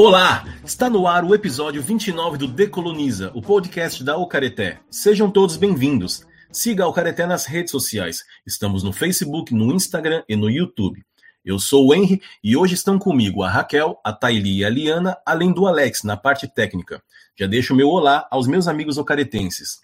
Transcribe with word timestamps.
Olá! 0.00 0.44
Está 0.64 0.88
no 0.88 1.08
ar 1.08 1.24
o 1.24 1.34
episódio 1.34 1.82
29 1.82 2.38
do 2.38 2.46
Decoloniza, 2.46 3.32
o 3.34 3.42
podcast 3.42 4.04
da 4.04 4.16
Ocareté. 4.16 4.78
Sejam 4.88 5.28
todos 5.28 5.56
bem-vindos. 5.56 6.24
Siga 6.52 6.84
a 6.84 6.86
Ocareté 6.86 7.26
nas 7.26 7.46
redes 7.46 7.72
sociais. 7.72 8.22
Estamos 8.46 8.84
no 8.84 8.92
Facebook, 8.92 9.52
no 9.52 9.74
Instagram 9.74 10.22
e 10.28 10.36
no 10.36 10.48
YouTube. 10.48 11.04
Eu 11.44 11.58
sou 11.58 11.88
o 11.88 11.92
Henry 11.92 12.22
e 12.44 12.56
hoje 12.56 12.74
estão 12.74 12.96
comigo 12.96 13.42
a 13.42 13.50
Raquel, 13.50 13.98
a 14.04 14.12
Taili 14.12 14.58
e 14.58 14.64
a 14.64 14.70
Liana, 14.70 15.18
além 15.26 15.52
do 15.52 15.66
Alex 15.66 16.04
na 16.04 16.16
parte 16.16 16.46
técnica. 16.46 17.02
Já 17.36 17.48
deixo 17.48 17.74
meu 17.74 17.88
olá 17.88 18.24
aos 18.30 18.46
meus 18.46 18.68
amigos 18.68 18.98
ocaretenses. 18.98 19.80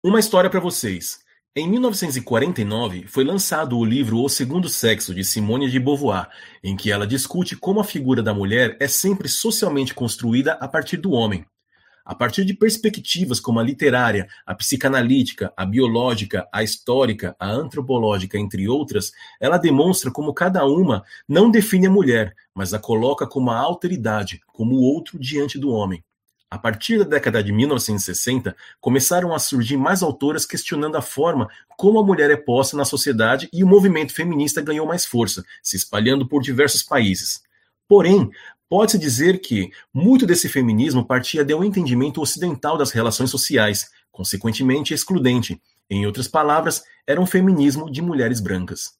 Uma 0.00 0.20
história 0.20 0.48
para 0.48 0.60
vocês. 0.60 1.25
Em 1.58 1.66
1949, 1.66 3.06
foi 3.08 3.24
lançado 3.24 3.78
o 3.78 3.82
livro 3.82 4.22
O 4.22 4.28
Segundo 4.28 4.68
Sexo, 4.68 5.14
de 5.14 5.24
Simone 5.24 5.70
de 5.70 5.80
Beauvoir, 5.80 6.28
em 6.62 6.76
que 6.76 6.92
ela 6.92 7.06
discute 7.06 7.56
como 7.56 7.80
a 7.80 7.84
figura 7.84 8.22
da 8.22 8.34
mulher 8.34 8.76
é 8.78 8.86
sempre 8.86 9.26
socialmente 9.26 9.94
construída 9.94 10.52
a 10.60 10.68
partir 10.68 10.98
do 10.98 11.12
homem. 11.12 11.46
A 12.04 12.14
partir 12.14 12.44
de 12.44 12.52
perspectivas 12.52 13.40
como 13.40 13.58
a 13.58 13.62
literária, 13.62 14.28
a 14.44 14.54
psicanalítica, 14.54 15.50
a 15.56 15.64
biológica, 15.64 16.46
a 16.52 16.62
histórica, 16.62 17.34
a 17.40 17.50
antropológica, 17.50 18.36
entre 18.36 18.68
outras, 18.68 19.10
ela 19.40 19.56
demonstra 19.56 20.10
como 20.10 20.34
cada 20.34 20.62
uma 20.66 21.04
não 21.26 21.50
define 21.50 21.86
a 21.86 21.90
mulher, 21.90 22.34
mas 22.54 22.74
a 22.74 22.78
coloca 22.78 23.26
como 23.26 23.50
a 23.50 23.56
alteridade, 23.56 24.42
como 24.48 24.74
o 24.74 24.82
outro 24.82 25.18
diante 25.18 25.58
do 25.58 25.70
homem. 25.70 26.04
A 26.48 26.58
partir 26.58 26.98
da 26.98 27.04
década 27.04 27.42
de 27.42 27.52
1960, 27.52 28.56
começaram 28.80 29.34
a 29.34 29.38
surgir 29.38 29.76
mais 29.76 30.00
autoras 30.00 30.46
questionando 30.46 30.96
a 30.96 31.02
forma 31.02 31.48
como 31.76 31.98
a 31.98 32.04
mulher 32.04 32.30
é 32.30 32.36
posta 32.36 32.76
na 32.76 32.84
sociedade 32.84 33.48
e 33.52 33.64
o 33.64 33.66
movimento 33.66 34.14
feminista 34.14 34.62
ganhou 34.62 34.86
mais 34.86 35.04
força, 35.04 35.44
se 35.60 35.76
espalhando 35.76 36.28
por 36.28 36.40
diversos 36.40 36.84
países. 36.84 37.42
Porém, 37.88 38.30
pode-se 38.68 38.96
dizer 38.96 39.40
que 39.40 39.70
muito 39.92 40.24
desse 40.24 40.48
feminismo 40.48 41.04
partia 41.04 41.44
de 41.44 41.52
um 41.52 41.64
entendimento 41.64 42.20
ocidental 42.20 42.78
das 42.78 42.92
relações 42.92 43.30
sociais, 43.30 43.90
consequentemente 44.12 44.94
excludente. 44.94 45.60
Em 45.90 46.06
outras 46.06 46.28
palavras, 46.28 46.84
era 47.04 47.20
um 47.20 47.26
feminismo 47.26 47.90
de 47.90 48.00
mulheres 48.00 48.38
brancas. 48.38 48.94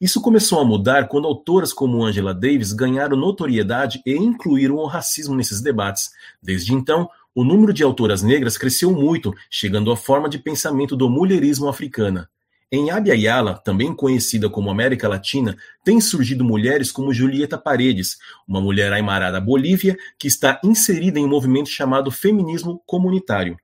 Isso 0.00 0.20
começou 0.22 0.58
a 0.60 0.64
mudar 0.64 1.08
quando 1.08 1.28
autoras 1.28 1.74
como 1.74 2.02
Angela 2.02 2.32
Davis 2.32 2.72
ganharam 2.72 3.16
notoriedade 3.18 4.00
e 4.06 4.16
incluíram 4.16 4.76
o 4.76 4.86
racismo 4.86 5.36
nesses 5.36 5.60
debates. 5.60 6.10
Desde 6.42 6.72
então, 6.72 7.08
o 7.34 7.44
número 7.44 7.70
de 7.70 7.82
autoras 7.82 8.22
negras 8.22 8.56
cresceu 8.56 8.92
muito, 8.92 9.34
chegando 9.50 9.92
à 9.92 9.96
forma 9.96 10.26
de 10.26 10.38
pensamento 10.38 10.96
do 10.96 11.10
mulherismo 11.10 11.68
africana. 11.68 12.30
Em 12.72 12.90
Abya 12.90 13.54
também 13.64 13.92
conhecida 13.92 14.48
como 14.48 14.70
América 14.70 15.08
Latina, 15.08 15.56
têm 15.84 16.00
surgido 16.00 16.44
mulheres 16.44 16.90
como 16.90 17.12
Julieta 17.12 17.58
Paredes, 17.58 18.16
uma 18.48 18.60
mulher 18.60 18.92
aimarada 18.92 19.32
da 19.32 19.40
Bolívia 19.40 19.98
que 20.18 20.28
está 20.28 20.60
inserida 20.64 21.18
em 21.18 21.24
um 21.24 21.28
movimento 21.28 21.68
chamado 21.68 22.10
feminismo 22.10 22.80
comunitário. 22.86 23.56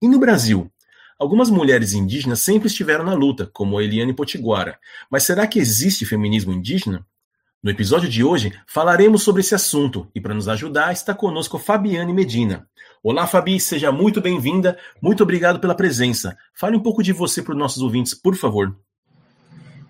E 0.00 0.08
no 0.08 0.18
Brasil, 0.18 0.70
Algumas 1.22 1.48
mulheres 1.48 1.92
indígenas 1.92 2.40
sempre 2.40 2.66
estiveram 2.66 3.04
na 3.04 3.14
luta, 3.14 3.48
como 3.52 3.80
Eliane 3.80 4.12
Potiguara. 4.12 4.76
Mas 5.08 5.22
será 5.22 5.46
que 5.46 5.60
existe 5.60 6.04
feminismo 6.04 6.52
indígena? 6.52 7.06
No 7.62 7.70
episódio 7.70 8.08
de 8.08 8.24
hoje, 8.24 8.52
falaremos 8.66 9.22
sobre 9.22 9.40
esse 9.40 9.54
assunto 9.54 10.10
e 10.12 10.20
para 10.20 10.34
nos 10.34 10.48
ajudar 10.48 10.92
está 10.92 11.14
conosco 11.14 11.60
Fabiane 11.60 12.12
Medina. 12.12 12.66
Olá, 13.04 13.24
Fabi, 13.24 13.60
seja 13.60 13.92
muito 13.92 14.20
bem-vinda. 14.20 14.76
Muito 15.00 15.22
obrigado 15.22 15.60
pela 15.60 15.76
presença. 15.76 16.36
Fale 16.52 16.76
um 16.76 16.82
pouco 16.82 17.04
de 17.04 17.12
você 17.12 17.40
para 17.40 17.52
os 17.52 17.58
nossos 17.58 17.84
ouvintes, 17.84 18.14
por 18.14 18.34
favor. 18.34 18.76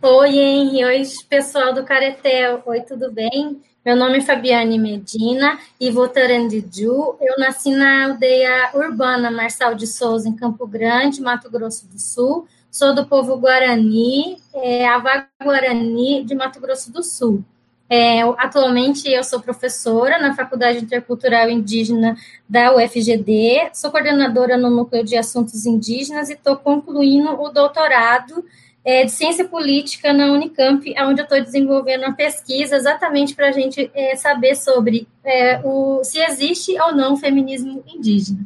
Oi, 0.04 0.36
Henry. 0.36 0.84
Oi, 0.84 1.02
pessoal 1.28 1.72
do 1.72 1.84
Caretel. 1.84 2.60
Oi, 2.66 2.80
tudo 2.80 3.12
bem? 3.12 3.62
Meu 3.86 3.94
nome 3.94 4.18
é 4.18 4.20
Fabiane 4.20 4.76
Medina 4.76 5.60
e 5.78 5.92
Votarandiju. 5.92 7.16
Eu 7.20 7.38
nasci 7.38 7.70
na 7.70 8.06
aldeia 8.06 8.72
urbana 8.74 9.30
Marçal 9.30 9.76
de 9.76 9.86
Souza, 9.86 10.28
em 10.28 10.34
Campo 10.34 10.66
Grande, 10.66 11.22
Mato 11.22 11.48
Grosso 11.48 11.86
do 11.86 12.00
Sul. 12.00 12.48
Sou 12.68 12.92
do 12.92 13.06
povo 13.06 13.36
Guarani, 13.36 14.38
é, 14.52 14.88
Avá 14.88 15.28
Guarani 15.40 16.24
de 16.24 16.34
Mato 16.34 16.60
Grosso 16.60 16.92
do 16.92 17.04
Sul. 17.04 17.44
É, 17.88 18.22
atualmente 18.38 19.08
eu 19.08 19.22
sou 19.22 19.38
professora 19.38 20.18
na 20.18 20.34
Faculdade 20.34 20.78
Intercultural 20.78 21.48
Indígena 21.48 22.16
da 22.48 22.74
UFGD, 22.74 23.70
sou 23.72 23.92
coordenadora 23.92 24.56
no 24.56 24.68
Núcleo 24.68 25.04
de 25.04 25.16
Assuntos 25.16 25.64
Indígenas 25.64 26.28
e 26.28 26.32
estou 26.32 26.56
concluindo 26.56 27.40
o 27.40 27.50
doutorado 27.50 28.44
é, 28.84 29.04
de 29.04 29.12
ciência 29.12 29.44
política 29.46 30.12
na 30.12 30.32
Unicamp, 30.32 30.94
onde 31.00 31.20
eu 31.20 31.24
estou 31.24 31.40
desenvolvendo 31.40 32.02
uma 32.02 32.14
pesquisa 32.14 32.76
exatamente 32.76 33.34
para 33.34 33.48
a 33.48 33.52
gente 33.52 33.90
é, 33.94 34.16
saber 34.16 34.56
sobre 34.56 35.06
é, 35.24 35.60
o, 35.64 36.02
se 36.02 36.18
existe 36.18 36.78
ou 36.80 36.94
não 36.94 37.16
feminismo 37.16 37.84
indígena. 37.86 38.44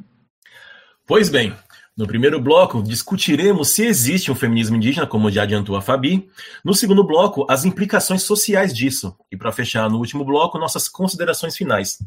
Pois 1.06 1.28
bem, 1.28 1.54
no 1.96 2.06
primeiro 2.06 2.38
bloco, 2.40 2.82
discutiremos 2.82 3.70
se 3.70 3.84
existe 3.86 4.30
um 4.30 4.34
feminismo 4.34 4.76
indígena, 4.76 5.06
como 5.06 5.30
já 5.30 5.44
adiantou 5.44 5.76
a 5.76 5.80
Fabi. 5.80 6.28
No 6.62 6.74
segundo 6.74 7.02
bloco, 7.02 7.46
as 7.48 7.64
implicações 7.64 8.22
sociais 8.22 8.74
disso. 8.74 9.16
E 9.32 9.36
para 9.36 9.52
fechar 9.52 9.88
no 9.88 9.96
último 9.96 10.24
bloco, 10.24 10.58
nossas 10.58 10.88
considerações 10.88 11.56
finais. 11.56 11.98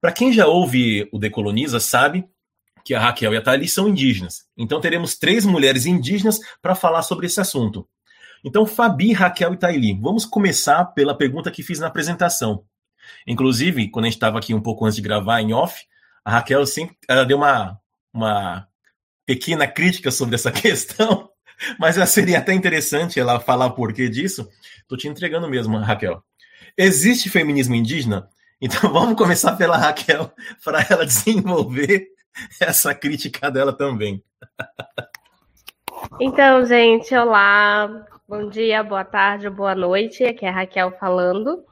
Para 0.00 0.12
quem 0.12 0.32
já 0.32 0.46
ouve 0.46 1.08
o 1.10 1.18
Decoloniza, 1.18 1.80
sabe 1.80 2.24
que 2.84 2.94
a 2.94 3.00
Raquel 3.00 3.34
e 3.34 3.36
a 3.36 3.42
Thalie 3.42 3.68
são 3.68 3.88
indígenas. 3.88 4.44
Então 4.56 4.80
teremos 4.80 5.16
três 5.16 5.44
mulheres 5.44 5.86
indígenas 5.86 6.38
para 6.60 6.74
falar 6.74 7.02
sobre 7.02 7.26
esse 7.26 7.40
assunto. 7.40 7.88
Então, 8.44 8.66
Fabi, 8.66 9.12
Raquel 9.12 9.52
e 9.52 9.56
Thaili, 9.56 9.98
vamos 10.00 10.24
começar 10.24 10.84
pela 10.86 11.16
pergunta 11.16 11.50
que 11.50 11.62
fiz 11.62 11.78
na 11.78 11.88
apresentação. 11.88 12.64
Inclusive, 13.26 13.90
quando 13.90 14.06
a 14.06 14.08
gente 14.08 14.16
estava 14.16 14.38
aqui 14.38 14.54
um 14.54 14.60
pouco 14.62 14.84
antes 14.86 14.96
de 14.96 15.02
gravar 15.02 15.40
em 15.40 15.52
off, 15.52 15.84
a 16.24 16.32
Raquel 16.32 16.66
sempre 16.66 16.96
ela 17.08 17.24
deu 17.24 17.36
uma, 17.36 17.78
uma 18.12 18.66
pequena 19.26 19.66
crítica 19.66 20.10
sobre 20.10 20.34
essa 20.34 20.50
questão, 20.52 21.28
mas 21.78 21.96
seria 22.08 22.38
até 22.38 22.54
interessante 22.54 23.20
ela 23.20 23.38
falar 23.38 23.66
o 23.66 23.74
porquê 23.74 24.08
disso. 24.08 24.48
Estou 24.82 24.96
te 24.96 25.08
entregando 25.08 25.48
mesmo, 25.48 25.76
Raquel. 25.78 26.22
Existe 26.76 27.28
feminismo 27.28 27.74
indígena? 27.74 28.28
Então 28.60 28.88
vamos 28.92 29.16
começar 29.16 29.56
pela 29.56 29.76
Raquel 29.76 30.32
para 30.64 30.86
ela 30.88 31.04
desenvolver 31.06 32.08
essa 32.60 32.94
crítica 32.94 33.50
dela 33.50 33.72
também. 33.72 34.22
Então, 36.20 36.64
gente, 36.66 37.14
olá. 37.14 38.06
Bom 38.28 38.48
dia, 38.48 38.82
boa 38.82 39.04
tarde, 39.04 39.50
boa 39.50 39.74
noite. 39.74 40.24
Aqui 40.24 40.46
é 40.46 40.48
a 40.48 40.52
Raquel 40.52 40.92
falando. 40.92 41.64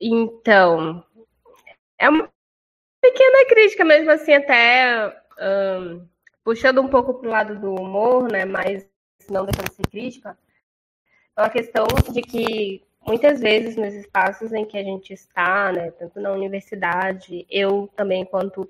Então, 0.00 1.04
é 1.98 2.08
uma 2.08 2.28
pequena 3.00 3.46
crítica 3.48 3.84
mesmo 3.84 4.10
assim, 4.10 4.32
até 4.32 5.14
um, 5.38 6.06
puxando 6.42 6.80
um 6.80 6.88
pouco 6.88 7.14
para 7.14 7.28
o 7.28 7.30
lado 7.30 7.60
do 7.60 7.74
humor, 7.74 8.30
né? 8.30 8.44
Mas 8.44 8.88
não 9.30 9.44
deixando 9.44 9.68
de 9.68 9.74
ser 9.74 9.88
crítica. 9.88 10.38
É 11.36 11.42
uma 11.42 11.50
questão 11.50 11.86
de 12.12 12.22
que 12.22 12.82
muitas 13.06 13.40
vezes 13.40 13.76
nos 13.76 13.94
espaços 13.94 14.52
em 14.52 14.64
que 14.64 14.78
a 14.78 14.82
gente 14.82 15.12
está, 15.12 15.72
né, 15.72 15.90
tanto 15.92 16.20
na 16.20 16.32
universidade, 16.32 17.46
eu 17.50 17.88
também 17.96 18.22
enquanto 18.22 18.68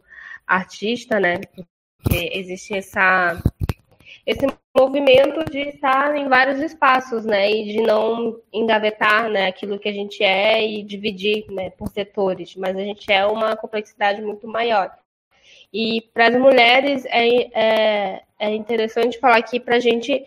artista, 0.55 1.19
né? 1.19 1.39
Porque 1.39 2.31
existe 2.33 2.75
essa, 2.75 3.43
esse 4.27 4.47
movimento 4.77 5.51
de 5.51 5.61
estar 5.69 6.17
em 6.17 6.29
vários 6.29 6.61
espaços, 6.61 7.25
né? 7.25 7.51
E 7.51 7.73
de 7.73 7.83
não 7.83 8.41
engavetar 8.53 9.29
né, 9.31 9.47
aquilo 9.47 9.79
que 9.79 9.89
a 9.89 9.93
gente 9.93 10.23
é 10.23 10.65
e 10.65 10.83
dividir 10.83 11.47
né, 11.51 11.71
por 11.71 11.89
setores. 11.89 12.55
Mas 12.57 12.77
a 12.77 12.81
gente 12.81 13.11
é 13.13 13.25
uma 13.27 13.57
complexidade 13.57 14.23
muito 14.23 14.47
maior. 14.47 14.91
E 15.73 16.03
para 16.13 16.29
as 16.29 16.37
mulheres 16.37 17.05
é, 17.07 17.27
é, 17.55 18.23
é, 18.39 18.55
interessante 18.55 19.19
falar 19.19 19.41
que 19.43 19.59
para 19.59 19.77
a 19.77 19.81
gente, 19.81 20.25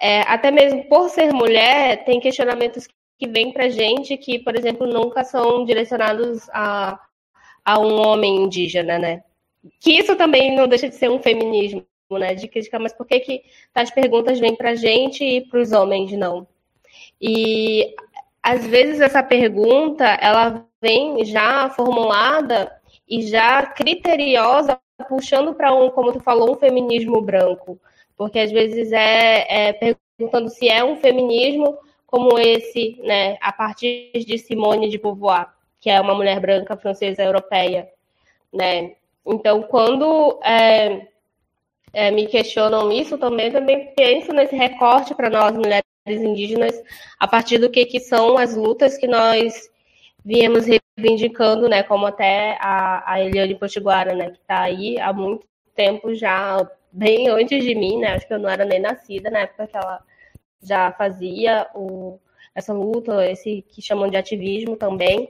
é, 0.00 0.22
até 0.22 0.50
mesmo 0.50 0.84
por 0.88 1.08
ser 1.08 1.32
mulher, 1.32 2.04
tem 2.04 2.18
questionamentos 2.20 2.88
que 3.18 3.28
vêm 3.28 3.52
para 3.52 3.66
a 3.66 3.68
gente 3.70 4.16
que, 4.16 4.38
por 4.38 4.56
exemplo, 4.56 4.86
nunca 4.86 5.24
são 5.24 5.64
direcionados 5.64 6.48
a, 6.50 7.00
a 7.64 7.78
um 7.78 8.00
homem 8.00 8.36
indígena, 8.36 8.98
né? 8.98 9.22
Que 9.80 9.98
isso 9.98 10.16
também 10.16 10.54
não 10.54 10.68
deixa 10.68 10.88
de 10.88 10.94
ser 10.94 11.10
um 11.10 11.18
feminismo, 11.18 11.84
né? 12.10 12.34
De 12.34 12.48
criticar, 12.48 12.80
mas 12.80 12.92
por 12.92 13.06
que, 13.06 13.20
que 13.20 13.42
as 13.74 13.90
perguntas 13.90 14.38
vêm 14.38 14.54
para 14.54 14.70
a 14.70 14.74
gente 14.74 15.24
e 15.24 15.40
para 15.42 15.60
os 15.60 15.72
homens 15.72 16.12
não? 16.12 16.46
E 17.20 17.94
às 18.42 18.66
vezes 18.66 19.00
essa 19.00 19.22
pergunta 19.22 20.04
ela 20.20 20.64
vem 20.80 21.24
já 21.24 21.68
formulada 21.70 22.72
e 23.08 23.22
já 23.26 23.64
criteriosa, 23.66 24.78
puxando 25.08 25.54
para 25.54 25.74
um, 25.74 25.90
como 25.90 26.12
tu 26.12 26.20
falou, 26.20 26.52
um 26.52 26.56
feminismo 26.56 27.20
branco, 27.20 27.78
porque 28.16 28.38
às 28.38 28.50
vezes 28.50 28.92
é, 28.92 29.68
é 29.68 29.94
perguntando 30.18 30.48
se 30.48 30.68
é 30.68 30.84
um 30.84 30.96
feminismo 30.96 31.76
como 32.06 32.38
esse, 32.38 32.96
né, 33.02 33.36
a 33.40 33.52
partir 33.52 34.10
de 34.14 34.38
Simone 34.38 34.88
de 34.88 34.98
Beauvoir 34.98 35.48
que 35.86 35.90
é 35.90 36.00
uma 36.00 36.16
mulher 36.16 36.40
branca 36.40 36.76
francesa 36.76 37.22
europeia, 37.22 37.88
né? 38.52 38.96
Então, 39.26 39.62
quando 39.62 40.38
é, 40.42 41.06
é, 41.92 42.10
me 42.10 42.26
questionam 42.26 42.92
isso, 42.92 43.18
também 43.18 43.50
também 43.50 43.92
penso 43.94 44.32
nesse 44.32 44.54
recorte 44.54 45.14
para 45.14 45.30
nós 45.30 45.56
mulheres 45.56 45.84
indígenas 46.06 46.80
a 47.18 47.26
partir 47.26 47.58
do 47.58 47.70
que, 47.70 47.84
que 47.86 47.98
são 47.98 48.38
as 48.38 48.54
lutas 48.54 48.96
que 48.96 49.06
nós 49.06 49.68
viemos 50.24 50.66
reivindicando, 50.66 51.68
né, 51.68 51.82
como 51.82 52.06
até 52.06 52.58
a, 52.60 53.12
a 53.12 53.20
Eliane 53.20 53.54
Potiguara, 53.54 54.14
né, 54.14 54.30
que 54.30 54.38
está 54.38 54.62
aí 54.62 54.98
há 54.98 55.12
muito 55.12 55.46
tempo 55.74 56.14
já, 56.14 56.68
bem 56.90 57.28
antes 57.28 57.62
de 57.64 57.74
mim, 57.74 57.98
né, 57.98 58.14
acho 58.14 58.26
que 58.26 58.34
eu 58.34 58.38
não 58.38 58.48
era 58.48 58.64
nem 58.64 58.80
nascida 58.80 59.30
na 59.30 59.40
época 59.40 59.66
que 59.66 59.76
ela 59.76 60.02
já 60.62 60.90
fazia 60.92 61.68
o, 61.74 62.18
essa 62.54 62.72
luta, 62.72 63.24
esse 63.30 63.62
que 63.68 63.80
chamam 63.82 64.08
de 64.08 64.16
ativismo 64.16 64.76
também. 64.76 65.28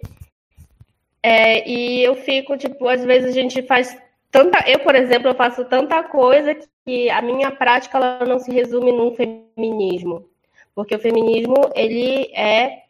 É, 1.29 1.69
e 1.69 2.05
eu 2.05 2.15
fico, 2.15 2.57
tipo, 2.57 2.87
às 2.87 3.05
vezes 3.05 3.31
a 3.31 3.33
gente 3.33 3.61
faz 3.63 3.99
tanta. 4.31 4.63
Eu, 4.71 4.79
por 4.79 4.95
exemplo, 4.95 5.29
eu 5.29 5.35
faço 5.35 5.65
tanta 5.65 6.01
coisa 6.05 6.57
que 6.85 7.11
a 7.11 7.21
minha 7.21 7.51
prática 7.51 7.99
ela 7.99 8.25
não 8.25 8.39
se 8.39 8.53
resume 8.53 8.93
num 8.93 9.13
feminismo. 9.17 10.31
Porque 10.73 10.95
o 10.95 11.01
feminismo, 11.01 11.57
ele 11.75 12.31
é, 12.33 12.85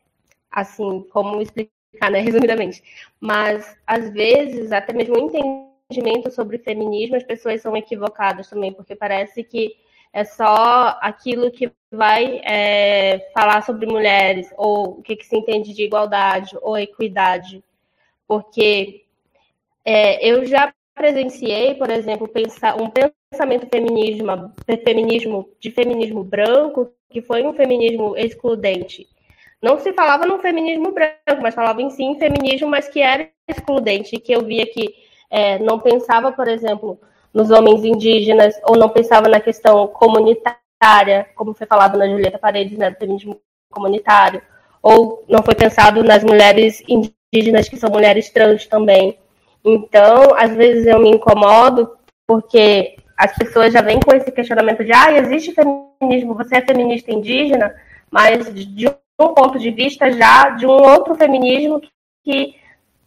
assim, 0.51 1.07
como 1.11 1.41
explicar, 1.41 2.11
né, 2.11 2.21
resumidamente. 2.21 2.83
Mas, 3.19 3.75
às 3.87 4.11
vezes, 4.11 4.71
até 4.71 4.93
mesmo 4.93 5.15
o 5.15 5.19
entendimento 5.19 6.31
sobre 6.31 6.59
feminismo, 6.59 7.17
as 7.17 7.25
pessoas 7.25 7.63
são 7.63 7.75
equivocadas 7.75 8.51
também, 8.51 8.71
porque 8.71 8.95
parece 8.95 9.43
que 9.45 9.77
é 10.13 10.25
só 10.25 10.99
aquilo 11.01 11.51
que 11.51 11.73
vai 11.91 12.43
é, 12.45 13.31
falar 13.33 13.63
sobre 13.63 13.87
mulheres, 13.87 14.53
ou 14.59 14.99
o 14.99 15.03
que, 15.03 15.17
que 15.17 15.25
se 15.25 15.39
entende 15.39 15.73
de 15.73 15.85
igualdade 15.85 16.55
ou 16.61 16.77
equidade 16.77 17.65
porque 18.27 19.05
é, 19.85 20.29
eu 20.29 20.45
já 20.47 20.73
presenciei, 20.95 21.75
por 21.75 21.91
exemplo, 21.91 22.27
pensar, 22.27 22.81
um 22.81 22.91
pensamento 22.91 23.67
feminismo, 23.69 24.53
feminismo 24.85 25.49
de 25.61 25.71
feminismo 25.71 26.25
branco 26.25 26.91
que 27.11 27.21
foi 27.21 27.43
um 27.45 27.53
feminismo 27.53 28.17
excludente. 28.17 29.07
Não 29.63 29.79
se 29.79 29.93
falava 29.93 30.27
no 30.27 30.39
feminismo 30.39 30.93
branco, 30.93 31.43
mas 31.43 31.55
falava 31.55 31.81
em 31.81 31.91
sim 31.91 32.19
feminismo, 32.19 32.69
mas 32.69 32.89
que 32.89 33.01
era 33.01 33.29
excludente, 33.49 34.19
que 34.19 34.33
eu 34.33 34.45
via 34.45 34.67
que 34.67 34.95
é, 35.31 35.59
não 35.59 35.79
pensava, 35.79 36.33
por 36.33 36.49
exemplo, 36.49 37.01
nos 37.33 37.51
homens 37.51 37.85
indígenas, 37.85 38.59
ou 38.65 38.77
não 38.77 38.89
pensava 38.89 39.29
na 39.29 39.41
questão 39.41 39.87
comunitária, 39.89 41.29
como 41.35 41.55
foi 41.55 41.67
falado 41.67 41.99
na 41.99 42.09
Julieta 42.09 42.39
Paredes, 42.39 42.79
né, 42.79 42.91
do 42.91 42.97
feminismo 42.97 43.41
comunitário, 43.71 44.43
ou 44.87 45.25
não 45.29 45.43
foi 45.43 45.57
pensado 45.57 46.05
nas 46.05 46.23
mulheres 46.23 46.81
indígenas 46.89 47.69
que 47.69 47.77
são 47.77 47.91
mulheres 47.91 48.31
trans 48.31 48.67
também. 48.67 49.19
Então, 49.65 50.33
às 50.37 50.55
vezes 50.55 50.87
eu 50.87 51.01
me 51.01 51.11
incomodo 51.11 51.91
porque 52.25 52.95
as 53.17 53.35
pessoas 53.35 53.73
já 53.73 53.83
vêm 53.83 53.99
com 53.99 54.15
esse 54.15 54.31
questionamento 54.31 54.85
de 54.85 54.93
ah, 54.93 55.11
existe 55.11 55.53
feminismo, 55.53 56.37
você 56.37 56.59
é 56.59 56.61
feminista 56.65 57.11
indígena, 57.11 57.75
mas 58.09 58.55
de 58.55 58.87
um 58.87 59.35
ponto 59.35 59.59
de 59.59 59.73
vista 59.73 60.13
já 60.13 60.51
de 60.51 60.65
um 60.67 60.71
outro 60.71 61.17
feminismo 61.17 61.81
que 62.25 62.55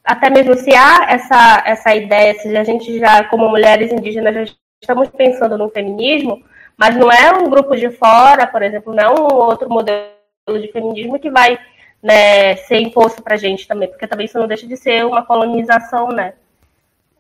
até 0.04 0.30
mesmo 0.30 0.56
se 0.56 0.76
há 0.76 1.06
essa, 1.10 1.64
essa 1.66 1.96
ideia, 1.96 2.34
se 2.34 2.58
a 2.58 2.64
gente 2.66 3.00
já, 3.00 3.24
como 3.24 3.48
mulheres 3.48 3.90
indígenas, 3.90 4.50
já 4.50 4.54
estamos 4.82 5.08
pensando 5.12 5.58
no 5.58 5.70
feminismo, 5.70 6.44
mas 6.76 6.98
não 6.98 7.10
é 7.10 7.32
um 7.32 7.50
grupo 7.50 7.74
de 7.78 7.90
fora, 7.90 8.46
por 8.48 8.62
exemplo, 8.62 8.94
não 8.94 9.04
é 9.04 9.10
um 9.10 9.34
outro 9.36 9.70
modelo 9.70 10.19
de 10.58 10.72
feminismo 10.72 11.20
que 11.20 11.30
vai 11.30 11.60
né, 12.02 12.56
ser 12.56 12.80
imposto 12.80 13.22
para 13.22 13.36
a 13.36 13.38
gente 13.38 13.68
também, 13.68 13.90
porque 13.90 14.08
também 14.08 14.26
isso 14.26 14.40
não 14.40 14.48
deixa 14.48 14.66
de 14.66 14.78
ser 14.78 15.06
uma 15.06 15.26
colonização, 15.26 16.08
né? 16.08 16.34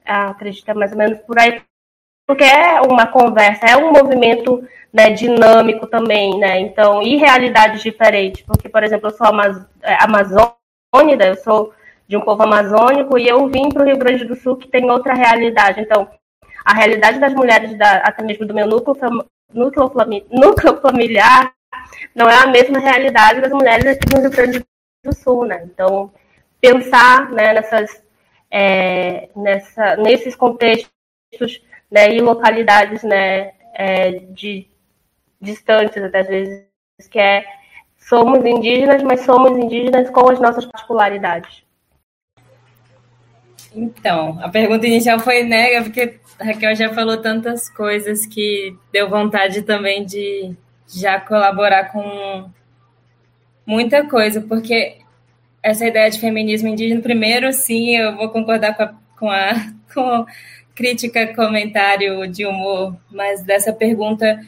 Ah, 0.06 0.30
acredito 0.30 0.70
é 0.70 0.74
mais 0.74 0.92
ou 0.92 0.98
menos 0.98 1.20
por 1.20 1.38
aí, 1.38 1.62
porque 2.26 2.44
é 2.44 2.82
uma 2.82 3.06
conversa, 3.08 3.66
é 3.66 3.78
um 3.78 3.92
movimento 3.92 4.64
né, 4.92 5.12
dinâmico 5.12 5.86
também, 5.86 6.38
né? 6.40 6.60
Então, 6.60 7.02
e 7.02 7.18
realidades 7.18 7.82
diferentes, 7.82 8.42
porque, 8.44 8.70
por 8.70 8.84
exemplo, 8.84 9.10
eu 9.10 9.14
sou 9.14 9.28
é, 9.84 9.98
amazônida, 10.02 11.28
eu 11.28 11.36
sou 11.36 11.74
de 12.08 12.18
um 12.18 12.22
povo 12.22 12.42
amazônico 12.42 13.18
e 13.20 13.28
eu 13.28 13.48
vim 13.48 13.70
para 13.70 13.84
o 13.84 13.86
Rio 13.86 13.98
Grande 13.98 14.26
do 14.26 14.36
Sul 14.36 14.58
que 14.58 14.68
tem 14.68 14.90
outra 14.90 15.14
realidade. 15.14 15.80
Então, 15.80 16.10
a 16.66 16.74
realidade 16.74 17.20
das 17.20 17.34
mulheres, 17.34 17.78
da, 17.78 17.98
até 17.98 18.24
mesmo 18.24 18.48
do 18.48 18.54
meu 18.54 18.66
núcleo, 18.66 18.96
núcleo, 19.54 19.92
núcleo 20.32 20.82
familiar, 20.82 21.52
não 22.14 22.30
é 22.30 22.36
a 22.36 22.48
mesma 22.48 22.80
realidade 22.80 23.42
das 23.42 23.52
mulheres 23.52 23.86
aqui 23.86 24.14
no 24.14 24.22
Rio 24.22 24.32
Grande 24.32 24.66
do 25.04 25.16
Sul, 25.16 25.46
né? 25.46 25.62
Então, 25.66 26.12
pensar 26.60 27.32
né, 27.32 27.54
nessas, 27.54 28.04
é, 28.52 29.30
nessa, 29.36 29.96
nesses 29.98 30.36
contextos 30.36 30.90
né, 31.90 32.14
e 32.14 32.22
localidades 32.22 33.04
né, 33.04 33.54
é, 33.74 34.12
de, 34.30 34.68
distantes, 35.40 36.02
até 36.04 36.20
às 36.20 36.28
vezes, 36.28 36.66
que 37.10 37.20
é 37.20 37.46
somos 37.98 38.44
indígenas, 38.46 39.04
mas 39.04 39.22
somos 39.22 39.58
indígenas 39.58 40.10
com 40.10 40.30
as 40.30 40.40
nossas 40.40 40.66
particularidades. 40.66 41.64
Então, 43.74 44.40
a 44.42 44.50
pergunta 44.50 44.88
inicial 44.88 45.20
foi 45.20 45.44
nega, 45.44 45.84
porque 45.84 46.20
a 46.40 46.44
Raquel 46.44 46.76
já 46.76 46.94
falou 46.94 47.18
tantas 47.18 47.70
coisas 47.70 48.26
que 48.26 48.76
deu 48.92 49.08
vontade 49.10 49.62
também 49.62 50.04
de 50.06 50.56
já 50.90 51.20
colaborar 51.20 51.92
com 51.92 52.50
muita 53.66 54.06
coisa, 54.08 54.42
porque 54.42 54.98
essa 55.62 55.86
ideia 55.86 56.10
de 56.10 56.20
feminismo 56.20 56.68
indígena, 56.68 57.02
primeiro, 57.02 57.52
sim, 57.54 57.96
eu 57.96 58.16
vou 58.16 58.30
concordar 58.30 58.76
com 58.76 58.84
a, 58.84 58.94
com 59.18 59.30
a 59.30 59.54
com 59.94 60.26
crítica, 60.74 61.34
comentário 61.36 62.26
de 62.28 62.46
humor, 62.46 62.96
mas 63.12 63.44
dessa 63.44 63.74
pergunta, 63.74 64.40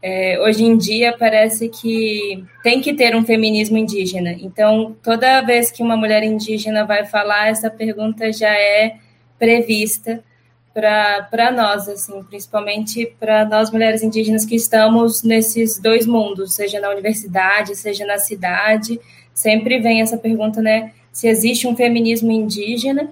é, 0.00 0.38
hoje 0.40 0.64
em 0.64 0.76
dia 0.78 1.16
parece 1.18 1.68
que 1.68 2.44
tem 2.62 2.80
que 2.80 2.94
ter 2.94 3.16
um 3.16 3.24
feminismo 3.24 3.76
indígena. 3.76 4.30
Então, 4.30 4.96
toda 5.02 5.40
vez 5.40 5.70
que 5.70 5.82
uma 5.82 5.96
mulher 5.96 6.22
indígena 6.22 6.84
vai 6.84 7.04
falar, 7.06 7.48
essa 7.48 7.68
pergunta 7.68 8.32
já 8.32 8.54
é 8.54 8.98
prevista 9.36 10.22
para 10.72 11.50
nós, 11.50 11.88
assim, 11.88 12.22
principalmente 12.24 13.06
para 13.18 13.44
nós 13.44 13.70
mulheres 13.70 14.02
indígenas 14.02 14.44
que 14.44 14.54
estamos 14.54 15.22
nesses 15.22 15.78
dois 15.78 16.06
mundos, 16.06 16.54
seja 16.54 16.78
na 16.80 16.90
universidade, 16.90 17.74
seja 17.74 18.06
na 18.06 18.18
cidade, 18.18 19.00
sempre 19.34 19.80
vem 19.80 20.00
essa 20.00 20.16
pergunta, 20.16 20.62
né, 20.62 20.92
se 21.12 21.26
existe 21.26 21.66
um 21.66 21.74
feminismo 21.74 22.30
indígena 22.30 23.10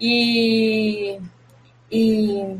e, 0.00 1.18
e, 1.90 2.56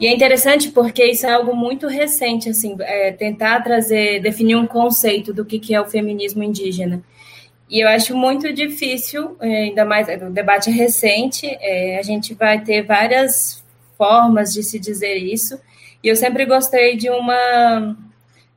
e 0.00 0.06
é 0.06 0.14
interessante 0.14 0.70
porque 0.70 1.04
isso 1.04 1.26
é 1.26 1.32
algo 1.32 1.54
muito 1.54 1.86
recente, 1.86 2.48
assim, 2.48 2.76
é, 2.80 3.12
tentar 3.12 3.60
trazer, 3.60 4.22
definir 4.22 4.56
um 4.56 4.66
conceito 4.66 5.34
do 5.34 5.44
que, 5.44 5.58
que 5.58 5.74
é 5.74 5.80
o 5.80 5.86
feminismo 5.86 6.42
indígena. 6.42 7.02
E 7.68 7.80
eu 7.80 7.88
acho 7.88 8.16
muito 8.16 8.52
difícil, 8.52 9.36
é, 9.40 9.64
ainda 9.64 9.84
mais 9.84 10.06
o 10.22 10.30
debate 10.30 10.70
é 10.70 10.72
recente, 10.72 11.46
é, 11.60 11.98
a 11.98 12.02
gente 12.02 12.34
vai 12.34 12.60
ter 12.60 12.82
várias 12.82 13.64
formas 13.96 14.52
de 14.52 14.62
se 14.62 14.78
dizer 14.78 15.16
isso. 15.16 15.58
E 16.02 16.08
eu 16.08 16.16
sempre 16.16 16.44
gostei 16.44 16.96
de 16.96 17.08
uma 17.08 17.96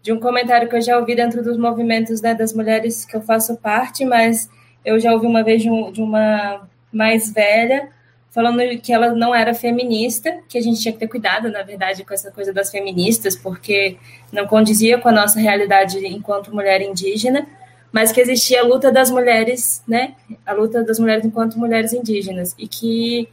de 0.02 0.14
um 0.14 0.20
comentário 0.20 0.70
que 0.70 0.76
eu 0.76 0.82
já 0.82 0.98
ouvi 0.98 1.16
dentro 1.16 1.44
dos 1.44 1.58
movimentos 1.58 2.22
né, 2.22 2.34
das 2.34 2.54
mulheres 2.54 3.04
que 3.04 3.16
eu 3.16 3.22
faço 3.22 3.58
parte, 3.58 4.06
mas 4.06 4.50
eu 4.86 4.98
já 5.02 5.12
ouvi 5.12 5.28
uma 5.28 5.44
vez 5.44 5.62
de, 5.62 5.70
um, 5.70 5.92
de 5.92 6.02
uma 6.02 6.62
mais 6.94 7.30
velha 7.34 7.90
falando 8.32 8.60
que 8.80 8.94
ela 8.94 9.14
não 9.14 9.34
era 9.34 9.54
feminista, 9.54 10.40
que 10.48 10.58
a 10.58 10.62
gente 10.62 10.80
tinha 10.80 10.94
que 10.94 11.00
ter 11.00 11.08
cuidado, 11.08 11.50
na 11.50 11.64
verdade, 11.64 12.06
com 12.06 12.14
essa 12.14 12.32
coisa 12.32 12.54
das 12.54 12.70
feministas, 12.70 13.36
porque 13.36 13.98
não 14.32 14.46
condizia 14.46 14.98
com 14.98 15.10
a 15.10 15.12
nossa 15.12 15.40
realidade 15.40 15.98
enquanto 16.06 16.54
mulher 16.54 16.82
indígena 16.82 17.48
mas 17.92 18.12
que 18.12 18.22
existia 18.22 18.62
a 18.62 18.66
luta 18.66 18.92
das 18.92 19.10
mulheres, 19.10 19.84
né? 19.88 20.16
A 20.46 20.54
luta 20.54 20.84
das 20.84 21.00
mulheres 21.00 21.26
enquanto 21.26 21.58
mulheres 21.58 21.94
indígenas 21.94 22.56
e 22.58 22.68
que 22.68 23.30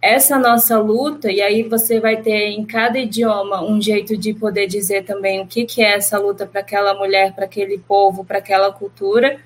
essa 0.00 0.38
nossa 0.38 0.78
luta, 0.78 1.32
e 1.32 1.40
aí 1.42 1.62
você 1.62 1.98
vai 1.98 2.18
ter 2.18 2.50
em 2.50 2.64
cada 2.64 2.98
idioma 2.98 3.64
um 3.64 3.80
jeito 3.80 4.16
de 4.16 4.34
poder 4.34 4.66
dizer 4.66 5.04
também 5.04 5.40
o 5.40 5.46
que, 5.46 5.64
que 5.64 5.82
é 5.82 5.94
essa 5.94 6.18
luta 6.18 6.46
para 6.46 6.60
aquela 6.60 6.94
mulher, 6.94 7.32
para 7.34 7.44
aquele 7.44 7.78
povo, 7.78 8.24
para 8.24 8.38
aquela 8.38 8.70
cultura, 8.72 9.38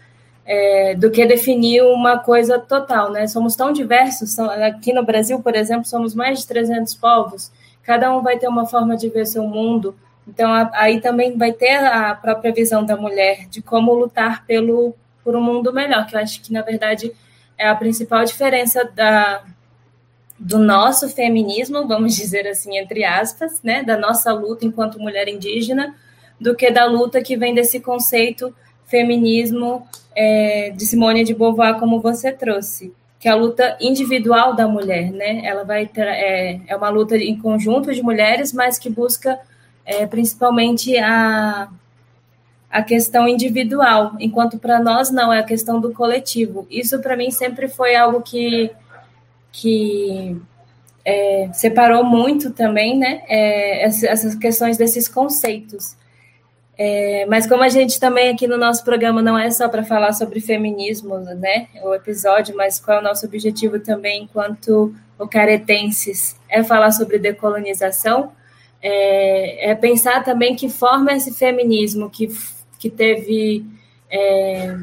é, 0.45 0.95
do 0.95 1.11
que 1.11 1.25
definir 1.25 1.83
uma 1.83 2.19
coisa 2.19 2.59
total, 2.59 3.11
né? 3.11 3.27
Somos 3.27 3.55
tão 3.55 3.73
diversos, 3.73 4.39
aqui 4.39 4.93
no 4.93 5.05
Brasil, 5.05 5.41
por 5.41 5.55
exemplo, 5.55 5.87
somos 5.87 6.15
mais 6.15 6.41
de 6.41 6.47
300 6.47 6.95
povos, 6.97 7.51
cada 7.83 8.15
um 8.15 8.23
vai 8.23 8.39
ter 8.39 8.49
uma 8.49 8.67
forma 8.67 8.97
de 8.97 9.09
ver 9.09 9.27
seu 9.27 9.45
mundo, 9.45 9.95
então, 10.31 10.71
aí 10.75 11.01
também 11.01 11.37
vai 11.37 11.53
ter 11.53 11.77
a 11.77 12.15
própria 12.15 12.53
visão 12.53 12.85
da 12.85 12.97
mulher 12.97 13.49
de 13.49 13.61
como 13.61 13.93
lutar 13.93 14.47
pelo, 14.47 14.95
por 15.25 15.35
um 15.35 15.43
mundo 15.43 15.73
melhor, 15.73 16.07
que 16.07 16.15
eu 16.15 16.21
acho 16.21 16.41
que, 16.41 16.53
na 16.53 16.63
verdade, 16.63 17.13
é 17.59 17.69
a 17.69 17.75
principal 17.75 18.25
diferença 18.25 18.85
da, 18.95 19.43
do 20.39 20.59
nosso 20.59 21.09
feminismo, 21.09 21.87
vamos 21.89 22.15
dizer 22.15 22.47
assim, 22.47 22.79
entre 22.79 23.05
aspas, 23.05 23.61
né, 23.63 23.83
da 23.83 23.99
nossa 23.99 24.33
luta 24.33 24.65
enquanto 24.65 25.01
mulher 25.01 25.27
indígena, 25.27 25.97
do 26.41 26.55
que 26.55 26.71
da 26.71 26.87
luta 26.87 27.21
que 27.21 27.37
vem 27.37 27.53
desse 27.53 27.81
conceito 27.81 28.55
feminismo 28.87 29.87
é, 30.15 30.71
de 30.71 30.87
Simone 30.87 31.25
de 31.25 31.35
Beauvoir, 31.35 31.79
como 31.79 32.01
você 32.01 32.31
trouxe, 32.31 32.95
que 33.19 33.29
é 33.29 33.33
a 33.33 33.35
luta 33.35 33.77
individual 33.81 34.55
da 34.55 34.67
mulher, 34.67 35.11
né? 35.11 35.45
Ela 35.45 35.65
vai 35.65 35.87
ter, 35.87 36.07
é, 36.07 36.61
é 36.67 36.77
uma 36.77 36.89
luta 36.89 37.17
em 37.17 37.37
conjunto 37.37 37.93
de 37.93 38.03
mulheres, 38.03 38.53
mas 38.53 38.79
que 38.79 38.89
busca 38.89 39.39
é, 39.91 40.07
principalmente 40.07 40.97
a, 40.99 41.69
a 42.71 42.83
questão 42.83 43.27
individual, 43.27 44.13
enquanto 44.21 44.57
para 44.57 44.79
nós 44.79 45.11
não, 45.11 45.33
é 45.33 45.41
a 45.41 45.45
questão 45.45 45.81
do 45.81 45.93
coletivo. 45.93 46.65
Isso 46.71 47.01
para 47.01 47.17
mim 47.17 47.33
sempre 47.33 47.67
foi 47.67 47.97
algo 47.97 48.23
que, 48.23 48.71
que 49.51 50.41
é, 51.05 51.51
separou 51.53 52.05
muito 52.05 52.53
também, 52.53 52.97
né? 52.97 53.23
É, 53.27 53.85
essas 53.85 54.37
questões 54.37 54.77
desses 54.77 55.09
conceitos. 55.09 55.97
É, 56.79 57.27
mas 57.27 57.47
como 57.47 57.65
a 57.65 57.69
gente 57.69 57.99
também 57.99 58.31
aqui 58.31 58.47
no 58.47 58.57
nosso 58.57 58.85
programa 58.85 59.21
não 59.21 59.37
é 59.37 59.51
só 59.51 59.69
para 59.69 59.83
falar 59.83 60.13
sobre 60.13 60.41
feminismo, 60.41 61.19
né? 61.19 61.67
O 61.83 61.93
episódio, 61.93 62.57
mas 62.57 62.79
qual 62.79 62.99
é 62.99 63.01
o 63.01 63.05
nosso 63.05 63.27
objetivo 63.27 63.81
também 63.81 64.23
enquanto 64.23 64.95
ocaretenses 65.19 66.37
é 66.49 66.63
falar 66.63 66.93
sobre 66.93 67.19
decolonização, 67.19 68.33
é, 68.83 69.71
é 69.71 69.75
pensar 69.75 70.25
também 70.25 70.55
que 70.55 70.69
forma 70.69 71.13
esse 71.13 71.33
feminismo 71.33 72.09
que 72.09 72.29
que 72.81 72.89
teve 72.89 73.63
é, 74.11 74.79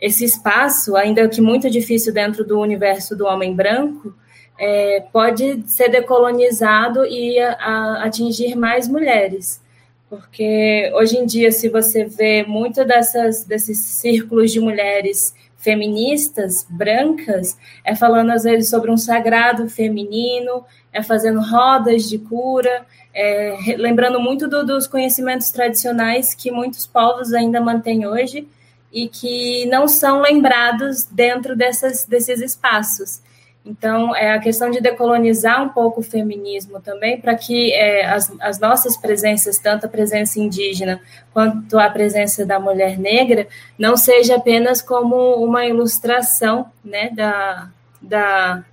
esse 0.00 0.24
espaço, 0.24 0.96
ainda 0.96 1.28
que 1.28 1.40
muito 1.40 1.70
difícil 1.70 2.12
dentro 2.12 2.42
do 2.44 2.58
universo 2.58 3.14
do 3.14 3.26
homem 3.26 3.54
branco, 3.54 4.14
é, 4.58 5.04
pode 5.12 5.62
ser 5.70 5.90
decolonizado 5.90 7.04
e 7.04 7.38
a, 7.38 7.52
a 7.52 8.04
atingir 8.04 8.56
mais 8.56 8.88
mulheres. 8.88 9.60
Porque 10.08 10.90
hoje 10.94 11.18
em 11.18 11.26
dia, 11.26 11.52
se 11.52 11.68
você 11.68 12.06
vê 12.06 12.42
muito 12.44 12.82
dessas, 12.84 13.44
desses 13.44 13.78
círculos 13.78 14.50
de 14.50 14.58
mulheres 14.58 15.34
feministas 15.68 16.66
brancas, 16.70 17.58
é 17.84 17.94
falando 17.94 18.30
às 18.30 18.44
vezes 18.44 18.70
sobre 18.70 18.90
um 18.90 18.96
sagrado 18.96 19.68
feminino, 19.68 20.64
é 20.90 21.02
fazendo 21.02 21.42
rodas 21.42 22.08
de 22.08 22.16
cura, 22.16 22.86
é, 23.12 23.54
lembrando 23.76 24.18
muito 24.18 24.48
do, 24.48 24.64
dos 24.64 24.86
conhecimentos 24.86 25.50
tradicionais 25.50 26.32
que 26.32 26.50
muitos 26.50 26.86
povos 26.86 27.34
ainda 27.34 27.60
mantêm 27.60 28.06
hoje 28.06 28.48
e 28.90 29.08
que 29.08 29.66
não 29.66 29.86
são 29.86 30.22
lembrados 30.22 31.04
dentro 31.04 31.54
dessas, 31.54 32.06
desses 32.06 32.40
espaços. 32.40 33.20
Então, 33.68 34.16
é 34.16 34.32
a 34.32 34.38
questão 34.38 34.70
de 34.70 34.80
decolonizar 34.80 35.62
um 35.62 35.68
pouco 35.68 36.00
o 36.00 36.02
feminismo 36.02 36.80
também, 36.80 37.20
para 37.20 37.34
que 37.34 37.70
é, 37.74 38.06
as, 38.06 38.32
as 38.40 38.58
nossas 38.58 38.96
presenças, 38.96 39.58
tanto 39.58 39.84
a 39.84 39.88
presença 39.90 40.40
indígena 40.40 40.98
quanto 41.34 41.78
a 41.78 41.90
presença 41.90 42.46
da 42.46 42.58
mulher 42.58 42.98
negra, 42.98 43.46
não 43.78 43.94
seja 43.94 44.36
apenas 44.36 44.80
como 44.80 45.34
uma 45.44 45.66
ilustração 45.66 46.72
né, 46.82 47.10
da, 47.10 47.68
da, 48.00 48.64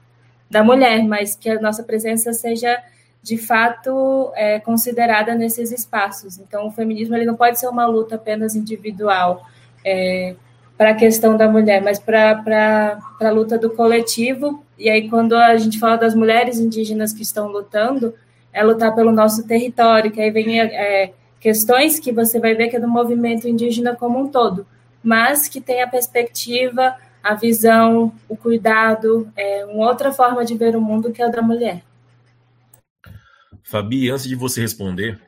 da 0.50 0.64
mulher, 0.64 1.04
mas 1.04 1.36
que 1.36 1.50
a 1.50 1.60
nossa 1.60 1.84
presença 1.84 2.32
seja 2.32 2.82
de 3.22 3.38
fato 3.38 4.32
é, 4.34 4.62
considerada 4.62 5.36
nesses 5.36 5.74
espaços. 5.74 6.40
Então, 6.40 6.68
o 6.68 6.72
feminismo 6.72 7.16
ele 7.16 7.26
não 7.26 7.36
pode 7.36 7.60
ser 7.60 7.68
uma 7.68 7.86
luta 7.86 8.16
apenas 8.16 8.56
individual 8.56 9.46
é, 9.84 10.36
para 10.78 10.92
a 10.92 10.96
questão 10.96 11.36
da 11.36 11.50
mulher, 11.50 11.82
mas 11.82 12.00
para 12.00 12.98
a 13.20 13.30
luta 13.30 13.58
do 13.58 13.72
coletivo. 13.72 14.65
E 14.78 14.90
aí, 14.90 15.10
quando 15.10 15.36
a 15.36 15.56
gente 15.58 15.80
fala 15.80 15.98
das 15.98 16.16
mulheres 16.16 16.60
indígenas 16.60 17.14
que 17.14 17.22
estão 17.22 17.48
lutando, 17.48 18.14
é 18.52 18.64
lutar 18.64 18.94
pelo 18.94 19.12
nosso 19.12 19.48
território, 19.48 20.12
que 20.12 20.22
aí 20.22 20.32
vem 20.32 20.60
é, 20.60 21.14
questões 21.40 22.00
que 22.00 22.12
você 22.12 22.40
vai 22.40 22.56
ver 22.56 22.70
que 22.70 22.76
é 22.76 22.80
do 22.80 22.88
movimento 22.88 23.48
indígena 23.48 23.96
como 23.96 24.20
um 24.20 24.28
todo, 24.28 24.66
mas 25.04 25.48
que 25.48 25.62
tem 25.62 25.82
a 25.82 25.88
perspectiva 25.88 26.96
a 27.26 27.34
visão, 27.34 28.14
o 28.30 28.38
cuidado, 28.38 29.28
é 29.36 29.66
uma 29.66 29.88
outra 29.88 30.12
forma 30.12 30.46
de 30.46 30.56
ver 30.56 30.76
o 30.76 30.82
mundo 30.82 31.12
que 31.12 31.24
é 31.24 31.26
a 31.26 31.30
da 31.30 31.42
mulher. 31.42 31.84
Fabi, 33.64 34.12
antes 34.12 34.28
de 34.28 34.36
você 34.36 34.62
responder, 34.62 35.20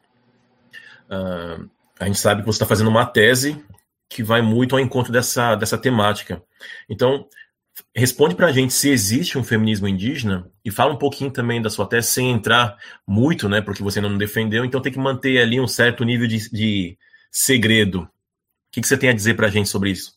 uh, 1.09 1.67
a 1.99 2.05
gente 2.05 2.19
sabe 2.19 2.41
que 2.41 2.45
você 2.45 2.57
está 2.57 2.67
fazendo 2.67 2.91
uma 2.91 3.03
tese 3.03 3.65
que 4.07 4.21
vai 4.21 4.43
muito 4.43 4.75
ao 4.75 4.79
encontro 4.79 5.11
dessa, 5.11 5.55
dessa 5.55 5.75
temática. 5.75 6.39
Então, 6.87 7.25
responde 7.95 8.35
para 8.35 8.47
a 8.47 8.51
gente 8.51 8.73
se 8.73 8.89
existe 8.89 9.37
um 9.37 9.43
feminismo 9.43 9.87
indígena 9.87 10.49
e 10.63 10.71
fala 10.71 10.93
um 10.93 10.97
pouquinho 10.97 11.31
também 11.31 11.61
da 11.61 11.69
sua 11.69 11.87
tese, 11.87 12.09
sem 12.09 12.31
entrar 12.31 12.77
muito, 13.05 13.47
né, 13.47 13.61
porque 13.61 13.83
você 13.83 14.01
não 14.01 14.17
defendeu, 14.17 14.65
então 14.65 14.81
tem 14.81 14.91
que 14.91 14.99
manter 14.99 15.39
ali 15.39 15.59
um 15.59 15.67
certo 15.67 16.03
nível 16.03 16.27
de, 16.27 16.49
de 16.49 16.97
segredo. 17.31 18.01
O 18.01 18.09
que, 18.71 18.81
que 18.81 18.87
você 18.87 18.97
tem 18.97 19.09
a 19.09 19.13
dizer 19.13 19.35
para 19.35 19.47
a 19.47 19.49
gente 19.49 19.69
sobre 19.69 19.91
isso? 19.91 20.16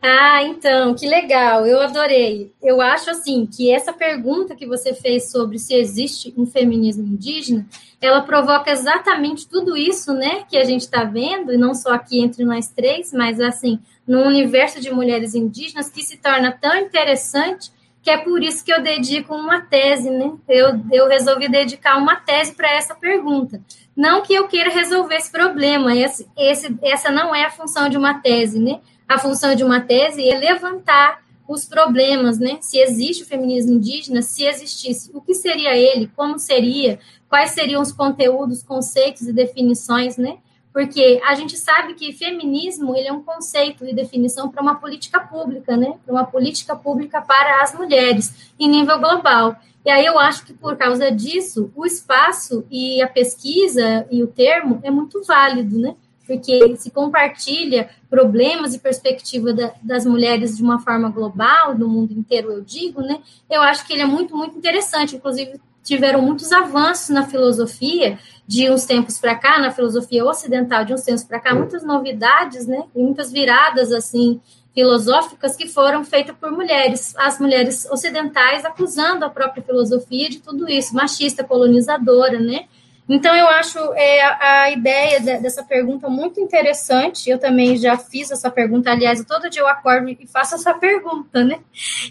Ah, 0.00 0.42
então, 0.44 0.94
que 0.94 1.06
legal, 1.06 1.66
eu 1.66 1.80
adorei. 1.80 2.52
Eu 2.62 2.80
acho 2.80 3.10
assim 3.10 3.46
que 3.46 3.72
essa 3.72 3.92
pergunta 3.92 4.54
que 4.54 4.66
você 4.66 4.94
fez 4.94 5.30
sobre 5.30 5.58
se 5.58 5.74
existe 5.74 6.32
um 6.36 6.46
feminismo 6.46 7.04
indígena, 7.04 7.66
ela 8.00 8.22
provoca 8.22 8.70
exatamente 8.70 9.48
tudo 9.48 9.76
isso, 9.76 10.12
né, 10.12 10.44
que 10.48 10.56
a 10.56 10.64
gente 10.64 10.82
está 10.82 11.02
vendo, 11.02 11.52
e 11.52 11.56
não 11.56 11.74
só 11.74 11.92
aqui 11.94 12.20
entre 12.20 12.44
nós 12.44 12.68
três, 12.68 13.12
mas 13.12 13.40
assim, 13.40 13.80
no 14.06 14.22
universo 14.22 14.80
de 14.80 14.90
mulheres 14.90 15.34
indígenas, 15.34 15.88
que 15.88 16.02
se 16.02 16.16
torna 16.18 16.52
tão 16.52 16.76
interessante 16.76 17.72
que 18.06 18.10
é 18.10 18.18
por 18.18 18.40
isso 18.40 18.64
que 18.64 18.72
eu 18.72 18.80
dedico 18.80 19.34
uma 19.34 19.60
tese, 19.60 20.08
né? 20.08 20.32
Eu, 20.46 20.80
eu 20.92 21.08
resolvi 21.08 21.48
dedicar 21.48 21.96
uma 21.96 22.14
tese 22.14 22.54
para 22.54 22.70
essa 22.70 22.94
pergunta. 22.94 23.60
Não 23.96 24.22
que 24.22 24.32
eu 24.32 24.46
queira 24.46 24.70
resolver 24.70 25.16
esse 25.16 25.32
problema, 25.32 25.92
esse, 25.92 26.24
esse, 26.36 26.72
essa 26.82 27.10
não 27.10 27.34
é 27.34 27.44
a 27.44 27.50
função 27.50 27.88
de 27.88 27.96
uma 27.96 28.20
tese, 28.20 28.60
né? 28.60 28.78
A 29.08 29.18
função 29.18 29.54
de 29.54 29.64
uma 29.64 29.80
tese 29.80 30.28
é 30.28 30.36
levantar 30.36 31.24
os 31.48 31.64
problemas, 31.64 32.38
né? 32.38 32.58
Se 32.60 32.78
existe 32.78 33.22
o 33.22 33.26
feminismo 33.26 33.74
indígena, 33.74 34.20
se 34.20 34.44
existisse, 34.44 35.10
o 35.14 35.20
que 35.20 35.34
seria 35.34 35.76
ele, 35.76 36.10
como 36.16 36.38
seria, 36.38 36.98
quais 37.28 37.52
seriam 37.52 37.80
os 37.80 37.92
conteúdos, 37.92 38.62
conceitos 38.62 39.22
e 39.22 39.32
definições, 39.32 40.16
né? 40.16 40.38
Porque 40.72 41.22
a 41.24 41.34
gente 41.34 41.56
sabe 41.56 41.94
que 41.94 42.12
feminismo 42.12 42.94
ele 42.94 43.08
é 43.08 43.12
um 43.12 43.22
conceito 43.22 43.86
e 43.86 43.94
definição 43.94 44.48
para 44.50 44.60
uma 44.60 44.74
política 44.74 45.20
pública, 45.20 45.76
né? 45.76 45.94
Para 46.04 46.12
uma 46.12 46.24
política 46.24 46.74
pública 46.74 47.22
para 47.22 47.62
as 47.62 47.74
mulheres 47.74 48.52
em 48.58 48.68
nível 48.68 48.98
global. 48.98 49.56
E 49.84 49.90
aí 49.90 50.04
eu 50.04 50.18
acho 50.18 50.44
que 50.44 50.52
por 50.52 50.76
causa 50.76 51.12
disso, 51.12 51.70
o 51.76 51.86
espaço 51.86 52.66
e 52.70 53.00
a 53.00 53.06
pesquisa 53.06 54.04
e 54.10 54.22
o 54.22 54.26
termo 54.26 54.80
é 54.82 54.90
muito 54.90 55.22
válido, 55.22 55.78
né? 55.78 55.94
Porque 56.26 56.76
se 56.76 56.90
compartilha 56.90 57.88
problemas 58.10 58.74
e 58.74 58.78
perspectiva 58.78 59.52
da, 59.52 59.72
das 59.82 60.04
mulheres 60.04 60.56
de 60.56 60.62
uma 60.62 60.78
forma 60.78 61.08
global, 61.08 61.76
no 61.76 61.88
mundo 61.88 62.12
inteiro, 62.12 62.50
eu 62.52 62.60
digo, 62.62 63.00
né? 63.00 63.20
Eu 63.48 63.62
acho 63.62 63.86
que 63.86 63.92
ele 63.92 64.02
é 64.02 64.06
muito, 64.06 64.36
muito 64.36 64.58
interessante. 64.58 65.16
Inclusive, 65.16 65.60
tiveram 65.82 66.20
muitos 66.20 66.50
avanços 66.52 67.10
na 67.10 67.26
filosofia 67.26 68.18
de 68.46 68.68
uns 68.70 68.84
tempos 68.84 69.18
para 69.18 69.36
cá, 69.36 69.58
na 69.58 69.70
filosofia 69.70 70.24
ocidental 70.24 70.84
de 70.84 70.92
uns 70.92 71.02
tempos 71.02 71.24
para 71.24 71.40
cá, 71.40 71.54
muitas 71.54 71.84
novidades, 71.84 72.66
né? 72.66 72.84
E 72.94 73.00
muitas 73.00 73.30
viradas, 73.30 73.92
assim, 73.92 74.40
filosóficas 74.74 75.56
que 75.56 75.66
foram 75.68 76.04
feitas 76.04 76.36
por 76.36 76.50
mulheres, 76.50 77.14
as 77.16 77.40
mulheres 77.40 77.86
ocidentais 77.90 78.64
acusando 78.64 79.24
a 79.24 79.30
própria 79.30 79.62
filosofia 79.62 80.28
de 80.28 80.40
tudo 80.40 80.68
isso, 80.68 80.94
machista, 80.94 81.42
colonizadora, 81.42 82.38
né? 82.38 82.66
Então, 83.08 83.36
eu 83.36 83.46
acho 83.46 83.78
é, 83.94 84.22
a 84.22 84.70
ideia 84.70 85.20
de, 85.20 85.38
dessa 85.38 85.62
pergunta 85.62 86.08
muito 86.08 86.40
interessante. 86.40 87.30
Eu 87.30 87.38
também 87.38 87.76
já 87.76 87.96
fiz 87.96 88.30
essa 88.30 88.50
pergunta, 88.50 88.90
aliás, 88.90 89.24
todo 89.24 89.48
dia 89.48 89.62
eu 89.62 89.68
acordo 89.68 90.08
e 90.08 90.26
faço 90.26 90.56
essa 90.56 90.74
pergunta, 90.74 91.44
né? 91.44 91.60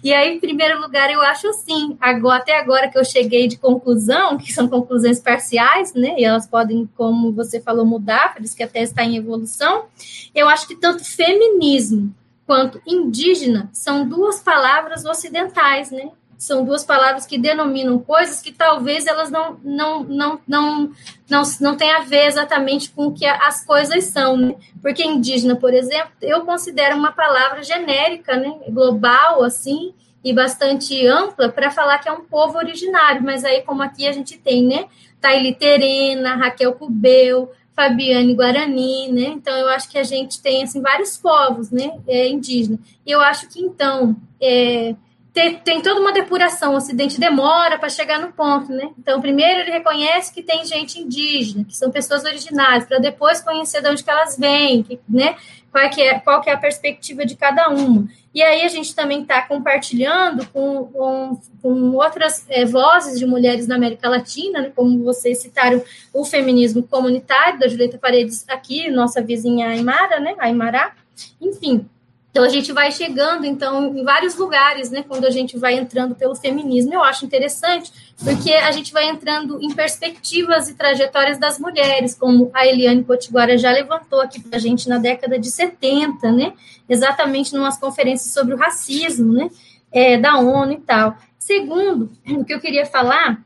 E 0.02 0.14
aí, 0.14 0.36
em 0.36 0.40
primeiro 0.40 0.80
lugar, 0.80 1.12
eu 1.12 1.22
acho 1.22 1.50
assim, 1.50 1.98
agora, 2.00 2.42
até 2.42 2.58
agora 2.58 2.88
que 2.88 2.98
eu 2.98 3.04
cheguei 3.04 3.48
de 3.48 3.58
conclusão, 3.58 4.38
que 4.38 4.54
são 4.54 4.70
conclusões 4.70 5.20
parciais, 5.20 5.94
né? 5.94 6.16
E 6.18 6.24
elas 6.24 6.48
podem, 6.48 6.90
como 6.96 7.32
você 7.34 7.60
falou, 7.60 7.86
mudar, 7.86 8.34
por 8.34 8.42
isso 8.42 8.56
que 8.56 8.64
até 8.64 8.82
está 8.82 9.04
em 9.04 9.18
evolução. 9.18 9.86
Eu 10.34 10.48
acho 10.48 10.68
que 10.68 10.76
tanto 10.76 11.04
feminismo 11.04 12.16
quanto 12.46 12.82
indígena 12.86 13.70
são 13.74 14.08
duas 14.08 14.40
palavras 14.40 15.04
ocidentais, 15.04 15.92
né? 15.92 16.10
São 16.46 16.64
duas 16.64 16.84
palavras 16.84 17.26
que 17.26 17.38
denominam 17.38 17.98
coisas 17.98 18.42
que 18.42 18.52
talvez 18.52 19.08
elas 19.08 19.32
não 19.32 19.60
não 19.64 20.04
não 20.04 20.40
não 20.48 20.92
não, 21.30 21.44
não 21.60 21.76
tenham 21.76 22.02
a 22.02 22.04
ver 22.04 22.28
exatamente 22.28 22.92
com 22.92 23.08
o 23.08 23.14
que 23.14 23.26
as 23.26 23.66
coisas 23.66 24.06
são, 24.06 24.38
né? 24.38 24.56
Porque 24.82 25.04
indígena, 25.04 25.56
por 25.56 25.74
exemplo, 25.74 26.12
eu 26.22 26.42
considero 26.42 26.96
uma 26.96 27.12
palavra 27.12 27.64
genérica, 27.64 28.36
né? 28.36 28.54
global 28.70 29.44
assim 29.44 29.94
e 30.24 30.34
bastante 30.34 31.06
ampla 31.06 31.50
para 31.50 31.70
falar 31.70 32.00
que 32.00 32.10
é 32.10 32.12
um 32.12 32.26
povo 32.26 32.58
originário, 32.58 33.24
mas 33.24 33.44
aí 33.44 33.62
como 33.62 33.84
aqui 33.84 34.08
a 34.08 34.12
gente 34.12 34.38
tem, 34.38 34.64
né, 34.66 34.86
Taili 35.22 35.54
Terena, 35.54 36.36
Raquel 36.36 36.74
Cubeu, 36.74 37.52
Fabiane 37.76 38.34
Guarani, 38.34 39.12
né? 39.12 39.24
Então 39.36 39.56
eu 39.56 39.68
acho 39.68 39.90
que 39.90 39.98
a 39.98 40.04
gente 40.04 40.42
tem 40.42 40.64
assim 40.64 40.82
vários 40.82 41.18
povos, 41.18 41.70
né, 41.70 42.00
é, 42.08 42.28
indígena. 42.28 42.80
E 43.06 43.12
eu 43.12 43.22
acho 43.22 43.50
que 43.50 43.60
então 43.60 44.16
é, 44.42 44.96
tem, 45.36 45.56
tem 45.58 45.82
toda 45.82 46.00
uma 46.00 46.14
depuração, 46.14 46.74
o 46.74 46.78
Ocidente 46.78 47.20
demora 47.20 47.78
para 47.78 47.90
chegar 47.90 48.22
no 48.22 48.32
ponto, 48.32 48.72
né? 48.72 48.90
Então, 48.98 49.20
primeiro 49.20 49.60
ele 49.60 49.72
reconhece 49.72 50.34
que 50.34 50.42
tem 50.42 50.64
gente 50.64 50.98
indígena, 50.98 51.66
que 51.66 51.76
são 51.76 51.92
pessoas 51.92 52.24
originárias, 52.24 52.86
para 52.86 53.00
depois 53.00 53.42
conhecer 53.42 53.82
de 53.82 53.90
onde 53.90 54.02
que 54.02 54.10
elas 54.10 54.38
vêm, 54.38 54.82
que, 54.82 54.98
né? 55.10 55.36
Qual, 55.70 55.84
é 55.84 55.90
que 55.90 56.02
é, 56.02 56.20
qual 56.20 56.40
que 56.40 56.50
é 56.50 56.54
a 56.54 56.58
perspectiva 56.58 57.26
de 57.26 57.36
cada 57.36 57.68
uma. 57.68 58.08
E 58.34 58.42
aí 58.42 58.62
a 58.62 58.70
gente 58.70 58.96
também 58.96 59.24
está 59.24 59.42
compartilhando 59.42 60.48
com, 60.54 60.86
com, 60.86 61.42
com 61.62 61.92
outras 61.92 62.46
é, 62.48 62.64
vozes 62.64 63.20
de 63.20 63.26
mulheres 63.26 63.68
na 63.68 63.76
América 63.76 64.08
Latina, 64.08 64.62
né? 64.62 64.72
como 64.74 65.04
vocês 65.04 65.40
citaram, 65.40 65.84
o 66.14 66.24
feminismo 66.24 66.82
comunitário 66.82 67.60
da 67.60 67.68
Julieta 67.68 67.98
Paredes 67.98 68.46
aqui, 68.48 68.90
nossa 68.90 69.22
vizinha 69.22 69.68
Aymara, 69.68 70.22
né? 70.22 70.34
Aymará. 70.40 70.94
Enfim, 71.42 71.90
então 72.36 72.44
a 72.44 72.50
gente 72.50 72.74
vai 72.74 72.92
chegando 72.92 73.46
então 73.46 73.96
em 73.96 74.04
vários 74.04 74.36
lugares, 74.36 74.92
né, 74.92 75.06
quando 75.08 75.24
a 75.24 75.30
gente 75.30 75.58
vai 75.58 75.76
entrando 75.76 76.14
pelo 76.16 76.36
feminismo. 76.36 76.94
Eu 76.94 77.02
acho 77.02 77.24
interessante 77.24 77.90
porque 78.22 78.52
a 78.52 78.74
gente 78.74 78.92
vai 78.92 79.08
entrando 79.08 79.58
em 79.62 79.74
perspectivas 79.74 80.68
e 80.68 80.74
trajetórias 80.74 81.40
das 81.40 81.58
mulheres, 81.58 82.14
como 82.14 82.52
a 82.54 82.68
Eliane 82.68 83.06
Potiguara 83.06 83.58
já 83.58 83.72
levantou 83.72 84.20
aqui 84.20 84.42
para 84.42 84.58
a 84.58 84.60
gente 84.60 84.90
na 84.90 84.98
década 84.98 85.40
de 85.40 85.50
70, 85.50 86.30
né, 86.34 86.52
exatamente 86.90 87.56
em 87.56 87.58
umas 87.58 87.80
conferências 87.80 88.34
sobre 88.34 88.54
o 88.54 88.58
racismo, 88.58 89.32
né, 89.32 89.50
é, 89.90 90.18
da 90.18 90.38
ONU 90.38 90.74
e 90.74 90.82
tal. 90.82 91.16
Segundo, 91.40 92.12
o 92.28 92.44
que 92.44 92.54
eu 92.54 92.60
queria 92.60 92.86
falar 92.86 93.45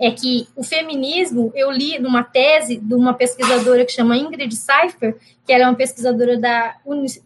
é 0.00 0.10
que 0.10 0.48
o 0.56 0.62
feminismo, 0.62 1.52
eu 1.54 1.70
li 1.70 1.98
numa 1.98 2.22
tese 2.22 2.76
de 2.76 2.94
uma 2.94 3.14
pesquisadora 3.14 3.84
que 3.84 3.92
chama 3.92 4.16
Ingrid 4.16 4.54
Seifer, 4.54 5.16
que 5.46 5.52
ela 5.52 5.64
é 5.64 5.66
uma 5.66 5.76
pesquisadora 5.76 6.38
da 6.38 6.76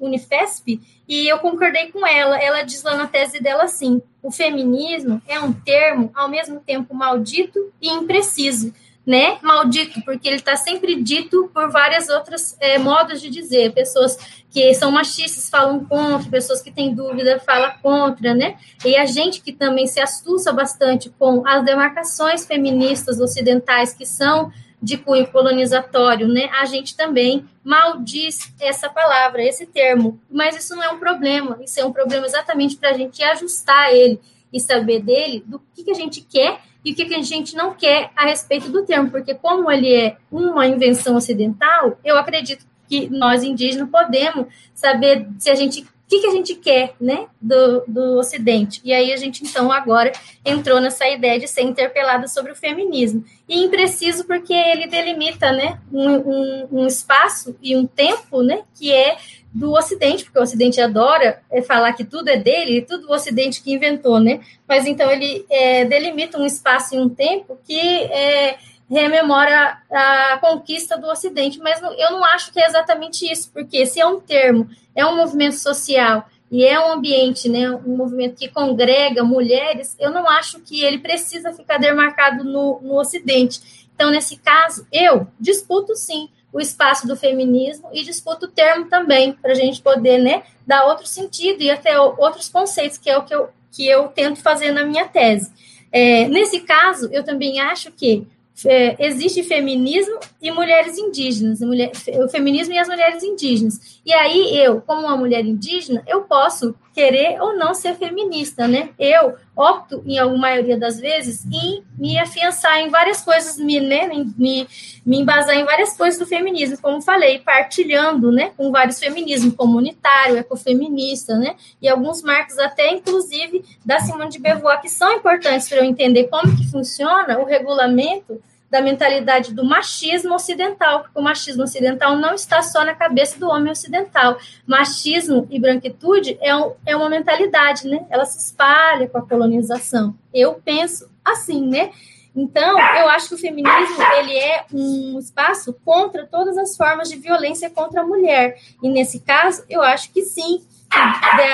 Unifesp, 0.00 0.80
e 1.08 1.28
eu 1.28 1.38
concordei 1.38 1.90
com 1.92 2.06
ela. 2.06 2.38
Ela 2.42 2.62
diz 2.62 2.82
lá 2.82 2.96
na 2.96 3.06
tese 3.06 3.40
dela 3.40 3.64
assim: 3.64 4.02
o 4.22 4.30
feminismo 4.30 5.22
é 5.28 5.38
um 5.38 5.52
termo 5.52 6.10
ao 6.14 6.28
mesmo 6.28 6.60
tempo 6.60 6.94
maldito 6.94 7.72
e 7.80 7.88
impreciso 7.88 8.74
né, 9.06 9.38
maldito, 9.40 10.02
porque 10.02 10.26
ele 10.26 10.36
está 10.36 10.56
sempre 10.56 11.00
dito 11.00 11.48
por 11.54 11.70
várias 11.70 12.08
outras 12.08 12.56
é, 12.58 12.76
modos 12.76 13.20
de 13.20 13.30
dizer. 13.30 13.72
Pessoas 13.72 14.18
que 14.50 14.74
são 14.74 14.90
machistas 14.90 15.48
falam 15.48 15.84
contra, 15.84 16.28
pessoas 16.28 16.60
que 16.60 16.72
têm 16.72 16.92
dúvida 16.92 17.38
falam 17.38 17.72
contra, 17.80 18.34
né? 18.34 18.56
E 18.84 18.96
a 18.96 19.06
gente 19.06 19.40
que 19.40 19.52
também 19.52 19.86
se 19.86 20.00
assusta 20.00 20.52
bastante 20.52 21.08
com 21.08 21.46
as 21.46 21.64
demarcações 21.64 22.44
feministas 22.44 23.20
ocidentais 23.20 23.94
que 23.94 24.04
são 24.04 24.50
de 24.82 24.98
cunho 24.98 25.26
colonizatório, 25.28 26.26
né? 26.26 26.50
A 26.60 26.64
gente 26.64 26.96
também 26.96 27.44
maldiz 27.62 28.52
essa 28.60 28.88
palavra, 28.88 29.42
esse 29.42 29.66
termo. 29.66 30.20
Mas 30.28 30.56
isso 30.56 30.74
não 30.74 30.82
é 30.82 30.90
um 30.90 30.98
problema, 30.98 31.58
isso 31.62 31.78
é 31.78 31.84
um 31.84 31.92
problema 31.92 32.26
exatamente 32.26 32.76
para 32.76 32.90
a 32.90 32.94
gente 32.94 33.22
ajustar 33.22 33.94
ele 33.94 34.20
e 34.52 34.58
saber 34.58 35.00
dele 35.00 35.44
do 35.46 35.60
que, 35.74 35.84
que 35.84 35.90
a 35.90 35.94
gente 35.94 36.20
quer 36.22 36.60
e 36.86 36.92
o 36.92 36.94
que, 36.94 37.04
que 37.04 37.16
a 37.16 37.22
gente 37.22 37.56
não 37.56 37.74
quer 37.74 38.10
a 38.14 38.26
respeito 38.26 38.70
do 38.70 38.86
termo, 38.86 39.10
porque 39.10 39.34
como 39.34 39.68
ele 39.68 39.92
é 39.92 40.16
uma 40.30 40.68
invenção 40.68 41.16
ocidental, 41.16 41.98
eu 42.04 42.16
acredito 42.16 42.64
que 42.88 43.10
nós 43.10 43.42
indígenas 43.42 43.90
podemos 43.90 44.46
saber 44.72 45.26
se 45.36 45.50
a 45.50 45.56
gente 45.56 45.84
o 46.06 46.08
que, 46.08 46.20
que 46.20 46.26
a 46.28 46.30
gente 46.30 46.54
quer, 46.54 46.94
né, 47.00 47.26
do, 47.42 47.82
do 47.88 48.18
Ocidente. 48.20 48.80
E 48.84 48.92
aí 48.92 49.12
a 49.12 49.16
gente, 49.16 49.44
então, 49.44 49.72
agora 49.72 50.12
entrou 50.44 50.80
nessa 50.80 51.08
ideia 51.08 51.40
de 51.40 51.48
ser 51.48 51.62
interpelada 51.62 52.28
sobre 52.28 52.52
o 52.52 52.54
feminismo. 52.54 53.24
E 53.48 53.64
impreciso 53.64 54.24
porque 54.24 54.54
ele 54.54 54.86
delimita, 54.86 55.50
né, 55.50 55.80
um, 55.92 56.08
um, 56.08 56.68
um 56.70 56.86
espaço 56.86 57.56
e 57.60 57.76
um 57.76 57.88
tempo, 57.88 58.40
né, 58.40 58.62
que 58.78 58.92
é 58.92 59.16
do 59.56 59.72
Ocidente, 59.72 60.24
porque 60.24 60.38
o 60.38 60.42
Ocidente 60.42 60.80
adora 60.82 61.40
é, 61.50 61.62
falar 61.62 61.94
que 61.94 62.04
tudo 62.04 62.28
é 62.28 62.36
dele, 62.36 62.82
tudo 62.82 63.08
o 63.08 63.14
Ocidente 63.14 63.62
que 63.62 63.72
inventou, 63.72 64.20
né? 64.20 64.40
Mas 64.68 64.84
então 64.84 65.10
ele 65.10 65.46
é, 65.48 65.86
delimita 65.86 66.38
um 66.38 66.44
espaço 66.44 66.94
e 66.94 66.98
um 66.98 67.08
tempo 67.08 67.58
que 67.66 67.80
é, 67.80 68.58
rememora 68.88 69.78
a 69.90 70.38
conquista 70.42 70.98
do 70.98 71.06
Ocidente, 71.06 71.58
mas 71.58 71.80
eu 71.82 72.10
não 72.10 72.22
acho 72.22 72.52
que 72.52 72.60
é 72.60 72.66
exatamente 72.66 73.24
isso, 73.30 73.50
porque 73.50 73.86
se 73.86 73.98
é 73.98 74.06
um 74.06 74.20
termo, 74.20 74.68
é 74.94 75.06
um 75.06 75.16
movimento 75.16 75.56
social 75.56 76.28
e 76.50 76.62
é 76.62 76.78
um 76.78 76.92
ambiente, 76.92 77.48
né, 77.48 77.70
um 77.70 77.96
movimento 77.96 78.36
que 78.36 78.48
congrega 78.48 79.24
mulheres, 79.24 79.96
eu 79.98 80.10
não 80.10 80.28
acho 80.28 80.60
que 80.60 80.84
ele 80.84 80.98
precisa 80.98 81.54
ficar 81.54 81.78
demarcado 81.78 82.44
no, 82.44 82.78
no 82.82 83.00
Ocidente. 83.00 83.88
Então, 83.94 84.10
nesse 84.10 84.36
caso, 84.36 84.86
eu 84.92 85.26
disputo 85.40 85.96
sim 85.96 86.28
o 86.52 86.60
espaço 86.60 87.06
do 87.06 87.16
feminismo 87.16 87.88
e 87.92 88.02
disputa 88.04 88.46
o 88.46 88.50
termo 88.50 88.88
também, 88.88 89.32
para 89.32 89.52
a 89.52 89.54
gente 89.54 89.82
poder 89.82 90.18
né, 90.18 90.42
dar 90.66 90.86
outro 90.86 91.06
sentido 91.06 91.62
e 91.62 91.70
até 91.70 91.98
outros 91.98 92.48
conceitos, 92.48 92.98
que 92.98 93.10
é 93.10 93.18
o 93.18 93.24
que 93.24 93.34
eu, 93.34 93.48
que 93.70 93.86
eu 93.86 94.08
tento 94.08 94.40
fazer 94.40 94.72
na 94.72 94.84
minha 94.84 95.06
tese. 95.06 95.52
É, 95.92 96.26
nesse 96.28 96.60
caso, 96.60 97.08
eu 97.12 97.24
também 97.24 97.60
acho 97.60 97.92
que 97.92 98.26
é, 98.64 99.06
existe 99.06 99.42
feminismo 99.42 100.18
e 100.40 100.50
mulheres 100.50 100.96
indígenas, 100.96 101.60
mulher, 101.60 101.92
o 102.24 102.28
feminismo 102.28 102.72
e 102.72 102.78
as 102.78 102.88
mulheres 102.88 103.22
indígenas. 103.22 104.00
E 104.04 104.12
aí 104.12 104.56
eu, 104.58 104.80
como 104.80 105.02
uma 105.02 105.16
mulher 105.16 105.44
indígena, 105.44 106.02
eu 106.06 106.22
posso 106.22 106.74
querer 106.96 107.38
ou 107.42 107.54
não 107.54 107.74
ser 107.74 107.94
feminista, 107.94 108.66
né? 108.66 108.88
Eu 108.98 109.34
opto, 109.54 110.02
em 110.06 110.18
alguma 110.18 110.48
maioria 110.48 110.78
das 110.78 110.98
vezes, 110.98 111.44
em 111.52 111.84
me 111.98 112.18
afiançar 112.18 112.78
em 112.78 112.88
várias 112.88 113.20
coisas, 113.20 113.58
me, 113.58 113.78
né, 113.80 114.08
me, 114.38 114.66
me 115.04 115.20
embasar 115.20 115.56
em 115.56 115.64
várias 115.64 115.94
coisas 115.94 116.18
do 116.18 116.26
feminismo, 116.26 116.78
como 116.80 117.02
falei, 117.02 117.38
partilhando, 117.40 118.32
né, 118.32 118.50
com 118.56 118.72
vários 118.72 118.98
feminismos, 118.98 119.54
comunitário, 119.54 120.38
ecofeminista, 120.38 121.36
né, 121.36 121.54
e 121.82 121.88
alguns 121.88 122.22
marcos 122.22 122.58
até, 122.58 122.90
inclusive, 122.90 123.62
da 123.84 124.00
Simone 124.00 124.30
de 124.30 124.38
Beauvoir, 124.38 124.80
que 124.80 124.88
são 124.88 125.12
importantes 125.12 125.68
para 125.68 125.78
eu 125.78 125.84
entender 125.84 126.24
como 126.24 126.56
que 126.56 126.70
funciona 126.70 127.38
o 127.38 127.44
regulamento 127.44 128.40
da 128.76 128.82
mentalidade 128.82 129.54
do 129.54 129.64
machismo 129.64 130.34
ocidental, 130.34 131.00
porque 131.00 131.18
o 131.18 131.22
machismo 131.22 131.62
ocidental 131.62 132.14
não 132.16 132.34
está 132.34 132.62
só 132.62 132.84
na 132.84 132.94
cabeça 132.94 133.38
do 133.40 133.48
homem 133.48 133.72
ocidental. 133.72 134.36
Machismo 134.66 135.46
e 135.50 135.58
branquitude 135.58 136.36
é, 136.42 136.54
um, 136.54 136.74
é 136.84 136.94
uma 136.94 137.08
mentalidade, 137.08 137.88
né? 137.88 138.04
Ela 138.10 138.26
se 138.26 138.38
espalha 138.38 139.08
com 139.08 139.16
a 139.16 139.26
colonização. 139.26 140.14
Eu 140.32 140.60
penso 140.62 141.10
assim, 141.24 141.66
né? 141.66 141.90
Então, 142.34 142.78
eu 142.78 143.08
acho 143.08 143.28
que 143.28 143.34
o 143.34 143.38
feminismo 143.38 143.96
ele 144.18 144.36
é 144.36 144.66
um 144.70 145.18
espaço 145.18 145.74
contra 145.82 146.26
todas 146.26 146.58
as 146.58 146.76
formas 146.76 147.08
de 147.08 147.16
violência 147.16 147.70
contra 147.70 148.02
a 148.02 148.06
mulher. 148.06 148.58
E 148.82 148.90
nesse 148.90 149.20
caso, 149.20 149.64
eu 149.70 149.80
acho 149.80 150.12
que 150.12 150.20
sim, 150.20 150.62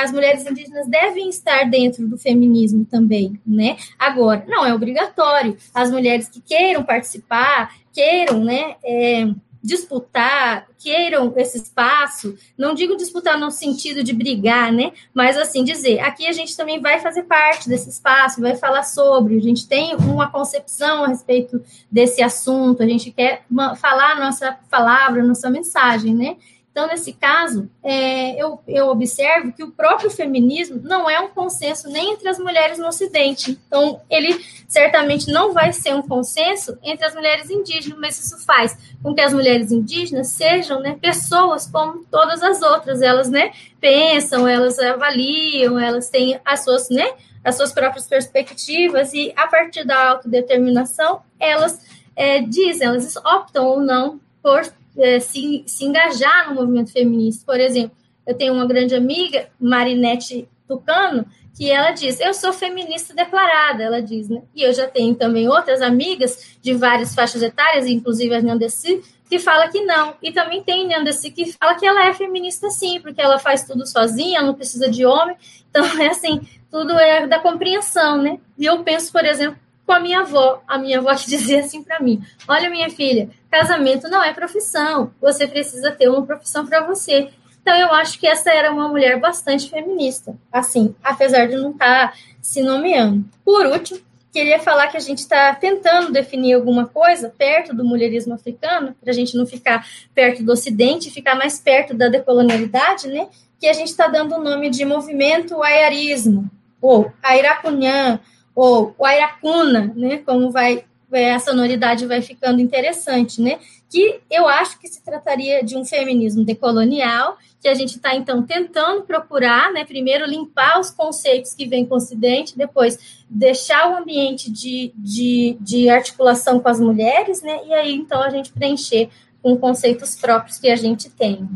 as 0.03 0.13
mulheres 0.13 0.47
indígenas 0.47 0.87
devem 0.87 1.29
estar 1.29 1.65
dentro 1.65 2.07
do 2.07 2.19
feminismo 2.19 2.85
também, 2.85 3.41
né? 3.47 3.77
Agora, 3.99 4.45
não 4.49 4.65
é 4.67 4.75
obrigatório. 4.75 5.57
As 5.75 5.91
mulheres 5.91 6.29
que 6.29 6.41
queiram 6.41 6.83
participar, 6.83 7.73
queiram, 7.93 8.43
né, 8.43 8.77
é, 8.85 9.29
disputar, 9.63 10.67
queiram 10.77 11.33
esse 11.37 11.57
espaço, 11.59 12.35
não 12.59 12.75
digo 12.75 12.97
disputar 12.97 13.39
no 13.39 13.51
sentido 13.51 14.03
de 14.03 14.13
brigar, 14.13 14.73
né? 14.73 14.93
Mas 15.15 15.39
assim, 15.39 15.63
dizer, 15.63 16.01
aqui 16.01 16.27
a 16.27 16.33
gente 16.33 16.57
também 16.57 16.81
vai 16.81 16.99
fazer 16.99 17.23
parte 17.23 17.69
desse 17.69 17.89
espaço, 17.89 18.41
vai 18.41 18.57
falar 18.57 18.83
sobre, 18.83 19.37
a 19.37 19.41
gente 19.41 19.69
tem 19.69 19.95
uma 19.95 20.29
concepção 20.29 21.05
a 21.05 21.09
respeito 21.09 21.63
desse 21.91 22.23
assunto, 22.23 22.83
a 22.83 22.87
gente 22.87 23.13
quer 23.13 23.45
falar 23.77 24.19
nossa 24.19 24.59
palavra, 24.69 25.23
nossa 25.23 25.49
mensagem, 25.49 26.13
né? 26.13 26.37
Então, 26.73 26.87
nesse 26.87 27.13
caso, 27.13 27.71
é, 27.85 28.43
eu, 28.43 28.59
eu 28.67 28.89
observo 28.89 29.53
que 29.53 29.63
o 29.63 29.71
próprio 29.71 30.11
feminismo 30.11 30.81
não 30.83 31.09
é 31.09 31.21
um 31.21 31.29
consenso 31.29 31.87
nem 31.91 32.15
entre 32.15 32.27
as 32.31 32.39
mulheres 32.39 32.79
no 32.79 32.87
Ocidente. 32.87 33.61
Então, 33.67 34.01
ele 34.09 34.43
certamente 34.67 35.31
não 35.31 35.53
vai 35.53 35.71
ser 35.71 35.95
um 35.95 36.01
consenso 36.01 36.79
entre 36.83 37.05
as 37.05 37.15
mulheres 37.15 37.51
indígenas, 37.51 37.99
mas 37.99 38.19
isso 38.19 38.43
faz 38.47 38.75
com 39.03 39.15
que 39.15 39.21
as 39.21 39.35
mulheres 39.35 39.71
indígenas 39.71 40.29
sejam 40.29 40.81
né, 40.81 40.97
pessoas 40.99 41.67
como 41.67 42.07
todas 42.11 42.43
as 42.43 42.63
outras. 42.63 43.03
Elas 43.03 43.29
né, 43.29 43.53
pensam, 43.79 44.49
elas 44.49 44.79
avaliam, 44.79 45.79
elas 45.79 46.09
têm 46.09 46.41
as 46.43 46.65
suas, 46.65 46.89
né, 46.89 47.07
as 47.45 47.55
suas 47.55 47.71
próprias 47.71 48.07
perspectivas 48.07 49.13
e, 49.13 49.31
a 49.37 49.47
partir 49.47 49.85
da 49.85 50.09
autodeterminação, 50.13 51.21
elas 51.39 51.85
é, 52.17 52.41
dizem, 52.41 52.89
elas 52.89 53.15
optam 53.17 53.67
ou 53.67 53.81
não 53.81 54.19
por 54.43 54.63
é, 54.97 55.21
se, 55.21 55.65
se 55.67 55.85
engajar 55.85 56.49
no 56.49 56.55
movimento 56.55 56.93
feminista. 56.93 57.45
Por 57.47 57.61
exemplo, 57.61 57.97
eu 58.27 58.35
tenho 58.35 58.55
uma 58.55 58.67
grande 58.67 58.95
amiga, 58.95 59.49
Marinette 59.59 60.49
Tucano, 60.67 61.27
que 61.57 61.71
ela 61.71 61.91
diz, 61.91 62.19
eu 62.21 62.33
sou 62.33 62.53
feminista 62.53 63.15
declarada, 63.15 63.83
ela 63.83 64.01
diz, 64.01 64.29
né? 64.29 64.43
E 64.55 64.63
eu 64.63 64.73
já 64.73 64.89
tenho 64.89 65.15
também 65.15 65.49
outras 65.49 65.83
amigas 65.83 66.57
de 66.63 66.73
várias 66.73 67.15
faixas 67.15 67.43
etárias, 67.43 67.87
inclusive 67.87 68.35
a 68.35 68.41
Nandessi, 68.41 69.03
que 69.29 69.39
fala 69.39 69.69
que 69.69 69.81
não. 69.85 70.15
E 70.23 70.33
também 70.33 70.63
tem 70.63 70.89
Nandessi 70.89 71.31
que 71.31 71.53
fala 71.53 71.75
que 71.75 71.87
ela 71.87 72.07
é 72.07 72.15
feminista 72.15 72.71
sim, 72.71 73.01
porque 73.01 73.21
ela 73.21 73.39
faz 73.39 73.65
tudo 73.65 73.87
sozinha, 73.87 74.43
não 74.43 74.55
precisa 74.55 74.91
de 74.91 75.05
homem. 75.05 75.37
Então, 75.69 75.85
é 76.01 76.09
assim, 76.09 76.41
tudo 76.71 76.99
é 76.99 77.27
da 77.27 77.39
compreensão, 77.39 78.23
né? 78.23 78.39
E 78.57 78.65
eu 78.65 78.83
penso, 78.83 79.13
por 79.13 79.25
exemplo, 79.25 79.59
com 79.87 79.93
a 79.93 80.01
minha 80.01 80.21
avó. 80.21 80.63
A 80.67 80.79
minha 80.79 80.99
avó 80.99 81.15
que 81.15 81.27
dizia 81.31 81.61
assim 81.61 81.83
para 81.83 82.01
mim: 82.01 82.23
Olha, 82.49 82.71
minha 82.71 82.91
filha, 82.91 83.31
casamento 83.51 84.09
não 84.09 84.23
é 84.23 84.33
profissão. 84.33 85.13
Você 85.21 85.47
precisa 85.47 85.91
ter 85.93 86.09
uma 86.09 86.25
profissão 86.25 86.67
para 86.67 86.87
você. 86.87 87.31
Então 87.63 87.77
eu 87.77 87.93
acho 87.95 88.19
que 88.19 88.27
essa 88.27 88.51
era 88.51 88.73
uma 88.73 88.89
mulher 88.89 89.21
bastante 89.21 89.71
feminista, 89.71 90.37
assim, 90.53 90.95
apesar 91.03 91.47
de 91.47 91.57
não 91.57 91.71
estar 91.71 92.09
tá 92.09 92.19
se 92.41 92.61
nomeando. 92.61 93.25
Por 93.45 93.67
último, 93.67 94.01
queria 94.33 94.59
falar 94.59 94.89
que 94.89 94.97
a 94.97 95.01
gente 95.01 95.19
está 95.19 95.55
tentando 95.55 96.11
definir 96.11 96.55
alguma 96.55 96.87
coisa 96.87 97.29
perto 97.29 97.73
do 97.73 97.85
mulherismo 97.85 98.35
africano, 98.35 98.97
para 99.01 99.13
a 99.13 99.15
gente 99.15 99.37
não 99.37 99.47
ficar 99.47 99.87
perto 100.13 100.43
do 100.43 100.51
Ocidente, 100.51 101.11
ficar 101.11 101.37
mais 101.37 101.61
perto 101.61 101.95
da 101.95 102.09
decolonialidade, 102.09 103.07
né? 103.07 103.29
Que 103.61 103.69
a 103.69 103.73
gente 103.73 103.89
está 103.89 104.09
dando 104.09 104.35
o 104.35 104.43
nome 104.43 104.69
de 104.69 104.85
movimento 104.85 105.63
aiarismo, 105.63 106.51
ou 106.81 107.13
airacunhã, 107.23 108.19
ou 108.55 108.95
o 108.99 109.05
airacuna, 109.05 109.93
né? 109.97 110.19
Como 110.19 110.51
vai 110.51 110.85
a 111.15 111.39
sonoridade 111.39 112.07
vai 112.07 112.23
ficando 112.23 112.61
interessante, 112.61 113.41
né? 113.43 113.59
Que 113.91 114.21
eu 114.31 114.49
acho 114.49 114.79
que 114.79 114.89
se 114.89 115.05
trataria 115.05 115.63
de 115.63 115.77
um 115.77 115.85
feminismo 115.85 116.43
decolonial, 116.43 117.37
que 117.61 117.69
a 117.69 117.75
gente 117.75 117.97
está, 117.97 118.15
então, 118.15 118.43
tentando 118.43 119.03
procurar, 119.03 119.71
né? 119.73 119.85
Primeiro, 119.85 120.25
limpar 120.25 120.81
os 120.81 120.91
conceitos 120.91 121.53
que 121.53 121.67
vêm 121.67 121.85
com 121.85 121.95
o 121.95 121.99
Ocidente, 121.99 122.57
depois, 122.57 123.25
deixar 123.29 123.91
o 123.91 123.97
ambiente 123.97 124.51
de, 124.51 124.93
de, 124.97 125.57
de 125.61 125.89
articulação 125.91 126.59
com 126.59 126.69
as 126.69 126.81
mulheres, 126.81 127.43
né? 127.43 127.61
E 127.67 127.75
aí, 127.75 127.95
então, 127.95 128.23
a 128.23 128.31
gente 128.31 128.51
preencher 128.51 129.11
com 129.43 129.57
conceitos 129.57 130.17
próprios 130.17 130.59
que 130.59 130.71
a 130.71 130.77
gente 130.77 131.11
tem. 131.11 131.47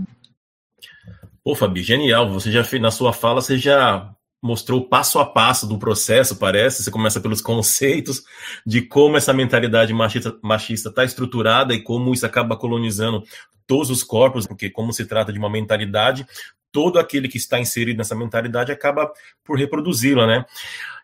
Pô, 1.42 1.54
Fabi, 1.54 1.82
genial. 1.82 2.28
Você 2.30 2.50
já 2.50 2.62
fez, 2.62 2.82
na 2.82 2.90
sua 2.90 3.12
fala, 3.12 3.40
você 3.40 3.56
já 3.56 4.14
mostrou 4.42 4.88
passo 4.88 5.18
a 5.18 5.26
passo 5.26 5.66
do 5.66 5.78
processo, 5.78 6.36
parece. 6.36 6.82
Você 6.82 6.90
começa 6.90 7.20
pelos 7.20 7.40
conceitos 7.40 8.22
de 8.64 8.82
como 8.82 9.16
essa 9.16 9.32
mentalidade 9.32 9.92
machista 9.94 10.88
está 10.88 11.04
estruturada 11.04 11.74
e 11.74 11.82
como 11.82 12.12
isso 12.12 12.26
acaba 12.26 12.56
colonizando 12.56 13.22
todos 13.66 13.90
os 13.90 14.04
corpos, 14.04 14.46
porque 14.46 14.70
como 14.70 14.92
se 14.92 15.04
trata 15.04 15.32
de 15.32 15.38
uma 15.38 15.50
mentalidade, 15.50 16.26
todo 16.70 16.98
aquele 16.98 17.28
que 17.28 17.36
está 17.36 17.58
inserido 17.58 17.98
nessa 17.98 18.14
mentalidade 18.14 18.70
acaba 18.70 19.10
por 19.42 19.58
reproduzi-la, 19.58 20.26
né? 20.26 20.44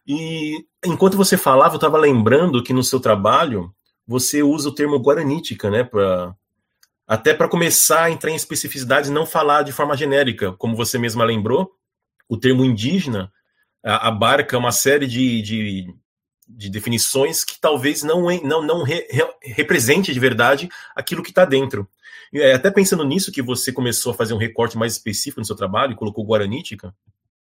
E 0.07 0.65
enquanto 0.85 1.17
você 1.17 1.37
falava, 1.37 1.75
eu 1.75 1.79
estava 1.79 1.99
lembrando 1.99 2.63
que 2.63 2.73
no 2.73 2.83
seu 2.83 3.01
trabalho 3.01 3.73
você 4.07 4.43
usa 4.43 4.69
o 4.69 4.75
termo 4.75 4.99
guaranítica, 4.99 5.71
né, 5.71 5.85
para 5.85 6.35
até 7.07 7.35
para 7.35 7.49
começar 7.49 8.05
a 8.05 8.11
entrar 8.11 8.31
em 8.31 8.37
especificidades, 8.37 9.11
não 9.11 9.27
falar 9.27 9.63
de 9.63 9.73
forma 9.73 9.97
genérica, 9.97 10.53
como 10.53 10.77
você 10.77 10.99
mesma 10.99 11.25
lembrou, 11.25 11.73
o 12.33 12.37
termo 12.39 12.65
indígena 12.65 13.31
abarca 13.85 14.57
uma 14.57 14.73
série 14.73 15.07
de, 15.07 15.43
de, 15.43 15.95
de 16.49 16.71
definições 16.71 17.45
que 17.45 17.61
talvez 17.61 18.03
não, 18.03 18.23
não, 18.43 18.63
não 18.63 18.83
re, 18.83 19.07
re, 19.11 19.23
represente 19.43 20.15
de 20.15 20.19
verdade 20.19 20.71
aquilo 20.97 21.23
que 21.23 21.29
está 21.29 21.45
dentro. 21.45 21.87
E 22.33 22.41
é, 22.41 22.55
até 22.55 22.71
pensando 22.71 23.05
nisso 23.05 23.31
que 23.31 23.43
você 23.43 23.71
começou 23.71 24.13
a 24.13 24.15
fazer 24.15 24.33
um 24.33 24.39
recorte 24.39 24.79
mais 24.79 24.95
específico 24.95 25.41
no 25.41 25.45
seu 25.45 25.55
trabalho, 25.55 25.95
colocou 25.95 26.25
Guaranítica. 26.25 26.95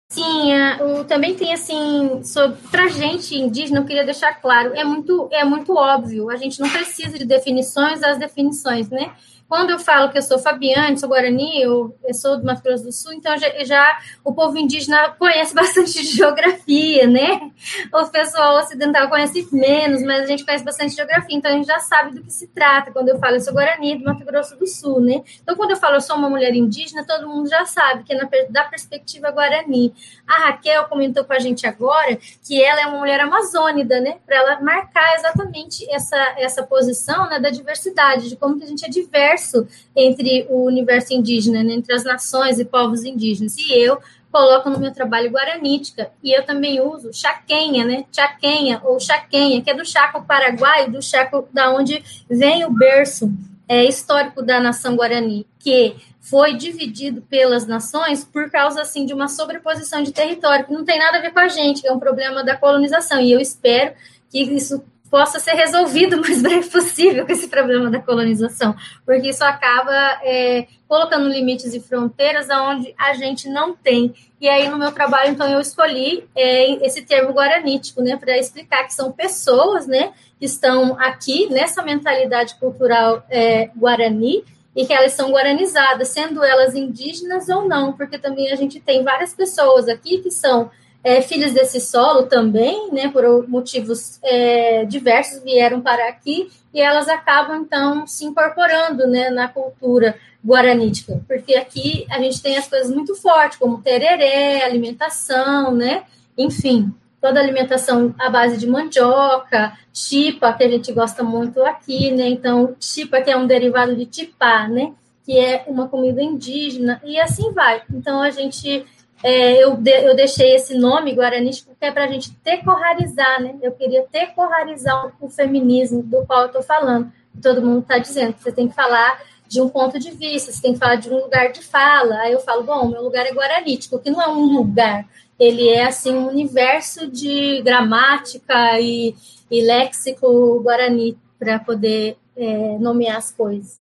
Sim, 0.07 0.53
é, 0.53 1.03
também 1.05 1.33
tem 1.33 1.51
assim, 1.51 2.21
para 2.69 2.87
gente 2.87 3.33
indígena, 3.33 3.79
eu 3.79 3.85
queria 3.85 4.05
deixar 4.05 4.35
claro, 4.35 4.75
é 4.75 4.83
muito, 4.83 5.27
é 5.31 5.43
muito 5.43 5.73
óbvio, 5.75 6.29
a 6.29 6.35
gente 6.35 6.59
não 6.59 6.69
precisa 6.69 7.17
de 7.17 7.25
definições 7.25 8.03
as 8.03 8.19
definições, 8.19 8.87
né? 8.87 9.15
Quando 9.47 9.69
eu 9.69 9.77
falo 9.77 10.11
que 10.11 10.17
eu 10.17 10.23
sou 10.23 10.39
Fabiane, 10.39 10.97
sou 10.97 11.07
Guarani, 11.07 11.61
eu, 11.61 11.95
eu 12.03 12.13
sou 12.15 12.37
do 12.37 12.43
Mato 12.43 12.63
Grosso 12.63 12.83
do 12.83 12.91
Sul, 12.91 13.13
então 13.13 13.37
já, 13.37 13.63
já, 13.63 13.99
o 14.23 14.33
povo 14.33 14.57
indígena 14.57 15.11
conhece 15.11 15.53
bastante 15.55 16.03
geografia, 16.03 17.05
né? 17.07 17.51
O 17.93 18.05
pessoal 18.07 18.57
ocidental 18.57 19.07
conhece 19.07 19.47
menos, 19.51 20.01
mas 20.01 20.23
a 20.23 20.25
gente 20.25 20.43
conhece 20.43 20.63
bastante 20.63 20.95
geografia, 20.95 21.37
então 21.37 21.51
a 21.51 21.53
gente 21.53 21.67
já 21.67 21.79
sabe 21.79 22.15
do 22.15 22.23
que 22.23 22.33
se 22.33 22.47
trata. 22.47 22.91
Quando 22.91 23.09
eu 23.09 23.19
falo 23.19 23.35
eu 23.35 23.39
sou 23.39 23.53
Guarani, 23.53 23.99
do 23.99 24.03
Mato 24.03 24.25
Grosso 24.25 24.55
do 24.55 24.65
Sul, 24.65 24.99
né? 24.99 25.23
Então 25.43 25.55
quando 25.55 25.71
eu 25.71 25.77
falo 25.77 25.95
eu 25.95 26.01
sou 26.01 26.15
uma 26.15 26.29
mulher 26.29 26.55
indígena, 26.55 27.05
todo 27.05 27.27
mundo 27.27 27.47
já 27.47 27.65
sabe 27.65 28.03
que 28.03 28.13
é 28.13 28.17
na, 28.17 28.27
da 28.49 28.63
perspectiva 28.63 29.29
Guarani. 29.29 29.93
A 30.27 30.47
Raquel 30.47 30.85
comentou 30.85 31.23
com 31.23 31.33
a 31.33 31.39
gente 31.39 31.67
agora 31.67 32.17
que 32.43 32.61
ela 32.63 32.81
é 32.81 32.87
uma 32.87 32.97
mulher 32.97 33.19
amazônida, 33.19 34.01
né? 34.01 34.17
Para 34.25 34.37
ela 34.37 34.61
marcar 34.61 35.13
exatamente 35.15 35.87
essa, 35.91 36.17
essa 36.37 36.63
posição 36.63 37.29
né, 37.29 37.39
da 37.39 37.51
diversidade, 37.51 38.27
de 38.27 38.35
como 38.35 38.57
que 38.57 38.63
a 38.63 38.67
gente 38.67 38.83
é 38.83 38.89
diverso 38.89 39.34
universo 39.35 39.67
entre 39.95 40.47
o 40.49 40.65
universo 40.65 41.13
indígena, 41.13 41.63
né, 41.63 41.73
entre 41.73 41.93
as 41.93 42.03
nações 42.03 42.59
e 42.59 42.65
povos 42.65 43.03
indígenas. 43.03 43.57
E 43.57 43.73
eu 43.73 43.99
coloco 44.31 44.69
no 44.69 44.79
meu 44.79 44.91
trabalho 44.91 45.31
guaranítica, 45.31 46.11
e 46.21 46.37
eu 46.37 46.45
também 46.45 46.81
uso 46.81 47.13
chaquenha, 47.13 47.85
né? 47.85 48.03
Chaquenha 48.11 48.81
ou 48.83 48.99
chaquenha, 48.99 49.61
que 49.61 49.69
é 49.69 49.73
do 49.73 49.85
Chaco 49.85 50.25
Paraguai, 50.25 50.89
do 50.89 51.01
Chaco 51.01 51.47
da 51.53 51.73
onde 51.73 52.03
vem 52.29 52.65
o 52.65 52.69
berço 52.69 53.31
é, 53.65 53.85
histórico 53.85 54.41
da 54.41 54.59
nação 54.59 54.97
guarani, 54.97 55.47
que 55.57 55.95
foi 56.19 56.55
dividido 56.55 57.21
pelas 57.21 57.65
nações 57.65 58.25
por 58.25 58.49
causa 58.49 58.81
assim 58.81 59.05
de 59.05 59.13
uma 59.13 59.29
sobreposição 59.29 60.03
de 60.03 60.11
território, 60.11 60.65
que 60.65 60.73
não 60.73 60.83
tem 60.83 60.99
nada 60.99 61.19
a 61.19 61.21
ver 61.21 61.31
com 61.31 61.39
a 61.39 61.47
gente, 61.47 61.87
é 61.87 61.91
um 61.93 61.99
problema 61.99 62.43
da 62.43 62.57
colonização. 62.57 63.21
E 63.21 63.31
eu 63.31 63.39
espero 63.39 63.93
que 64.29 64.41
isso 64.41 64.83
possa 65.15 65.39
ser 65.39 65.53
resolvido 65.53 66.17
o 66.17 66.19
mais 66.19 66.41
breve 66.41 66.69
possível 66.69 67.25
com 67.25 67.31
esse 67.31 67.47
problema 67.47 67.89
da 67.89 68.01
colonização, 68.01 68.75
porque 69.05 69.29
isso 69.29 69.45
acaba 69.45 70.19
é, 70.21 70.67
colocando 70.89 71.29
limites 71.29 71.73
e 71.73 71.79
fronteiras 71.79 72.49
aonde 72.49 72.93
a 72.97 73.13
gente 73.13 73.47
não 73.47 73.73
tem. 73.73 74.13
E 74.41 74.49
aí, 74.49 74.67
no 74.67 74.77
meu 74.77 74.91
trabalho, 74.91 75.31
então, 75.31 75.49
eu 75.49 75.61
escolhi 75.61 76.27
é, 76.35 76.85
esse 76.85 77.03
termo 77.03 77.31
guaranítico, 77.31 78.01
né, 78.01 78.17
para 78.17 78.37
explicar 78.37 78.83
que 78.83 78.93
são 78.93 79.09
pessoas, 79.09 79.87
né, 79.87 80.11
que 80.37 80.43
estão 80.43 80.99
aqui 80.99 81.47
nessa 81.49 81.81
mentalidade 81.81 82.55
cultural 82.55 83.23
é, 83.29 83.67
guarani, 83.67 84.43
e 84.75 84.85
que 84.85 84.91
elas 84.91 85.13
são 85.13 85.31
guaranizadas, 85.31 86.09
sendo 86.09 86.43
elas 86.43 86.75
indígenas 86.75 87.47
ou 87.47 87.65
não, 87.65 87.93
porque 87.93 88.17
também 88.17 88.51
a 88.51 88.55
gente 88.57 88.81
tem 88.81 89.01
várias 89.01 89.33
pessoas 89.33 89.87
aqui 89.87 90.17
que 90.17 90.29
são 90.29 90.69
é, 91.05 91.21
filhos 91.21 91.53
desse 91.53 91.79
solo 91.79 92.23
também, 92.23 92.91
né, 92.91 93.07
por 93.09 93.47
motivos 93.47 94.19
é, 94.23 94.85
diversos, 94.85 95.43
vieram 95.43 95.79
para 95.79 96.09
aqui 96.09 96.49
e 96.73 96.81
elas 96.81 97.07
acabam, 97.07 97.61
então, 97.61 98.07
se 98.07 98.25
incorporando 98.25 99.05
né, 99.05 99.29
na 99.29 99.47
cultura 99.47 100.17
guaranítica, 100.43 101.21
porque 101.27 101.53
aqui 101.53 102.07
a 102.09 102.17
gente 102.17 102.41
tem 102.41 102.57
as 102.57 102.67
coisas 102.67 102.89
muito 102.89 103.13
fortes, 103.13 103.59
como 103.59 103.83
tereré, 103.83 104.63
alimentação, 104.63 105.75
né, 105.75 106.05
enfim, 106.35 106.91
toda 107.21 107.39
alimentação 107.39 108.15
à 108.17 108.27
base 108.27 108.57
de 108.57 108.65
mandioca, 108.65 109.77
chipa, 109.93 110.53
que 110.53 110.63
a 110.63 110.69
gente 110.69 110.91
gosta 110.91 111.23
muito 111.23 111.61
aqui, 111.61 112.09
né, 112.09 112.27
então, 112.29 112.75
chipa 112.79 113.21
que 113.21 113.29
é 113.29 113.37
um 113.37 113.45
derivado 113.45 113.95
de 113.95 114.07
tipá, 114.07 114.67
né, 114.67 114.91
que 115.23 115.37
é 115.37 115.65
uma 115.67 115.87
comida 115.87 116.21
indígena, 116.21 116.99
e 117.05 117.19
assim 117.19 117.51
vai. 117.51 117.83
Então, 117.93 118.23
a 118.23 118.31
gente 118.31 118.83
é, 119.25 119.63
eu, 119.63 119.75
de, 119.75 119.89
eu 119.89 120.15
deixei 120.15 120.53
esse 120.53 120.77
nome 120.77 121.11
guaranístico 121.15 121.71
porque 121.71 121.85
é 121.85 121.91
para 121.91 122.03
a 122.03 122.07
gente 122.07 122.29
decorrarizar, 122.43 123.41
né? 123.41 123.57
Eu 123.59 123.71
queria 123.71 124.05
decorrarizar 124.11 125.11
o, 125.19 125.27
feminismo 125.27 126.03
do 126.03 126.23
qual 126.27 126.41
eu 126.41 126.45
estou 126.45 126.61
falando. 126.61 127.11
Todo 127.41 127.59
mundo 127.59 127.79
está 127.79 127.97
dizendo 127.97 128.35
você 128.37 128.51
tem 128.51 128.67
que 128.67 128.75
falar 128.75 129.19
de 129.47 129.59
um 129.59 129.67
ponto 129.67 129.97
de 129.97 130.11
vista, 130.11 130.51
você 130.51 130.61
tem 130.61 130.73
que 130.73 130.79
falar 130.79 130.97
de 130.97 131.09
um 131.09 131.17
lugar 131.17 131.51
de 131.51 131.63
fala. 131.63 132.17
Aí 132.19 132.33
eu 132.33 132.39
falo, 132.39 132.61
bom, 132.61 132.87
meu 132.87 133.01
lugar 133.01 133.25
é 133.25 133.33
guaranítico, 133.33 133.97
que 133.97 134.11
não 134.11 134.21
é 134.21 134.27
um 134.27 134.45
lugar, 134.45 135.07
ele 135.39 135.69
é 135.69 135.85
assim 135.85 136.13
um 136.13 136.27
universo 136.27 137.09
de 137.09 137.63
gramática 137.63 138.79
e, 138.79 139.15
e 139.49 139.59
léxico 139.59 140.61
guarani 140.61 141.17
para 141.39 141.57
poder 141.57 142.15
é, 142.37 142.77
nomear 142.77 143.17
as 143.17 143.31
coisas. 143.31 143.79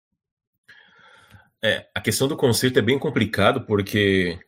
É, 1.62 1.86
a 1.94 2.00
questão 2.00 2.30
do 2.30 2.38
conceito 2.38 2.80
é 2.80 2.82
bem 2.82 2.98
complicado 2.98 3.66
porque 3.66 4.40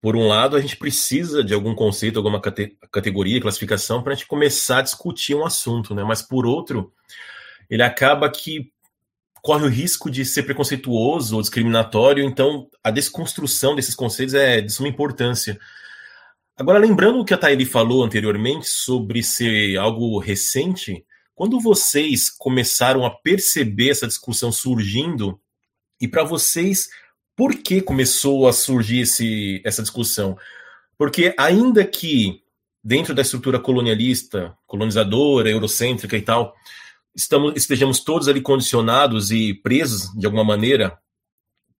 por 0.00 0.14
um 0.14 0.28
lado, 0.28 0.56
a 0.56 0.60
gente 0.60 0.76
precisa 0.76 1.42
de 1.42 1.52
algum 1.52 1.74
conceito, 1.74 2.18
alguma 2.18 2.40
cate 2.40 2.76
categoria, 2.92 3.40
classificação, 3.40 4.02
para 4.02 4.12
a 4.12 4.16
gente 4.16 4.28
começar 4.28 4.78
a 4.78 4.82
discutir 4.82 5.34
um 5.34 5.44
assunto, 5.44 5.94
né? 5.94 6.04
Mas 6.04 6.22
por 6.22 6.46
outro, 6.46 6.92
ele 7.68 7.82
acaba 7.82 8.30
que 8.30 8.72
corre 9.42 9.64
o 9.64 9.70
risco 9.70 10.10
de 10.10 10.24
ser 10.24 10.44
preconceituoso 10.44 11.36
ou 11.36 11.42
discriminatório, 11.42 12.24
então 12.24 12.68
a 12.82 12.90
desconstrução 12.90 13.74
desses 13.74 13.94
conceitos 13.94 14.34
é 14.34 14.60
de 14.60 14.72
suma 14.72 14.88
importância. 14.88 15.58
Agora, 16.56 16.78
lembrando 16.78 17.20
o 17.20 17.24
que 17.24 17.34
a 17.34 17.38
Thaili 17.38 17.64
falou 17.64 18.04
anteriormente 18.04 18.66
sobre 18.66 19.22
ser 19.22 19.76
algo 19.78 20.18
recente, 20.18 21.04
quando 21.34 21.60
vocês 21.60 22.28
começaram 22.30 23.04
a 23.04 23.10
perceber 23.10 23.90
essa 23.90 24.08
discussão 24.08 24.50
surgindo, 24.50 25.40
e 26.00 26.08
para 26.08 26.24
vocês 26.24 26.88
por 27.38 27.54
que 27.54 27.80
começou 27.80 28.48
a 28.48 28.52
surgir 28.52 29.02
esse, 29.02 29.62
essa 29.64 29.80
discussão? 29.80 30.36
Porque, 30.98 31.32
ainda 31.38 31.84
que 31.84 32.42
dentro 32.82 33.14
da 33.14 33.22
estrutura 33.22 33.60
colonialista, 33.60 34.58
colonizadora, 34.66 35.48
eurocêntrica 35.48 36.16
e 36.16 36.22
tal, 36.22 36.52
estamos, 37.14 37.54
estejamos 37.54 38.00
todos 38.00 38.26
ali 38.26 38.40
condicionados 38.40 39.30
e 39.30 39.54
presos 39.54 40.12
de 40.18 40.26
alguma 40.26 40.42
maneira, 40.42 40.98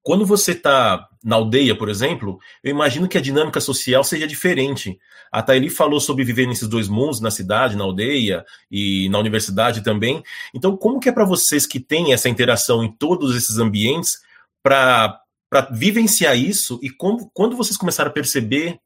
quando 0.01 0.25
você 0.25 0.53
está 0.53 1.09
na 1.25 1.35
aldeia, 1.35 1.77
por 1.77 1.89
exemplo, 1.89 2.39
eu 2.63 2.71
imagino 2.71 3.09
que 3.09 3.19
a 3.19 3.21
dinâmica 3.21 3.61
social 3.61 4.05
seja 4.05 4.29
diferente. 4.29 4.97
A 5.33 5.43
Thaili 5.43 5.69
falou 5.69 5.99
sobre 5.99 6.23
viver 6.23 6.47
nesses 6.47 6.69
dois 6.69 6.89
mundos, 6.89 7.21
na 7.21 7.33
cidade, 7.33 7.77
na 7.77 7.83
aldeia 7.83 8.45
e 8.71 9.09
na 9.09 9.19
universidade 9.19 9.83
também. 9.83 10.23
Então, 10.55 10.77
como 10.77 11.01
que 11.01 11.09
é 11.09 11.13
para 11.13 11.25
vocês 11.25 11.67
que 11.67 11.81
têm 11.81 12.13
essa 12.13 12.29
interação 12.29 12.85
em 12.85 12.93
todos 12.93 13.35
esses 13.35 13.59
ambientes, 13.59 14.21
para 14.63 15.21
para 15.51 15.69
vivenciar 15.73 16.37
isso 16.37 16.79
e 16.83 16.91
como, 16.91 17.31
quando 17.33 17.57
vocês 17.57 17.77
começaram 17.77 18.11
a 18.11 18.15
perceber 18.15 18.79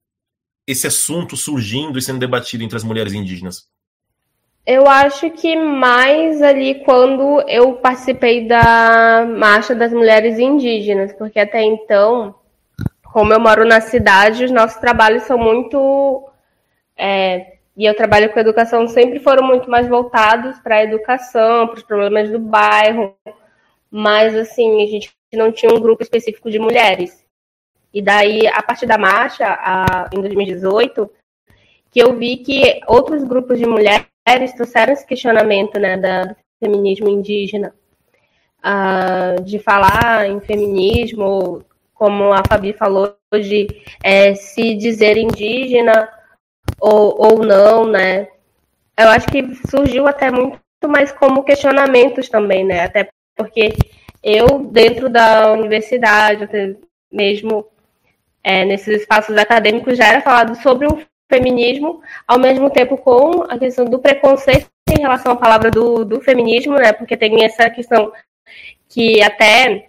esse 0.66 0.86
assunto 0.86 1.36
surgindo 1.36 1.98
e 1.98 2.02
sendo 2.02 2.20
debatido 2.20 2.62
entre 2.62 2.76
as 2.76 2.84
mulheres 2.84 3.12
indígenas? 3.12 3.68
Eu 4.64 4.86
acho 4.86 5.28
que 5.30 5.56
mais 5.56 6.40
ali 6.40 6.84
quando 6.84 7.42
eu 7.48 7.74
participei 7.74 8.46
da 8.46 9.26
Marcha 9.26 9.74
das 9.74 9.92
Mulheres 9.92 10.38
Indígenas, 10.38 11.12
porque 11.14 11.40
até 11.40 11.62
então, 11.62 12.32
como 13.12 13.32
eu 13.32 13.40
moro 13.40 13.64
na 13.64 13.80
cidade, 13.80 14.44
os 14.44 14.52
nossos 14.52 14.80
trabalhos 14.80 15.24
são 15.24 15.36
muito. 15.36 16.28
É, 16.96 17.54
e 17.76 17.84
eu 17.84 17.96
trabalho 17.96 18.32
com 18.32 18.38
educação, 18.38 18.86
sempre 18.86 19.18
foram 19.18 19.44
muito 19.44 19.68
mais 19.68 19.88
voltados 19.88 20.56
para 20.60 20.76
a 20.76 20.84
educação, 20.84 21.66
para 21.66 21.78
os 21.78 21.82
problemas 21.82 22.30
do 22.30 22.38
bairro, 22.38 23.16
mas 23.92 24.34
assim, 24.34 24.82
a 24.82 24.86
gente 24.86 25.12
não 25.34 25.52
tinha 25.52 25.70
um 25.70 25.78
grupo 25.78 26.02
específico 26.02 26.50
de 26.50 26.58
mulheres. 26.58 27.22
E 27.92 28.00
daí, 28.00 28.46
a 28.46 28.62
partir 28.62 28.86
da 28.86 28.96
marcha, 28.96 29.46
a, 29.46 30.08
em 30.14 30.20
2018, 30.22 31.10
que 31.90 32.00
eu 32.00 32.16
vi 32.16 32.38
que 32.38 32.80
outros 32.88 33.22
grupos 33.22 33.58
de 33.58 33.66
mulheres 33.66 34.08
trouxeram 34.56 34.94
esse 34.94 35.06
questionamento 35.06 35.78
né, 35.78 35.98
da, 35.98 36.24
do 36.24 36.36
feminismo 36.58 37.10
indígena, 37.10 37.74
uh, 38.64 39.42
de 39.42 39.58
falar 39.58 40.26
em 40.26 40.40
feminismo, 40.40 41.62
como 41.92 42.32
a 42.32 42.42
Fabi 42.48 42.72
falou, 42.72 43.14
de 43.30 43.66
é, 44.02 44.34
se 44.34 44.74
dizer 44.74 45.18
indígena 45.18 46.08
ou, 46.80 47.14
ou 47.18 47.44
não, 47.44 47.86
né? 47.86 48.28
Eu 48.98 49.08
acho 49.08 49.26
que 49.28 49.54
surgiu 49.70 50.06
até 50.06 50.30
muito 50.30 50.60
mais 50.88 51.12
como 51.12 51.44
questionamentos 51.44 52.28
também, 52.28 52.64
né? 52.64 52.84
Até 52.84 53.08
porque 53.36 53.72
eu, 54.22 54.60
dentro 54.70 55.08
da 55.08 55.52
universidade, 55.52 56.48
mesmo 57.10 57.66
é, 58.42 58.64
nesses 58.64 59.00
espaços 59.00 59.36
acadêmicos, 59.36 59.96
já 59.96 60.06
era 60.06 60.20
falado 60.20 60.54
sobre 60.62 60.86
o 60.86 61.00
feminismo, 61.30 62.02
ao 62.26 62.38
mesmo 62.38 62.70
tempo 62.70 62.96
com 62.96 63.42
a 63.42 63.58
questão 63.58 63.84
do 63.84 63.98
preconceito 63.98 64.68
em 64.90 65.00
relação 65.00 65.32
à 65.32 65.36
palavra 65.36 65.70
do, 65.70 66.04
do 66.04 66.20
feminismo, 66.20 66.74
né? 66.74 66.92
Porque 66.92 67.16
tem 67.16 67.44
essa 67.44 67.70
questão 67.70 68.12
que 68.88 69.22
até 69.22 69.88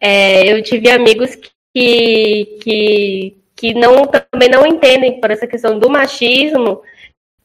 é, 0.00 0.52
eu 0.52 0.62
tive 0.62 0.90
amigos 0.90 1.36
que, 1.72 2.58
que, 2.60 3.36
que 3.54 3.74
não, 3.74 4.04
também 4.06 4.48
não 4.48 4.66
entendem 4.66 5.20
por 5.20 5.30
essa 5.30 5.46
questão 5.46 5.78
do 5.78 5.88
machismo, 5.88 6.82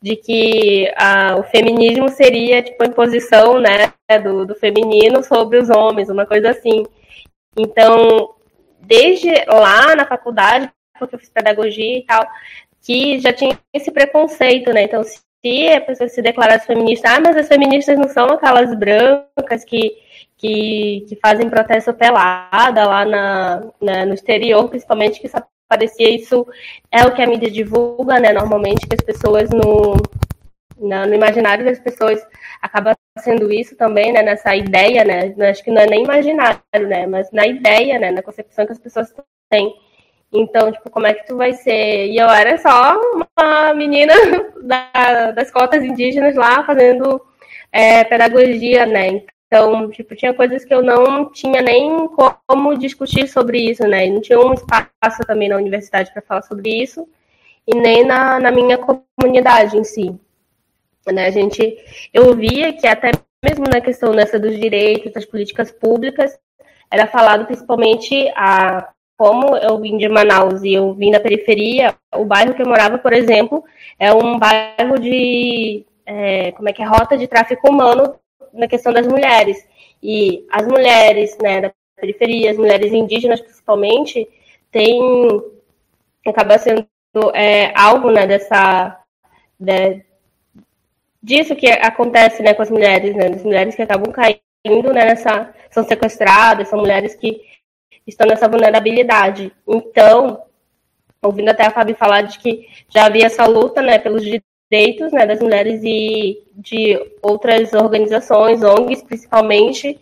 de 0.03 0.17
que 0.17 0.93
a, 0.97 1.37
o 1.37 1.43
feminismo 1.43 2.09
seria 2.09 2.61
tipo 2.61 2.83
a 2.83 2.87
imposição 2.87 3.57
né, 3.57 3.93
do, 4.21 4.45
do 4.45 4.53
feminino 4.53 5.23
sobre 5.23 5.57
os 5.57 5.69
homens, 5.69 6.09
uma 6.09 6.25
coisa 6.25 6.49
assim. 6.49 6.85
Então, 7.57 8.35
desde 8.81 9.31
lá 9.47 9.95
na 9.95 10.05
faculdade, 10.05 10.69
porque 10.99 11.15
eu 11.15 11.19
fiz 11.19 11.29
pedagogia 11.29 11.99
e 11.99 12.05
tal, 12.05 12.27
que 12.81 13.17
já 13.19 13.31
tinha 13.31 13.57
esse 13.73 13.91
preconceito, 13.91 14.73
né? 14.73 14.83
Então, 14.83 15.01
se 15.05 15.69
a 15.69 15.79
pessoa 15.79 16.09
se 16.09 16.21
declarasse 16.21 16.67
feminista, 16.67 17.07
ah, 17.09 17.21
mas 17.21 17.37
as 17.37 17.47
feministas 17.47 17.97
não 17.97 18.09
são 18.09 18.25
aquelas 18.25 18.77
brancas 18.77 19.63
que, 19.63 19.95
que, 20.35 21.05
que 21.07 21.15
fazem 21.21 21.49
protesto 21.49 21.93
pelada 21.93 22.85
lá 22.85 23.05
na, 23.05 23.63
na, 23.79 24.05
no 24.05 24.13
exterior, 24.13 24.67
principalmente, 24.67 25.21
que 25.21 25.29
só 25.29 25.41
parecia 25.73 26.09
isso 26.09 26.45
é 26.91 27.03
o 27.03 27.13
que 27.13 27.21
a 27.21 27.27
mídia 27.27 27.49
divulga, 27.49 28.19
né? 28.19 28.31
Normalmente, 28.31 28.87
que 28.87 28.93
as 28.93 29.01
pessoas 29.01 29.49
no, 29.49 29.95
no 30.77 31.13
imaginário 31.13 31.65
das 31.65 31.79
pessoas 31.79 32.21
acaba 32.61 32.95
sendo 33.19 33.51
isso 33.51 33.75
também, 33.75 34.11
né, 34.13 34.21
nessa 34.21 34.55
ideia, 34.55 35.03
né, 35.03 35.33
acho 35.49 35.63
que 35.63 35.69
não 35.69 35.81
é 35.81 35.85
nem 35.85 36.03
imaginário, 36.03 36.87
né, 36.87 37.05
mas 37.05 37.29
na 37.31 37.45
ideia, 37.45 37.99
né, 37.99 38.09
na 38.09 38.23
concepção 38.23 38.65
que 38.65 38.71
as 38.71 38.79
pessoas 38.79 39.13
têm. 39.49 39.75
Então, 40.31 40.71
tipo, 40.71 40.89
como 40.89 41.05
é 41.05 41.13
que 41.13 41.27
tu 41.27 41.37
vai 41.37 41.53
ser? 41.53 42.07
E 42.07 42.17
eu 42.17 42.27
era 42.27 42.57
só 42.57 42.99
uma 43.13 43.73
menina 43.75 44.13
da, 44.63 45.31
das 45.31 45.51
cotas 45.51 45.83
indígenas 45.83 46.35
lá 46.35 46.63
fazendo 46.63 47.21
é, 47.71 48.03
pedagogia, 48.03 48.85
né? 48.85 49.21
Então, 49.53 49.87
tipo, 49.91 50.15
tinha 50.15 50.33
coisas 50.33 50.65
que 50.65 50.73
eu 50.73 50.81
não 50.81 51.31
tinha 51.31 51.61
nem 51.61 52.09
como 52.47 52.75
discutir 52.75 53.27
sobre 53.27 53.59
isso, 53.69 53.83
né? 53.87 54.07
Não 54.07 54.19
tinha 54.19 54.39
um 54.39 54.51
espaço 54.51 55.21
também 55.27 55.47
na 55.47 55.57
universidade 55.57 56.11
para 56.11 56.23
falar 56.23 56.41
sobre 56.41 56.71
isso, 56.81 57.07
e 57.67 57.75
nem 57.75 58.03
na, 58.03 58.39
na 58.39 58.49
minha 58.49 58.79
comunidade 58.79 59.77
em 59.77 59.83
si. 59.83 60.19
Né? 61.05 61.27
A 61.27 61.29
gente, 61.29 61.77
eu 62.11 62.35
via 62.35 62.73
que 62.73 62.87
até 62.87 63.11
mesmo 63.45 63.65
na 63.71 63.79
questão 63.79 64.11
nessa 64.11 64.39
dos 64.39 64.59
direitos, 64.59 65.13
das 65.13 65.23
políticas 65.23 65.71
públicas, 65.71 66.35
era 66.89 67.05
falado 67.05 67.45
principalmente 67.45 68.27
a 68.35 68.89
como 69.15 69.55
eu 69.55 69.79
vim 69.79 69.97
de 69.97 70.09
Manaus 70.09 70.63
e 70.63 70.73
eu 70.73 70.95
vim 70.95 71.11
da 71.11 71.19
periferia, 71.19 71.93
o 72.15 72.25
bairro 72.25 72.55
que 72.55 72.63
eu 72.63 72.67
morava, 72.67 72.97
por 72.97 73.13
exemplo, 73.13 73.63
é 73.99 74.11
um 74.11 74.39
bairro 74.39 74.97
de 74.99 75.85
é, 76.07 76.51
como 76.53 76.69
é 76.69 76.73
que 76.73 76.81
é 76.81 76.85
rota 76.85 77.15
de 77.15 77.27
tráfico 77.27 77.69
humano 77.69 78.15
na 78.53 78.67
questão 78.67 78.93
das 78.93 79.07
mulheres 79.07 79.57
e 80.01 80.45
as 80.51 80.67
mulheres, 80.67 81.37
né, 81.41 81.61
da 81.61 81.73
periferia, 81.95 82.51
as 82.51 82.57
mulheres 82.57 82.91
indígenas 82.93 83.41
principalmente, 83.41 84.27
têm 84.71 85.01
acaba 86.25 86.57
sendo 86.57 86.87
é, 87.33 87.77
alvo, 87.77 88.09
né, 88.09 88.25
dessa 88.25 88.99
de, 89.59 90.03
disso 91.21 91.55
que 91.55 91.67
acontece 91.67 92.43
né, 92.43 92.53
com 92.53 92.61
as 92.61 92.69
mulheres, 92.69 93.15
né, 93.15 93.27
as 93.27 93.43
mulheres 93.43 93.75
que 93.75 93.81
acabam 93.81 94.11
caindo 94.11 94.93
né, 94.93 95.05
nessa. 95.05 95.53
são 95.69 95.83
sequestradas, 95.83 96.67
são 96.67 96.79
mulheres 96.79 97.15
que 97.15 97.41
estão 98.05 98.27
nessa 98.27 98.47
vulnerabilidade. 98.47 99.51
Então, 99.67 100.43
ouvindo 101.21 101.49
até 101.49 101.65
a 101.65 101.71
Fabi 101.71 101.93
falar 101.93 102.23
de 102.23 102.39
que 102.39 102.67
já 102.89 103.05
havia 103.05 103.25
essa 103.25 103.45
luta 103.45 103.81
né, 103.81 103.97
pelos 103.97 104.21
direitos 104.21 104.52
né, 105.11 105.25
das 105.25 105.39
mulheres 105.39 105.81
e 105.83 106.41
de 106.55 106.99
outras 107.21 107.73
organizações, 107.73 108.63
ONGs 108.63 109.03
principalmente, 109.03 109.99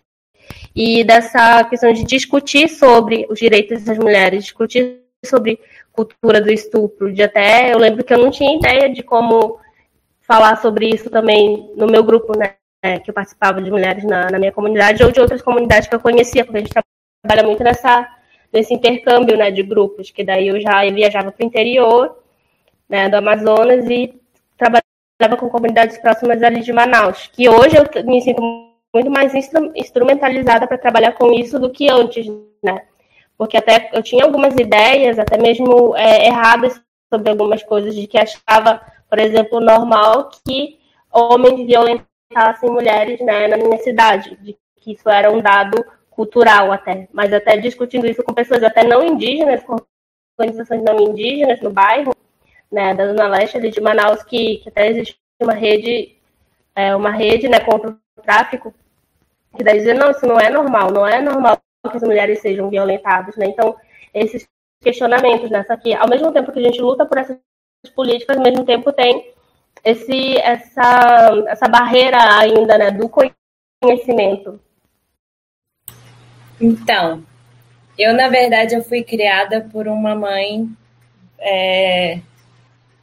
e 0.76 1.04
dessa 1.04 1.64
questão 1.66 1.92
de 1.92 2.04
discutir 2.04 2.70
sobre 2.70 3.28
os 3.30 3.40
direitos 3.40 3.84
das 3.84 3.98
mulheres, 3.98 4.46
discutir 4.46 5.02
sobre 5.26 5.60
cultura 5.92 6.42
do 6.42 6.52
estupro, 6.52 7.14
de 7.14 7.22
até 7.22 7.74
eu 7.74 7.78
lembro 7.78 8.04
que 8.04 8.14
eu 8.14 8.18
não 8.18 8.32
tinha 8.32 8.56
ideia 8.56 8.90
de 8.90 9.04
como 9.04 9.60
falar 10.22 10.56
sobre 10.58 10.88
isso 10.88 11.10
também 11.10 11.72
no 11.76 11.88
meu 11.88 12.04
grupo, 12.04 12.38
né? 12.38 12.56
Que 13.00 13.10
eu 13.10 13.14
participava 13.14 13.62
de 13.62 13.70
mulheres 13.70 14.04
na, 14.04 14.32
na 14.32 14.40
minha 14.40 14.52
comunidade 14.52 15.04
ou 15.04 15.12
de 15.12 15.20
outras 15.20 15.42
comunidades 15.42 15.88
que 15.88 15.94
eu 15.94 16.00
conhecia, 16.00 16.44
porque 16.44 16.58
a 16.58 16.62
gente 16.62 16.74
trabalha 17.22 17.48
muito 17.48 17.64
nessa, 17.64 18.08
nesse 18.52 18.74
intercâmbio 18.74 19.38
né, 19.38 19.52
de 19.52 19.62
grupos, 19.62 20.10
que 20.10 20.24
daí 20.24 20.48
eu 20.48 20.60
já 20.60 20.90
viajava 20.90 21.32
para 21.32 21.44
o 21.44 21.48
interior 21.48 22.18
né, 22.90 23.08
do 23.08 23.18
Amazonas 23.18 23.88
e 23.90 24.21
trabalhava 24.62 25.40
com 25.40 25.50
comunidades 25.50 25.98
próximas 25.98 26.42
ali 26.44 26.62
de 26.62 26.72
Manaus, 26.72 27.28
que 27.34 27.50
hoje 27.50 27.76
eu 27.78 28.06
me 28.06 28.22
sinto 28.22 28.42
muito 28.94 29.10
mais 29.10 29.34
instrumentalizada 29.76 30.68
para 30.68 30.78
trabalhar 30.78 31.14
com 31.14 31.32
isso 31.32 31.60
do 31.60 31.70
que 31.70 31.90
antes, 31.90 32.28
né? 32.64 32.84
Porque 33.38 33.58
até 33.58 33.90
eu 33.94 34.04
tinha 34.04 34.24
algumas 34.24 34.54
ideias, 34.56 35.18
até 35.18 35.38
mesmo 35.38 35.96
é, 35.96 36.28
erradas 36.28 36.80
sobre 37.12 37.30
algumas 37.30 37.64
coisas, 37.64 37.96
de 37.96 38.06
que 38.06 38.18
achava 38.18 38.82
por 39.12 39.20
exemplo, 39.20 39.60
normal 39.60 40.30
que 40.30 40.80
homens 41.12 41.68
violentassem 41.68 42.72
mulheres 42.72 43.20
né, 43.20 43.46
na 43.50 43.58
minha 43.58 43.78
cidade, 43.80 44.38
de 44.38 44.58
que 44.78 44.94
isso 44.94 45.10
era 45.10 45.30
um 45.30 45.42
dado 45.42 45.86
cultural 46.10 46.72
até, 46.72 47.10
mas 47.12 47.34
até 47.34 47.58
discutindo 47.58 48.08
isso 48.08 48.24
com 48.24 48.34
pessoas 48.34 48.64
até 48.64 48.86
não 48.86 49.06
indígenas, 49.06 49.62
com 49.64 49.76
organizações 50.40 50.82
não 50.82 50.98
indígenas 50.98 51.60
no 51.60 51.70
bairro, 51.70 52.16
né, 52.72 52.94
da 52.94 53.08
Zona 53.08 53.28
Leste 53.28 53.58
ali 53.58 53.70
de 53.70 53.82
Manaus, 53.82 54.24
que, 54.24 54.58
que 54.58 54.70
até 54.70 54.90
existe 54.90 55.18
uma 55.42 55.54
rede, 55.54 56.16
é, 56.76 56.96
uma 56.96 57.12
rede 57.12 57.50
né, 57.50 57.60
contra 57.60 57.90
o 57.90 58.22
tráfico, 58.22 58.74
que 59.56 59.64
daí 59.64 59.80
dizendo, 59.80 60.00
não, 60.00 60.12
isso 60.12 60.26
não 60.26 60.40
é 60.40 60.50
normal, 60.50 60.92
não 60.92 61.06
é 61.06 61.22
normal 61.22 61.60
que 61.90 61.98
as 61.98 62.04
mulheres 62.04 62.40
sejam 62.40 62.70
violentadas, 62.70 63.36
né? 63.36 63.48
Então, 63.48 63.76
esses 64.14 64.48
questionamentos, 64.82 65.50
né? 65.50 65.64
Só 65.64 65.76
que 65.76 65.94
ao 65.94 66.08
mesmo 66.08 66.32
tempo 66.32 66.52
que 66.52 66.60
a 66.60 66.64
gente 66.64 66.82
luta 66.82 67.06
por 67.06 67.18
essas 67.18 67.38
políticas, 67.96 68.38
ao 68.38 68.44
mesmo 68.44 68.64
tempo 68.64 68.94
tem 68.94 69.34
esse, 69.84 70.38
essa, 70.38 71.44
essa 71.48 71.68
barreira 71.68 72.18
ainda 72.38 72.78
né, 72.78 72.92
do 72.92 73.10
conhecimento. 73.10 74.60
Então, 76.60 77.24
eu, 77.98 78.14
na 78.14 78.30
verdade, 78.30 78.76
eu 78.76 78.84
fui 78.84 79.04
criada 79.04 79.68
por 79.72 79.88
uma 79.88 80.16
mãe 80.16 80.70
é, 81.40 82.20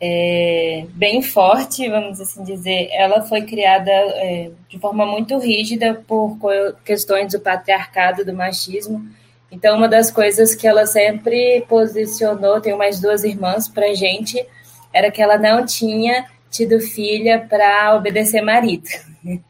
é, 0.01 0.87
bem 0.91 1.23
forte, 1.23 1.89
vamos 1.89 2.21
assim 2.21 2.45
dizer. 2.45 2.89
Ela 2.93 3.23
foi 3.23 3.43
criada 3.43 3.91
é, 3.91 4.51
de 4.69 4.79
forma 4.79 5.05
muito 5.05 5.39
rígida 5.39 6.03
por 6.07 6.39
questões 6.85 7.33
do 7.33 7.41
patriarcado, 7.41 8.25
do 8.25 8.33
machismo. 8.33 9.05
Então, 9.51 9.77
uma 9.77 9.89
das 9.89 10.11
coisas 10.11 10.55
que 10.55 10.67
ela 10.67 10.87
sempre 10.87 11.65
posicionou, 11.69 12.61
tenho 12.61 12.79
mais 12.79 13.01
duas 13.01 13.25
irmãs, 13.25 13.67
para 13.67 13.95
gente, 13.95 14.45
era 14.93 15.11
que 15.11 15.23
ela 15.23 15.39
não 15.39 15.65
tinha 15.65 16.27
tido 16.51 16.81
filha 16.81 17.47
para 17.49 17.95
obedecer 17.97 18.43
marido. 18.43 18.89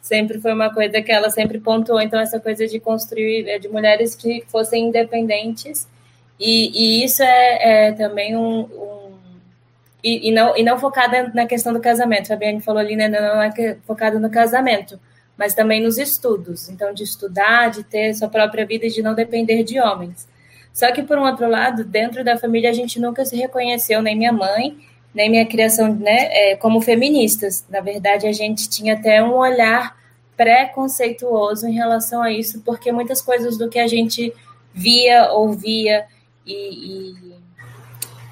sempre 0.00 0.40
foi 0.40 0.52
uma 0.52 0.72
coisa 0.72 1.00
que 1.02 1.10
ela 1.10 1.30
sempre 1.30 1.58
pontuou. 1.58 2.00
Então, 2.00 2.20
essa 2.20 2.38
coisa 2.38 2.66
de 2.66 2.78
construir, 2.78 3.48
é, 3.48 3.58
de 3.58 3.68
mulheres 3.68 4.14
que 4.14 4.44
fossem 4.48 4.88
independentes. 4.88 5.88
E, 6.38 7.00
e 7.00 7.04
isso 7.04 7.22
é, 7.22 7.88
é 7.88 7.92
também 7.92 8.36
um. 8.36 8.60
um 8.60 8.97
e, 10.02 10.28
e, 10.28 10.32
não, 10.32 10.56
e 10.56 10.62
não 10.62 10.78
focada 10.78 11.30
na 11.34 11.46
questão 11.46 11.72
do 11.72 11.80
casamento. 11.80 12.24
A 12.24 12.34
Fabiane 12.34 12.60
falou 12.60 12.80
ali, 12.80 12.96
né? 12.96 13.08
Não 13.08 13.42
é 13.42 13.76
focada 13.86 14.18
no 14.18 14.30
casamento, 14.30 14.98
mas 15.36 15.54
também 15.54 15.82
nos 15.82 15.98
estudos. 15.98 16.68
Então, 16.68 16.92
de 16.92 17.02
estudar, 17.02 17.70
de 17.70 17.82
ter 17.82 18.14
sua 18.14 18.28
própria 18.28 18.64
vida 18.64 18.86
e 18.86 18.90
de 18.90 19.02
não 19.02 19.14
depender 19.14 19.62
de 19.64 19.80
homens. 19.80 20.28
Só 20.72 20.92
que, 20.92 21.02
por 21.02 21.18
um 21.18 21.26
outro 21.26 21.48
lado, 21.48 21.84
dentro 21.84 22.22
da 22.22 22.36
família, 22.36 22.70
a 22.70 22.72
gente 22.72 23.00
nunca 23.00 23.24
se 23.24 23.36
reconheceu, 23.36 24.00
nem 24.00 24.16
minha 24.16 24.32
mãe, 24.32 24.78
nem 25.12 25.28
minha 25.28 25.46
criação, 25.46 25.92
né, 25.92 26.28
é, 26.30 26.56
como 26.56 26.80
feministas. 26.80 27.64
Na 27.68 27.80
verdade, 27.80 28.26
a 28.26 28.32
gente 28.32 28.68
tinha 28.68 28.94
até 28.94 29.22
um 29.22 29.34
olhar 29.34 29.96
preconceituoso 30.36 31.66
em 31.66 31.72
relação 31.72 32.22
a 32.22 32.30
isso, 32.30 32.62
porque 32.64 32.92
muitas 32.92 33.20
coisas 33.20 33.58
do 33.58 33.68
que 33.68 33.80
a 33.80 33.88
gente 33.88 34.32
via, 34.72 35.32
ouvia 35.32 36.06
e, 36.46 36.54
e 36.54 37.27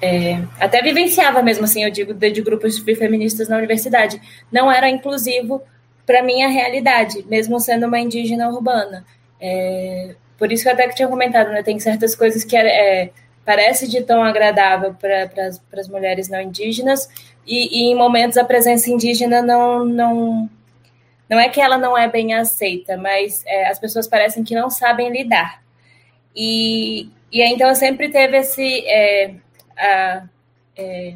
é, 0.01 0.41
até 0.59 0.81
vivenciava 0.81 1.41
mesmo 1.41 1.63
assim, 1.63 1.83
eu 1.83 1.89
digo, 1.89 2.13
de, 2.13 2.31
de 2.31 2.41
grupos 2.41 2.77
feministas 2.77 3.49
na 3.49 3.57
universidade, 3.57 4.21
não 4.51 4.71
era 4.71 4.89
inclusivo 4.89 5.61
para 6.05 6.23
minha 6.23 6.47
realidade, 6.47 7.25
mesmo 7.27 7.59
sendo 7.59 7.87
uma 7.87 7.99
indígena 7.99 8.49
urbana. 8.49 9.05
É, 9.39 10.15
por 10.37 10.51
isso 10.51 10.63
que 10.63 10.69
eu 10.69 10.73
até 10.73 10.87
que 10.87 10.95
tinha 10.95 11.07
comentado, 11.07 11.49
né? 11.49 11.63
Tem 11.63 11.79
certas 11.79 12.15
coisas 12.15 12.43
que 12.43 12.55
é, 12.55 12.67
é 13.05 13.09
parece 13.43 13.87
de 13.87 14.01
tão 14.01 14.21
agradável 14.21 14.93
para 14.93 15.79
as 15.79 15.87
mulheres 15.87 16.27
não 16.27 16.41
indígenas, 16.41 17.09
e, 17.45 17.79
e, 17.79 17.91
em 17.91 17.95
momentos 17.95 18.37
a 18.37 18.43
presença 18.43 18.91
indígena 18.91 19.41
não, 19.41 19.85
não, 19.85 20.49
não 21.29 21.39
é 21.39 21.47
que 21.47 21.61
ela 21.61 21.77
não 21.77 21.97
é 21.97 22.09
bem 22.09 22.33
aceita, 22.33 22.97
mas 22.97 23.43
é, 23.45 23.67
as 23.69 23.79
pessoas 23.79 24.05
parecem 24.05 24.43
que 24.43 24.53
não 24.53 24.69
sabem 24.69 25.09
lidar. 25.09 25.63
E, 26.35 27.09
e 27.31 27.41
então 27.41 27.73
sempre 27.73 28.09
teve 28.09 28.37
esse. 28.37 28.85
A, 29.77 30.23
é, 30.75 31.15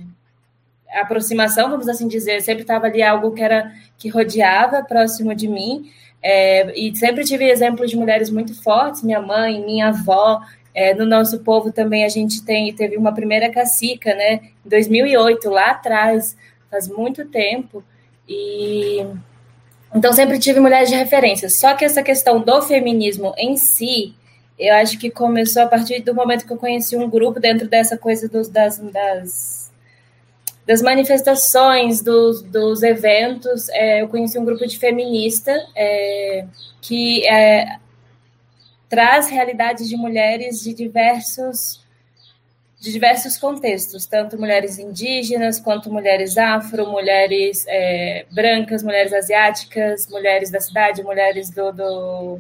a 0.91 1.02
aproximação, 1.02 1.69
vamos 1.69 1.88
assim 1.88 2.08
dizer, 2.08 2.41
sempre 2.41 2.63
estava 2.63 2.88
ali 2.88 3.02
algo 3.02 3.32
que 3.32 3.41
era 3.41 3.71
que 3.97 4.10
rodeava 4.10 4.84
próximo 4.84 5.34
de 5.34 5.47
mim, 5.47 5.91
é, 6.21 6.71
e 6.80 6.95
sempre 6.95 7.24
tive 7.24 7.50
exemplos 7.50 7.89
de 7.89 7.97
mulheres 7.97 8.30
muito 8.30 8.62
fortes, 8.62 9.02
minha 9.02 9.21
mãe, 9.21 9.63
minha 9.63 9.88
avó. 9.88 10.41
É, 10.74 10.93
no 10.93 11.06
nosso 11.06 11.39
povo 11.39 11.71
também 11.71 12.06
a 12.06 12.10
gente 12.10 12.43
tem, 12.45 12.74
teve 12.74 12.95
uma 12.95 13.13
primeira 13.13 13.50
cacica, 13.50 14.13
né? 14.13 14.39
Em 14.65 14.69
2008, 14.69 15.50
lá 15.50 15.71
atrás, 15.71 16.38
faz 16.69 16.88
muito 16.88 17.26
tempo. 17.26 17.84
E 18.28 19.06
então 19.93 20.13
sempre 20.13 20.39
tive 20.39 20.60
mulheres 20.60 20.89
de 20.89 20.95
referência. 20.95 21.50
Só 21.50 21.74
que 21.74 21.84
essa 21.84 22.04
questão 22.04 22.39
do 22.39 22.62
feminismo 22.62 23.34
em 23.38 23.58
si, 23.58 24.13
eu 24.67 24.76
acho 24.76 24.97
que 25.00 25.10
começou 25.10 25.63
a 25.63 25.67
partir 25.67 26.02
do 26.02 26.13
momento 26.13 26.45
que 26.45 26.54
eu 26.54 26.58
conheci 26.58 26.95
um 26.95 27.10
grupo 27.10 27.39
dentro 27.39 27.67
dessa 27.67 27.97
coisa 27.97 28.30
dos, 28.30 28.47
das, 28.47 28.78
das 28.78 29.62
das 30.65 30.82
manifestações, 30.82 32.02
dos, 32.02 32.41
dos 32.43 32.84
eventos, 32.84 33.67
é, 33.69 34.02
eu 34.02 34.08
conheci 34.08 34.38
um 34.38 34.45
grupo 34.45 34.65
de 34.65 34.78
feminista 34.78 35.52
é, 35.76 36.45
que 36.80 37.28
é, 37.28 37.78
traz 38.88 39.30
realidades 39.30 39.89
de 39.89 39.97
mulheres 39.97 40.62
de 40.62 40.74
diversos 40.74 41.82
de 42.80 42.91
diversos 42.91 43.38
contextos, 43.38 44.08
tanto 44.08 44.39
mulheres 44.39 44.80
indígenas 44.80 45.60
quanto 45.60 45.91
mulheres 45.93 46.36
afro, 46.36 46.89
mulheres 46.89 47.63
é, 47.67 48.26
brancas, 48.32 48.82
mulheres 48.82 49.13
asiáticas, 49.13 50.08
mulheres 50.08 50.50
da 50.50 50.60
cidade, 50.60 51.04
mulheres 51.04 51.52
do, 51.52 51.71
do 51.71 52.39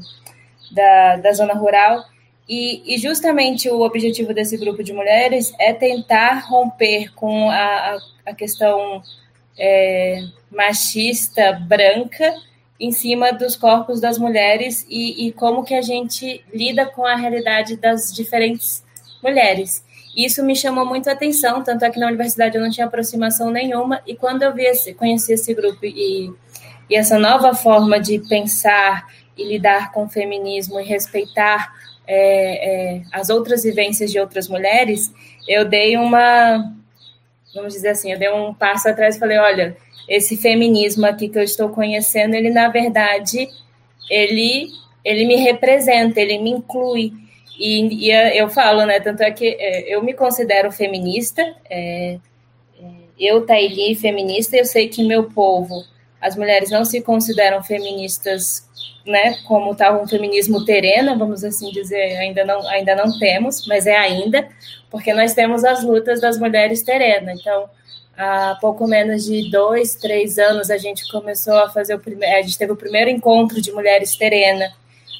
da, 0.71 1.17
da 1.17 1.31
zona 1.33 1.53
rural. 1.53 2.05
E, 2.47 2.95
e, 2.95 2.97
justamente 2.97 3.69
o 3.69 3.81
objetivo 3.81 4.33
desse 4.33 4.57
grupo 4.57 4.83
de 4.83 4.91
mulheres 4.91 5.53
é 5.59 5.71
tentar 5.71 6.45
romper 6.49 7.13
com 7.13 7.49
a, 7.49 7.97
a, 8.25 8.33
questão 8.33 9.01
é, 9.57 10.23
machista 10.51 11.53
branca 11.53 12.33
em 12.79 12.91
cima 12.91 13.31
dos 13.31 13.55
corpos 13.55 14.01
das 14.01 14.17
mulheres 14.17 14.85
e, 14.89 15.27
e, 15.27 15.31
como 15.31 15.63
que 15.63 15.73
a 15.73 15.81
gente 15.81 16.43
lida 16.53 16.85
com 16.85 17.05
a 17.05 17.15
realidade 17.15 17.77
das 17.77 18.11
diferentes 18.11 18.83
mulheres. 19.23 19.85
Isso 20.17 20.43
me 20.43 20.55
chamou 20.55 20.85
muito 20.85 21.09
a 21.09 21.13
atenção, 21.13 21.63
tanto 21.63 21.85
é 21.85 21.89
que 21.89 21.99
na 21.99 22.07
universidade 22.07 22.57
eu 22.57 22.61
não 22.61 22.69
tinha 22.69 22.85
aproximação 22.85 23.49
nenhuma, 23.49 24.01
e 24.05 24.13
quando 24.15 24.43
eu 24.43 24.53
vi 24.53 24.63
esse, 24.63 24.93
conheci 24.93 25.31
esse 25.31 25.53
grupo 25.53 25.85
e, 25.85 26.33
e 26.89 26.95
essa 26.95 27.17
nova 27.17 27.53
forma 27.53 27.97
de 27.97 28.19
pensar 28.27 29.07
e 29.41 29.47
lidar 29.47 29.91
com 29.91 30.05
o 30.05 30.09
feminismo 30.09 30.79
e 30.79 30.83
respeitar 30.83 31.73
é, 32.07 32.95
é, 32.97 33.01
as 33.11 33.29
outras 33.29 33.63
vivências 33.63 34.11
de 34.11 34.19
outras 34.19 34.47
mulheres, 34.47 35.13
eu 35.47 35.65
dei 35.65 35.97
uma, 35.97 36.73
vamos 37.53 37.73
dizer 37.73 37.89
assim, 37.89 38.11
eu 38.11 38.19
dei 38.19 38.29
um 38.31 38.53
passo 38.53 38.89
atrás 38.89 39.15
e 39.15 39.19
falei, 39.19 39.37
olha, 39.37 39.77
esse 40.07 40.35
feminismo 40.35 41.05
aqui 41.05 41.29
que 41.29 41.37
eu 41.37 41.43
estou 41.43 41.69
conhecendo, 41.69 42.35
ele 42.35 42.49
na 42.49 42.67
verdade, 42.69 43.47
ele, 44.09 44.69
ele 45.05 45.25
me 45.25 45.35
representa, 45.37 46.19
ele 46.19 46.37
me 46.37 46.51
inclui. 46.51 47.13
E, 47.57 48.09
e 48.09 48.37
eu 48.37 48.49
falo, 48.49 48.85
né, 48.85 48.99
tanto 48.99 49.21
é 49.21 49.31
que 49.31 49.55
é, 49.59 49.95
eu 49.95 50.03
me 50.03 50.13
considero 50.13 50.71
feminista, 50.71 51.41
é, 51.69 52.17
é 52.77 52.91
eu, 53.17 53.45
Taili, 53.45 53.95
feminista, 53.95 54.57
eu 54.57 54.65
sei 54.65 54.89
que 54.89 55.03
meu 55.03 55.25
povo, 55.25 55.83
as 56.21 56.35
mulheres 56.35 56.69
não 56.69 56.85
se 56.85 57.01
consideram 57.01 57.63
feministas 57.63 58.69
né, 59.05 59.35
como 59.47 59.71
está 59.71 59.99
um 59.99 60.07
feminismo 60.07 60.63
terreno, 60.63 61.17
vamos 61.17 61.43
assim 61.43 61.71
dizer, 61.71 62.17
ainda 62.17 62.45
não, 62.45 62.67
ainda 62.67 62.95
não 62.95 63.17
temos, 63.17 63.65
mas 63.67 63.87
é 63.87 63.97
ainda, 63.97 64.47
porque 64.89 65.13
nós 65.13 65.33
temos 65.33 65.63
as 65.63 65.83
lutas 65.83 66.21
das 66.21 66.37
mulheres 66.37 66.83
terrenas. 66.83 67.39
Então, 67.39 67.69
há 68.15 68.57
pouco 68.61 68.87
menos 68.87 69.25
de 69.25 69.49
dois, 69.49 69.95
três 69.95 70.37
anos, 70.37 70.69
a 70.69 70.77
gente 70.77 71.09
começou 71.11 71.57
a 71.57 71.69
fazer 71.69 71.95
o 71.95 71.99
primeiro, 71.99 72.37
a 72.37 72.41
gente 72.41 72.57
teve 72.57 72.71
o 72.71 72.77
primeiro 72.77 73.09
encontro 73.09 73.61
de 73.61 73.71
mulheres 73.71 74.15
terena, 74.15 74.71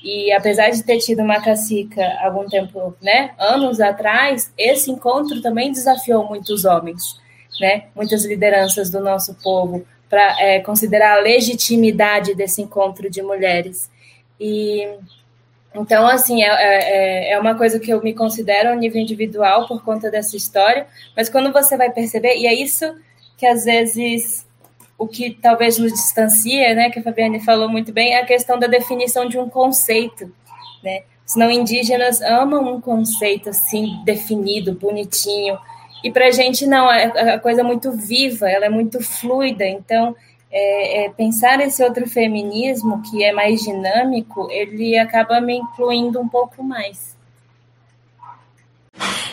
e 0.04 0.32
apesar 0.32 0.70
de 0.70 0.84
ter 0.84 0.98
tido 0.98 1.22
uma 1.22 1.42
cacica 1.44 2.04
algum 2.22 2.48
tempo, 2.48 2.96
né, 3.02 3.32
anos 3.38 3.80
atrás, 3.80 4.52
esse 4.58 4.90
encontro 4.90 5.42
também 5.42 5.72
desafiou 5.72 6.28
muitos 6.28 6.66
homens, 6.66 7.20
né, 7.60 7.86
muitas 7.96 8.26
lideranças 8.26 8.90
do 8.90 9.00
nosso 9.00 9.36
povo, 9.36 9.86
para 10.12 10.42
é, 10.42 10.60
considerar 10.60 11.18
a 11.18 11.22
legitimidade 11.22 12.36
desse 12.36 12.62
encontro 12.62 13.10
de 13.10 13.22
mulheres. 13.22 13.90
E 14.38 14.86
então, 15.74 16.06
assim, 16.06 16.44
é, 16.44 16.48
é, 16.50 17.32
é, 17.32 17.40
uma 17.40 17.56
coisa 17.56 17.80
que 17.80 17.90
eu 17.90 18.04
me 18.04 18.14
considero 18.14 18.70
a 18.70 18.76
nível 18.76 19.02
individual 19.02 19.70
por 19.70 19.82
conta 19.86 20.12
dessa 20.12 20.36
história, 20.36 20.86
mas 21.16 21.30
quando 21.30 21.54
você 21.54 21.78
vai 21.78 21.90
perceber, 21.90 22.36
e 22.36 22.46
é 22.46 22.54
isso 22.54 22.94
que 23.38 23.46
às 23.46 23.64
vezes 23.64 24.46
o 24.98 25.08
que 25.08 25.32
talvez 25.32 25.78
nos 25.78 25.94
distancia, 25.94 26.76
né, 26.76 26.90
que 26.90 27.00
a 27.00 27.04
Fabiane 27.04 27.40
falou 27.40 27.70
muito 27.70 27.94
bem, 27.94 28.14
é 28.14 28.20
a 28.20 28.26
questão 28.26 28.60
da 28.60 28.68
definição 28.68 29.30
de 29.30 29.40
um 29.40 29.50
conceito, 29.50 30.30
né? 30.84 31.04
Os 31.26 31.38
não 31.38 31.50
indígenas 31.50 32.22
amam 32.22 32.76
um 32.76 32.82
conceito 32.82 33.50
assim 33.50 34.02
definido, 34.04 34.74
bonitinho, 34.74 35.58
e 36.04 36.12
para 36.12 36.28
a 36.28 36.32
gente 36.32 36.66
não, 36.66 36.92
é, 36.92 37.12
é 37.16 37.34
a 37.34 37.40
coisa 37.40 37.64
muito 37.64 37.92
viva, 37.92 38.50
ela 38.50 38.66
é 38.66 38.70
muito 38.70 39.02
fluida. 39.02 39.66
Então, 39.66 40.16
é, 40.52 41.06
é, 41.06 41.10
pensar 41.10 41.62
esse 41.62 41.84
outro 41.84 42.08
feminismo 42.08 43.02
que 43.04 43.24
é 43.24 43.32
mais 43.32 43.62
dinâmico, 43.62 44.50
ele 44.52 44.98
acaba 44.98 45.40
me 45.40 45.56
incluindo 45.56 46.20
um 46.20 46.28
pouco 46.28 46.64
mais. 46.64 47.16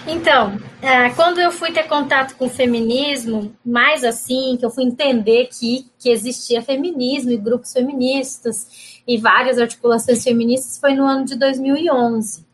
Então, 0.06 0.58
é, 0.80 1.10
quando 1.10 1.38
eu 1.38 1.50
fui 1.50 1.70
ter 1.72 1.82
contato 1.84 2.34
com 2.36 2.46
o 2.46 2.50
feminismo, 2.50 3.52
mais 3.64 4.04
assim, 4.04 4.56
que 4.58 4.64
eu 4.64 4.70
fui 4.70 4.84
entender 4.84 5.48
que, 5.48 5.86
que 5.98 6.08
existia 6.08 6.62
feminismo 6.62 7.30
e 7.30 7.36
grupos 7.36 7.72
feministas 7.72 9.00
e 9.06 9.18
várias 9.18 9.58
articulações 9.58 10.22
feministas, 10.22 10.78
foi 10.78 10.94
no 10.94 11.04
ano 11.04 11.24
de 11.24 11.36
2011. 11.36 12.47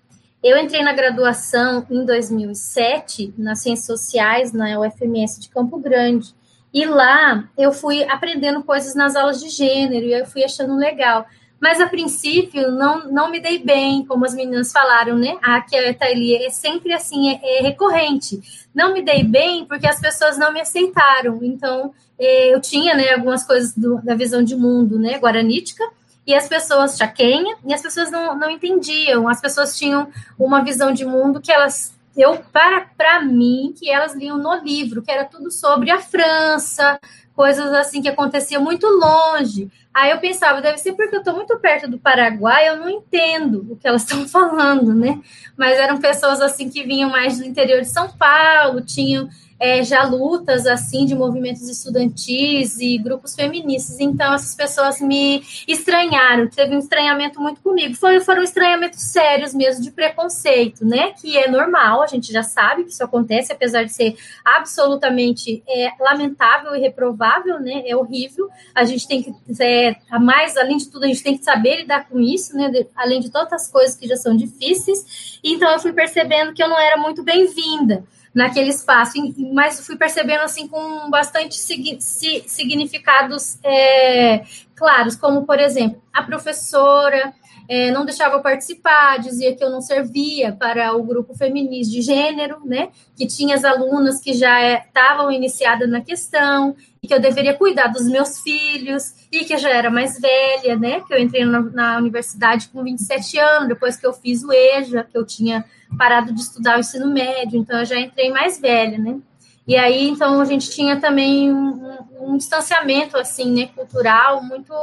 Eu 0.45 0.59
entrei 0.59 0.83
na 0.83 0.93
graduação 0.93 1.87
em 1.91 2.05
2007, 2.05 3.33
nas 3.39 3.61
Ciências 3.61 3.87
Sociais, 3.87 4.53
na 4.53 4.79
UFMS 4.79 5.41
de 5.41 5.49
Campo 5.49 5.79
Grande. 5.79 6.35
E 6.71 6.85
lá 6.85 7.49
eu 7.57 7.73
fui 7.73 8.05
aprendendo 8.05 8.63
coisas 8.63 8.95
nas 8.95 9.17
aulas 9.17 9.41
de 9.41 9.49
gênero 9.49 10.05
e 10.05 10.13
eu 10.13 10.27
fui 10.27 10.45
achando 10.45 10.77
legal. 10.77 11.25
Mas 11.59 11.81
a 11.81 11.87
princípio 11.87 12.71
não, 12.73 13.11
não 13.11 13.31
me 13.31 13.41
dei 13.41 13.59
bem, 13.59 14.05
como 14.05 14.27
as 14.27 14.35
meninas 14.35 14.71
falaram, 14.71 15.17
né? 15.17 15.35
A 15.41 15.63
que 15.63 15.75
a 15.79 15.95
Thaili 15.95 16.37
é 16.37 16.51
sempre 16.51 16.93
assim, 16.93 17.31
é, 17.31 17.41
é, 17.43 17.63
recorrente. 17.63 18.39
Não 18.75 18.93
me 18.93 19.01
dei 19.01 19.25
bem 19.25 19.65
porque 19.65 19.89
as 19.89 19.99
pessoas 19.99 20.37
não 20.37 20.53
me 20.53 20.61
aceitaram. 20.61 21.39
Então, 21.43 21.95
é, 22.19 22.53
eu 22.53 22.61
tinha 22.61 22.95
né, 22.95 23.15
algumas 23.15 23.47
coisas 23.47 23.75
do, 23.75 23.99
da 24.03 24.15
visão 24.15 24.43
de 24.43 24.55
mundo 24.55 24.99
né, 24.99 25.17
guaranítica, 25.19 25.83
e 26.27 26.35
as 26.35 26.49
pessoas 26.49 26.97
chaquenha, 26.97 27.57
e 27.65 27.75
as 27.75 27.83
pessoas 27.83 28.11
não, 28.11 28.39
não 28.39 28.51
entendiam, 28.51 29.29
as 29.29 29.41
pessoas 29.41 29.77
tinham 29.77 30.09
uma 30.39 30.63
visão 30.63 30.93
de 30.93 31.05
mundo 31.05 31.41
que 31.41 31.53
elas 31.53 31.95
eu 32.17 32.39
para 32.53 32.83
para 32.97 33.23
mim 33.23 33.75
que 33.77 33.91
elas 33.91 34.15
liam 34.15 34.39
no 34.39 34.55
livro, 34.57 35.03
que 35.03 35.11
era 35.11 35.25
tudo 35.25 35.51
sobre 35.51 35.91
a 35.91 36.01
França, 36.01 36.99
coisas 37.35 37.73
assim 37.73 38.01
que 38.01 38.09
aconteciam 38.09 38.63
muito 38.63 38.87
longe. 38.87 39.69
Aí 39.93 40.11
eu 40.11 40.19
pensava, 40.19 40.63
deve 40.63 40.79
ser 40.79 40.93
porque 40.95 41.15
eu 41.15 41.21
estou 41.21 41.35
muito 41.35 41.59
perto 41.59 41.89
do 41.89 41.99
Paraguai, 41.99 42.69
eu 42.69 42.77
não 42.77 42.89
entendo 42.89 43.67
o 43.69 43.77
que 43.77 43.87
elas 43.87 44.03
estão 44.03 44.27
falando, 44.29 44.95
né? 44.95 45.21
Mas 45.57 45.79
eram 45.79 45.99
pessoas 45.99 46.41
assim 46.41 46.69
que 46.71 46.85
vinham 46.85 47.11
mais 47.11 47.39
do 47.39 47.45
interior 47.45 47.81
de 47.81 47.89
São 47.89 48.09
Paulo, 48.09 48.81
tinham 48.81 49.29
é, 49.59 49.83
já 49.83 50.05
lutas 50.05 50.67
assim 50.67 51.07
de 51.07 51.15
movimentos 51.15 51.69
estudantis 51.69 52.79
e 52.79 52.99
grupos 52.99 53.35
feministas. 53.35 54.01
Então 54.01 54.35
essas 54.35 54.55
pessoas 54.55 55.01
me 55.01 55.43
estranharam, 55.67 56.49
teve 56.49 56.75
um 56.75 56.79
estranhamento 56.79 57.41
muito 57.41 57.61
comigo. 57.61 57.95
Foi, 57.95 58.21
foram 58.21 58.43
estranhamentos 58.43 59.01
sérios 59.01 59.55
mesmo 59.55 59.83
de 59.83 59.91
preconceito, 59.91 60.85
né? 60.85 61.13
Que 61.13 61.39
é 61.39 61.51
normal, 61.51 62.03
a 62.03 62.07
gente 62.07 62.33
já 62.33 62.43
sabe 62.43 62.85
que 62.85 62.91
isso 62.91 63.05
acontece, 63.05 63.53
apesar 63.53 63.85
de 63.85 63.93
ser 63.93 64.17
absolutamente 64.45 65.63
é, 65.69 65.91
lamentável 66.01 66.75
e 66.75 66.81
reprovável, 66.81 67.61
né? 67.61 67.83
É 67.87 67.97
horrível. 67.97 68.49
A 68.75 68.85
gente 68.85 69.07
tem 69.07 69.23
que 69.23 69.35
é, 69.61 69.97
mais, 70.19 70.57
além 70.57 70.77
de 70.77 70.89
tudo, 70.89 71.05
a 71.05 71.09
gente 71.09 71.23
tem 71.23 71.37
que 71.39 71.45
saber 71.45 71.77
lidar 71.77 72.09
com 72.09 72.21
isso, 72.21 72.57
né? 72.57 72.69
De, 72.69 72.87
além 72.95 73.21
de 73.21 73.31
todas 73.31 73.53
as 73.53 73.71
coisas 73.71 73.97
que 73.97 74.07
já 74.07 74.17
são 74.17 74.37
difíceis. 74.37 75.39
Então 75.43 75.71
eu 75.71 75.79
fui 75.79 75.93
percebendo 75.93 76.53
que 76.53 76.63
eu 76.63 76.69
não 76.69 76.79
era 76.79 76.97
muito 76.97 77.23
bem-vinda 77.23 78.05
naquele 78.35 78.71
espaço, 78.71 79.13
mas 79.53 79.87
fui 79.87 79.97
percebendo 79.97 80.43
assim 80.43 80.67
com 80.67 81.09
bastante 81.09 81.57
significados 81.57 83.59
é, 83.63 84.45
claros, 84.75 85.15
como 85.15 85.47
por 85.47 85.61
exemplo, 85.61 86.03
a 86.13 86.23
professora 86.23 87.33
é, 87.69 87.91
não 87.91 88.05
deixava 88.05 88.35
eu 88.35 88.43
participar, 88.43 89.19
dizia 89.19 89.55
que 89.55 89.65
eu 89.65 89.71
não 89.71 89.81
servia 89.81 90.53
para 90.53 90.95
o 90.95 91.03
grupo 91.03 91.35
feminista 91.35 91.93
de 91.93 92.03
gênero, 92.03 92.61
né? 92.65 92.91
Que 93.17 93.27
tinha 93.27 93.55
as 93.55 93.65
alunas 93.65 94.21
que 94.21 94.35
já 94.35 94.79
estavam 94.79 95.31
é, 95.31 95.35
iniciadas 95.35 95.89
na 95.89 96.01
questão, 96.01 96.77
e 97.03 97.09
que 97.09 97.15
eu 97.15 97.21
deveria 97.21 97.55
cuidar 97.55 97.89
dos 97.89 98.07
meus 98.07 98.41
filhos, 98.41 99.15
e 99.33 99.45
que 99.45 99.55
eu 99.55 99.59
já 99.59 99.71
era 99.71 99.91
mais 99.91 100.21
velha, 100.21 100.77
né? 100.77 101.01
Que 101.01 101.15
eu 101.15 101.19
entrei 101.19 101.45
na, 101.45 101.61
na 101.61 101.99
universidade 101.99 102.69
com 102.69 102.83
27 102.83 103.39
anos, 103.39 103.69
depois 103.69 103.97
que 103.97 104.07
eu 104.07 104.13
fiz 104.13 104.45
o 104.45 104.53
EJA, 104.53 105.05
que 105.05 105.17
eu 105.17 105.25
tinha 105.25 105.65
parado 105.97 106.33
de 106.33 106.41
estudar 106.41 106.77
o 106.77 106.81
ensino 106.81 107.07
médio, 107.09 107.59
então 107.59 107.79
eu 107.79 107.85
já 107.85 107.99
entrei 107.99 108.31
mais 108.31 108.61
velha, 108.61 108.99
né? 108.99 109.19
E 109.67 109.77
aí, 109.77 110.09
então, 110.09 110.41
a 110.41 110.45
gente 110.45 110.71
tinha 110.71 111.01
também 111.01 111.51
um, 111.51 111.97
um, 112.21 112.37
distanciamento, 112.37 113.17
assim, 113.17 113.51
né, 113.51 113.71
cultural 113.75 114.43
muito 114.43 114.75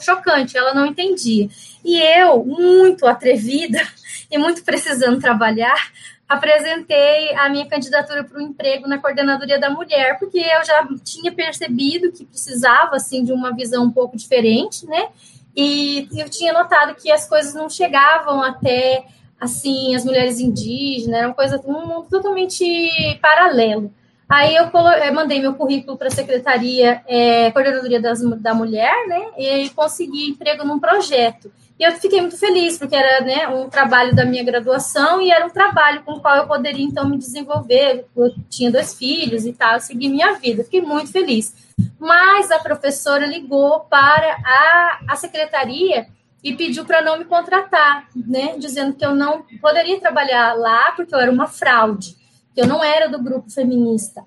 chocante, 0.00 0.56
ela 0.56 0.72
não 0.72 0.86
entendia. 0.86 1.48
E 1.84 2.00
eu, 2.00 2.42
muito 2.44 3.06
atrevida 3.06 3.78
e 4.30 4.38
muito 4.38 4.64
precisando 4.64 5.20
trabalhar, 5.20 5.92
apresentei 6.26 7.34
a 7.34 7.50
minha 7.50 7.66
candidatura 7.66 8.24
para 8.24 8.38
o 8.38 8.40
emprego 8.40 8.88
na 8.88 8.98
coordenadoria 8.98 9.58
da 9.58 9.68
mulher, 9.68 10.18
porque 10.18 10.38
eu 10.38 10.64
já 10.64 10.88
tinha 11.04 11.30
percebido 11.32 12.10
que 12.10 12.24
precisava, 12.24 12.96
assim, 12.96 13.22
de 13.22 13.32
uma 13.32 13.54
visão 13.54 13.84
um 13.84 13.90
pouco 13.90 14.16
diferente, 14.16 14.86
né, 14.86 15.08
e 15.54 16.08
eu 16.16 16.30
tinha 16.30 16.52
notado 16.52 16.94
que 16.94 17.10
as 17.10 17.28
coisas 17.28 17.52
não 17.52 17.68
chegavam 17.68 18.42
até, 18.42 19.04
assim, 19.40 19.94
as 19.94 20.04
mulheres 20.04 20.38
indígenas, 20.38 21.18
era 21.18 21.28
uma 21.28 21.34
coisa, 21.34 21.60
um 21.64 21.86
mundo 21.86 22.06
totalmente 22.10 23.18
paralelo. 23.22 23.92
Aí 24.28 24.54
eu, 24.54 24.66
eu 24.66 25.12
mandei 25.12 25.40
meu 25.40 25.54
currículo 25.54 25.96
para 25.96 26.06
a 26.06 26.12
Secretaria 26.12 27.02
é, 27.08 27.50
Coordenadoria 27.50 28.00
das, 28.00 28.20
da 28.40 28.54
Mulher, 28.54 29.08
né? 29.08 29.30
E 29.36 29.68
consegui 29.70 30.28
emprego 30.28 30.64
num 30.64 30.78
projeto. 30.78 31.50
E 31.76 31.82
eu 31.82 31.92
fiquei 31.92 32.20
muito 32.20 32.36
feliz, 32.36 32.78
porque 32.78 32.94
era 32.94 33.24
né, 33.24 33.48
um 33.48 33.68
trabalho 33.68 34.14
da 34.14 34.24
minha 34.24 34.44
graduação 34.44 35.20
e 35.20 35.32
era 35.32 35.46
um 35.46 35.50
trabalho 35.50 36.02
com 36.02 36.12
o 36.12 36.20
qual 36.20 36.36
eu 36.36 36.46
poderia, 36.46 36.84
então, 36.84 37.08
me 37.08 37.16
desenvolver. 37.16 38.04
Eu 38.14 38.32
tinha 38.48 38.70
dois 38.70 38.94
filhos 38.94 39.46
e 39.46 39.52
tal, 39.52 39.80
seguir 39.80 40.10
minha 40.10 40.34
vida. 40.34 40.62
Fiquei 40.62 40.82
muito 40.82 41.10
feliz. 41.10 41.52
Mas 41.98 42.50
a 42.50 42.58
professora 42.58 43.26
ligou 43.26 43.80
para 43.80 44.36
a, 44.44 45.00
a 45.08 45.16
secretaria 45.16 46.06
e 46.42 46.54
pediu 46.54 46.84
para 46.84 47.02
não 47.02 47.18
me 47.18 47.24
contratar, 47.24 48.08
né? 48.14 48.56
Dizendo 48.58 48.94
que 48.94 49.04
eu 49.04 49.14
não 49.14 49.44
poderia 49.60 50.00
trabalhar 50.00 50.54
lá 50.54 50.92
porque 50.92 51.14
eu 51.14 51.18
era 51.18 51.30
uma 51.30 51.46
fraude 51.46 52.20
que 52.54 52.60
eu 52.60 52.66
não 52.66 52.82
era 52.82 53.08
do 53.08 53.22
grupo 53.22 53.50
feminista. 53.50 54.24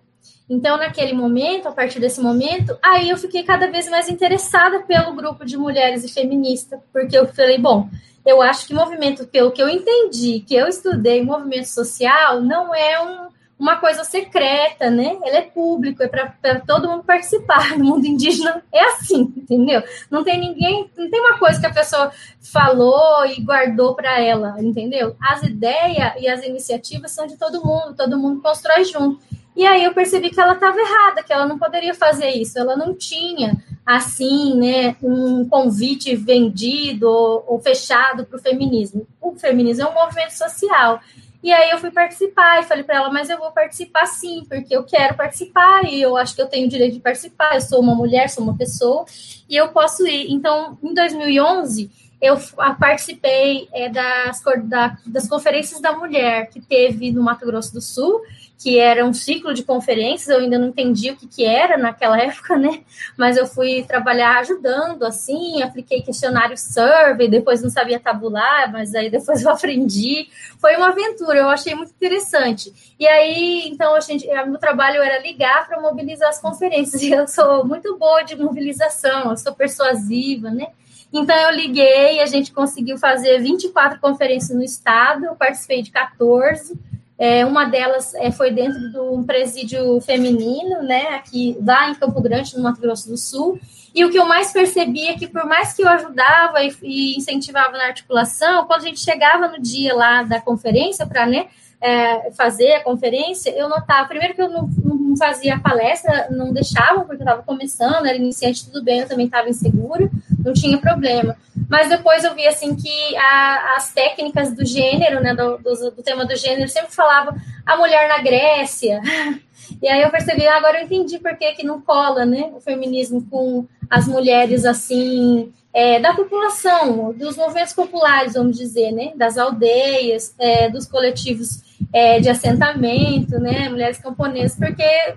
Então, 0.49 0.77
naquele 0.77 1.13
momento, 1.13 1.67
a 1.67 1.71
partir 1.71 1.99
desse 1.99 2.21
momento, 2.21 2.77
aí 2.83 3.09
eu 3.09 3.17
fiquei 3.17 3.43
cada 3.43 3.69
vez 3.71 3.89
mais 3.89 4.09
interessada 4.09 4.81
pelo 4.81 5.15
grupo 5.15 5.45
de 5.45 5.57
mulheres 5.57 6.03
e 6.03 6.13
feministas, 6.13 6.79
porque 6.91 7.17
eu 7.17 7.27
falei, 7.27 7.57
bom, 7.57 7.89
eu 8.25 8.41
acho 8.41 8.67
que 8.67 8.73
movimento, 8.73 9.25
pelo 9.27 9.51
que 9.51 9.61
eu 9.61 9.69
entendi, 9.69 10.41
que 10.41 10.55
eu 10.55 10.67
estudei 10.67 11.23
movimento 11.23 11.67
social, 11.67 12.41
não 12.41 12.73
é 12.73 13.01
um, 13.01 13.22
uma 13.57 13.77
coisa 13.77 14.03
secreta, 14.03 14.89
né? 14.89 15.17
Ele 15.23 15.37
é 15.37 15.41
público, 15.41 16.03
é 16.03 16.07
para 16.07 16.59
todo 16.59 16.89
mundo 16.89 17.03
participar. 17.03 17.77
No 17.77 17.85
mundo 17.85 18.05
indígena 18.05 18.63
é 18.71 18.83
assim, 18.85 19.33
entendeu? 19.37 19.81
Não 20.09 20.23
tem 20.23 20.39
ninguém, 20.39 20.89
não 20.97 21.09
tem 21.09 21.19
uma 21.19 21.37
coisa 21.37 21.59
que 21.59 21.67
a 21.67 21.73
pessoa 21.73 22.11
falou 22.41 23.25
e 23.25 23.41
guardou 23.41 23.95
para 23.95 24.19
ela, 24.19 24.55
entendeu? 24.59 25.15
As 25.21 25.43
ideias 25.43 26.13
e 26.19 26.27
as 26.27 26.43
iniciativas 26.43 27.11
são 27.11 27.25
de 27.25 27.37
todo 27.37 27.63
mundo, 27.63 27.95
todo 27.95 28.19
mundo 28.19 28.41
constrói 28.41 28.83
junto. 28.85 29.19
E 29.55 29.65
aí 29.65 29.83
eu 29.83 29.93
percebi 29.93 30.31
que 30.31 30.41
ela 30.41 30.53
estava 30.53 30.79
errada, 30.79 31.23
que 31.23 31.31
ela 31.31 31.45
não 31.45 31.59
poderia 31.59 31.93
fazer 31.93 32.29
isso, 32.29 32.57
ela 32.57 32.75
não 32.75 32.95
tinha 32.95 33.55
assim, 33.85 34.57
né, 34.57 34.95
um 35.01 35.47
convite 35.47 36.15
vendido 36.15 37.07
ou, 37.07 37.43
ou 37.47 37.59
fechado 37.59 38.25
para 38.25 38.37
o 38.37 38.41
feminismo. 38.41 39.05
O 39.21 39.35
feminismo 39.35 39.83
é 39.83 39.89
um 39.89 39.93
movimento 39.93 40.31
social 40.31 40.99
e 41.43 41.51
aí 41.51 41.71
eu 41.71 41.77
fui 41.77 41.91
participar 41.91 42.61
e 42.61 42.63
falei 42.63 42.85
para 42.85 42.95
ela, 42.95 43.11
mas 43.11 43.29
eu 43.29 43.37
vou 43.37 43.51
participar 43.51 44.05
sim, 44.05 44.45
porque 44.47 44.73
eu 44.73 44.83
quero 44.85 45.13
participar 45.13 45.83
e 45.83 46.01
eu 46.01 46.15
acho 46.15 46.33
que 46.33 46.41
eu 46.41 46.47
tenho 46.47 46.67
o 46.67 46.69
direito 46.69 46.93
de 46.93 47.01
participar. 47.01 47.55
Eu 47.55 47.61
sou 47.61 47.81
uma 47.81 47.93
mulher, 47.93 48.29
sou 48.29 48.45
uma 48.45 48.55
pessoa 48.55 49.05
e 49.49 49.57
eu 49.57 49.67
posso 49.67 50.07
ir. 50.07 50.31
Então, 50.31 50.77
em 50.81 50.93
2011, 50.93 51.91
eu 52.21 52.37
participei 52.79 53.67
é, 53.73 53.89
das, 53.89 54.41
da, 54.63 54.97
das 55.05 55.27
conferências 55.27 55.81
da 55.81 55.91
mulher 55.91 56.47
que 56.49 56.61
teve 56.61 57.11
no 57.11 57.21
Mato 57.21 57.45
Grosso 57.45 57.73
do 57.73 57.81
Sul 57.81 58.21
que 58.63 58.79
era 58.79 59.05
um 59.05 59.11
ciclo 59.11 59.53
de 59.53 59.61
conferências, 59.61 60.29
eu 60.29 60.39
ainda 60.39 60.57
não 60.57 60.69
entendi 60.69 61.11
o 61.11 61.17
que, 61.17 61.27
que 61.27 61.45
era 61.45 61.77
naquela 61.77 62.15
época, 62.23 62.57
né? 62.57 62.81
Mas 63.17 63.35
eu 63.35 63.45
fui 63.45 63.83
trabalhar 63.83 64.39
ajudando, 64.39 65.03
assim, 65.03 65.61
apliquei 65.61 66.01
questionário 66.01 66.57
survey, 66.57 67.27
depois 67.27 67.61
não 67.61 67.69
sabia 67.69 67.99
tabular, 67.99 68.71
mas 68.71 68.95
aí 68.95 69.09
depois 69.09 69.43
eu 69.43 69.51
aprendi. 69.51 70.29
Foi 70.59 70.77
uma 70.77 70.87
aventura, 70.87 71.39
eu 71.39 71.49
achei 71.49 71.75
muito 71.75 71.91
interessante. 71.91 72.73
E 72.97 73.05
aí, 73.05 73.67
então, 73.67 73.95
a 73.95 73.99
gente, 73.99 74.25
meu 74.25 74.57
trabalho 74.57 75.01
era 75.01 75.19
ligar 75.19 75.67
para 75.67 75.81
mobilizar 75.81 76.29
as 76.29 76.39
conferências, 76.39 77.01
e 77.03 77.11
eu 77.11 77.27
sou 77.27 77.65
muito 77.65 77.97
boa 77.97 78.23
de 78.23 78.37
mobilização, 78.37 79.31
eu 79.31 79.35
sou 79.35 79.53
persuasiva, 79.53 80.49
né? 80.49 80.67
Então, 81.11 81.35
eu 81.35 81.51
liguei, 81.51 82.21
a 82.21 82.25
gente 82.25 82.53
conseguiu 82.53 82.97
fazer 82.97 83.39
24 83.39 83.99
conferências 83.99 84.57
no 84.57 84.63
estado, 84.63 85.25
eu 85.25 85.35
participei 85.35 85.81
de 85.81 85.91
14, 85.91 86.79
é, 87.17 87.45
uma 87.45 87.65
delas 87.65 88.13
é, 88.15 88.31
foi 88.31 88.51
dentro 88.51 88.91
de 88.91 88.99
um 88.99 89.23
presídio 89.23 89.99
feminino, 90.01 90.81
né, 90.81 91.09
aqui 91.09 91.57
lá 91.65 91.89
em 91.89 91.95
Campo 91.95 92.21
Grande, 92.21 92.55
no 92.57 92.63
Mato 92.63 92.81
Grosso 92.81 93.07
do 93.09 93.17
Sul. 93.17 93.59
E 93.93 94.03
o 94.03 94.09
que 94.09 94.17
eu 94.17 94.25
mais 94.25 94.51
percebi 94.51 95.07
é 95.07 95.13
que, 95.13 95.27
por 95.27 95.45
mais 95.45 95.73
que 95.73 95.83
eu 95.83 95.87
ajudava 95.87 96.63
e, 96.63 96.73
e 96.81 97.17
incentivava 97.17 97.73
na 97.73 97.85
articulação, 97.85 98.65
quando 98.65 98.81
a 98.81 98.85
gente 98.85 98.99
chegava 98.99 99.47
no 99.47 99.61
dia 99.61 99.93
lá 99.93 100.23
da 100.23 100.41
conferência 100.41 101.05
para 101.05 101.27
né, 101.27 101.47
é, 101.83 102.31
fazer 102.31 102.75
a 102.75 102.83
conferência, 102.83 103.49
eu 103.49 103.67
notava, 103.67 104.07
primeiro 104.07 104.33
que 104.33 104.41
eu 104.41 104.49
não, 104.49 104.69
não 104.81 105.17
fazia 105.17 105.59
palestra, 105.59 106.29
não 106.31 106.53
deixavam, 106.53 107.05
porque 107.05 107.21
eu 107.21 107.25
estava 107.25 107.43
começando, 107.43 108.05
era 108.05 108.15
iniciante, 108.15 108.65
tudo 108.65 108.81
bem, 108.81 109.01
eu 109.01 109.07
também 109.07 109.25
estava 109.25 109.49
insegura, 109.49 110.09
não 110.39 110.53
tinha 110.53 110.77
problema. 110.77 111.35
Mas 111.69 111.89
depois 111.89 112.23
eu 112.23 112.33
vi 112.33 112.47
assim 112.47 112.73
que 112.73 113.17
a, 113.17 113.75
as 113.75 113.91
técnicas 113.91 114.55
do 114.55 114.65
gênero, 114.65 115.19
né, 115.21 115.35
do, 115.35 115.57
do, 115.57 115.91
do, 115.91 116.01
tema 116.03 116.25
do 116.25 116.37
gênero, 116.37 116.69
sempre 116.69 116.95
falava 116.95 117.35
a 117.65 117.75
mulher 117.75 118.07
na 118.07 118.19
Grécia. 118.19 119.01
E 119.81 119.87
aí 119.87 120.01
eu 120.01 120.11
percebi, 120.11 120.45
agora 120.45 120.79
eu 120.79 120.85
entendi 120.85 121.19
por 121.19 121.35
que, 121.37 121.53
que 121.53 121.65
não 121.65 121.81
cola, 121.81 122.25
né, 122.25 122.51
o 122.53 122.59
feminismo 122.59 123.25
com 123.29 123.65
as 123.89 124.07
mulheres 124.07 124.65
assim 124.65 125.51
é, 125.73 125.99
da 125.99 126.13
população, 126.13 127.11
dos 127.13 127.35
movimentos 127.35 127.73
populares, 127.73 128.33
vamos 128.33 128.57
dizer, 128.57 128.91
né, 128.91 129.11
das 129.15 129.37
aldeias, 129.37 130.35
é, 130.39 130.69
dos 130.69 130.85
coletivos 130.85 131.63
é, 131.91 132.19
de 132.19 132.29
assentamento, 132.29 133.39
né, 133.39 133.69
mulheres 133.69 133.97
camponesas, 133.97 134.57
porque 134.57 135.15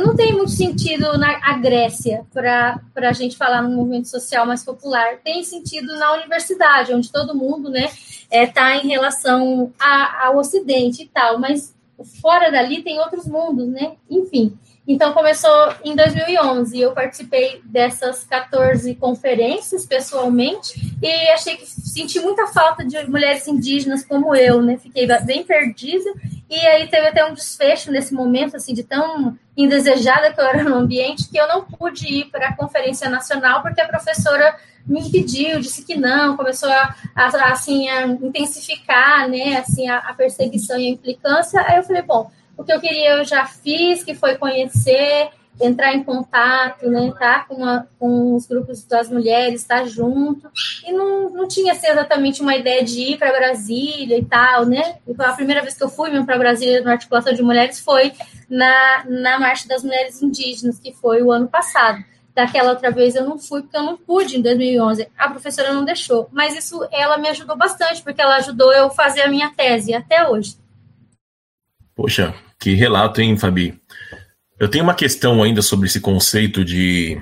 não 0.00 0.16
tem 0.16 0.32
muito 0.32 0.50
sentido 0.50 1.16
na 1.16 1.58
Grécia 1.58 2.24
para 2.32 2.80
a 2.96 3.12
gente 3.12 3.36
falar 3.36 3.62
no 3.62 3.70
movimento 3.70 4.08
social 4.08 4.44
mais 4.44 4.64
popular. 4.64 5.18
Tem 5.22 5.44
sentido 5.44 5.96
na 5.96 6.12
universidade, 6.14 6.92
onde 6.92 7.10
todo 7.10 7.36
mundo 7.36 7.70
né, 7.70 7.88
está 8.30 8.72
é, 8.72 8.78
em 8.78 8.88
relação 8.88 9.72
a, 9.78 10.26
ao 10.26 10.38
Ocidente 10.38 11.04
e 11.04 11.08
tal, 11.08 11.38
mas 11.38 11.74
fora 12.20 12.50
dali 12.50 12.82
tem 12.82 12.98
outros 12.98 13.26
mundos, 13.26 13.68
né? 13.68 13.92
Enfim. 14.10 14.56
Então 14.86 15.12
começou 15.12 15.74
em 15.84 15.96
2011. 15.96 16.80
Eu 16.80 16.92
participei 16.92 17.60
dessas 17.64 18.22
14 18.24 18.94
conferências 18.94 19.84
pessoalmente 19.84 20.96
e 21.02 21.10
achei 21.30 21.56
que 21.56 21.66
senti 21.66 22.20
muita 22.20 22.46
falta 22.46 22.84
de 22.84 23.04
mulheres 23.08 23.48
indígenas 23.48 24.04
como 24.04 24.34
eu, 24.34 24.62
né? 24.62 24.78
Fiquei 24.78 25.06
bem 25.24 25.42
perdida 25.42 26.10
E 26.48 26.54
aí 26.66 26.86
teve 26.88 27.08
até 27.08 27.24
um 27.24 27.34
desfecho 27.34 27.90
nesse 27.90 28.14
momento, 28.14 28.56
assim, 28.56 28.72
de 28.72 28.84
tão 28.84 29.36
indesejada 29.56 30.32
que 30.32 30.40
eu 30.40 30.44
era 30.44 30.62
no 30.62 30.76
ambiente, 30.76 31.28
que 31.28 31.38
eu 31.38 31.48
não 31.48 31.64
pude 31.64 32.06
ir 32.06 32.24
para 32.26 32.48
a 32.48 32.56
conferência 32.56 33.08
nacional, 33.08 33.62
porque 33.62 33.80
a 33.80 33.88
professora 33.88 34.54
me 34.86 35.00
impediu, 35.00 35.58
disse 35.58 35.84
que 35.84 35.96
não, 35.96 36.36
começou 36.36 36.70
a, 36.70 36.94
a 37.14 37.26
assim, 37.50 37.88
a 37.88 38.06
intensificar, 38.06 39.28
né, 39.28 39.56
assim, 39.56 39.88
a, 39.88 39.98
a 39.98 40.14
perseguição 40.14 40.78
e 40.78 40.86
a 40.86 40.90
implicância. 40.90 41.60
Aí 41.66 41.78
eu 41.78 41.82
falei, 41.82 42.02
bom, 42.02 42.30
o 42.56 42.64
que 42.64 42.72
eu 42.72 42.80
queria 42.80 43.16
eu 43.16 43.24
já 43.24 43.44
fiz, 43.46 44.02
que 44.02 44.14
foi 44.14 44.36
conhecer, 44.36 45.30
entrar 45.60 45.94
em 45.94 46.02
contato, 46.02 46.88
né, 46.88 47.12
tá 47.18 47.44
com, 47.48 47.54
uma, 47.54 47.88
com 47.98 48.34
os 48.34 48.46
grupos 48.46 48.84
das 48.84 49.08
mulheres, 49.08 49.62
estar 49.62 49.80
tá 49.80 49.86
junto, 49.86 50.50
e 50.86 50.92
não, 50.92 51.30
não 51.30 51.48
tinha 51.48 51.72
assim, 51.72 51.86
exatamente 51.86 52.42
uma 52.42 52.54
ideia 52.54 52.84
de 52.84 53.12
ir 53.12 53.18
para 53.18 53.32
Brasília 53.32 54.18
e 54.18 54.24
tal, 54.24 54.66
né, 54.66 54.98
e 55.06 55.14
a 55.18 55.32
primeira 55.32 55.62
vez 55.62 55.76
que 55.76 55.84
eu 55.84 55.88
fui 55.88 56.10
para 56.24 56.38
Brasília 56.38 56.82
na 56.82 56.92
articulação 56.92 57.32
de 57.32 57.42
mulheres 57.42 57.80
foi 57.80 58.12
na, 58.48 59.04
na 59.06 59.38
Marcha 59.38 59.66
das 59.66 59.82
Mulheres 59.82 60.22
Indígenas, 60.22 60.78
que 60.78 60.92
foi 60.92 61.22
o 61.22 61.32
ano 61.32 61.48
passado. 61.48 62.04
Daquela 62.34 62.68
outra 62.68 62.90
vez 62.90 63.14
eu 63.14 63.24
não 63.24 63.38
fui 63.38 63.62
porque 63.62 63.78
eu 63.78 63.82
não 63.82 63.96
pude 63.96 64.36
em 64.36 64.42
2011. 64.42 65.08
A 65.16 65.30
professora 65.30 65.72
não 65.72 65.86
deixou, 65.86 66.28
mas 66.30 66.54
isso 66.54 66.86
ela 66.92 67.16
me 67.16 67.30
ajudou 67.30 67.56
bastante 67.56 68.02
porque 68.02 68.20
ela 68.20 68.36
ajudou 68.36 68.70
eu 68.74 68.90
fazer 68.90 69.22
a 69.22 69.28
minha 69.28 69.50
tese 69.56 69.94
até 69.94 70.28
hoje. 70.28 70.54
Poxa, 71.94 72.34
que 72.66 72.74
relato, 72.74 73.20
hein, 73.20 73.36
Fabi? 73.36 73.80
Eu 74.58 74.66
tenho 74.66 74.82
uma 74.82 74.92
questão 74.92 75.40
ainda 75.40 75.62
sobre 75.62 75.86
esse 75.86 76.00
conceito 76.00 76.64
de 76.64 77.16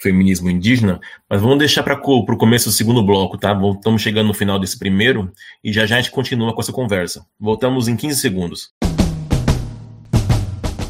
feminismo 0.00 0.48
indígena, 0.48 0.98
mas 1.28 1.38
vamos 1.38 1.58
deixar 1.58 1.82
para 1.82 2.00
o 2.00 2.36
começo 2.38 2.70
do 2.70 2.72
segundo 2.72 3.04
bloco, 3.04 3.36
tá? 3.36 3.52
Estamos 3.74 4.00
chegando 4.00 4.28
no 4.28 4.32
final 4.32 4.58
desse 4.58 4.78
primeiro 4.78 5.30
e 5.62 5.70
já 5.70 5.84
já 5.84 5.96
a 5.96 6.00
gente 6.00 6.10
continua 6.10 6.54
com 6.54 6.62
essa 6.62 6.72
conversa. 6.72 7.26
Voltamos 7.38 7.88
em 7.88 7.96
15 7.96 8.18
segundos. 8.18 8.70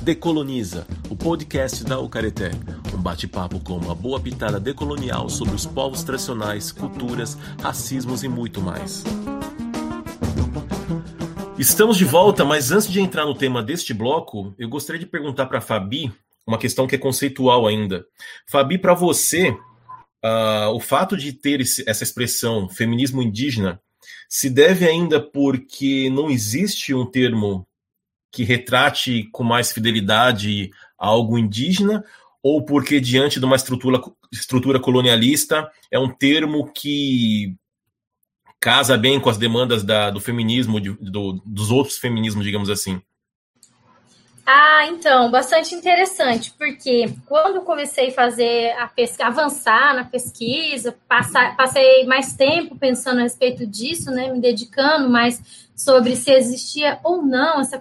Decoloniza, 0.03 0.86
o 1.09 1.16
podcast 1.16 1.82
da 1.82 1.99
Ucareté. 1.99 2.53
Um 2.95 3.03
bate-papo 3.03 3.59
com 3.59 3.76
uma 3.76 3.95
boa 3.97 4.20
pitada 4.20 4.61
decolonial 4.61 5.28
sobre 5.28 5.57
os 5.57 5.66
povos 5.66 6.05
tradicionais, 6.05 6.70
culturas, 6.70 7.36
racismos 7.61 8.22
e 8.22 8.28
muito 8.28 8.61
mais. 8.61 9.03
Estamos 11.61 11.98
de 11.98 12.06
volta, 12.06 12.42
mas 12.42 12.72
antes 12.72 12.90
de 12.90 13.02
entrar 13.02 13.26
no 13.26 13.34
tema 13.34 13.62
deste 13.62 13.92
bloco, 13.92 14.54
eu 14.58 14.66
gostaria 14.66 14.98
de 14.98 15.04
perguntar 15.04 15.44
para 15.44 15.61
Fabi 15.61 16.11
uma 16.46 16.56
questão 16.56 16.86
que 16.86 16.94
é 16.94 16.98
conceitual 16.98 17.66
ainda. 17.66 18.06
Fabi, 18.46 18.78
para 18.78 18.94
você, 18.94 19.50
uh, 19.50 20.70
o 20.72 20.80
fato 20.80 21.18
de 21.18 21.34
ter 21.34 21.61
esse, 21.61 21.84
essa 21.86 22.02
expressão 22.02 22.66
feminismo 22.66 23.22
indígena 23.22 23.78
se 24.26 24.48
deve 24.48 24.88
ainda 24.88 25.20
porque 25.20 26.08
não 26.08 26.30
existe 26.30 26.94
um 26.94 27.04
termo 27.04 27.68
que 28.32 28.42
retrate 28.42 29.28
com 29.30 29.44
mais 29.44 29.70
fidelidade 29.70 30.70
algo 30.96 31.36
indígena, 31.36 32.02
ou 32.42 32.64
porque 32.64 32.98
diante 32.98 33.38
de 33.38 33.44
uma 33.44 33.56
estrutura, 33.56 34.00
estrutura 34.32 34.80
colonialista 34.80 35.70
é 35.90 35.98
um 35.98 36.08
termo 36.08 36.72
que 36.72 37.54
casa 38.61 38.96
bem 38.98 39.18
com 39.18 39.30
as 39.30 39.38
demandas 39.38 39.82
da, 39.82 40.11
do 40.11 40.20
feminismo, 40.20 40.80
de, 40.80 40.90
do, 41.00 41.40
dos 41.44 41.70
outros 41.70 41.96
feminismos, 41.96 42.44
digamos 42.44 42.68
assim? 42.68 43.00
Ah, 44.52 44.84
então, 44.86 45.30
bastante 45.30 45.76
interessante, 45.76 46.52
porque 46.58 47.08
quando 47.26 47.61
comecei 47.61 48.08
a 48.08 48.12
fazer 48.12 48.72
a 48.72 48.88
pesquisa, 48.88 49.26
avançar 49.28 49.94
na 49.94 50.04
pesquisa, 50.04 50.96
passar, 51.06 51.56
passei 51.56 52.04
mais 52.04 52.34
tempo 52.34 52.76
pensando 52.76 53.20
a 53.20 53.22
respeito 53.22 53.64
disso, 53.64 54.11
né, 54.11 54.32
me 54.32 54.40
dedicando 54.40 55.08
mais 55.08 55.70
sobre 55.76 56.16
se 56.16 56.32
existia 56.32 56.98
ou 57.04 57.22
não 57.22 57.61
essa 57.61 57.80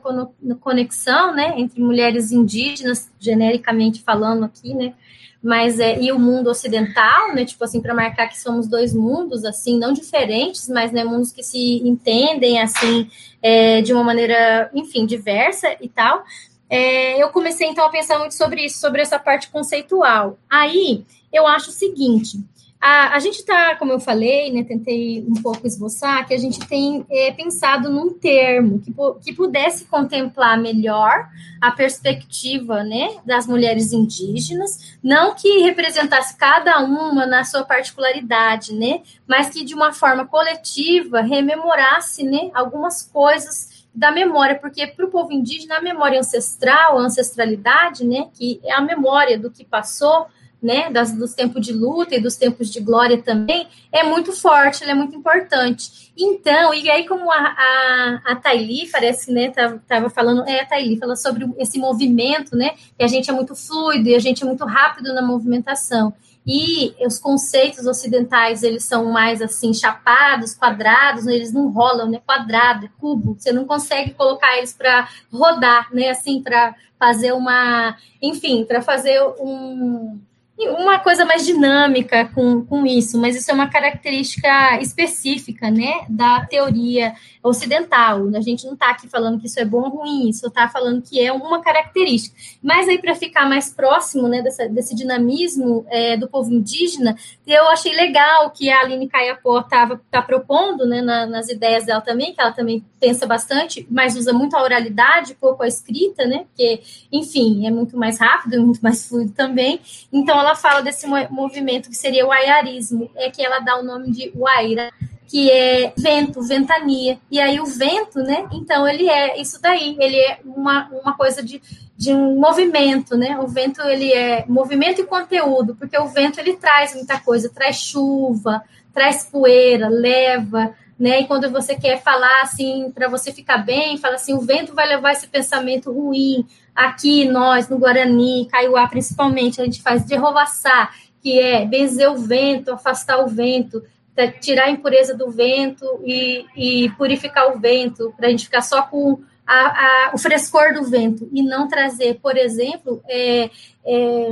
conexão, 0.62 1.34
né, 1.34 1.56
entre 1.58 1.82
mulheres 1.82 2.32
indígenas, 2.32 3.12
genericamente 3.20 4.04
falando 4.04 4.46
aqui, 4.46 4.74
né, 4.76 4.94
mas 5.42 5.80
é, 5.80 6.00
e 6.00 6.12
o 6.12 6.20
mundo 6.20 6.50
ocidental, 6.50 7.34
né, 7.34 7.46
tipo 7.46 7.64
assim, 7.64 7.82
para 7.82 7.94
marcar 7.94 8.28
que 8.28 8.40
somos 8.40 8.68
dois 8.68 8.94
mundos, 8.94 9.46
assim, 9.46 9.78
não 9.78 9.94
diferentes, 9.94 10.68
mas 10.68 10.92
né, 10.92 11.04
mundos 11.04 11.32
que 11.32 11.42
se 11.42 11.82
entendem, 11.88 12.62
assim, 12.62 13.10
é, 13.42 13.82
de 13.82 13.94
uma 13.94 14.04
maneira, 14.04 14.70
enfim, 14.74 15.06
diversa 15.06 15.76
e 15.80 15.88
tal. 15.88 16.24
É, 16.70 17.22
eu 17.22 17.30
comecei, 17.30 17.68
então, 17.68 17.86
a 17.86 17.90
pensar 17.90 18.20
muito 18.20 18.36
sobre 18.36 18.66
isso, 18.66 18.80
sobre 18.80 19.02
essa 19.02 19.18
parte 19.18 19.50
conceitual. 19.50 20.38
Aí, 20.50 21.06
eu 21.32 21.48
acho 21.48 21.70
o 21.70 21.74
seguinte, 21.74 22.38
a, 22.82 23.16
a 23.16 23.20
gente 23.20 23.40
está, 23.40 23.76
como 23.76 23.92
eu 23.92 24.00
falei, 24.00 24.52
né, 24.54 24.64
tentei 24.64 25.26
um 25.28 25.42
pouco 25.42 25.68
esboçar, 25.68 26.26
que 26.26 26.34
a 26.34 26.38
gente 26.38 26.60
tem 26.66 27.06
é, 27.10 27.30
pensado 27.32 27.90
num 27.90 28.14
termo 28.14 28.80
que, 28.80 28.94
que 29.22 29.34
pudesse 29.34 29.84
contemplar 29.84 30.58
melhor 30.58 31.28
a 31.60 31.72
perspectiva 31.72 32.82
né, 32.84 33.18
das 33.26 33.46
mulheres 33.46 33.92
indígenas, 33.92 34.98
não 35.04 35.36
que 35.36 35.60
representasse 35.60 36.38
cada 36.38 36.80
uma 36.80 37.26
na 37.26 37.44
sua 37.44 37.66
particularidade, 37.66 38.74
né, 38.74 39.02
mas 39.28 39.50
que 39.50 39.66
de 39.66 39.76
uma 39.76 39.92
forma 39.92 40.26
coletiva 40.26 41.20
rememorasse 41.20 42.24
né, 42.24 42.50
algumas 42.54 43.04
coisas 43.04 43.80
da 43.94 44.10
memória, 44.10 44.58
porque 44.58 44.88
para 44.88 45.06
o 45.06 45.10
povo 45.10 45.34
indígena 45.34 45.78
a 45.78 45.82
memória 45.82 46.20
ancestral, 46.20 46.98
a 46.98 47.02
ancestralidade, 47.02 48.06
né, 48.06 48.30
que 48.34 48.62
é 48.64 48.72
a 48.72 48.80
memória 48.80 49.38
do 49.38 49.52
que 49.52 49.66
passou, 49.66 50.28
né, 50.62 50.90
das, 50.92 51.12
dos 51.14 51.34
tempos 51.34 51.66
de 51.66 51.72
luta 51.72 52.16
e 52.16 52.22
dos 52.22 52.36
tempos 52.36 52.70
de 52.70 52.80
glória 52.82 53.22
também, 53.22 53.68
é 53.92 54.04
muito 54.04 54.34
forte, 54.34 54.84
é 54.84 54.94
muito 54.94 55.16
importante. 55.16 56.12
Então, 56.18 56.74
e 56.74 56.90
aí 56.90 57.08
como 57.08 57.32
a, 57.32 57.38
a, 57.38 58.22
a 58.26 58.36
Thaili, 58.36 58.90
parece, 58.92 59.32
né, 59.32 59.52
tava, 59.88 60.10
falando, 60.10 60.48
é, 60.48 60.62
a 60.62 60.66
Thaili 60.66 60.98
fala 60.98 61.16
sobre 61.16 61.48
esse 61.58 61.80
movimento, 61.80 62.56
né, 62.56 62.72
que 62.98 63.04
a 63.04 63.08
gente 63.08 63.30
é 63.30 63.34
muito 63.34 63.56
fluido 63.56 64.10
e 64.10 64.16
a 64.16 64.20
gente 64.20 64.44
é 64.44 64.46
muito 64.46 64.66
rápido 64.66 65.14
na 65.14 65.22
movimentação. 65.22 66.14
E 66.46 66.96
os 67.06 67.20
conceitos 67.20 67.86
ocidentais, 67.86 68.64
eles 68.64 68.84
são 68.84 69.06
mais, 69.12 69.42
assim, 69.42 69.74
chapados, 69.74 70.54
quadrados, 70.54 71.26
né, 71.26 71.36
eles 71.36 71.54
não 71.54 71.70
rolam, 71.70 72.10
né, 72.10 72.20
quadrado, 72.26 72.86
é 72.86 72.90
cubo, 73.00 73.38
você 73.38 73.54
não 73.54 73.66
consegue 73.66 74.14
colocar 74.14 74.58
eles 74.58 74.74
para 74.74 75.08
rodar, 75.32 75.88
né, 75.94 76.10
assim, 76.10 76.42
para 76.42 76.76
fazer 76.98 77.32
uma, 77.32 77.96
enfim, 78.22 78.66
para 78.66 78.82
fazer 78.82 79.22
um 79.40 80.20
uma 80.68 81.00
coisa 81.00 81.24
mais 81.24 81.46
dinâmica 81.46 82.26
com, 82.36 82.66
com 82.66 82.86
isso, 82.86 83.18
mas 83.18 83.36
isso 83.36 83.50
é 83.50 83.54
uma 83.54 83.70
característica 83.70 84.82
específica, 84.82 85.72
né, 85.72 86.06
da 86.10 86.46
teoria 86.46 87.14
ocidental. 87.42 88.28
A 88.36 88.42
gente 88.42 88.66
não 88.66 88.74
está 88.74 88.90
aqui 88.90 89.08
falando 89.08 89.40
que 89.40 89.48
isso 89.48 89.60
é 89.60 89.64
bom 89.64 89.84
ou 89.84 90.00
ruim, 90.00 90.30
isso 90.30 90.48
está 90.48 90.68
falando 90.68 91.02
que 91.02 91.20
é 91.20 91.32
uma 91.32 91.62
característica. 91.62 92.36
Mas 92.62 92.90
aí, 92.90 93.00
para 93.00 93.16
ficar 93.16 93.48
mais 93.48 93.74
próximo 93.74 94.28
né, 94.28 94.42
dessa, 94.42 94.68
desse 94.68 94.94
dinamismo 94.94 95.86
é, 95.90 96.18
do 96.18 96.28
povo 96.28 96.52
indígena, 96.52 97.16
eu 97.48 97.70
achei 97.70 97.94
legal 97.96 98.50
que 98.52 98.70
a 98.70 98.82
Aline 98.82 99.08
Caiapó 99.08 99.60
estava 99.60 100.02
tá 100.12 100.22
propondo 100.22 100.86
né, 100.86 101.02
na, 101.02 101.26
nas 101.26 101.50
ideias 101.50 101.86
dela 101.86 102.02
também, 102.02 102.34
que 102.34 102.42
ela 102.42 102.52
também 102.52 102.84
pensa 103.00 103.26
bastante, 103.26 103.88
mas 103.90 104.18
usa 104.18 104.34
muito 104.34 104.58
a 104.58 104.62
oralidade, 104.62 105.36
pouco 105.36 105.64
a 105.64 105.68
escrita, 105.68 106.26
né? 106.26 106.46
Porque, 106.50 106.82
enfim, 107.12 107.66
é 107.66 107.72
muito 107.72 107.98
mais 107.98 108.20
rápido 108.20 108.56
e 108.56 108.60
muito 108.60 108.82
mais 108.82 109.08
fluido 109.08 109.32
também. 109.32 109.80
Então, 110.12 110.38
ela 110.38 110.49
fala 110.56 110.82
desse 110.82 111.08
movimento 111.30 111.90
que 111.90 111.96
seria 111.96 112.26
o 112.26 112.32
aiarismo, 112.32 113.10
é 113.16 113.30
que 113.30 113.44
ela 113.44 113.60
dá 113.60 113.78
o 113.80 113.84
nome 113.84 114.12
de 114.12 114.32
Waira 114.36 114.92
que 115.30 115.52
é 115.52 115.94
vento, 115.96 116.42
ventania. 116.42 117.20
E 117.30 117.40
aí 117.40 117.60
o 117.60 117.66
vento, 117.66 118.20
né? 118.20 118.48
Então 118.52 118.88
ele 118.88 119.08
é 119.08 119.40
isso 119.40 119.62
daí, 119.62 119.96
ele 120.00 120.18
é 120.18 120.40
uma, 120.44 120.90
uma 120.90 121.14
coisa 121.14 121.44
de, 121.44 121.62
de 121.96 122.12
um 122.12 122.40
movimento, 122.40 123.16
né? 123.16 123.38
O 123.38 123.48
vento 123.48 123.80
ele 123.84 124.12
é 124.12 124.44
movimento 124.48 125.02
e 125.02 125.06
conteúdo, 125.06 125.76
porque 125.76 125.98
o 126.00 126.08
vento 126.08 126.40
ele 126.40 126.54
traz 126.56 126.96
muita 126.96 127.20
coisa, 127.20 127.48
traz 127.48 127.76
chuva, 127.76 128.64
traz 128.92 129.24
poeira, 129.24 129.88
leva, 129.88 130.74
né? 131.00 131.22
E 131.22 131.28
quando 131.28 131.50
você 131.50 131.76
quer 131.76 132.02
falar 132.04 132.42
assim, 132.42 132.92
para 132.92 133.08
você 133.08 133.32
ficar 133.32 133.60
bem, 133.60 133.98
fala 133.98 134.16
assim, 134.16 134.34
o 134.34 134.42
vento 134.42 134.76
vai 134.76 134.88
levar 134.88 135.14
esse 135.14 135.28
pensamento 135.28 135.92
ruim. 135.92 136.46
Aqui 136.76 137.26
nós 137.26 137.70
no 137.70 137.78
Guarani, 137.78 138.48
Caiuá 138.52 138.88
principalmente, 138.88 139.62
a 139.62 139.64
gente 139.64 139.82
faz 139.82 140.04
derrovaçar, 140.04 140.94
que 141.22 141.40
é 141.40 141.66
benzer 141.66 142.12
o 142.12 142.18
vento, 142.18 142.72
afastar 142.72 143.20
o 143.20 143.28
vento 143.28 143.82
tirar 144.28 144.66
a 144.66 144.70
impureza 144.70 145.16
do 145.16 145.30
vento 145.30 145.86
e, 146.04 146.46
e 146.56 146.90
purificar 146.98 147.56
o 147.56 147.60
vento, 147.60 148.14
para 148.18 148.28
a 148.28 148.30
gente 148.30 148.46
ficar 148.46 148.62
só 148.62 148.82
com 148.82 149.22
a, 149.50 150.10
a, 150.10 150.12
o 150.14 150.18
frescor 150.20 150.76
do 150.76 150.84
vento 150.84 151.28
e 151.34 151.42
não 151.42 151.68
trazer, 151.68 152.20
por 152.22 152.38
exemplo, 152.38 153.02
é, 153.10 153.50
é, 153.84 154.30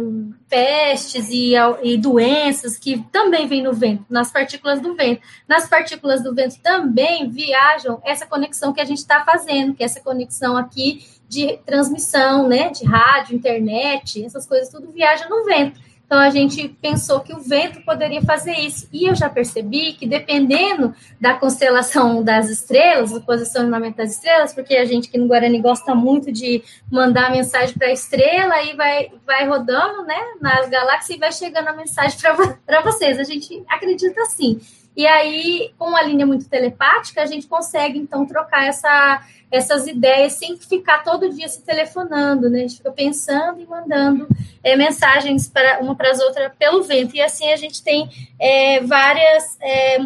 pestes 0.48 1.28
e, 1.32 1.54
e, 1.82 1.98
doenças 1.98 2.78
que 2.78 3.04
também 3.12 3.48
vêm 3.48 3.64
no 3.64 3.74
vento, 3.74 4.06
nas 4.08 4.32
partículas 4.32 4.80
do 4.80 4.94
vento. 4.94 5.22
Nas 5.48 5.68
partículas 5.68 6.22
do 6.22 6.36
vento 6.36 6.60
também 6.62 7.32
viajam 7.32 8.00
essa 8.06 8.28
conexão 8.28 8.72
que 8.72 8.80
a 8.80 8.86
gente 8.86 9.00
está 9.00 9.26
fazendo, 9.26 9.74
que 9.74 9.82
é 9.82 9.88
essa 9.88 10.00
conexão 10.00 10.56
aqui 10.56 11.04
de 11.28 11.58
transmissão, 11.66 12.48
né, 12.48 12.70
de 12.70 12.86
rádio, 12.86 13.36
internet, 13.36 14.24
essas 14.24 14.46
coisas 14.46 14.70
tudo 14.70 14.92
viaja 14.92 15.28
no 15.28 15.44
vento. 15.46 15.87
Então 16.08 16.20
a 16.20 16.30
gente 16.30 16.70
pensou 16.82 17.20
que 17.20 17.34
o 17.34 17.40
vento 17.42 17.82
poderia 17.82 18.22
fazer 18.22 18.54
isso. 18.54 18.88
E 18.94 19.10
eu 19.10 19.14
já 19.14 19.30
percebi 19.30 19.92
que 19.92 20.08
dependendo 20.08 20.96
da 21.20 21.34
constelação 21.34 22.24
das 22.24 22.50
estrelas, 22.50 23.12
do 23.12 23.22
posicionamento 23.22 23.98
das 23.98 24.12
estrelas, 24.12 24.54
porque 24.54 24.78
a 24.78 24.86
gente 24.86 25.10
que 25.10 25.18
no 25.18 25.28
Guarani 25.28 25.62
gosta 25.62 25.94
muito 25.94 26.32
de 26.32 26.64
mandar 26.90 27.30
mensagem 27.30 27.78
para 27.78 27.88
a 27.88 27.92
estrela 27.92 28.64
e 28.64 28.74
vai, 28.74 29.12
vai 29.26 29.46
rodando 29.46 30.04
né, 30.04 30.18
nas 30.40 30.70
galáxias 30.70 31.18
e 31.18 31.20
vai 31.20 31.32
chegando 31.34 31.68
a 31.68 31.74
mensagem 31.74 32.18
para 32.66 32.82
vocês. 32.82 33.20
A 33.20 33.26
gente 33.26 33.62
acredita 33.68 34.22
assim. 34.22 34.62
E 34.98 35.06
aí, 35.06 35.72
com 35.78 35.90
uma 35.90 36.02
linha 36.02 36.26
muito 36.26 36.50
telepática, 36.50 37.22
a 37.22 37.26
gente 37.28 37.46
consegue, 37.46 38.00
então, 38.00 38.26
trocar 38.26 38.66
essa, 38.66 39.22
essas 39.52 39.88
ideias 39.88 40.34
sem 40.34 40.58
ficar 40.58 41.04
todo 41.04 41.34
dia 41.34 41.48
se 41.48 41.62
telefonando, 41.62 42.50
né? 42.50 42.60
A 42.60 42.62
gente 42.64 42.78
fica 42.78 42.92
pensando 42.92 43.62
e 43.62 43.66
mandando 43.66 44.28
é, 44.64 44.76
mensagens 44.76 45.48
para 45.48 45.80
uma 45.80 45.96
para 45.96 46.12
as 46.12 46.20
outras 46.20 46.52
pelo 46.60 46.84
vento. 46.84 47.16
E 47.16 47.22
assim 47.22 47.52
a 47.52 47.56
gente 47.56 47.82
tem 47.82 48.10
é, 48.40 48.82
várias 48.82 49.58
é, 49.62 50.00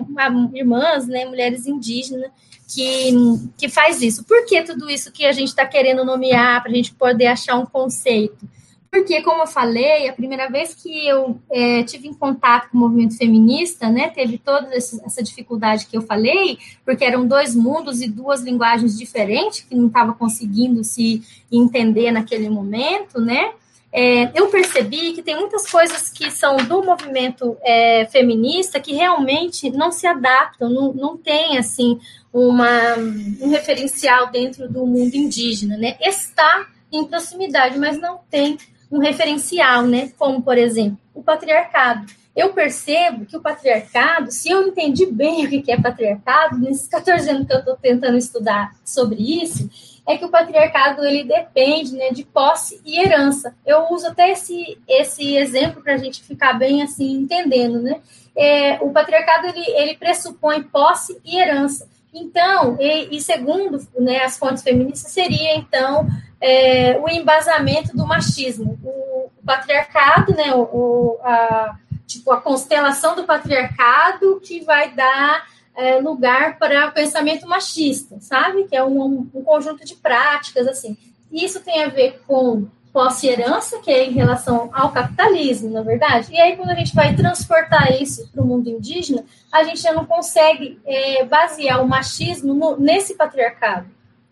irmãs, 0.54 1.08
né, 1.08 1.26
mulheres 1.26 1.66
indígenas, 1.66 2.30
que, 2.68 3.12
que 3.58 3.68
faz 3.68 4.02
isso. 4.02 4.24
Por 4.24 4.46
que 4.46 4.62
tudo 4.62 4.90
isso 4.90 5.12
que 5.12 5.26
a 5.26 5.32
gente 5.32 5.50
está 5.50 5.66
querendo 5.66 6.06
nomear, 6.06 6.62
para 6.62 6.72
a 6.72 6.76
gente 6.76 6.94
poder 6.94 7.28
achar 7.28 7.56
um 7.56 7.66
conceito? 7.66 8.48
Porque, 8.92 9.22
como 9.22 9.44
eu 9.44 9.48
falei, 9.48 10.10
a 10.10 10.14
primeira 10.14 10.50
vez 10.50 10.76
que 10.76 11.08
eu 11.08 11.40
é, 11.50 11.82
tive 11.84 12.10
em 12.10 12.14
contato 12.14 12.70
com 12.70 12.78
o 12.78 12.82
movimento 12.82 13.18
feminista, 13.18 13.90
né, 13.90 14.10
teve 14.10 14.38
toda 14.38 14.76
essa 14.76 15.24
dificuldade 15.24 15.88
que 15.88 15.96
eu 15.96 16.02
falei, 16.02 16.60
porque 16.84 17.06
eram 17.06 17.26
dois 17.26 17.56
mundos 17.56 18.02
e 18.02 18.10
duas 18.10 18.42
linguagens 18.42 18.98
diferentes 18.98 19.62
que 19.62 19.76
não 19.76 19.88
estava 19.88 20.14
conseguindo 20.14 20.84
se 20.84 21.24
entender 21.50 22.12
naquele 22.12 22.50
momento, 22.50 23.22
né? 23.22 23.54
É, 23.94 24.30
eu 24.38 24.48
percebi 24.50 25.14
que 25.14 25.22
tem 25.22 25.38
muitas 25.38 25.70
coisas 25.70 26.10
que 26.10 26.30
são 26.30 26.58
do 26.58 26.84
movimento 26.84 27.58
é, 27.62 28.06
feminista 28.08 28.80
que 28.80 28.94
realmente 28.94 29.70
não 29.70 29.92
se 29.92 30.06
adaptam, 30.06 30.70
não, 30.70 30.94
não 30.94 31.18
tem 31.18 31.58
assim 31.58 31.98
uma, 32.32 32.96
um 33.42 33.50
referencial 33.50 34.30
dentro 34.32 34.70
do 34.70 34.86
mundo 34.86 35.16
indígena, 35.16 35.78
né? 35.78 35.96
Está 36.02 36.68
em 36.92 37.06
proximidade, 37.06 37.78
mas 37.80 37.98
não 37.98 38.20
tem 38.30 38.58
um 38.92 39.00
referencial, 39.00 39.84
né? 39.84 40.12
Como, 40.18 40.42
por 40.42 40.58
exemplo, 40.58 40.98
o 41.14 41.24
patriarcado. 41.24 42.06
Eu 42.36 42.54
percebo 42.54 43.26
que 43.26 43.36
o 43.36 43.42
patriarcado, 43.42 44.32
se 44.32 44.50
eu 44.50 44.66
entendi 44.68 45.06
bem 45.06 45.46
o 45.46 45.50
que 45.50 45.72
é 45.72 45.80
patriarcado, 45.80 46.58
nesses 46.58 46.88
14 46.88 47.30
anos 47.30 47.48
que 47.48 47.54
eu 47.54 47.60
estou 47.60 47.76
tentando 47.76 48.18
estudar 48.18 48.72
sobre 48.86 49.44
isso, 49.44 49.70
é 50.08 50.18
que 50.18 50.26
o 50.26 50.30
patriarcado 50.30 51.06
ele 51.06 51.24
depende 51.24 51.94
né, 51.94 52.10
de 52.12 52.24
posse 52.24 52.82
e 52.86 53.00
herança. 53.00 53.54
Eu 53.66 53.88
uso 53.92 54.08
até 54.08 54.32
esse, 54.32 54.78
esse 54.88 55.36
exemplo 55.36 55.82
para 55.82 55.94
a 55.94 55.98
gente 55.98 56.24
ficar 56.24 56.54
bem 56.54 56.82
assim 56.82 57.12
entendendo, 57.12 57.82
né? 57.82 58.02
É, 58.36 58.82
o 58.82 58.92
patriarcado 58.92 59.48
ele, 59.48 59.66
ele 59.72 59.98
pressupõe 59.98 60.64
posse 60.64 61.20
e 61.24 61.38
herança. 61.38 61.88
Então, 62.14 62.78
e, 62.80 63.16
e 63.16 63.22
segundo 63.22 63.86
né, 64.00 64.24
as 64.24 64.38
fontes 64.38 64.64
feministas, 64.64 65.12
seria 65.12 65.56
então 65.56 66.08
é, 66.42 67.00
o 67.00 67.08
embasamento 67.08 67.96
do 67.96 68.06
machismo. 68.06 68.80
O, 68.84 69.30
o 69.40 69.46
patriarcado, 69.46 70.34
né, 70.34 70.54
o, 70.54 71.20
a, 71.24 71.76
tipo, 72.08 72.32
a 72.32 72.42
constelação 72.42 73.16
do 73.16 73.24
patriarcado 73.24 74.42
que 74.44 74.62
vai 74.62 74.92
dar 74.92 75.46
é, 75.76 76.00
lugar 76.00 76.58
para 76.58 76.88
o 76.88 76.92
pensamento 76.92 77.48
machista, 77.48 78.18
sabe? 78.20 78.66
Que 78.66 78.76
é 78.76 78.84
um, 78.84 79.30
um 79.34 79.44
conjunto 79.44 79.86
de 79.86 79.96
práticas, 79.96 80.68
assim. 80.68 80.98
Isso 81.32 81.62
tem 81.62 81.84
a 81.84 81.88
ver 81.88 82.22
com 82.28 82.68
posse-herança, 82.92 83.80
que 83.80 83.90
é 83.90 84.06
em 84.06 84.12
relação 84.12 84.70
ao 84.74 84.92
capitalismo, 84.92 85.70
na 85.70 85.82
verdade. 85.82 86.34
E 86.34 86.40
aí, 86.40 86.58
quando 86.58 86.72
a 86.72 86.76
gente 86.76 86.94
vai 86.94 87.16
transportar 87.16 87.90
isso 88.02 88.30
para 88.30 88.44
o 88.44 88.46
mundo 88.46 88.70
indígena, 88.70 89.24
a 89.52 89.64
gente 89.64 89.82
já 89.82 89.94
não 89.94 90.06
consegue 90.06 90.80
é, 90.86 91.24
basear 91.24 91.82
o 91.82 91.88
machismo 91.88 92.54
no, 92.54 92.78
nesse 92.78 93.16
patriarcado. 93.16 93.88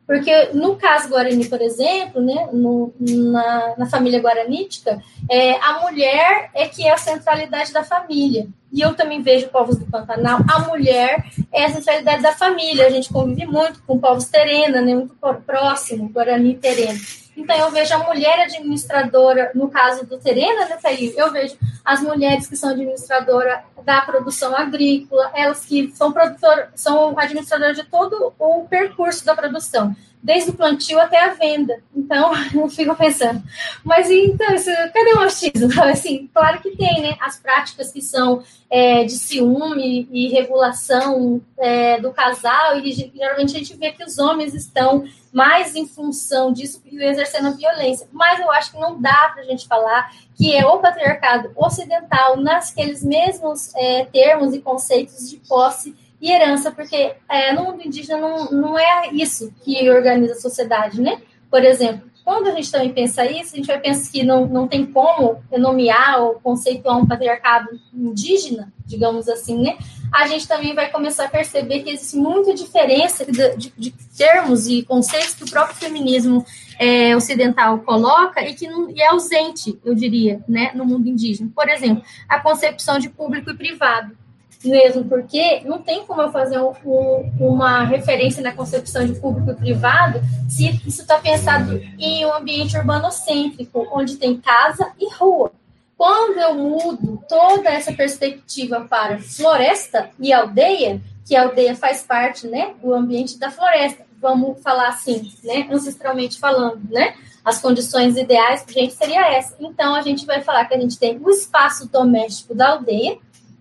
Porque 0.10 0.50
no 0.56 0.76
caso 0.76 1.08
Guarani, 1.08 1.48
por 1.48 1.62
exemplo, 1.62 2.20
né, 2.20 2.50
no, 2.52 2.92
na, 3.00 3.76
na, 3.78 3.86
família 3.86 4.20
guaranítica, 4.20 5.00
é, 5.30 5.52
a 5.64 5.82
mulher 5.82 6.50
é 6.56 6.68
que 6.68 6.84
é 6.84 6.92
a 6.92 6.98
centralidade 6.98 7.72
da 7.72 7.84
família. 7.84 8.48
E 8.74 8.82
eu 8.82 8.96
também 8.96 9.22
vejo 9.22 9.50
povos 9.50 9.78
do 9.78 9.86
Pantanal, 9.86 10.40
a 10.52 10.62
mulher 10.62 11.24
é 11.54 11.66
a 11.66 11.70
centralidade 11.70 12.24
da 12.24 12.32
família. 12.32 12.88
A 12.88 12.90
gente 12.90 13.14
convive 13.14 13.46
muito 13.46 13.84
com 13.86 14.00
povos 14.00 14.26
terena, 14.26 14.82
né, 14.82 14.96
muito 14.96 15.16
próximo, 15.46 16.10
Guarani 16.10 16.56
terena. 16.56 16.98
Então, 17.40 17.56
eu 17.58 17.72
vejo 17.72 17.94
a 17.94 18.00
mulher 18.00 18.42
administradora, 18.42 19.52
no 19.56 19.70
caso 19.70 20.06
do 20.06 20.18
Terena, 20.20 20.66
né, 20.66 20.78
Thaís? 20.82 21.18
Eu 21.18 21.32
vejo 21.32 21.56
as 21.86 22.02
mulheres 22.02 22.48
que 22.48 22.56
são 22.58 22.72
administradoras 22.72 23.60
da 23.86 24.02
produção 24.02 24.54
agrícola, 24.56 25.32
elas 25.34 25.66
que 25.66 25.90
são, 25.96 26.12
produtor, 26.12 26.68
são 26.76 27.18
administradoras 27.18 27.78
de 27.78 27.84
todo 27.86 28.34
o 28.38 28.66
percurso 28.68 29.26
da 29.26 29.34
produção 29.34 29.96
desde 30.22 30.50
o 30.50 30.54
plantio 30.54 31.00
até 31.00 31.18
a 31.24 31.34
venda. 31.34 31.82
Então, 31.96 32.32
eu 32.54 32.70
fico 32.70 32.96
pensando, 32.96 33.42
mas 33.84 34.10
então, 34.10 34.54
isso, 34.54 34.70
cadê 34.94 35.14
o 35.14 35.18
machismo? 35.18 35.70
Assim, 35.84 36.30
claro 36.34 36.62
que 36.62 36.76
tem, 36.76 37.02
né? 37.02 37.16
As 37.20 37.40
práticas 37.40 37.92
que 37.92 38.02
são 38.02 38.44
é, 38.70 39.04
de 39.04 39.14
ciúme 39.14 40.08
e 40.12 40.28
regulação 40.28 41.42
é, 41.58 42.00
do 42.00 42.12
casal, 42.12 42.78
e 42.80 42.92
geralmente 42.92 43.56
a 43.56 43.60
gente 43.60 43.78
vê 43.78 43.92
que 43.92 44.04
os 44.04 44.18
homens 44.18 44.54
estão 44.54 45.06
mais 45.32 45.76
em 45.76 45.88
função 45.88 46.52
disso 46.52 46.82
exercendo 46.92 47.56
violência. 47.56 48.08
Mas 48.12 48.40
eu 48.40 48.52
acho 48.52 48.72
que 48.72 48.80
não 48.80 49.00
dá 49.00 49.32
para 49.34 49.44
a 49.44 49.46
gente 49.46 49.68
falar 49.68 50.12
que 50.36 50.56
é 50.56 50.66
o 50.66 50.80
patriarcado 50.80 51.52
ocidental, 51.56 52.38
naqueles 52.38 53.04
mesmos 53.04 53.74
é, 53.76 54.06
termos 54.06 54.54
e 54.54 54.60
conceitos 54.60 55.30
de 55.30 55.38
posse 55.38 55.96
e 56.22 56.32
herança, 56.32 56.72
porque 56.72 57.16
é, 57.30 57.54
no 57.54 57.64
mundo 57.64 57.86
indígena 57.86 58.18
não, 58.18 58.46
não 58.52 58.80
é 58.80 59.10
isso 59.12 59.54
que 59.64 59.90
organiza 59.90 60.34
a 60.34 60.42
sociedade, 60.42 61.02
né? 61.02 61.22
Por 61.50 61.64
exemplo, 61.64 62.09
quando 62.30 62.46
a 62.46 62.52
gente 62.52 62.72
também 62.72 62.94
pensa 62.94 63.26
isso, 63.26 63.56
a 63.56 63.58
gente 63.58 63.66
vai 63.66 63.80
pensar 63.80 64.12
que 64.12 64.22
não, 64.22 64.46
não 64.46 64.68
tem 64.68 64.86
como 64.86 65.42
nomear 65.58 66.22
ou 66.22 66.36
conceituar 66.36 66.96
um 66.96 67.08
patriarcado 67.08 67.68
indígena, 67.92 68.72
digamos 68.86 69.28
assim, 69.28 69.60
né? 69.60 69.80
A 70.14 70.28
gente 70.28 70.48
também 70.48 70.76
vai 70.76 70.92
começar 70.92 71.26
a 71.26 71.28
perceber 71.28 71.80
que 71.80 71.90
existe 71.90 72.16
muita 72.18 72.54
diferença 72.54 73.26
de, 73.26 73.56
de, 73.58 73.74
de 73.76 73.92
termos 74.16 74.68
e 74.68 74.84
conceitos 74.84 75.34
que 75.34 75.44
o 75.44 75.50
próprio 75.50 75.76
feminismo 75.76 76.46
é, 76.78 77.16
ocidental 77.16 77.80
coloca 77.80 78.48
e 78.48 78.54
que 78.54 78.68
não, 78.68 78.92
e 78.92 79.02
é 79.02 79.08
ausente, 79.08 79.80
eu 79.84 79.96
diria, 79.96 80.40
né, 80.48 80.70
no 80.76 80.86
mundo 80.86 81.10
indígena. 81.10 81.50
Por 81.56 81.68
exemplo, 81.68 82.04
a 82.28 82.40
concepção 82.40 83.00
de 83.00 83.10
público 83.10 83.50
e 83.50 83.58
privado 83.58 84.16
mesmo 84.64 85.06
porque 85.06 85.62
não 85.62 85.80
tem 85.80 86.06
como 86.06 86.22
eu 86.22 86.32
fazer 86.32 86.60
um, 86.60 86.74
um, 86.86 87.32
uma 87.40 87.84
referência 87.84 88.44
na 88.44 88.52
concepção 88.52 89.06
de 89.06 89.14
público 89.14 89.52
e 89.52 89.56
privado 89.56 90.20
se 90.50 90.68
isso 90.86 91.02
está 91.02 91.18
pensado 91.18 91.82
em 91.98 92.26
um 92.26 92.34
ambiente 92.34 92.78
urbanocêntrico, 92.78 93.88
onde 93.92 94.18
tem 94.18 94.38
casa 94.38 94.92
e 95.00 95.14
rua. 95.14 95.52
Quando 95.98 96.38
eu 96.40 96.56
mudo 96.56 97.22
toda 97.28 97.70
essa 97.70 97.92
perspectiva 97.92 98.82
para 98.82 99.20
floresta 99.20 100.10
e 100.20 100.32
aldeia, 100.32 101.02
que 101.26 101.36
a 101.36 101.44
aldeia 101.44 101.76
faz 101.76 102.02
parte 102.02 102.48
né, 102.48 102.74
do 102.82 102.94
ambiente 102.94 103.38
da 103.38 103.52
floresta, 103.52 104.06
vamos 104.22 104.62
falar 104.62 104.90
assim, 104.90 105.32
né, 105.44 105.68
ancestralmente 105.72 106.40
falando, 106.40 106.82
né? 106.90 107.16
As 107.44 107.60
condições 107.62 108.18
ideais 108.18 108.64
para 108.64 108.76
a 108.76 108.80
gente 108.80 108.94
seria 108.94 109.34
essa. 109.34 109.56
Então, 109.60 109.96
a 109.96 110.02
gente 110.02 110.26
vai 110.26 110.42
falar 110.42 110.66
que 110.66 110.74
a 110.74 110.80
gente 110.80 110.98
tem 110.98 111.18
o 111.18 111.30
espaço 111.30 111.88
doméstico 111.88 112.54
da 112.54 112.70
aldeia, 112.70 113.18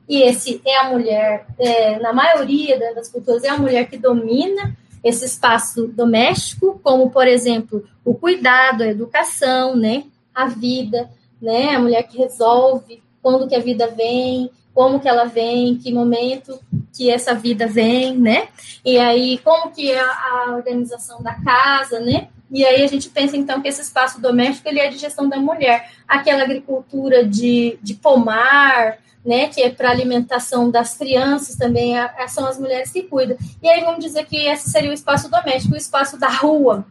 e 0.09 0.23
esse 0.23 0.61
é 0.65 0.79
a 0.79 0.91
mulher, 0.91 1.47
é, 1.59 1.99
na 1.99 2.13
maioria 2.13 2.79
das 2.95 3.09
culturas, 3.09 3.45
é 3.45 3.49
a 3.49 3.59
mulher 3.59 3.89
que 3.89 3.99
domina 3.99 4.75
esse 5.05 5.25
espaço 5.25 5.87
doméstico, 5.89 6.81
como, 6.83 7.11
por 7.11 7.27
exemplo, 7.27 7.85
o 8.05 8.15
cuidado, 8.15 8.83
a 8.83 8.89
educação, 8.89 9.77
né, 9.77 10.05
a 10.35 10.47
vida, 10.47 11.11
né, 11.41 11.75
a 11.75 11.79
mulher 11.79 12.03
que 12.05 12.17
resolve 12.17 13.03
quando 13.23 13.47
que 13.47 13.55
a 13.55 13.61
vida 13.61 13.87
vem, 13.89 14.51
como 14.75 14.99
que 14.99 15.09
ela 15.09 15.25
vem, 15.25 15.77
que 15.77 15.93
momento 15.93 16.59
que 16.97 17.11
essa 17.11 17.35
vida 17.35 17.67
vem, 17.67 18.17
né, 18.17 18.49
e 18.85 18.99
aí 18.99 19.39
como 19.39 19.71
que 19.71 19.91
é 19.91 20.01
a 20.01 20.55
organização 20.57 21.23
da 21.23 21.35
casa, 21.35 22.01
né, 22.01 22.29
e 22.51 22.65
aí 22.65 22.83
a 22.83 22.87
gente 22.87 23.11
pensa, 23.11 23.37
então, 23.37 23.61
que 23.61 23.69
esse 23.69 23.83
espaço 23.83 24.21
doméstico 24.21 24.69
ele 24.69 24.81
é 24.81 24.89
de 24.89 24.97
gestão 24.97 25.29
da 25.29 25.37
mulher. 25.37 25.91
Aquela 26.07 26.45
agricultura 26.45 27.23
de, 27.23 27.79
de 27.83 27.93
pomar, 27.93 28.97
né, 29.25 29.49
que 29.49 29.61
é 29.61 29.71
para 29.71 29.91
alimentação 29.91 30.71
das 30.71 30.97
crianças 30.97 31.57
também, 31.57 31.95
são 32.29 32.47
as 32.47 32.59
mulheres 32.59 32.91
que 32.91 33.03
cuidam. 33.03 33.37
E 33.63 33.69
aí 33.69 33.85
vamos 33.85 34.05
dizer 34.05 34.27
que 34.27 34.37
esse 34.37 34.71
seria 34.71 34.91
o 34.91 34.95
espaço 34.95 35.31
doméstico, 35.31 35.75
o 35.75 35.79
espaço 35.79 36.19
da 36.19 36.29
rua 36.29 36.87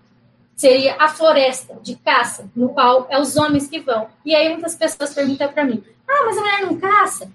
seria 0.56 0.96
a 1.00 1.08
floresta 1.08 1.76
de 1.82 1.96
caça, 1.96 2.50
no 2.56 2.70
qual 2.70 3.08
é 3.10 3.20
os 3.20 3.38
homens 3.38 3.68
que 3.68 3.80
vão. 3.80 4.08
E 4.26 4.36
aí 4.36 4.50
muitas 4.50 4.76
pessoas 4.76 5.14
perguntam 5.14 5.52
para 5.52 5.64
mim: 5.64 5.84
"Ah, 6.08 6.24
mas 6.26 6.38
a 6.38 6.42
mulher 6.42 6.62
não 6.62 6.78
caça?" 6.78 7.32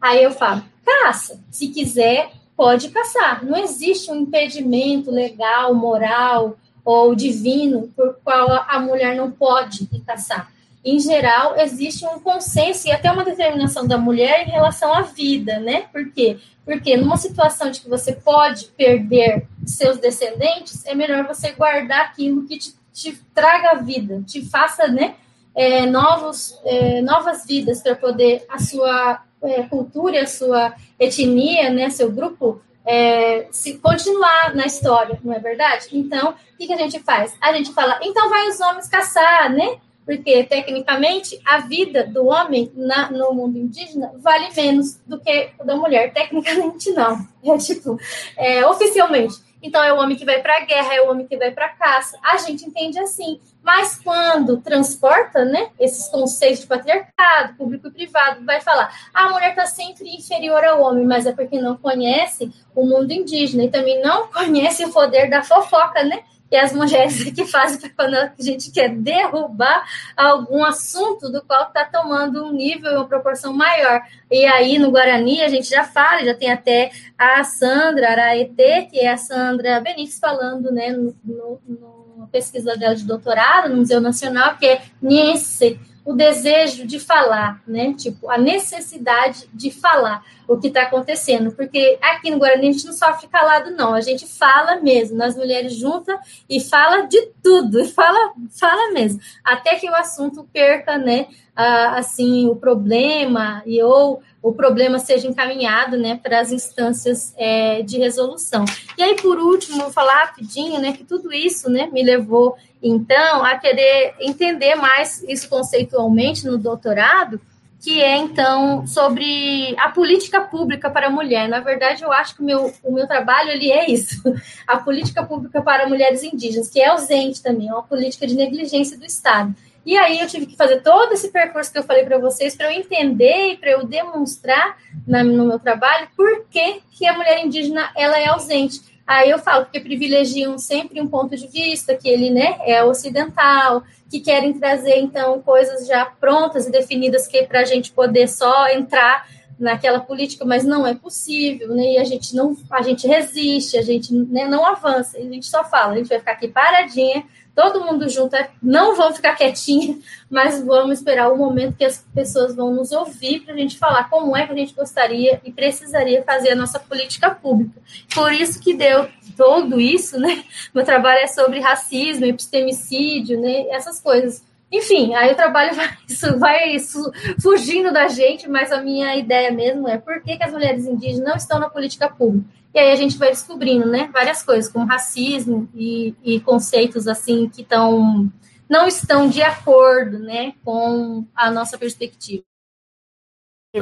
Aí 0.00 0.22
eu 0.22 0.32
falo: 0.32 0.64
"Caça, 0.84 1.40
se 1.50 1.68
quiser, 1.68 2.30
pode 2.56 2.90
caçar. 2.90 3.44
Não 3.44 3.56
existe 3.56 4.10
um 4.10 4.16
impedimento 4.16 5.10
legal, 5.10 5.74
moral 5.74 6.56
ou 6.84 7.14
divino 7.14 7.88
por 7.96 8.18
qual 8.22 8.50
a 8.68 8.78
mulher 8.78 9.16
não 9.16 9.30
pode 9.30 9.86
caçar. 10.06 10.52
Em 10.84 11.00
geral, 11.00 11.56
existe 11.56 12.04
um 12.06 12.20
consenso 12.20 12.86
e 12.86 12.92
até 12.92 13.10
uma 13.10 13.24
determinação 13.24 13.86
da 13.86 13.96
mulher 13.96 14.46
em 14.46 14.50
relação 14.50 14.92
à 14.92 15.00
vida, 15.00 15.58
né? 15.58 15.86
Por 15.90 16.12
quê? 16.12 16.38
Porque 16.64 16.96
numa 16.96 17.16
situação 17.16 17.70
de 17.70 17.80
que 17.80 17.88
você 17.88 18.12
pode 18.12 18.66
perder 18.66 19.46
seus 19.64 19.98
descendentes, 19.98 20.84
é 20.84 20.94
melhor 20.94 21.26
você 21.26 21.52
guardar 21.52 22.02
aquilo 22.02 22.46
que 22.46 22.58
te, 22.58 22.74
te 22.92 23.18
traga 23.34 23.80
vida, 23.80 24.22
te 24.26 24.44
faça, 24.44 24.86
né? 24.86 25.14
É, 25.54 25.86
novos, 25.86 26.60
é, 26.64 27.00
novas 27.00 27.46
vidas 27.46 27.80
para 27.80 27.94
poder 27.94 28.44
a 28.48 28.58
sua 28.58 29.22
é, 29.42 29.62
cultura, 29.62 30.22
a 30.22 30.26
sua 30.26 30.74
etnia, 30.98 31.70
né, 31.70 31.90
seu 31.90 32.10
grupo, 32.10 32.60
é, 32.84 33.46
se 33.50 33.78
continuar 33.78 34.54
na 34.54 34.66
história, 34.66 35.18
não 35.22 35.32
é 35.32 35.38
verdade? 35.38 35.88
Então, 35.92 36.30
o 36.32 36.56
que, 36.58 36.66
que 36.66 36.72
a 36.72 36.76
gente 36.76 36.98
faz? 37.00 37.34
A 37.40 37.52
gente 37.52 37.72
fala, 37.72 37.98
então 38.02 38.28
vai 38.28 38.48
os 38.48 38.60
homens 38.60 38.88
caçar, 38.88 39.50
né? 39.50 39.78
Porque 40.04 40.44
tecnicamente 40.44 41.40
a 41.44 41.58
vida 41.58 42.06
do 42.06 42.26
homem 42.26 42.70
na, 42.74 43.10
no 43.10 43.32
mundo 43.32 43.58
indígena 43.58 44.12
vale 44.18 44.48
menos 44.54 44.98
do 45.06 45.18
que 45.18 45.50
da 45.64 45.76
mulher. 45.76 46.12
Tecnicamente 46.12 46.90
não, 46.90 47.26
é 47.44 47.58
tipo, 47.58 47.98
é, 48.36 48.66
oficialmente. 48.66 49.42
Então 49.64 49.82
é 49.82 49.90
o 49.94 49.98
homem 49.98 50.14
que 50.14 50.26
vai 50.26 50.42
para 50.42 50.58
a 50.58 50.64
guerra, 50.66 50.94
é 50.94 51.00
o 51.00 51.10
homem 51.10 51.26
que 51.26 51.38
vai 51.38 51.50
para 51.50 51.64
a 51.64 51.70
caça. 51.70 52.18
A 52.22 52.36
gente 52.36 52.66
entende 52.66 52.98
assim. 52.98 53.40
Mas 53.62 53.98
quando 53.98 54.60
transporta, 54.60 55.42
né, 55.42 55.70
esses 55.80 56.06
conceitos 56.08 56.60
de 56.60 56.66
patriarcado, 56.66 57.54
público 57.54 57.88
e 57.88 57.90
privado, 57.90 58.44
vai 58.44 58.60
falar: 58.60 58.94
ah, 59.14 59.24
a 59.24 59.30
mulher 59.30 59.50
está 59.50 59.64
sempre 59.64 60.06
inferior 60.14 60.62
ao 60.62 60.82
homem, 60.82 61.06
mas 61.06 61.24
é 61.24 61.32
porque 61.32 61.58
não 61.58 61.78
conhece 61.78 62.52
o 62.74 62.84
mundo 62.84 63.10
indígena 63.10 63.64
e 63.64 63.70
também 63.70 64.02
não 64.02 64.28
conhece 64.30 64.84
o 64.84 64.92
poder 64.92 65.30
da 65.30 65.42
fofoca, 65.42 66.04
né? 66.04 66.22
Que 66.54 66.58
as 66.58 66.72
mulheres 66.72 67.24
que 67.34 67.44
fazem 67.44 67.90
quando 67.96 68.14
a 68.14 68.32
gente 68.38 68.70
quer 68.70 68.88
derrubar 68.88 69.84
algum 70.16 70.64
assunto 70.64 71.28
do 71.28 71.42
qual 71.42 71.64
está 71.64 71.84
tomando 71.84 72.46
um 72.46 72.52
nível 72.52 72.92
e 72.92 72.94
uma 72.94 73.08
proporção 73.08 73.52
maior. 73.52 74.00
E 74.30 74.46
aí, 74.46 74.78
no 74.78 74.92
Guarani, 74.92 75.42
a 75.42 75.48
gente 75.48 75.68
já 75.68 75.82
fala, 75.82 76.24
já 76.24 76.32
tem 76.32 76.52
até 76.52 76.92
a 77.18 77.42
Sandra 77.42 78.12
Araetê, 78.12 78.82
que 78.82 79.00
é 79.00 79.10
a 79.10 79.16
Sandra 79.16 79.80
Benítez, 79.80 80.20
falando 80.20 80.70
né, 80.70 80.92
no, 80.92 81.16
no, 81.24 81.60
no 81.66 82.28
pesquisa 82.30 82.76
dela 82.76 82.94
de 82.94 83.04
doutorado 83.04 83.68
no 83.68 83.78
Museu 83.78 84.00
Nacional, 84.00 84.56
que 84.56 84.66
é 84.66 84.82
Niense, 85.02 85.80
o 86.04 86.12
desejo 86.12 86.86
de 86.86 87.00
falar, 87.00 87.62
né? 87.66 87.94
Tipo, 87.94 88.30
a 88.30 88.36
necessidade 88.36 89.48
de 89.52 89.70
falar 89.70 90.22
o 90.46 90.58
que 90.58 90.68
está 90.68 90.82
acontecendo. 90.82 91.52
Porque 91.52 91.98
aqui 92.02 92.30
no 92.30 92.38
Guarani 92.38 92.68
a 92.68 92.72
gente 92.72 92.84
não 92.84 92.92
sofre 92.92 93.26
calado, 93.26 93.70
não. 93.70 93.94
A 93.94 94.00
gente 94.02 94.26
fala 94.26 94.80
mesmo. 94.80 95.16
Nós 95.16 95.34
mulheres 95.34 95.74
juntas 95.74 96.18
e 96.48 96.60
fala 96.60 97.06
de 97.06 97.20
tudo. 97.42 97.80
E 97.80 97.88
fala, 97.92 98.34
fala 98.50 98.92
mesmo. 98.92 99.18
Até 99.42 99.76
que 99.76 99.88
o 99.88 99.94
assunto 99.94 100.46
perca, 100.52 100.98
né? 100.98 101.26
Ah, 101.56 101.98
assim, 101.98 102.48
o 102.48 102.56
problema 102.56 103.62
e 103.64 103.82
ou 103.82 104.20
o 104.42 104.52
problema 104.52 104.98
seja 104.98 105.26
encaminhado, 105.26 105.96
né, 105.96 106.20
para 106.22 106.38
as 106.38 106.52
instâncias 106.52 107.32
é, 107.34 107.80
de 107.80 107.96
resolução. 107.96 108.66
E 108.98 109.02
aí, 109.02 109.16
por 109.16 109.38
último, 109.38 109.78
vou 109.78 109.90
falar 109.90 110.24
rapidinho, 110.24 110.78
né, 110.80 110.92
que 110.92 111.02
tudo 111.02 111.32
isso, 111.32 111.70
né, 111.70 111.88
me 111.90 112.02
levou 112.02 112.54
então, 112.86 113.42
a 113.42 113.56
querer 113.56 114.14
entender 114.20 114.74
mais 114.74 115.22
isso 115.26 115.48
conceitualmente 115.48 116.44
no 116.46 116.58
doutorado, 116.58 117.40
que 117.80 118.02
é, 118.02 118.14
então, 118.18 118.86
sobre 118.86 119.74
a 119.78 119.88
política 119.88 120.42
pública 120.42 120.90
para 120.90 121.06
a 121.06 121.10
mulher. 121.10 121.48
Na 121.48 121.60
verdade, 121.60 122.02
eu 122.02 122.12
acho 122.12 122.36
que 122.36 122.42
o 122.42 122.44
meu, 122.44 122.74
o 122.82 122.92
meu 122.92 123.06
trabalho 123.06 123.50
ele 123.52 123.72
é 123.72 123.90
isso, 123.90 124.22
a 124.68 124.76
política 124.76 125.24
pública 125.24 125.62
para 125.62 125.88
mulheres 125.88 126.22
indígenas, 126.22 126.68
que 126.68 126.78
é 126.78 126.88
ausente 126.88 127.42
também, 127.42 127.68
é 127.68 127.72
uma 127.72 127.82
política 127.82 128.26
de 128.26 128.34
negligência 128.34 128.98
do 128.98 129.06
Estado. 129.06 129.54
E 129.86 129.96
aí 129.96 130.20
eu 130.20 130.26
tive 130.26 130.44
que 130.44 130.56
fazer 130.56 130.82
todo 130.82 131.12
esse 131.12 131.28
percurso 131.28 131.72
que 131.72 131.78
eu 131.78 131.82
falei 131.82 132.04
para 132.04 132.18
vocês 132.18 132.54
para 132.54 132.72
eu 132.72 132.78
entender 132.78 133.52
e 133.52 133.56
para 133.56 133.70
eu 133.70 133.86
demonstrar 133.86 134.78
na, 135.06 135.24
no 135.24 135.46
meu 135.46 135.58
trabalho 135.58 136.08
por 136.14 136.44
que, 136.50 136.82
que 136.90 137.06
a 137.06 137.14
mulher 137.14 137.44
indígena 137.44 137.90
ela 137.94 138.18
é 138.18 138.26
ausente 138.26 138.93
Aí 139.06 139.30
eu 139.30 139.38
falo 139.38 139.64
porque 139.64 139.80
privilegiam 139.80 140.56
sempre 140.58 141.00
um 141.00 141.06
ponto 141.06 141.36
de 141.36 141.46
vista 141.46 141.94
que 141.94 142.08
ele, 142.08 142.30
né, 142.30 142.56
é 142.60 142.82
ocidental, 142.82 143.82
que 144.10 144.20
querem 144.20 144.58
trazer 144.58 144.96
então 144.96 145.42
coisas 145.42 145.86
já 145.86 146.06
prontas 146.06 146.66
e 146.66 146.70
definidas 146.70 147.26
que 147.26 147.42
para 147.42 147.60
a 147.60 147.64
gente 147.64 147.92
poder 147.92 148.28
só 148.28 148.68
entrar 148.68 149.28
naquela 149.58 150.00
política, 150.00 150.44
mas 150.44 150.64
não 150.64 150.86
é 150.86 150.94
possível, 150.94 151.68
né? 151.68 151.92
E 151.92 151.98
a 151.98 152.04
gente 152.04 152.34
não, 152.34 152.56
a 152.70 152.82
gente 152.82 153.06
resiste, 153.06 153.78
a 153.78 153.82
gente 153.82 154.12
né, 154.12 154.46
não 154.48 154.64
avança, 154.64 155.18
a 155.18 155.20
gente 155.20 155.46
só 155.46 155.64
fala, 155.64 155.92
a 155.92 155.96
gente 155.96 156.08
vai 156.08 156.18
ficar 156.18 156.32
aqui 156.32 156.48
paradinha 156.48 157.24
todo 157.54 157.84
mundo 157.84 158.08
junto, 158.08 158.34
é, 158.34 158.50
não 158.62 158.96
vão 158.96 159.14
ficar 159.14 159.36
quietinhos, 159.36 160.04
mas 160.28 160.62
vamos 160.62 160.98
esperar 160.98 161.32
o 161.32 161.36
momento 161.36 161.76
que 161.76 161.84
as 161.84 162.04
pessoas 162.14 162.54
vão 162.54 162.74
nos 162.74 162.92
ouvir 162.92 163.40
para 163.40 163.54
a 163.54 163.56
gente 163.56 163.78
falar 163.78 164.10
como 164.10 164.36
é 164.36 164.46
que 164.46 164.52
a 164.52 164.56
gente 164.56 164.74
gostaria 164.74 165.40
e 165.44 165.52
precisaria 165.52 166.22
fazer 166.24 166.50
a 166.50 166.56
nossa 166.56 166.78
política 166.78 167.30
pública. 167.30 167.80
Por 168.14 168.32
isso 168.32 168.60
que 168.60 168.74
deu 168.74 169.08
tudo 169.36 169.80
isso, 169.80 170.18
né? 170.18 170.44
Meu 170.74 170.84
trabalho 170.84 171.20
é 171.20 171.26
sobre 171.26 171.60
racismo, 171.60 172.24
epistemicídio, 172.24 173.40
né? 173.40 173.68
Essas 173.68 174.00
coisas. 174.00 174.42
Enfim, 174.72 175.14
aí 175.14 175.32
o 175.32 175.36
trabalho 175.36 175.72
vai, 175.76 175.96
isso 176.08 176.38
vai 176.38 176.70
isso, 176.70 177.12
fugindo 177.40 177.92
da 177.92 178.08
gente, 178.08 178.48
mas 178.48 178.72
a 178.72 178.82
minha 178.82 179.14
ideia 179.16 179.52
mesmo 179.52 179.88
é 179.88 179.98
por 179.98 180.20
que, 180.20 180.36
que 180.36 180.42
as 180.42 180.52
mulheres 180.52 180.84
indígenas 180.84 181.28
não 181.28 181.36
estão 181.36 181.58
na 181.60 181.70
política 181.70 182.08
pública. 182.08 182.48
E 182.74 182.78
aí 182.80 182.90
a 182.90 182.96
gente 182.96 183.16
vai 183.16 183.28
descobrindo, 183.28 183.86
né, 183.86 184.10
várias 184.12 184.42
coisas, 184.42 184.70
como 184.70 184.84
racismo 184.84 185.68
e, 185.72 186.12
e 186.24 186.40
conceitos 186.40 187.06
assim 187.06 187.48
que 187.48 187.62
estão 187.62 188.28
não 188.68 188.88
estão 188.88 189.28
de 189.28 189.42
acordo, 189.42 190.18
né, 190.18 190.54
com 190.64 191.24
a 191.36 191.52
nossa 191.52 191.78
perspectiva. 191.78 192.42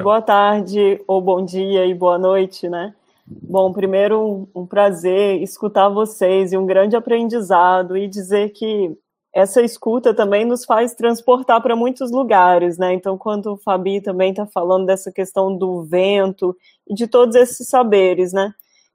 Boa 0.02 0.20
tarde, 0.20 1.02
ou 1.06 1.22
bom 1.22 1.42
dia 1.42 1.86
e 1.86 1.94
boa 1.94 2.18
noite, 2.18 2.68
né? 2.68 2.94
Bom, 3.26 3.72
primeiro 3.72 4.20
um, 4.54 4.62
um 4.62 4.66
prazer 4.66 5.40
escutar 5.42 5.88
vocês 5.88 6.52
e 6.52 6.58
um 6.58 6.66
grande 6.66 6.94
aprendizado 6.94 7.96
e 7.96 8.06
dizer 8.06 8.50
que 8.50 8.94
essa 9.34 9.62
escuta 9.62 10.12
também 10.12 10.44
nos 10.44 10.66
faz 10.66 10.94
transportar 10.94 11.62
para 11.62 11.76
muitos 11.76 12.10
lugares, 12.10 12.76
né? 12.76 12.92
Então, 12.92 13.16
quando 13.16 13.52
o 13.52 13.56
Fabi 13.56 14.02
também 14.02 14.30
está 14.30 14.44
falando 14.46 14.84
dessa 14.84 15.10
questão 15.10 15.56
do 15.56 15.82
vento 15.82 16.54
e 16.86 16.94
de 16.94 17.06
todos 17.06 17.34
esses 17.36 17.68
saberes, 17.68 18.32
né? 18.34 18.52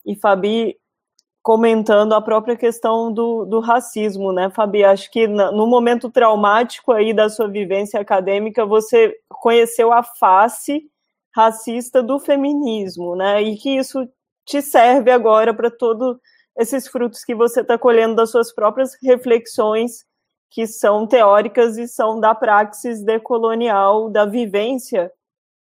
E 0.08 0.16
Fabi 0.16 0.78
comentando 1.44 2.14
a 2.14 2.22
própria 2.22 2.56
questão 2.56 3.12
do, 3.12 3.46
do 3.46 3.60
racismo, 3.60 4.32
né, 4.32 4.50
Fabi? 4.50 4.84
Acho 4.84 5.12
que 5.12 5.28
no 5.28 5.68
momento 5.68 6.10
traumático 6.10 6.92
aí 6.94 7.14
da 7.14 7.30
sua 7.30 7.48
vivência 7.50 8.00
acadêmica, 8.00 8.66
você 8.66 9.14
conheceu 9.30 9.92
a 9.92 10.02
face 10.02 10.90
racista 11.36 12.02
do 12.02 12.20
feminismo, 12.20 13.16
né? 13.16 13.42
E 13.44 13.58
que 13.58 13.78
isso 13.78 14.08
te 14.46 14.62
serve 14.62 15.12
agora 15.12 15.54
para 15.54 15.70
todos 15.70 16.18
esses 16.58 16.88
frutos 16.88 17.24
que 17.24 17.36
você 17.36 17.62
está 17.62 17.78
colhendo 17.78 18.16
das 18.16 18.32
suas 18.32 18.52
próprias 18.54 18.98
reflexões, 19.04 20.06
que 20.50 20.66
são 20.66 21.06
teóricas 21.06 21.78
e 21.78 21.88
são 21.88 22.20
da 22.20 22.34
praxis 22.34 23.04
decolonial, 23.04 24.10
da 24.10 24.26
vivência 24.26 25.12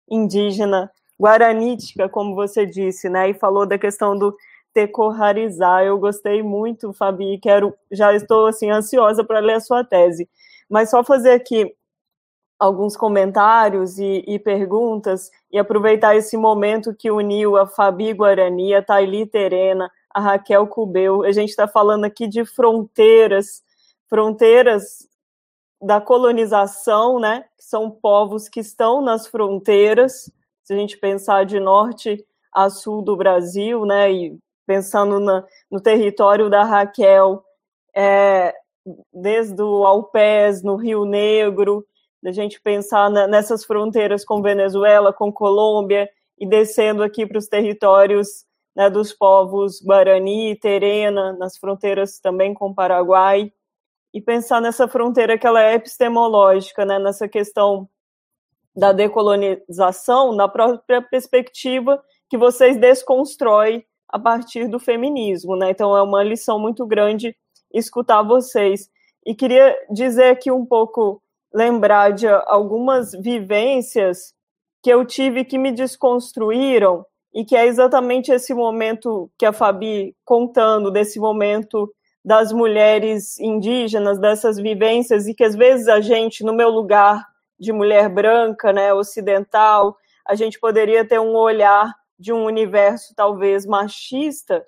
indígena 0.10 0.90
guaranítica, 1.20 2.08
como 2.08 2.36
você 2.36 2.66
disse, 2.66 3.10
né? 3.10 3.30
E 3.30 3.34
falou 3.34 3.66
da 3.66 3.78
questão 3.78 4.18
do 4.18 4.36
decorrarizar. 4.74 5.84
Eu 5.84 5.98
gostei 5.98 6.44
muito, 6.44 6.94
Fabi, 6.94 7.40
quero, 7.40 7.74
já 7.92 8.14
estou 8.14 8.46
assim 8.46 8.70
ansiosa 8.70 9.24
para 9.24 9.40
ler 9.40 9.56
a 9.56 9.60
sua 9.60 9.84
tese. 9.84 10.30
Mas 10.70 10.90
só 10.90 11.04
fazer 11.04 11.32
aqui 11.32 11.74
alguns 12.60 12.96
comentários 12.96 13.98
e, 13.98 14.24
e, 14.28 14.40
perguntas 14.40 15.30
e 15.52 15.58
aproveitar 15.58 16.16
esse 16.16 16.36
momento 16.38 16.94
que 16.94 17.12
uniu 17.12 17.56
a 17.56 17.68
Fabi 17.68 18.14
Guarani, 18.14 18.74
a 18.74 18.82
Thaili 18.82 19.26
Terena, 19.26 19.90
a 20.14 20.20
Raquel 20.20 20.68
Cubeu. 20.68 21.24
A 21.24 21.32
gente 21.32 21.50
está 21.50 21.68
falando 21.68 22.06
aqui 22.06 22.28
de 22.28 22.46
fronteiras, 22.46 23.64
fronteiras 24.08 25.08
da 25.82 26.02
colonização, 26.02 27.20
né? 27.20 27.46
Que 27.58 27.64
são 27.64 27.90
povos 27.90 28.50
que 28.50 28.60
estão 28.60 29.02
nas 29.02 29.28
fronteiras 29.28 30.32
se 30.68 30.74
a 30.74 30.76
gente 30.76 30.98
pensar 30.98 31.46
de 31.46 31.62
norte 31.62 32.26
a 32.54 32.70
sul 32.70 33.02
do 33.02 33.16
Brasil, 33.16 33.86
né, 33.86 34.12
e 34.12 34.38
pensando 34.66 35.18
na, 35.18 35.46
no 35.72 35.80
território 35.80 36.50
da 36.50 36.66
Raquel, 36.66 37.42
é, 37.96 38.54
desde 39.14 39.62
o 39.62 39.86
Alpés, 39.86 40.62
no 40.62 40.76
Rio 40.76 41.06
Negro, 41.06 41.86
a 42.26 42.32
gente 42.34 42.60
pensar 42.60 43.10
na, 43.10 43.26
nessas 43.28 43.64
fronteiras 43.64 44.26
com 44.26 44.42
Venezuela, 44.42 45.14
com 45.14 45.32
Colômbia, 45.32 46.10
e 46.38 46.46
descendo 46.46 47.02
aqui 47.02 47.26
para 47.26 47.38
os 47.38 47.48
territórios 47.48 48.46
né, 48.76 48.90
dos 48.90 49.14
povos 49.14 49.82
Guarani, 49.82 50.60
Terena, 50.60 51.32
nas 51.32 51.58
fronteiras 51.58 52.20
também 52.20 52.54
com 52.54 52.74
Paraguai, 52.74 53.54
e 54.14 54.20
pensar 54.20 54.60
nessa 54.60 54.86
fronteira 54.86 55.38
que 55.38 55.48
ela 55.48 55.64
é 55.64 55.76
epistemológica, 55.76 56.84
né, 56.84 57.00
nessa 57.00 57.26
questão 57.26 57.88
da 58.78 58.92
decolonização 58.92 60.36
na 60.36 60.48
própria 60.48 61.02
perspectiva 61.02 62.00
que 62.30 62.38
vocês 62.38 62.78
desconstroem 62.78 63.84
a 64.08 64.20
partir 64.20 64.68
do 64.68 64.78
feminismo, 64.78 65.56
né? 65.56 65.72
Então 65.72 65.98
é 65.98 66.02
uma 66.04 66.24
lição 66.24 66.60
muito 66.60 66.86
grande 66.86 67.36
escutar 67.74 68.22
vocês. 68.22 68.88
E 69.26 69.34
queria 69.34 69.76
dizer 69.92 70.26
aqui 70.26 70.52
um 70.52 70.64
pouco 70.64 71.20
lembrar 71.52 72.12
de 72.12 72.28
algumas 72.46 73.12
vivências 73.14 74.34
que 74.84 74.92
eu 74.92 75.04
tive 75.04 75.44
que 75.44 75.58
me 75.58 75.72
desconstruíram 75.72 77.04
e 77.34 77.44
que 77.44 77.56
é 77.56 77.66
exatamente 77.66 78.32
esse 78.32 78.54
momento 78.54 79.30
que 79.40 79.46
a 79.46 79.52
Fabi 79.52 80.16
contando 80.24 80.92
desse 80.92 81.20
momento 81.20 81.92
das 82.24 82.52
mulheres 82.52 83.40
indígenas, 83.40 84.20
dessas 84.20 84.58
vivências 84.58 85.28
e 85.28 85.34
que 85.34 85.44
às 85.44 85.56
vezes 85.56 85.88
a 85.88 86.00
gente, 86.00 86.44
no 86.44 86.54
meu 86.54 86.70
lugar 86.70 87.26
de 87.60 87.72
mulher 87.72 88.10
branca, 88.10 88.72
né, 88.72 88.94
ocidental, 88.94 89.98
a 90.26 90.36
gente 90.36 90.60
poderia 90.60 91.08
ter 91.08 91.20
um 91.20 91.36
olhar 91.36 91.94
de 92.20 92.34
um 92.34 92.46
universo 92.46 93.14
talvez 93.16 93.66
machista 93.66 94.66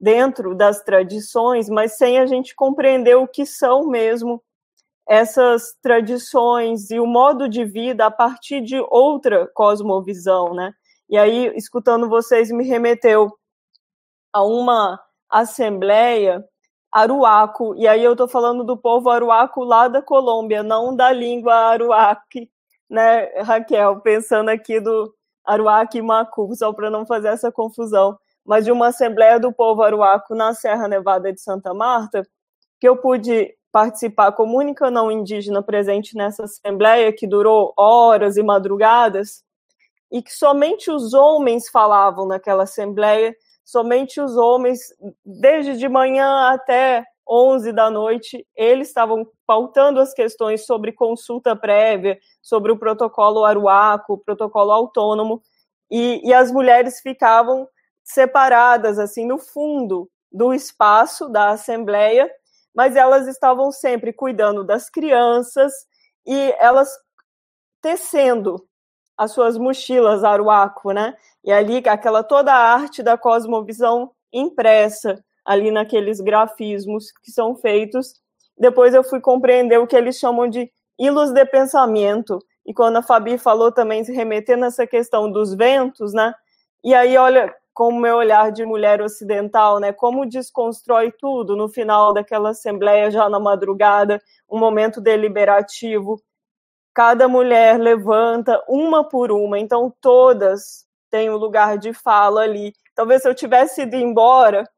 dentro 0.00 0.54
das 0.54 0.82
tradições, 0.82 1.68
mas 1.68 1.96
sem 1.96 2.18
a 2.18 2.26
gente 2.26 2.54
compreender 2.54 3.16
o 3.16 3.28
que 3.28 3.44
são 3.44 3.86
mesmo 3.86 4.42
essas 5.06 5.74
tradições 5.82 6.90
e 6.90 7.00
o 7.00 7.06
modo 7.06 7.48
de 7.48 7.64
vida 7.64 8.06
a 8.06 8.10
partir 8.10 8.60
de 8.60 8.80
outra 8.88 9.46
cosmovisão, 9.54 10.54
né? 10.54 10.72
E 11.08 11.18
aí, 11.18 11.52
escutando 11.56 12.08
vocês, 12.08 12.50
me 12.50 12.64
remeteu 12.64 13.28
a 14.32 14.44
uma 14.44 15.00
assembleia 15.28 16.44
aruaco, 16.92 17.74
e 17.76 17.86
aí 17.86 18.02
eu 18.02 18.12
estou 18.12 18.26
falando 18.28 18.64
do 18.64 18.76
povo 18.76 19.10
aruaco 19.10 19.62
lá 19.62 19.88
da 19.88 20.02
Colômbia, 20.02 20.62
não 20.62 20.94
da 20.94 21.12
língua 21.12 21.54
aruaque, 21.54 22.50
né, 22.88 23.26
Raquel? 23.42 24.00
Pensando 24.00 24.48
aqui 24.48 24.80
do 24.80 25.14
aruaque 25.44 25.98
e 25.98 26.02
macu, 26.02 26.52
só 26.54 26.72
para 26.72 26.90
não 26.90 27.06
fazer 27.06 27.28
essa 27.28 27.52
confusão, 27.52 28.18
mas 28.44 28.64
de 28.64 28.72
uma 28.72 28.88
assembleia 28.88 29.38
do 29.38 29.52
povo 29.52 29.82
aruaco 29.82 30.34
na 30.34 30.52
Serra 30.54 30.88
Nevada 30.88 31.32
de 31.32 31.40
Santa 31.40 31.72
Marta, 31.72 32.26
que 32.80 32.88
eu 32.88 32.96
pude 32.96 33.54
participar 33.70 34.32
como 34.32 34.58
única 34.58 34.90
não 34.90 35.10
indígena 35.10 35.62
presente 35.62 36.16
nessa 36.16 36.44
assembleia, 36.44 37.12
que 37.12 37.26
durou 37.26 37.72
horas 37.76 38.36
e 38.36 38.42
madrugadas, 38.42 39.44
e 40.10 40.20
que 40.20 40.32
somente 40.32 40.90
os 40.90 41.14
homens 41.14 41.68
falavam 41.68 42.26
naquela 42.26 42.64
assembleia, 42.64 43.34
somente 43.70 44.20
os 44.20 44.36
homens, 44.36 44.80
desde 45.24 45.76
de 45.76 45.88
manhã 45.88 46.48
até 46.48 47.04
11 47.28 47.72
da 47.72 47.88
noite, 47.88 48.44
eles 48.56 48.88
estavam 48.88 49.24
pautando 49.46 50.00
as 50.00 50.12
questões 50.12 50.66
sobre 50.66 50.90
consulta 50.90 51.54
prévia, 51.54 52.18
sobre 52.42 52.72
o 52.72 52.78
protocolo 52.78 53.44
Aruaco, 53.44 54.14
o 54.14 54.18
protocolo 54.18 54.72
autônomo, 54.72 55.40
e, 55.88 56.20
e 56.28 56.34
as 56.34 56.50
mulheres 56.50 57.00
ficavam 57.00 57.68
separadas, 58.02 58.98
assim, 58.98 59.24
no 59.24 59.38
fundo 59.38 60.10
do 60.32 60.52
espaço 60.52 61.28
da 61.28 61.50
Assembleia, 61.50 62.28
mas 62.74 62.96
elas 62.96 63.28
estavam 63.28 63.70
sempre 63.70 64.12
cuidando 64.12 64.64
das 64.64 64.90
crianças 64.90 65.72
e 66.26 66.54
elas 66.58 66.90
tecendo 67.80 68.68
as 69.20 69.32
suas 69.32 69.58
mochilas 69.58 70.24
aruaco, 70.24 70.92
né? 70.92 71.14
E 71.44 71.52
ali 71.52 71.82
aquela 71.86 72.22
toda 72.22 72.54
a 72.54 72.72
arte 72.72 73.02
da 73.02 73.18
cosmovisão 73.18 74.12
impressa 74.32 75.22
ali 75.44 75.70
naqueles 75.70 76.22
grafismos 76.22 77.12
que 77.22 77.30
são 77.30 77.54
feitos. 77.54 78.14
Depois 78.56 78.94
eu 78.94 79.04
fui 79.04 79.20
compreender 79.20 79.78
o 79.78 79.86
que 79.86 79.94
eles 79.94 80.16
chamam 80.16 80.48
de 80.48 80.72
hilos 80.98 81.32
de 81.32 81.44
pensamento. 81.44 82.38
E 82.64 82.72
quando 82.72 82.96
a 82.96 83.02
Fabi 83.02 83.36
falou 83.36 83.70
também, 83.70 84.02
se 84.02 84.10
remetendo 84.10 84.62
nessa 84.62 84.86
questão 84.86 85.30
dos 85.30 85.54
ventos, 85.54 86.14
né? 86.14 86.32
E 86.82 86.94
aí, 86.94 87.18
olha, 87.18 87.54
com 87.74 87.88
o 87.88 88.00
meu 88.00 88.16
olhar 88.16 88.50
de 88.50 88.64
mulher 88.64 89.02
ocidental, 89.02 89.78
né? 89.78 89.92
Como 89.92 90.24
desconstrói 90.24 91.12
tudo 91.12 91.54
no 91.54 91.68
final 91.68 92.14
daquela 92.14 92.50
assembleia, 92.50 93.10
já 93.10 93.28
na 93.28 93.38
madrugada, 93.38 94.18
um 94.50 94.58
momento 94.58 94.98
deliberativo 94.98 96.18
cada 97.00 97.26
mulher 97.26 97.78
levanta 97.78 98.62
uma 98.68 99.02
por 99.02 99.32
uma, 99.32 99.58
então 99.58 99.90
todas 100.02 100.86
têm 101.10 101.30
o 101.30 101.32
um 101.32 101.38
lugar 101.38 101.78
de 101.78 101.94
fala 101.94 102.42
ali. 102.42 102.74
Talvez 102.94 103.22
se 103.22 103.28
eu 103.28 103.34
tivesse 103.34 103.80
ido 103.80 103.96
embora, 103.96 104.68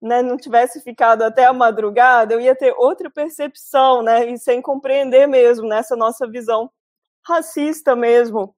né, 0.00 0.22
não 0.22 0.36
tivesse 0.36 0.80
ficado 0.80 1.22
até 1.22 1.44
a 1.44 1.52
madrugada, 1.52 2.32
eu 2.32 2.40
ia 2.40 2.54
ter 2.54 2.72
outra 2.78 3.10
percepção, 3.10 4.00
né, 4.00 4.30
e 4.30 4.38
sem 4.38 4.62
compreender 4.62 5.26
mesmo 5.26 5.66
nessa 5.66 5.96
nossa 5.96 6.24
visão 6.30 6.70
racista 7.26 7.96
mesmo 7.96 8.54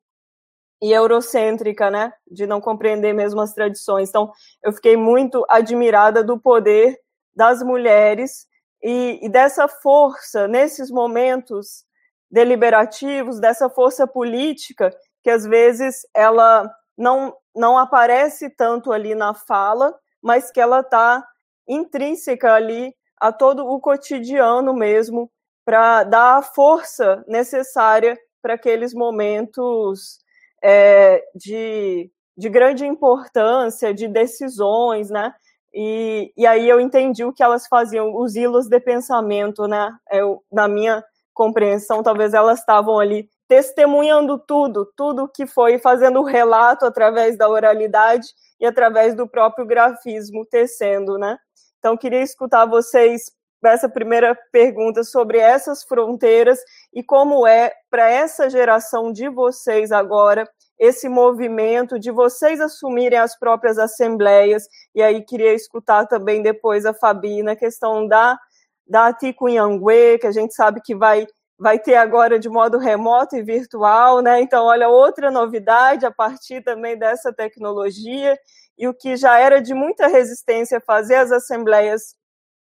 e 0.83 0.93
eurocêntrica, 0.93 1.91
né, 1.91 2.13
de 2.31 2.47
não 2.47 2.61
compreender 2.61 3.15
mesmo 3.15 3.41
as 3.41 3.55
tradições. 3.55 4.11
Então, 4.11 4.31
eu 4.63 4.71
fiquei 4.71 4.99
muito 4.99 5.47
admirada 5.49 6.23
do 6.23 6.39
poder 6.39 6.95
das 7.35 7.63
mulheres 7.63 8.47
e, 8.83 9.19
e 9.23 9.31
dessa 9.31 9.67
força 9.67 10.47
nesses 10.47 10.91
momentos 10.91 11.87
deliberativos, 12.31 13.41
dessa 13.41 13.69
força 13.69 14.07
política 14.07 14.91
que 15.25 15.31
às 15.31 15.45
vezes 15.45 16.07
ela 16.15 16.71
não, 16.97 17.35
não 17.57 17.79
aparece 17.79 18.51
tanto 18.51 18.93
ali 18.93 19.15
na 19.15 19.33
fala, 19.33 19.95
mas 20.23 20.51
que 20.51 20.61
ela 20.61 20.81
está 20.81 21.27
intrínseca 21.67 22.53
ali 22.53 22.95
a 23.19 23.33
todo 23.33 23.67
o 23.67 23.81
cotidiano 23.81 24.75
mesmo, 24.75 25.31
para 25.65 26.05
dar 26.05 26.37
a 26.37 26.43
força 26.43 27.25
necessária 27.27 28.19
para 28.43 28.53
aqueles 28.53 28.93
momentos 28.93 30.19
é, 30.63 31.25
de, 31.35 32.11
de 32.37 32.49
grande 32.51 32.85
importância, 32.85 33.95
de 33.95 34.07
decisões, 34.07 35.09
né? 35.09 35.35
E, 35.73 36.31
e 36.37 36.47
aí 36.47 36.69
eu 36.69 36.79
entendi 36.79 37.25
o 37.25 37.33
que 37.33 37.43
elas 37.43 37.67
faziam, 37.67 38.15
os 38.15 38.37
hilos 38.37 38.69
de 38.69 38.79
pensamento, 38.79 39.67
né? 39.67 39.91
Eu, 40.13 40.45
na 40.53 40.69
minha 40.69 41.03
compreensão, 41.35 42.03
talvez 42.03 42.33
elas 42.33 42.61
estavam 42.61 42.99
ali 42.99 43.29
testemunhando 43.49 44.39
tudo, 44.39 44.91
tudo 44.97 45.29
que 45.29 45.47
foi 45.47 45.79
fazendo 45.79 46.21
o 46.21 46.25
relato 46.25 46.87
através 46.87 47.37
da 47.37 47.49
oralidade 47.49 48.27
e 48.61 48.65
através 48.65 49.15
do 49.15 49.29
próprio 49.29 49.67
grafismo 49.67 50.47
tecendo, 50.47 51.19
né? 51.19 51.37
Então 51.79 51.97
queria 51.97 52.23
escutar 52.23 52.65
vocês 52.65 53.31
essa 53.63 53.89
primeira 53.89 54.39
pergunta 54.53 55.03
sobre 55.03 55.39
essas 55.39 55.85
fronteiras 55.85 56.59
e 56.93 57.03
como 57.03 57.47
é 57.47 57.73
para 57.91 58.11
essa 58.11 58.51
geração 58.51 59.11
de 59.11 59.29
vocês 59.29 59.91
agora 59.91 60.47
esse 60.79 61.09
movimento 61.09 61.99
de 61.99 62.11
vocês 62.11 62.61
assumirem 62.61 63.19
as 63.19 63.39
próprias 63.39 63.79
assembleias 63.79 64.65
e 64.95 65.03
aí 65.03 65.23
queria 65.25 65.55
escutar 65.55 66.07
também 66.07 66.43
depois 66.43 66.85
a 66.85 66.93
Fabi 66.93 67.43
na 67.43 67.57
questão 67.57 68.07
da 68.07 68.39
da 68.87 69.13
Ticunhangue, 69.13 70.19
que 70.19 70.27
a 70.27 70.33
gente 70.33 70.55
sabe 70.55 70.81
que 70.83 70.95
vai, 70.95 71.27
vai 71.59 71.79
ter 71.79 71.95
agora 71.95 72.39
de 72.39 72.49
modo 72.49 72.79
remoto 72.79 73.37
e 73.37 73.43
virtual, 73.43 74.21
né? 74.21 74.41
Então, 74.41 74.65
olha, 74.65 74.89
outra 74.89 75.31
novidade 75.31 76.05
a 76.05 76.11
partir 76.11 76.63
também 76.63 76.99
dessa 76.99 77.33
tecnologia, 77.33 78.39
e 78.77 78.89
o 78.89 78.95
que 78.95 79.17
já 79.17 79.39
era 79.39 79.63
de 79.63 79.73
muita 79.73 80.07
resistência 80.07 80.81
fazer 80.81 81.17
as 81.17 81.31
assembleias 81.33 82.17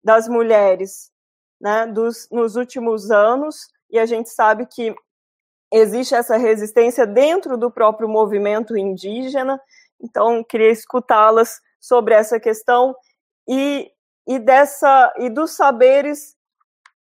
das 0.03 0.29
mulheres 0.29 1.11
né, 1.61 1.87
dos, 1.87 2.27
nos 2.31 2.57
últimos 2.57 3.11
anos, 3.11 3.69
e 3.91 3.99
a 3.99 4.07
gente 4.07 4.31
sabe 4.31 4.67
que 4.67 4.95
existe 5.73 6.15
essa 6.15 6.37
resistência 6.37 7.07
dentro 7.07 7.57
do 7.57 7.71
próprio 7.71 8.09
movimento 8.09 8.77
indígena, 8.77 9.61
então 10.03 10.43
queria 10.43 10.71
escutá-las 10.71 11.61
sobre 11.79 12.15
essa 12.15 12.41
questão 12.41 12.95
e 13.49 13.91
e 14.27 14.39
dessa 14.39 15.13
e 15.19 15.29
dos 15.29 15.53
saberes 15.53 16.37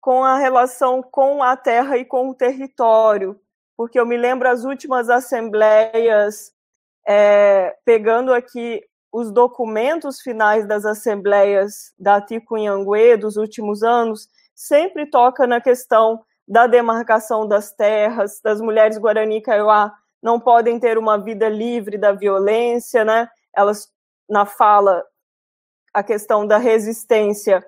com 0.01 0.23
a 0.23 0.37
relação 0.37 1.01
com 1.01 1.41
a 1.41 1.55
terra 1.55 1.97
e 1.97 2.05
com 2.05 2.29
o 2.29 2.35
território, 2.35 3.39
porque 3.75 3.99
eu 3.99 4.05
me 4.05 4.17
lembro 4.17 4.47
as 4.47 4.63
últimas 4.63 5.09
assembleias 5.09 6.53
é, 7.07 7.75
pegando 7.83 8.33
aqui 8.33 8.83
os 9.11 9.31
documentos 9.31 10.19
finais 10.19 10.67
das 10.67 10.85
assembleias 10.85 11.93
da 11.97 12.19
Ticunhangue 12.19 13.17
dos 13.17 13.37
últimos 13.37 13.81
anos, 13.81 14.29
sempre 14.53 15.05
toca 15.09 15.47
na 15.47 15.61
questão 15.61 16.23
da 16.47 16.67
demarcação 16.67 17.47
das 17.47 17.71
terras, 17.71 18.39
das 18.43 18.61
mulheres 18.61 18.97
Guarani 18.97 19.41
Kaiowá 19.41 19.91
não 20.25 20.39
podem 20.39 20.79
ter 20.79 20.97
uma 20.97 21.19
vida 21.19 21.47
livre 21.47 21.99
da 21.99 22.11
violência, 22.11 23.05
né? 23.05 23.29
Elas 23.55 23.87
na 24.27 24.43
fala 24.43 25.05
a 25.95 26.03
questão 26.03 26.45
da 26.45 26.57
resistência, 26.57 27.65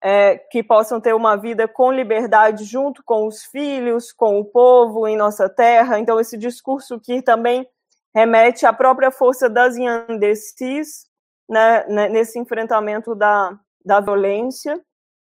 é, 0.00 0.38
que 0.38 0.62
possam 0.62 1.00
ter 1.00 1.12
uma 1.12 1.34
vida 1.34 1.66
com 1.66 1.90
liberdade 1.90 2.62
junto 2.62 3.02
com 3.04 3.26
os 3.26 3.42
filhos, 3.46 4.12
com 4.12 4.38
o 4.38 4.44
povo 4.44 5.08
em 5.08 5.16
nossa 5.16 5.48
terra. 5.48 5.98
Então, 5.98 6.20
esse 6.20 6.38
discurso 6.38 7.00
que 7.00 7.20
também 7.20 7.68
remete 8.14 8.64
à 8.64 8.72
própria 8.72 9.10
força 9.10 9.50
das 9.50 9.76
Yandecis, 9.76 11.06
né, 11.48 11.84
né, 11.88 12.08
nesse 12.08 12.38
enfrentamento 12.38 13.12
da, 13.12 13.58
da 13.84 13.98
violência. 13.98 14.80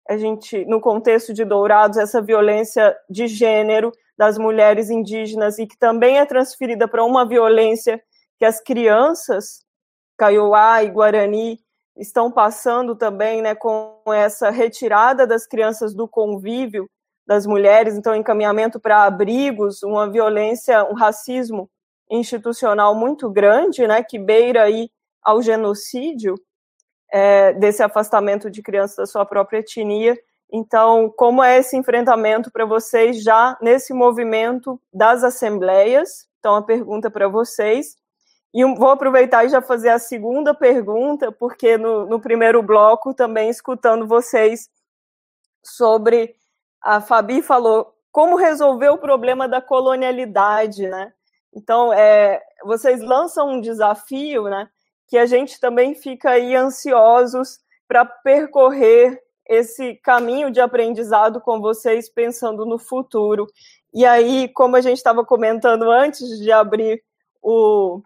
A 0.07 0.15
gente, 0.15 0.63
no 0.63 0.79
contexto 0.79 1.33
de 1.33 1.43
Dourados, 1.43 1.97
essa 1.97 2.21
violência 2.21 2.97
de 3.09 3.27
gênero 3.27 3.91
das 4.17 4.37
mulheres 4.37 4.89
indígenas 4.89 5.59
e 5.59 5.67
que 5.67 5.77
também 5.77 6.19
é 6.19 6.25
transferida 6.25 6.87
para 6.87 7.03
uma 7.03 7.27
violência 7.27 8.01
que 8.39 8.45
as 8.45 8.61
crianças, 8.61 9.65
Kaiowá 10.17 10.83
e 10.83 10.89
Guarani, 10.89 11.59
estão 11.97 12.31
passando 12.31 12.95
também 12.95 13.41
né, 13.41 13.55
com 13.55 14.01
essa 14.07 14.49
retirada 14.49 15.27
das 15.27 15.45
crianças 15.45 15.93
do 15.93 16.07
convívio 16.07 16.89
das 17.27 17.45
mulheres, 17.45 17.95
então 17.95 18.15
encaminhamento 18.15 18.79
para 18.79 19.03
abrigos, 19.03 19.83
uma 19.83 20.09
violência, 20.09 20.83
um 20.85 20.93
racismo 20.93 21.69
institucional 22.09 22.93
muito 22.93 23.29
grande, 23.29 23.87
né, 23.87 24.03
que 24.03 24.19
beira 24.19 24.63
aí 24.63 24.89
ao 25.23 25.41
genocídio 25.41 26.35
é, 27.11 27.53
desse 27.53 27.83
afastamento 27.83 28.49
de 28.49 28.61
crianças 28.61 28.97
da 28.97 29.05
sua 29.05 29.25
própria 29.25 29.59
etnia. 29.59 30.17
Então, 30.51 31.09
como 31.15 31.41
é 31.43 31.59
esse 31.59 31.77
enfrentamento 31.77 32.51
para 32.51 32.65
vocês 32.65 33.23
já 33.23 33.57
nesse 33.61 33.93
movimento 33.93 34.79
das 34.93 35.23
assembleias? 35.23 36.27
Então, 36.39 36.55
a 36.55 36.61
pergunta 36.61 37.09
para 37.09 37.27
vocês. 37.29 37.95
E 38.53 38.65
vou 38.75 38.89
aproveitar 38.89 39.45
e 39.45 39.49
já 39.49 39.61
fazer 39.61 39.89
a 39.89 39.99
segunda 39.99 40.53
pergunta, 40.53 41.31
porque 41.31 41.77
no, 41.77 42.05
no 42.05 42.19
primeiro 42.19 42.61
bloco, 42.61 43.13
também 43.13 43.49
escutando 43.49 44.05
vocês 44.05 44.69
sobre. 45.63 46.35
A 46.83 46.99
Fabi 46.99 47.41
falou 47.41 47.93
como 48.11 48.35
resolver 48.35 48.89
o 48.89 48.97
problema 48.97 49.47
da 49.47 49.61
colonialidade, 49.61 50.87
né? 50.87 51.13
Então, 51.53 51.93
é, 51.93 52.41
vocês 52.63 53.01
lançam 53.01 53.51
um 53.51 53.61
desafio, 53.61 54.43
né? 54.45 54.69
Que 55.07 55.17
a 55.17 55.25
gente 55.25 55.59
também 55.59 55.95
fica 55.95 56.31
aí 56.31 56.55
ansiosos 56.55 57.59
para 57.87 58.05
percorrer 58.05 59.21
esse 59.47 59.95
caminho 59.95 60.49
de 60.49 60.61
aprendizado 60.61 61.41
com 61.41 61.59
vocês, 61.59 62.09
pensando 62.09 62.65
no 62.65 62.79
futuro. 62.79 63.47
E 63.93 64.05
aí, 64.05 64.47
como 64.49 64.75
a 64.75 64.81
gente 64.81 64.97
estava 64.97 65.25
comentando 65.25 65.89
antes 65.91 66.39
de 66.39 66.51
abrir 66.51 67.03
o, 67.41 68.01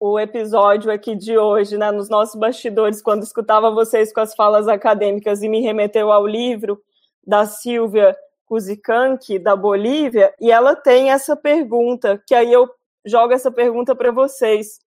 o 0.00 0.18
episódio 0.18 0.90
aqui 0.92 1.16
de 1.16 1.36
hoje, 1.36 1.76
né, 1.76 1.90
nos 1.90 2.08
nossos 2.08 2.34
bastidores, 2.36 3.02
quando 3.02 3.22
escutava 3.22 3.70
vocês 3.70 4.12
com 4.12 4.20
as 4.20 4.34
falas 4.34 4.68
acadêmicas 4.68 5.42
e 5.42 5.48
me 5.48 5.60
remeteu 5.60 6.12
ao 6.12 6.26
livro 6.26 6.80
da 7.26 7.46
Silvia 7.46 8.16
Cusicanqui, 8.46 9.38
da 9.38 9.56
Bolívia, 9.56 10.32
e 10.40 10.50
ela 10.50 10.74
tem 10.74 11.10
essa 11.10 11.36
pergunta, 11.36 12.22
que 12.26 12.34
aí 12.34 12.52
eu 12.52 12.68
jogo 13.04 13.32
essa 13.32 13.50
pergunta 13.50 13.94
para 13.94 14.10
vocês. 14.10 14.78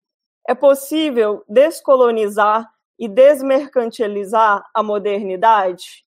É 0.47 0.55
possível 0.55 1.43
descolonizar 1.47 2.67
e 2.97 3.07
desmercantilizar 3.07 4.65
a 4.73 4.81
modernidade? 4.81 6.03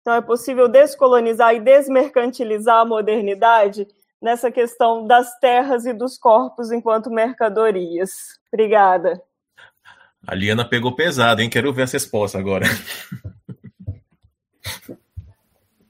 Então, 0.00 0.14
é 0.14 0.20
possível 0.20 0.68
descolonizar 0.68 1.54
e 1.54 1.60
desmercantilizar 1.60 2.80
a 2.80 2.84
modernidade 2.84 3.88
nessa 4.20 4.50
questão 4.50 5.06
das 5.06 5.38
terras 5.38 5.86
e 5.86 5.92
dos 5.92 6.18
corpos 6.18 6.72
enquanto 6.72 7.10
mercadorias. 7.10 8.10
Obrigada. 8.52 9.20
A 10.26 10.34
Liana 10.34 10.68
pegou 10.68 10.94
pesado, 10.94 11.40
hein? 11.40 11.50
Quero 11.50 11.72
ver 11.72 11.82
essa 11.82 11.96
resposta 11.96 12.38
agora. 12.38 12.66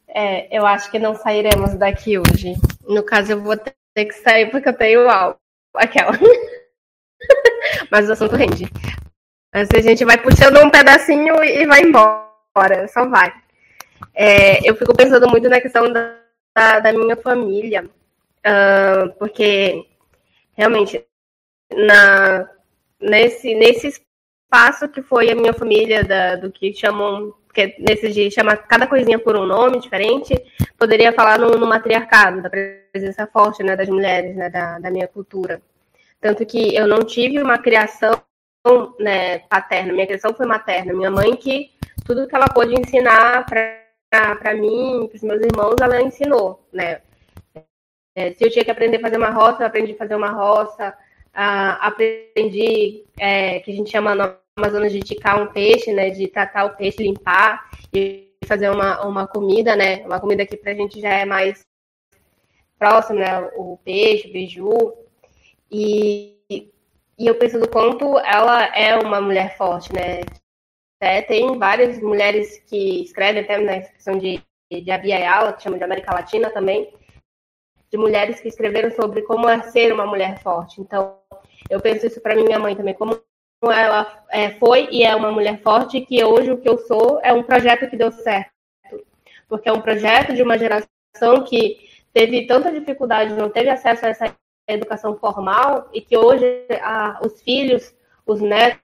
É, 0.08 0.56
eu 0.56 0.64
acho 0.66 0.90
que 0.90 0.98
não 0.98 1.14
sairemos 1.14 1.74
daqui 1.74 2.18
hoje. 2.18 2.54
No 2.88 3.02
caso, 3.02 3.32
eu 3.32 3.42
vou 3.42 3.56
ter 3.56 3.74
que 3.94 4.14
sair 4.14 4.50
porque 4.50 4.68
eu 4.68 4.76
tenho 4.76 5.08
aula. 5.08 5.36
Aquela. 5.74 6.12
Mas 7.90 8.08
o 8.08 8.12
assunto 8.12 8.34
rende. 8.34 8.66
Mas 9.54 9.68
a 9.74 9.80
gente 9.80 10.04
vai 10.04 10.16
puxando 10.16 10.58
um 10.58 10.70
pedacinho 10.70 11.42
e 11.42 11.66
vai 11.66 11.82
embora. 11.82 12.88
Só 12.88 13.06
vai. 13.08 13.32
É, 14.14 14.68
eu 14.68 14.74
fico 14.74 14.96
pensando 14.96 15.28
muito 15.28 15.48
na 15.48 15.60
questão 15.60 15.92
da, 15.92 16.80
da 16.80 16.92
minha 16.92 17.16
família 17.16 17.88
uh, 18.46 19.12
porque 19.18 19.84
realmente 20.54 21.04
na, 21.72 22.48
nesse, 23.00 23.54
nesse 23.54 23.88
espaço 23.88 24.88
que 24.88 25.02
foi 25.02 25.30
a 25.30 25.34
minha 25.34 25.52
família, 25.52 26.04
da, 26.04 26.36
do 26.36 26.50
que 26.50 26.72
chamam, 26.72 27.34
que 27.52 27.74
nesse 27.78 28.10
de 28.12 28.30
chama 28.30 28.56
cada 28.56 28.86
coisinha 28.86 29.18
por 29.18 29.36
um 29.36 29.44
nome 29.44 29.80
diferente, 29.80 30.34
poderia 30.78 31.12
falar 31.12 31.38
no, 31.38 31.50
no 31.50 31.66
matriarcado, 31.66 32.42
da 32.42 32.50
presença 32.50 33.26
forte 33.26 33.62
né, 33.62 33.76
das 33.76 33.88
mulheres, 33.88 34.36
né, 34.36 34.48
da, 34.48 34.78
da 34.78 34.90
minha 34.90 35.08
cultura. 35.08 35.60
Tanto 36.20 36.46
que 36.46 36.74
eu 36.74 36.86
não 36.86 37.00
tive 37.00 37.42
uma 37.42 37.58
criação 37.58 38.22
né, 38.98 39.40
paterna, 39.40 39.92
minha 39.92 40.06
criação 40.06 40.34
foi 40.34 40.46
materna. 40.46 40.92
Minha 40.92 41.10
mãe 41.10 41.36
que 41.36 41.70
tudo 42.04 42.26
que 42.26 42.34
ela 42.34 42.48
pôde 42.48 42.74
ensinar 42.74 43.44
para 43.46 44.54
mim, 44.54 45.06
para 45.08 45.16
os 45.16 45.22
meus 45.22 45.42
irmãos, 45.42 45.76
ela 45.80 46.00
ensinou, 46.00 46.66
né? 46.72 47.00
É, 48.16 48.32
se 48.32 48.42
eu 48.42 48.50
tinha 48.50 48.64
que 48.64 48.70
aprender 48.70 48.96
a 48.96 49.00
fazer 49.00 49.18
uma 49.18 49.28
roça, 49.28 49.66
aprendi 49.66 49.92
a 49.92 49.96
fazer 49.96 50.14
uma 50.14 50.30
roça. 50.30 50.96
Ah, 51.34 51.86
aprendi, 51.86 53.04
é, 53.18 53.60
que 53.60 53.70
a 53.70 53.74
gente 53.74 53.90
chama 53.90 54.14
no 54.14 54.34
Amazonas 54.56 54.90
de 54.90 55.00
ticar 55.00 55.40
um 55.40 55.52
peixe, 55.52 55.92
né? 55.92 56.08
De 56.08 56.26
tratar 56.26 56.64
o 56.64 56.74
peixe, 56.76 57.02
limpar 57.02 57.68
e 57.92 58.32
fazer 58.46 58.70
uma, 58.70 59.06
uma 59.06 59.26
comida, 59.28 59.76
né? 59.76 59.98
Uma 60.06 60.18
comida 60.18 60.46
que 60.46 60.56
pra 60.56 60.72
gente 60.72 60.98
já 60.98 61.10
é 61.10 61.26
mais 61.26 61.66
próxima, 62.78 63.20
né? 63.20 63.50
O 63.54 63.78
peixe, 63.84 64.28
o 64.28 64.32
beiju. 64.32 64.94
E, 65.70 66.38
e 67.18 67.26
eu 67.26 67.34
penso 67.34 67.60
do 67.60 67.68
quanto 67.68 68.18
ela 68.20 68.64
é 68.74 68.96
uma 68.96 69.20
mulher 69.20 69.58
forte, 69.58 69.92
né? 69.92 70.20
É, 71.02 71.20
tem 71.20 71.58
várias 71.58 72.00
mulheres 72.00 72.62
que 72.66 73.02
escrevem 73.02 73.42
até 73.42 73.58
na 73.58 73.82
questão 73.82 74.16
de, 74.16 74.40
de 74.72 74.90
Abia 74.90 75.18
Yala, 75.18 75.52
que 75.52 75.62
chama 75.62 75.76
de 75.76 75.84
América 75.84 76.14
Latina 76.14 76.48
também, 76.48 76.90
de 77.90 77.96
mulheres 77.96 78.40
que 78.40 78.48
escreveram 78.48 78.90
sobre 78.90 79.22
como 79.22 79.48
é 79.48 79.62
ser 79.62 79.92
uma 79.92 80.06
mulher 80.06 80.40
forte. 80.42 80.80
Então, 80.80 81.16
eu 81.70 81.80
penso 81.80 82.06
isso 82.06 82.20
para 82.20 82.34
minha 82.34 82.58
mãe 82.58 82.74
também, 82.74 82.94
como 82.94 83.20
ela 83.62 84.24
é, 84.30 84.50
foi 84.50 84.88
e 84.90 85.02
é 85.02 85.14
uma 85.14 85.32
mulher 85.32 85.60
forte, 85.62 86.00
que 86.00 86.22
hoje 86.24 86.50
o 86.50 86.58
que 86.58 86.68
eu 86.68 86.78
sou 86.78 87.20
é 87.22 87.32
um 87.32 87.42
projeto 87.42 87.88
que 87.88 87.96
deu 87.96 88.12
certo. 88.12 88.50
Porque 89.48 89.68
é 89.68 89.72
um 89.72 89.80
projeto 89.80 90.34
de 90.34 90.42
uma 90.42 90.58
geração 90.58 91.44
que 91.44 91.78
teve 92.12 92.46
tanta 92.46 92.72
dificuldade, 92.72 93.34
não 93.34 93.50
teve 93.50 93.70
acesso 93.70 94.04
a 94.06 94.08
essa 94.08 94.36
educação 94.68 95.16
formal, 95.16 95.88
e 95.92 96.00
que 96.00 96.16
hoje 96.16 96.66
a, 96.80 97.20
os 97.24 97.40
filhos, 97.42 97.94
os 98.26 98.40
netos, 98.40 98.80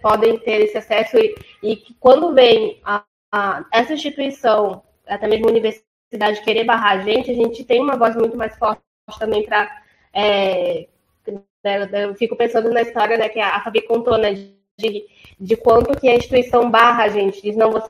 podem 0.00 0.38
ter 0.38 0.62
esse 0.62 0.78
acesso, 0.78 1.18
e, 1.18 1.34
e 1.62 1.76
que 1.76 1.94
quando 1.94 2.32
vem 2.32 2.80
a, 2.84 3.04
a, 3.32 3.64
essa 3.72 3.92
instituição, 3.92 4.82
até 5.06 5.26
mesmo 5.26 5.48
universidade, 5.48 5.93
cidade 6.14 6.42
querer 6.42 6.64
barrar 6.64 6.92
a 6.92 7.02
gente, 7.02 7.30
a 7.30 7.34
gente 7.34 7.64
tem 7.64 7.80
uma 7.80 7.96
voz 7.96 8.14
muito 8.14 8.36
mais 8.36 8.56
forte 8.56 8.80
também 9.18 9.44
para. 9.44 9.82
É, 10.12 10.86
né, 11.26 12.04
eu 12.04 12.14
fico 12.14 12.36
pensando 12.36 12.70
na 12.70 12.82
história 12.82 13.16
né, 13.16 13.28
que 13.28 13.40
a 13.40 13.60
Fabi 13.60 13.82
contou, 13.82 14.16
né, 14.16 14.34
de, 14.78 15.06
de 15.40 15.56
quanto 15.56 15.98
que 15.98 16.08
a 16.08 16.14
instituição 16.14 16.70
barra 16.70 17.04
a 17.04 17.08
gente, 17.08 17.42
diz, 17.42 17.56
não, 17.56 17.72
você, 17.72 17.88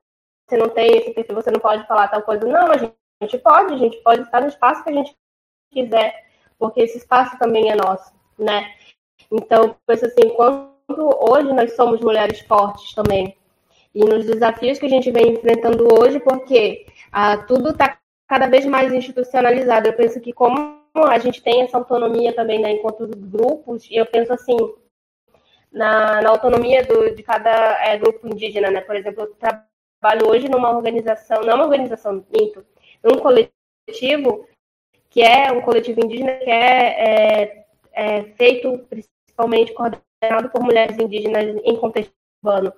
não 0.52 0.68
tem 0.68 0.96
esse 0.96 1.12
perfil, 1.12 1.34
você 1.34 1.50
não 1.50 1.60
pode 1.60 1.86
falar 1.86 2.08
tal 2.08 2.22
coisa. 2.22 2.46
Não, 2.46 2.70
a 2.70 2.78
gente, 2.78 2.94
a 3.20 3.26
gente 3.26 3.38
pode, 3.38 3.74
a 3.74 3.76
gente 3.76 3.96
pode 3.98 4.22
estar 4.22 4.40
no 4.40 4.48
espaço 4.48 4.82
que 4.82 4.90
a 4.90 4.94
gente 4.94 5.14
quiser, 5.70 6.24
porque 6.58 6.80
esse 6.80 6.98
espaço 6.98 7.38
também 7.38 7.70
é 7.70 7.74
nosso, 7.74 8.12
né? 8.38 8.72
Então, 9.30 9.76
penso 9.86 10.06
assim, 10.06 10.30
quando 10.34 10.70
hoje 10.96 11.52
nós 11.52 11.74
somos 11.74 12.00
mulheres 12.00 12.40
fortes 12.40 12.94
também, 12.94 13.36
e 13.94 14.04
nos 14.04 14.24
desafios 14.24 14.78
que 14.78 14.86
a 14.86 14.90
gente 14.90 15.10
vem 15.10 15.34
enfrentando 15.34 15.86
hoje, 15.92 16.18
porque 16.20 16.86
ah, 17.12 17.38
tudo 17.38 17.70
está 17.70 17.98
cada 18.28 18.46
vez 18.46 18.64
mais 18.66 18.92
institucionalizado. 18.92 19.88
Eu 19.88 19.92
penso 19.94 20.20
que 20.20 20.32
como 20.32 20.82
a 20.94 21.18
gente 21.18 21.42
tem 21.42 21.62
essa 21.62 21.76
autonomia 21.76 22.34
também 22.34 22.60
né, 22.60 22.72
enquanto 22.72 23.06
grupos, 23.06 23.88
eu 23.90 24.06
penso 24.06 24.32
assim, 24.32 24.56
na, 25.72 26.22
na 26.22 26.30
autonomia 26.30 26.84
do, 26.84 27.14
de 27.14 27.22
cada 27.22 27.50
é, 27.84 27.98
grupo 27.98 28.26
indígena, 28.28 28.70
né? 28.70 28.80
Por 28.80 28.94
exemplo, 28.94 29.24
eu 29.24 29.34
trabalho 29.34 30.28
hoje 30.28 30.48
numa 30.48 30.70
organização, 30.70 31.42
não 31.42 31.56
uma 31.56 31.64
organização, 31.64 32.24
minto, 32.30 32.64
num 33.02 33.18
coletivo 33.18 34.46
que 35.10 35.22
é 35.22 35.50
um 35.52 35.60
coletivo 35.60 36.00
indígena 36.00 36.36
que 36.36 36.50
é, 36.50 37.42
é, 37.42 37.66
é 37.92 38.22
feito 38.36 38.78
principalmente 38.88 39.72
coordenado 39.72 40.50
por 40.50 40.62
mulheres 40.62 40.98
indígenas 40.98 41.60
em 41.64 41.76
contexto 41.76 42.12
urbano 42.42 42.72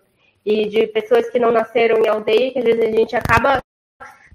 e 0.44 0.68
de 0.68 0.86
pessoas 0.86 1.28
que 1.28 1.38
não 1.38 1.50
nasceram 1.50 1.98
em 1.98 2.08
aldeia, 2.08 2.52
que 2.52 2.58
às 2.58 2.64
vezes 2.64 2.82
a 2.82 2.90
gente 2.90 3.16
acaba 3.16 3.60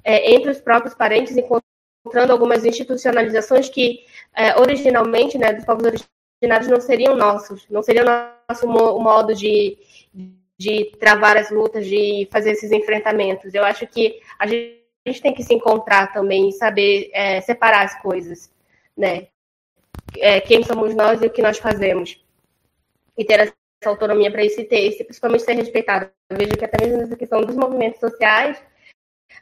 é, 0.03 0.33
entre 0.33 0.51
os 0.51 0.59
próprios 0.59 0.93
parentes, 0.93 1.35
encontrando 1.35 2.31
algumas 2.31 2.65
institucionalizações 2.65 3.69
que 3.69 4.05
é, 4.35 4.59
originalmente, 4.59 5.37
né, 5.37 5.53
dos 5.53 5.65
povos 5.65 5.85
originários 5.85 6.67
não 6.67 6.81
seriam 6.81 7.15
nossos, 7.15 7.67
não 7.69 7.83
seria 7.83 8.03
nosso 8.49 8.67
modo 8.67 9.35
de, 9.35 9.77
de 10.57 10.85
travar 10.99 11.37
as 11.37 11.51
lutas, 11.51 11.85
de 11.85 12.27
fazer 12.31 12.51
esses 12.51 12.71
enfrentamentos. 12.71 13.53
Eu 13.53 13.63
acho 13.63 13.85
que 13.87 14.19
a 14.39 14.47
gente, 14.47 15.21
tem 15.21 15.33
que 15.33 15.43
se 15.43 15.53
encontrar 15.53 16.13
também 16.13 16.49
e 16.49 16.53
saber 16.53 17.09
é, 17.13 17.41
separar 17.41 17.83
as 17.83 17.99
coisas, 18.01 18.51
né? 18.95 19.27
É, 20.17 20.41
quem 20.41 20.63
somos 20.63 20.93
nós 20.93 21.21
e 21.21 21.25
o 21.25 21.29
que 21.29 21.41
nós 21.41 21.57
fazemos. 21.57 22.23
E 23.17 23.23
ter 23.23 23.39
essa 23.39 23.55
autonomia 23.85 24.31
para 24.31 24.43
esse, 24.43 24.63
principalmente 25.03 25.43
ser 25.43 25.53
respeitado. 25.53 26.09
Eu 26.29 26.37
vejo 26.37 26.51
que 26.51 26.65
até 26.65 26.85
mesmo 26.85 26.99
nessa 26.99 27.15
questão 27.15 27.41
dos 27.41 27.55
movimentos 27.55 27.99
sociais, 27.99 28.61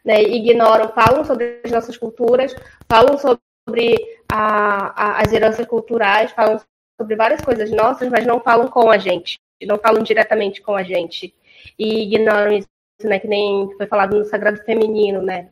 né, 0.04 0.22
ignoram, 0.22 0.90
falam 0.90 1.24
sobre 1.24 1.62
as 1.64 1.72
nossas 1.72 1.98
culturas, 1.98 2.56
falam 2.90 3.18
sobre 3.18 3.96
a, 4.32 4.94
a, 4.96 5.22
as 5.22 5.32
heranças 5.32 5.66
culturais, 5.66 6.32
falam 6.32 6.60
sobre 7.00 7.16
várias 7.16 7.42
coisas 7.42 7.72
nossas, 7.72 8.10
mas 8.10 8.26
não 8.26 8.40
falam 8.40 8.68
com 8.68 8.90
a 8.90 8.98
gente, 8.98 9.40
não 9.64 9.78
falam 9.78 10.04
diretamente 10.04 10.62
com 10.62 10.76
a 10.76 10.84
gente. 10.84 11.34
E 11.78 12.04
ignoram 12.04 12.54
isso, 12.54 12.68
né, 13.04 13.20
que 13.20 13.28
nem 13.28 13.70
foi 13.78 13.88
falado 13.88 14.18
no 14.18 14.26
Sagrado 14.26 14.64
Feminino, 14.64 15.22
né? 15.22 15.50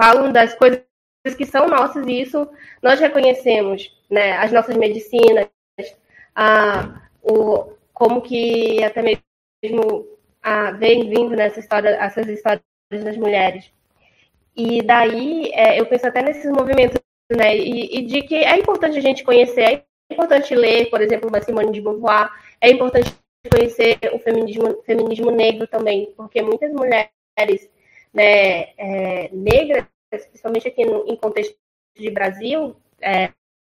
falam 0.00 0.32
das 0.32 0.54
coisas 0.54 0.82
que 1.36 1.44
são 1.44 1.68
nossas 1.68 2.06
e 2.06 2.22
isso 2.22 2.48
nós 2.82 2.98
reconhecemos, 2.98 3.94
né? 4.08 4.32
As 4.38 4.50
nossas 4.50 4.74
medicinas, 4.74 5.46
a, 6.34 7.02
o, 7.22 7.74
como 7.92 8.22
que 8.22 8.82
até 8.82 9.02
mesmo 9.02 10.08
a, 10.42 10.70
vem 10.70 11.10
vindo 11.10 11.36
nessa 11.36 11.60
história, 11.60 11.90
essas 11.90 12.26
histórias 12.28 12.62
das 12.98 13.16
mulheres. 13.16 13.70
E 14.56 14.82
daí 14.82 15.50
é, 15.54 15.80
eu 15.80 15.86
penso 15.86 16.06
até 16.06 16.22
nesses 16.22 16.50
movimentos, 16.50 17.00
né? 17.30 17.56
E, 17.56 17.98
e, 17.98 18.06
de 18.06 18.22
que 18.22 18.34
é 18.34 18.58
importante 18.58 18.98
a 18.98 19.02
gente 19.02 19.22
conhecer, 19.22 19.62
é 19.62 19.84
importante 20.12 20.54
ler, 20.54 20.90
por 20.90 21.00
exemplo, 21.00 21.28
uma 21.28 21.40
Simone 21.40 21.70
de 21.70 21.80
Beauvoir, 21.80 22.28
é 22.60 22.70
importante 22.70 23.14
conhecer 23.48 23.98
o 24.12 24.18
feminismo, 24.18 24.82
feminismo 24.82 25.30
negro 25.30 25.66
também, 25.66 26.12
porque 26.16 26.42
muitas 26.42 26.72
mulheres 26.72 27.70
né, 28.12 28.70
é, 28.76 29.30
negras, 29.32 29.86
principalmente 30.10 30.68
aqui 30.68 30.84
no, 30.84 31.06
em 31.06 31.16
contexto 31.16 31.56
de 31.96 32.10
Brasil, 32.10 32.76
é, 33.00 33.30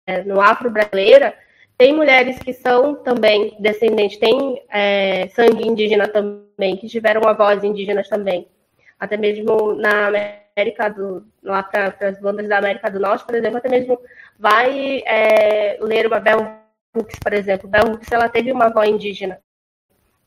é, 0.06 0.22
no 0.22 0.40
afro-brasileira, 0.40 1.36
tem 1.76 1.92
mulheres 1.94 2.38
que 2.38 2.52
são 2.52 2.94
também 2.94 3.56
descendentes, 3.58 4.18
tem 4.18 4.62
é, 4.70 5.28
sangue 5.28 5.66
indígena 5.66 6.06
também, 6.06 6.76
que 6.76 6.88
tiveram 6.88 7.26
avós 7.26 7.64
indígenas 7.64 8.08
também. 8.08 8.46
Até 9.00 9.16
mesmo 9.16 9.74
na 9.74 10.08
América 10.08 10.90
do. 10.90 11.26
lá 11.42 11.62
para 11.62 11.96
as 12.00 12.20
bandas 12.20 12.46
da 12.46 12.58
América 12.58 12.90
do 12.90 13.00
Norte, 13.00 13.24
por 13.24 13.34
exemplo, 13.34 13.56
até 13.56 13.68
mesmo 13.68 13.98
vai 14.38 15.02
é, 15.06 15.78
ler 15.80 16.06
uma 16.06 16.20
Bell 16.20 16.60
Hooks, 16.94 17.18
por 17.18 17.32
exemplo. 17.32 17.68
Bell 17.68 17.92
Hooks 17.92 18.12
ela 18.12 18.28
teve 18.28 18.52
uma 18.52 18.66
avó 18.66 18.84
indígena. 18.84 19.40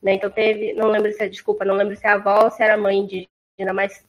Né? 0.01 0.13
Então 0.15 0.29
teve, 0.29 0.73
não 0.73 0.89
lembro 0.89 1.11
se 1.13 1.23
é, 1.23 1.29
desculpa, 1.29 1.63
não 1.63 1.75
lembro 1.75 1.95
se 1.95 2.05
é 2.05 2.09
a 2.09 2.15
avó 2.15 2.45
ou 2.45 2.51
se 2.51 2.63
era 2.63 2.75
mãe 2.75 2.97
indígena, 2.97 3.73
mas 3.73 4.03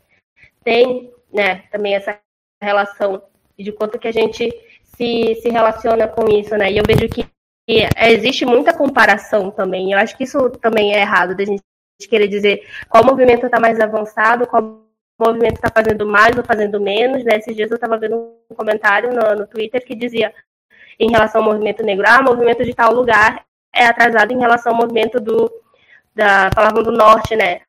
tem 0.65 1.13
né, 1.33 1.65
também 1.71 1.95
essa 1.95 2.19
relação 2.63 3.23
de 3.59 3.71
quanto 3.71 3.99
que 3.99 4.09
a 4.09 4.13
gente 4.13 4.51
se, 4.83 5.35
se 5.37 5.49
relaciona 5.51 6.09
com 6.09 6.29
isso, 6.29 6.57
né? 6.57 6.73
E 6.73 6.79
eu 6.79 6.85
vejo 6.87 7.09
que 7.09 7.27
existe 8.09 8.45
muita 8.45 8.77
comparação 8.77 9.51
também. 9.51 9.93
Eu 9.93 9.99
acho 9.99 10.17
que 10.17 10.25
isso 10.25 10.51
também 10.51 10.95
é 10.95 11.01
errado, 11.01 11.37
da 11.37 11.45
gente 11.45 11.63
querer 12.09 12.29
dizer 12.29 12.67
qual 12.89 13.05
movimento 13.05 13.47
está 13.47 13.61
mais 13.61 13.81
avançado, 13.81 14.47
qual 14.47 14.83
movimento 15.19 15.55
está 15.55 15.71
fazendo 15.71 16.07
mais 16.07 16.37
ou 16.37 16.45
fazendo 16.45 16.81
menos. 16.81 17.25
Né? 17.25 17.37
Esses 17.37 17.55
dias 17.55 17.71
eu 17.71 17.77
estava 17.77 17.97
vendo 17.97 18.35
um 18.51 18.55
comentário 18.55 19.13
no, 19.13 19.35
no 19.37 19.47
Twitter 19.47 19.85
que 19.85 19.95
dizia 19.95 20.33
em 20.99 21.11
relação 21.11 21.41
ao 21.41 21.53
movimento 21.53 21.83
negro, 21.83 22.05
ah, 22.07 22.23
movimento 22.23 22.65
de 22.65 22.75
tal 22.75 22.93
lugar 22.93 23.45
é 23.75 23.87
atrasado 23.87 24.33
em 24.33 24.39
relação 24.39 24.73
ao 24.73 24.79
movimento 24.79 25.19
do, 25.21 25.51
da, 26.15 26.51
falavam 26.55 26.83
do 26.83 26.93
norte, 26.93 27.35
né? 27.35 27.63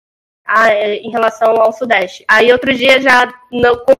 Ah, 0.45 0.69
é, 0.69 0.97
em 0.97 1.09
relação 1.09 1.59
ao 1.59 1.73
sudeste. 1.73 2.23
Aí 2.27 2.51
outro 2.51 2.71
dia 2.73 3.01
já, 3.01 3.33
não, 3.51 3.77
com 3.77 3.95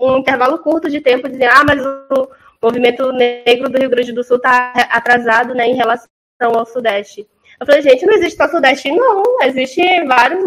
um 0.00 0.18
intervalo 0.18 0.58
curto 0.58 0.90
de 0.90 1.00
tempo, 1.00 1.28
dizia, 1.28 1.50
ah, 1.50 1.64
mas 1.64 1.80
o 1.84 2.28
movimento 2.62 3.10
negro 3.12 3.70
do 3.70 3.78
Rio 3.78 3.88
Grande 3.88 4.12
do 4.12 4.22
Sul 4.22 4.36
está 4.36 4.72
atrasado, 4.90 5.54
né, 5.54 5.66
em 5.66 5.74
relação 5.74 6.08
ao 6.40 6.66
sudeste. 6.66 7.26
Eu 7.60 7.66
falei, 7.66 7.82
gente, 7.82 8.06
não 8.06 8.14
existe 8.14 8.36
só 8.36 8.48
sudeste, 8.48 8.90
não. 8.92 9.22
Existe 9.42 9.82
vários 10.04 10.44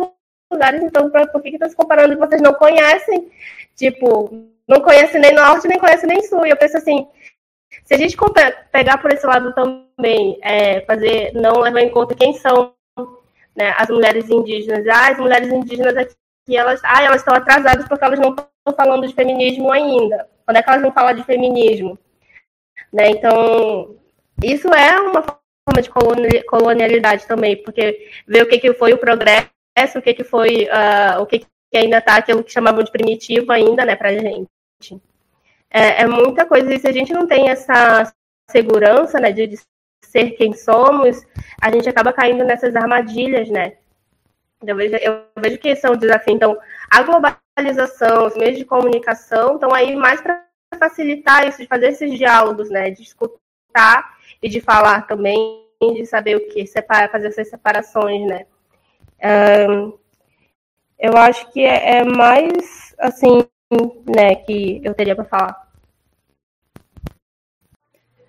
lugares, 0.52 0.82
então 0.84 1.10
por 1.10 1.42
que 1.42 1.50
estão 1.50 1.60
tá 1.60 1.70
se 1.70 1.76
comparando 1.76 2.14
e 2.14 2.18
vocês 2.18 2.42
não 2.42 2.54
conhecem? 2.54 3.32
Tipo, 3.76 4.30
não 4.68 4.82
conhecem 4.82 5.20
nem 5.20 5.34
norte, 5.34 5.68
nem 5.68 5.80
conhecem 5.80 6.08
nem 6.08 6.24
sul. 6.24 6.46
E 6.46 6.50
eu 6.50 6.58
penso 6.58 6.78
assim, 6.78 7.08
se 7.84 7.94
a 7.94 7.98
gente 7.98 8.18
pegar 8.72 8.98
por 8.98 9.12
esse 9.12 9.26
lado 9.26 9.54
também, 9.54 10.38
é, 10.42 10.82
fazer, 10.82 11.34
não 11.34 11.60
levar 11.60 11.82
em 11.82 11.90
conta 11.90 12.16
quem 12.16 12.34
são 12.34 12.74
né, 13.56 13.74
as 13.78 13.90
mulheres 13.90 14.30
indígenas. 14.30 14.88
Ah, 14.88 15.10
as 15.10 15.18
mulheres 15.18 15.52
indígenas 15.52 15.96
aqui, 15.98 16.16
elas, 16.56 16.82
ah, 16.84 17.04
elas 17.04 17.22
estão 17.22 17.34
atrasadas 17.34 17.88
porque 17.88 18.04
elas 18.04 18.20
não 18.20 18.32
estão 18.32 18.76
falando 18.76 19.08
de 19.08 19.14
feminismo 19.14 19.72
ainda. 19.72 20.28
Quando 20.46 20.58
é 20.58 20.64
que 20.64 20.70
elas 20.70 20.82
vão 20.82 20.92
falar 20.92 21.14
de 21.14 21.24
feminismo? 21.24 21.98
Né, 22.92 23.10
então, 23.10 23.96
isso 24.44 24.68
é 24.74 25.00
uma 25.00 25.41
forma 25.68 25.82
de 25.82 26.44
colonialidade 26.44 27.28
também, 27.28 27.62
porque 27.62 28.10
ver 28.28 28.44
o 28.44 28.48
que, 28.48 28.60
que 28.60 28.74
foi 28.74 28.94
o 28.94 28.98
progresso, 28.98 29.50
o 29.98 30.02
que, 30.02 30.14
que 30.14 30.24
foi, 30.24 30.66
uh, 30.66 31.22
o 31.22 31.26
que, 31.26 31.40
que 31.40 31.78
ainda 31.78 32.00
está 32.00 32.16
aquilo 32.16 32.44
que 32.44 32.52
chamavam 32.52 32.84
de 32.84 32.92
primitivo 32.92 33.52
ainda, 33.52 33.86
né, 33.86 33.96
pra 33.96 34.14
gente. 34.14 34.50
É, 35.70 36.02
é, 36.02 36.08
muita 36.08 36.46
coisa, 36.46 36.74
e 36.74 36.80
se 36.80 36.88
a 36.88 36.92
gente 36.92 37.14
não 37.14 37.26
tem 37.26 37.50
essa 37.50 38.12
segurança, 38.50 39.20
né, 39.20 39.32
de, 39.32 39.48
de 39.48 39.58
ser 40.06 40.32
quem 40.32 40.54
somos, 40.54 41.26
a 41.62 41.72
gente 41.72 41.88
acaba 41.88 42.12
caindo 42.12 42.44
nessas 42.44 42.76
armadilhas, 42.76 43.50
né? 43.50 43.78
Eu 44.66 44.76
vejo, 44.76 44.96
eu 44.98 45.24
vejo 45.40 45.58
que 45.58 45.70
esse 45.70 45.86
é 45.86 45.90
um 45.90 45.96
desafio. 45.96 46.34
Então, 46.34 46.58
a 46.90 47.02
globalização, 47.02 48.28
os 48.28 48.36
meios 48.36 48.58
de 48.58 48.66
comunicação 48.66 49.56
estão 49.56 49.74
aí 49.74 49.96
mais 49.96 50.22
para 50.22 50.46
facilitar 50.78 51.48
isso, 51.48 51.60
de 51.60 51.68
fazer 51.68 51.88
esses 51.88 52.16
diálogos, 52.18 52.70
né? 52.70 52.92
De 52.92 53.02
escutar 53.02 54.18
e 54.42 54.50
de 54.50 54.60
falar 54.60 55.08
também, 55.08 55.66
de 55.82 56.06
saber 56.06 56.36
o 56.36 56.48
que, 56.50 56.66
separa, 56.66 57.10
fazer 57.10 57.28
essas 57.28 57.50
separações, 57.50 58.28
né? 58.28 58.46
Um, 59.70 59.98
eu 61.00 61.18
acho 61.18 61.52
que 61.52 61.64
é, 61.64 61.98
é 61.98 62.04
mais 62.04 62.96
assim, 63.00 63.44
né, 64.16 64.36
que 64.36 64.82
eu 64.84 64.94
teria 64.94 65.16
para 65.16 65.26
falar. 65.26 65.72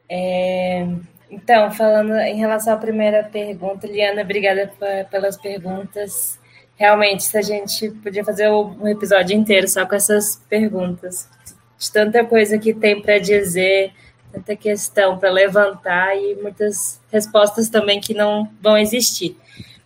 É, 0.08 0.86
então, 1.30 1.70
falando 1.72 2.14
em 2.14 2.36
relação 2.36 2.74
à 2.74 2.76
primeira 2.76 3.24
pergunta, 3.24 3.86
Liana, 3.86 4.22
obrigada 4.22 4.70
pelas 5.10 5.36
perguntas. 5.36 6.38
Realmente, 6.76 7.22
se 7.24 7.36
a 7.38 7.42
gente 7.42 7.90
podia 8.02 8.24
fazer 8.24 8.50
um 8.50 8.86
episódio 8.88 9.36
inteiro 9.36 9.66
só 9.68 9.86
com 9.86 9.94
essas 9.94 10.36
perguntas, 10.48 11.28
de 11.78 11.90
tanta 11.90 12.24
coisa 12.24 12.58
que 12.58 12.74
tem 12.74 13.00
para 13.00 13.18
dizer, 13.18 13.92
tanta 14.32 14.56
questão 14.56 15.18
para 15.18 15.30
levantar 15.30 16.16
e 16.16 16.34
muitas 16.36 17.00
respostas 17.10 17.68
também 17.68 18.00
que 18.00 18.14
não 18.14 18.50
vão 18.60 18.78
existir. 18.78 19.36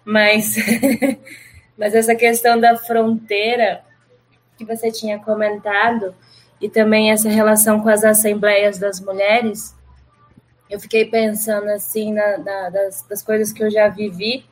Mas, 0.04 0.54
mas 1.76 1.94
essa 1.94 2.14
questão 2.14 2.58
da 2.58 2.76
fronteira 2.76 3.82
que 4.56 4.64
você 4.64 4.90
tinha 4.90 5.18
comentado 5.18 6.14
e 6.60 6.68
também 6.68 7.10
essa 7.10 7.28
relação 7.28 7.80
com 7.80 7.88
as 7.88 8.04
assembleias 8.04 8.78
das 8.78 9.00
mulheres, 9.00 9.74
eu 10.70 10.80
fiquei 10.80 11.04
pensando 11.04 11.68
assim 11.68 12.12
na, 12.12 12.38
na, 12.38 12.70
das, 12.70 13.02
das 13.02 13.22
coisas 13.22 13.52
que 13.52 13.62
eu 13.62 13.70
já 13.70 13.88
vivi 13.88 14.46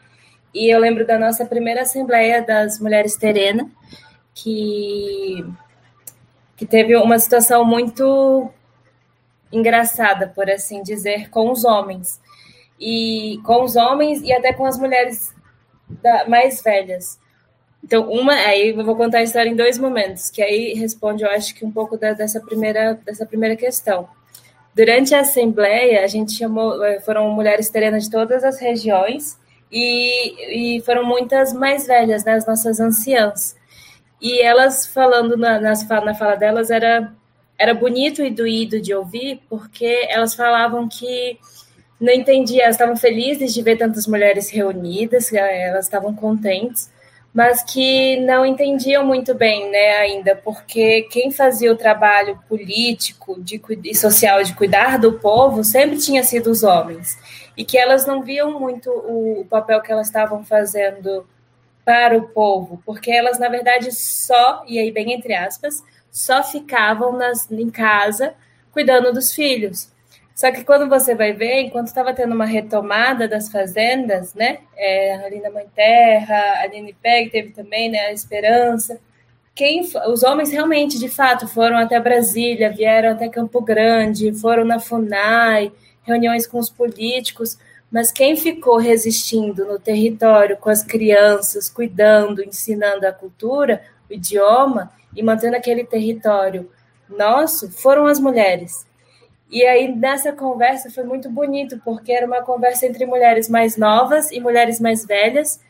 e 0.53 0.72
eu 0.72 0.78
lembro 0.78 1.07
da 1.07 1.18
nossa 1.18 1.45
primeira 1.45 1.82
assembleia 1.82 2.42
das 2.42 2.78
mulheres 2.78 3.16
terena 3.16 3.68
que 4.34 5.45
que 6.57 6.64
teve 6.64 6.97
uma 6.97 7.18
situação 7.18 7.64
muito 7.64 8.49
engraçada, 9.57 10.28
por 10.28 10.50
assim 10.50 10.82
dizer, 10.82 11.30
com 11.30 11.50
os 11.50 11.64
homens 11.64 12.20
e 12.80 13.40
com 13.44 13.62
os 13.62 13.76
homens 13.76 14.20
e 14.22 14.32
até 14.32 14.52
com 14.52 14.66
as 14.66 14.78
mulheres 14.78 15.34
da, 16.02 16.28
mais 16.28 16.62
velhas. 16.62 17.18
Então, 17.82 18.11
uma, 18.11 18.32
aí 18.32 18.70
eu 18.70 18.84
vou 18.84 18.96
contar 18.96 19.18
a 19.18 19.22
história 19.22 19.48
em 19.48 19.57
dois 19.57 19.78
momentos, 19.78 20.30
que 20.30 20.42
aí 20.42 20.72
responde, 20.74 21.22
eu 21.22 21.30
acho 21.30 21.55
que 21.55 21.64
um 21.64 21.70
pouco 21.70 21.98
da, 21.98 22.14
dessa 22.14 22.40
primeira 22.40 22.94
dessa 22.94 23.26
primeira 23.26 23.57
questão. 23.57 24.09
Durante 24.74 25.14
a 25.14 25.20
assembleia, 25.20 26.02
a 26.02 26.07
gente 26.07 26.32
chamou, 26.32 26.82
eh, 26.84 26.98
foram 27.00 27.30
mulheres 27.30 27.70
terenas 27.70 28.05
de 28.05 28.11
todas 28.11 28.42
as 28.42 28.59
regiões 28.59 29.38
e, 29.70 30.76
e 30.78 30.80
foram 30.82 31.05
muitas 31.05 31.52
mais 31.52 31.86
velhas, 31.86 32.24
né, 32.24 32.32
as 32.32 32.46
nossas 32.46 32.80
anciãs. 32.80 33.57
E 34.20 34.40
elas 34.40 34.86
falando 34.86 35.36
na, 35.36 35.61
nas, 35.61 35.86
na 35.86 36.14
fala 36.14 36.34
delas 36.36 36.70
era 36.70 37.12
era 37.65 37.73
bonito 37.73 38.23
e 38.23 38.31
doído 38.31 38.79
de 38.79 38.95
ouvir, 38.95 39.41
porque 39.49 40.07
elas 40.11 40.35
falavam 40.35 40.87
que 40.87 41.39
não 41.99 42.12
entendia, 42.12 42.65
elas 42.65 42.75
estavam 42.75 42.95
felizes 42.95 43.55
de 43.55 43.62
ver 43.62 43.79
tantas 43.79 44.07
mulheres 44.07 44.51
reunidas, 44.51 45.33
elas 45.33 45.87
estavam 45.87 46.15
contentes, 46.15 46.91
mas 47.32 47.62
que 47.62 48.20
não 48.20 48.45
entendiam 48.45 49.05
muito 49.07 49.35
bem, 49.35 49.70
né, 49.70 49.97
ainda, 49.97 50.36
porque 50.36 51.09
quem 51.11 51.31
fazia 51.31 51.73
o 51.73 51.77
trabalho 51.77 52.39
político 52.47 53.41
de, 53.41 53.61
e 53.82 53.95
social 53.95 54.43
de 54.43 54.55
cuidar 54.55 54.99
do 54.99 55.15
povo 55.15 55.65
sempre 55.65 55.97
tinha 55.97 56.23
sido 56.23 56.51
os 56.51 56.62
homens, 56.62 57.19
e 57.57 57.65
que 57.65 57.78
elas 57.78 58.07
não 58.07 58.23
viam 58.23 58.61
muito 58.61 58.91
o, 58.91 59.41
o 59.41 59.45
papel 59.47 59.81
que 59.81 59.91
elas 59.91 60.09
estavam 60.09 60.45
fazendo 60.45 61.27
para 61.82 62.16
o 62.19 62.28
povo, 62.28 62.82
porque 62.85 63.11
elas, 63.11 63.39
na 63.39 63.49
verdade, 63.49 63.91
só, 63.91 64.62
e 64.66 64.78
aí 64.78 64.93
bem 64.93 65.12
entre 65.12 65.35
aspas, 65.35 65.82
só 66.15 66.45
ficavam 66.45 67.12
nas, 67.12 67.51
em 67.51 67.69
casa 67.69 68.35
cuidando 68.70 69.12
dos 69.12 69.32
filhos. 69.32 69.93
Só 70.32 70.53
que 70.53 70.62
quando 70.65 70.89
você 70.89 71.12
vai 71.12 71.32
ver, 71.32 71.62
enquanto 71.62 71.89
estava 71.89 72.15
tendo 72.15 72.32
uma 72.35 72.45
retomada 72.45 73.27
das 73.27 73.49
fazendas, 73.49 74.32
né? 74.32 74.59
É, 74.77 75.15
ali 75.27 75.41
na 75.41 75.51
Mãe 75.51 75.66
Terra, 75.74 76.65
a 76.65 76.69
Peg 77.03 77.31
teve 77.31 77.51
também, 77.51 77.91
né? 77.91 78.07
A 78.07 78.12
Esperança. 78.12 79.01
Quem, 79.57 79.81
os 80.09 80.23
homens 80.23 80.53
realmente, 80.53 81.01
de 81.01 81.09
fato, 81.09 81.49
foram 81.49 81.77
até 81.77 81.99
Brasília, 81.99 82.70
vieram 82.70 83.11
até 83.11 83.28
Campo 83.28 83.61
Grande, 83.61 84.32
foram 84.35 84.65
na 84.65 84.78
FUNAI, 84.78 85.73
reuniões 86.03 86.47
com 86.47 86.59
os 86.59 86.70
políticos, 86.70 87.59
mas 87.91 88.12
quem 88.12 88.36
ficou 88.36 88.77
resistindo 88.77 89.65
no 89.65 89.78
território 89.78 90.57
com 90.57 90.70
as 90.70 90.82
crianças, 90.82 91.69
cuidando, 91.69 92.43
ensinando 92.43 93.07
a 93.07 93.12
cultura, 93.12 93.82
o 94.09 94.14
idioma 94.14 94.90
e 95.14 95.22
mantendo 95.22 95.56
aquele 95.56 95.85
território 95.85 96.70
nosso 97.09 97.70
foram 97.70 98.06
as 98.06 98.18
mulheres. 98.18 98.86
E 99.51 99.62
aí, 99.64 99.94
nessa 99.94 100.32
conversa, 100.32 100.90
foi 100.90 101.05
muito 101.05 101.31
bonito, 101.31 101.81
porque 101.85 102.12
era 102.12 102.26
uma 102.26 102.43
conversa 102.43 102.86
entre 102.86 103.06
mulheres 103.06 103.48
mais 103.48 103.76
novas 103.76 104.32
e 104.32 104.40
mulheres 104.40 104.81
mais 104.81 105.06
velhas, 105.06 105.60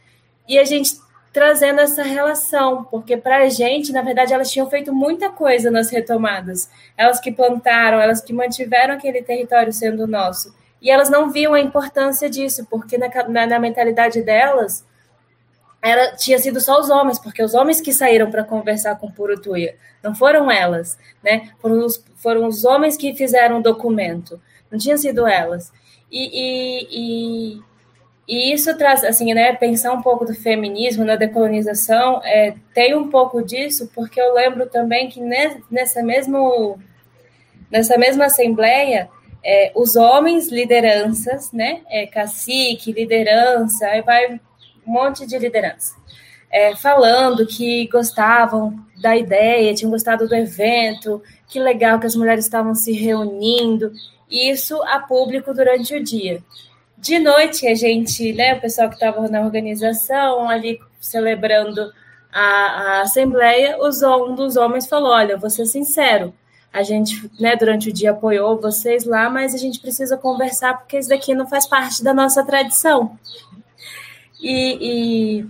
e 0.49 0.59
a 0.59 0.65
gente 0.65 0.97
trazendo 1.35 1.81
essa 1.81 2.05
relação, 2.05 2.85
porque 2.85 3.17
para 3.17 3.39
a 3.39 3.49
gente, 3.49 3.93
na 3.93 4.03
verdade, 4.03 4.33
elas 4.33 4.53
tinham 4.53 4.71
feito 4.71 4.95
muita 4.95 5.31
coisa 5.31 5.69
nas 5.69 5.91
retomadas. 5.91 6.71
Elas 6.97 7.19
que 7.19 7.33
plantaram, 7.33 8.01
elas 8.01 8.21
que 8.21 8.33
mantiveram 8.33 8.95
aquele 8.95 9.21
território 9.21 9.73
sendo 9.73 10.07
nosso. 10.07 10.55
E 10.81 10.91
elas 10.91 11.11
não 11.11 11.31
viam 11.31 11.53
a 11.53 11.61
importância 11.61 12.31
disso, 12.31 12.65
porque 12.71 12.97
na, 12.97 13.09
na, 13.29 13.47
na 13.49 13.59
mentalidade 13.59 14.23
delas, 14.23 14.87
era, 15.85 16.17
tinha 16.17 16.39
sido 16.39 16.63
só 16.63 16.81
os 16.81 16.89
homens, 16.89 17.19
porque 17.19 17.43
os 17.43 17.53
homens 17.53 17.79
que 17.79 17.93
saíram 17.93 18.31
para 18.31 18.43
conversar 18.43 18.97
com 18.97 19.11
Purutuia, 19.11 19.77
não 20.03 20.15
foram 20.15 20.51
elas, 20.51 20.99
né? 21.23 21.51
Foram 21.61 21.85
os, 21.85 22.03
foram 22.17 22.47
os 22.47 22.65
homens 22.65 22.97
que 22.97 23.15
fizeram 23.15 23.59
o 23.59 23.63
documento, 23.63 24.41
não 24.73 24.79
tinham 24.79 24.97
sido 24.97 25.27
elas. 25.27 25.71
E, 26.11 26.31
e, 26.41 26.89
e, 26.91 27.63
e, 28.27 28.55
isso 28.55 28.75
traz, 28.79 29.05
assim, 29.05 29.35
né? 29.35 29.53
Pensar 29.53 29.93
um 29.93 30.01
pouco 30.01 30.25
do 30.25 30.35
feminismo 30.35 31.05
na 31.05 31.17
decolonização 31.17 32.23
é, 32.25 32.55
tem 32.73 32.95
um 32.95 33.11
pouco 33.11 33.45
disso, 33.45 33.91
porque 33.95 34.19
eu 34.19 34.33
lembro 34.33 34.65
também 34.65 35.11
que 35.11 35.21
nessa, 35.21 36.03
mesmo, 36.03 36.79
nessa 37.71 37.99
mesma 37.99 38.25
assembleia, 38.25 39.11
é, 39.45 39.71
os 39.75 39.97
homens 39.97 40.49
lideranças, 40.49 41.53
né? 41.53 41.83
É, 41.91 42.07
cacique, 42.07 42.91
liderança, 42.91 43.87
aí 43.87 44.01
vai 44.01 44.41
um 44.87 44.93
monte 44.93 45.27
de 45.27 45.39
liderança, 45.39 45.95
é, 46.51 46.75
falando 46.77 47.47
que 47.47 47.89
gostavam 47.89 48.79
da 49.01 49.17
ideia, 49.17 49.75
tinham 49.75 49.91
gostado 49.91 50.29
do 50.29 50.35
evento, 50.35 51.23
que 51.49 51.59
legal 51.59 51.99
que 51.99 52.07
as 52.07 52.17
mulheres 52.17 52.45
estavam 52.45 52.75
se 52.75 52.93
reunindo, 52.93 53.93
isso 54.31 54.81
a 54.85 54.99
público 54.99 55.53
durante 55.53 55.95
o 55.95 56.03
dia. 56.03 56.43
De 56.97 57.19
noite, 57.19 57.67
a 57.67 57.75
gente, 57.75 58.33
né, 58.33 58.55
o 58.55 58.61
pessoal 58.61 58.89
que 58.89 58.95
estava 58.95 59.29
na 59.29 59.43
organização, 59.43 60.49
ali 60.49 60.81
celebrando 60.99 61.93
a, 62.33 62.43
a 62.43 63.01
assembleia, 63.03 63.77
os, 63.79 64.03
um 64.03 64.35
dos 64.35 64.57
homens 64.57 64.87
falou: 64.87 65.13
Olha, 65.13 65.37
vou 65.37 65.51
ser 65.51 65.67
sincero, 65.67 66.33
a 66.73 66.83
gente, 66.83 67.31
né, 67.39 67.55
durante 67.55 67.89
o 67.89 67.93
dia 67.93 68.11
apoiou 68.11 68.61
vocês 68.61 69.05
lá, 69.05 69.31
mas 69.31 69.55
a 69.55 69.59
gente 69.59 69.79
precisa 69.79 70.17
conversar 70.17 70.77
porque 70.77 70.99
isso 70.99 71.09
daqui 71.09 71.33
não 71.33 71.47
faz 71.47 71.69
parte 71.69 72.03
da 72.03 72.13
nossa 72.13 72.45
tradição. 72.45 73.17
E, 74.41 75.41
e, 75.41 75.47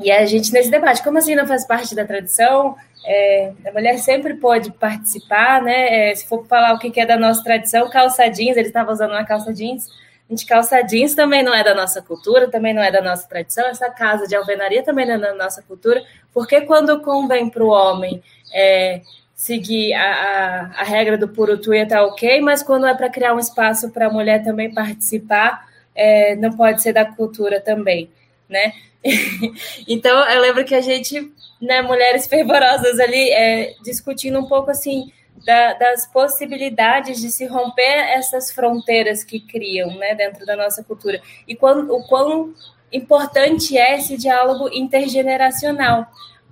e, 0.00 0.10
a 0.10 0.24
gente, 0.26 0.52
nesse 0.52 0.70
debate, 0.70 1.02
como 1.02 1.18
assim 1.18 1.34
não 1.34 1.46
faz 1.46 1.66
parte 1.66 1.94
da 1.94 2.04
tradição? 2.04 2.76
É, 3.04 3.52
a 3.66 3.72
mulher 3.72 3.98
sempre 3.98 4.34
pode 4.34 4.72
participar, 4.72 5.62
né? 5.62 6.10
É, 6.10 6.14
se 6.14 6.26
for 6.26 6.46
falar 6.46 6.74
o 6.74 6.78
que 6.78 7.00
é 7.00 7.06
da 7.06 7.16
nossa 7.16 7.42
tradição, 7.42 7.88
calça 7.88 8.28
jeans, 8.28 8.56
ele 8.56 8.68
estava 8.68 8.92
usando 8.92 9.12
uma 9.12 9.24
calça 9.24 9.52
jeans. 9.52 9.88
A 10.28 10.32
gente, 10.32 10.44
calça 10.44 10.82
jeans 10.82 11.14
também 11.14 11.42
não 11.42 11.54
é 11.54 11.62
da 11.62 11.74
nossa 11.74 12.02
cultura, 12.02 12.50
também 12.50 12.74
não 12.74 12.82
é 12.82 12.90
da 12.90 13.00
nossa 13.00 13.28
tradição. 13.28 13.66
Essa 13.68 13.88
casa 13.90 14.26
de 14.26 14.34
alvenaria 14.34 14.82
também 14.82 15.06
não 15.06 15.14
é 15.14 15.18
da 15.18 15.34
nossa 15.34 15.62
cultura. 15.62 16.02
Porque 16.32 16.62
quando 16.62 17.00
convém 17.00 17.48
para 17.48 17.62
o 17.62 17.68
homem 17.68 18.20
é, 18.52 19.02
seguir 19.36 19.94
a, 19.94 20.02
a, 20.02 20.80
a, 20.80 20.84
regra 20.84 21.16
do 21.16 21.28
puro 21.28 21.58
tuia, 21.58 21.86
tá 21.86 22.02
ok, 22.02 22.40
mas 22.40 22.62
quando 22.62 22.86
é 22.86 22.94
para 22.94 23.10
criar 23.10 23.34
um 23.34 23.38
espaço 23.38 23.90
para 23.90 24.06
a 24.06 24.10
mulher 24.10 24.42
também 24.42 24.72
participar, 24.72 25.64
é, 25.96 26.36
não 26.36 26.52
pode 26.52 26.82
ser 26.82 26.92
da 26.92 27.04
cultura 27.04 27.60
também, 27.60 28.10
né? 28.48 28.72
então, 29.88 30.28
eu 30.28 30.40
lembro 30.40 30.64
que 30.64 30.74
a 30.74 30.80
gente, 30.80 31.32
né, 31.60 31.82
mulheres 31.82 32.26
fervorosas 32.26 33.00
ali, 33.00 33.30
é, 33.30 33.74
discutindo 33.82 34.38
um 34.38 34.46
pouco 34.46 34.70
assim 34.70 35.10
da, 35.44 35.74
das 35.74 36.06
possibilidades 36.06 37.20
de 37.20 37.30
se 37.30 37.46
romper 37.46 37.82
essas 37.82 38.50
fronteiras 38.50 39.24
que 39.24 39.40
criam, 39.40 39.96
né, 39.96 40.14
dentro 40.14 40.44
da 40.44 40.56
nossa 40.56 40.82
cultura 40.82 41.20
e 41.46 41.54
quando, 41.54 41.92
o 41.94 42.06
quão 42.06 42.54
importante 42.92 43.76
é 43.76 43.98
esse 43.98 44.16
diálogo 44.16 44.68
intergeneracional 44.72 46.06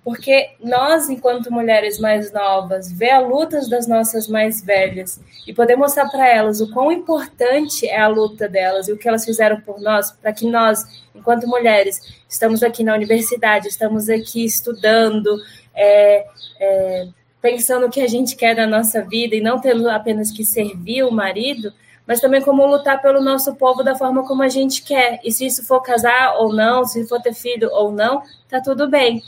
porque 0.05 0.51
nós, 0.61 1.09
enquanto 1.09 1.51
mulheres 1.51 1.99
mais 1.99 2.31
novas, 2.31 2.93
ver 2.93 3.11
a 3.11 3.21
luta 3.21 3.67
das 3.71 3.87
nossas 3.87 4.29
mais 4.29 4.63
velhas 4.63 5.19
e 5.47 5.55
poder 5.55 5.77
mostrar 5.77 6.11
para 6.11 6.29
elas 6.29 6.61
o 6.61 6.71
quão 6.71 6.93
importante 6.93 7.89
é 7.89 7.99
a 7.99 8.07
luta 8.07 8.47
delas 8.47 8.87
e 8.87 8.93
o 8.93 8.99
que 8.99 9.09
elas 9.09 9.25
fizeram 9.25 9.59
por 9.63 9.81
nós, 9.81 10.13
para 10.13 10.31
que 10.31 10.47
nós, 10.47 10.85
enquanto 11.15 11.49
mulheres, 11.49 12.03
estamos 12.29 12.63
aqui 12.63 12.85
na 12.85 12.95
universidade, 12.95 13.67
estamos 13.67 14.11
aqui 14.11 14.45
estudando, 14.45 15.39
é, 15.75 16.27
é, 16.61 17.09
pensando 17.41 17.87
o 17.87 17.91
que 17.91 18.03
a 18.03 18.09
gente 18.09 18.37
quer 18.37 18.55
da 18.55 18.67
nossa 18.67 19.01
vida 19.01 19.35
e 19.35 19.41
não 19.41 19.59
tendo 19.59 19.89
apenas 19.89 20.31
que 20.31 20.45
servir 20.45 21.03
o 21.03 21.11
marido, 21.11 21.73
mas 22.07 22.21
também 22.21 22.43
como 22.43 22.67
lutar 22.67 23.01
pelo 23.01 23.23
nosso 23.23 23.55
povo 23.55 23.83
da 23.83 23.95
forma 23.95 24.27
como 24.27 24.43
a 24.43 24.49
gente 24.51 24.83
quer. 24.83 25.19
E 25.25 25.33
se 25.33 25.47
isso 25.47 25.67
for 25.67 25.81
casar 25.81 26.37
ou 26.37 26.53
não, 26.53 26.85
se 26.85 27.07
for 27.09 27.23
ter 27.23 27.33
filho 27.33 27.71
ou 27.73 27.91
não, 27.91 28.23
tá 28.51 28.61
tudo 28.61 28.87
bem. 28.87 29.23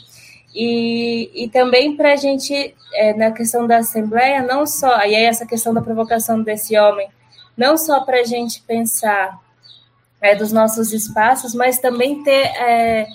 E, 0.59 1.29
e 1.43 1.49
também 1.49 1.95
para 1.95 2.13
a 2.13 2.15
gente, 2.15 2.73
é, 2.95 3.13
na 3.13 3.29
questão 3.29 3.67
da 3.67 3.77
Assembleia, 3.77 4.41
não 4.41 4.65
só, 4.65 5.05
e 5.05 5.15
aí 5.15 5.25
essa 5.25 5.45
questão 5.45 5.71
da 5.71 5.83
provocação 5.83 6.41
desse 6.41 6.75
homem, 6.75 7.07
não 7.55 7.77
só 7.77 7.99
para 7.99 8.21
a 8.21 8.23
gente 8.23 8.63
pensar 8.63 9.39
é, 10.19 10.33
dos 10.33 10.51
nossos 10.51 10.91
espaços, 10.93 11.53
mas 11.53 11.77
também 11.77 12.23
ter 12.23 12.47
é, 12.57 13.05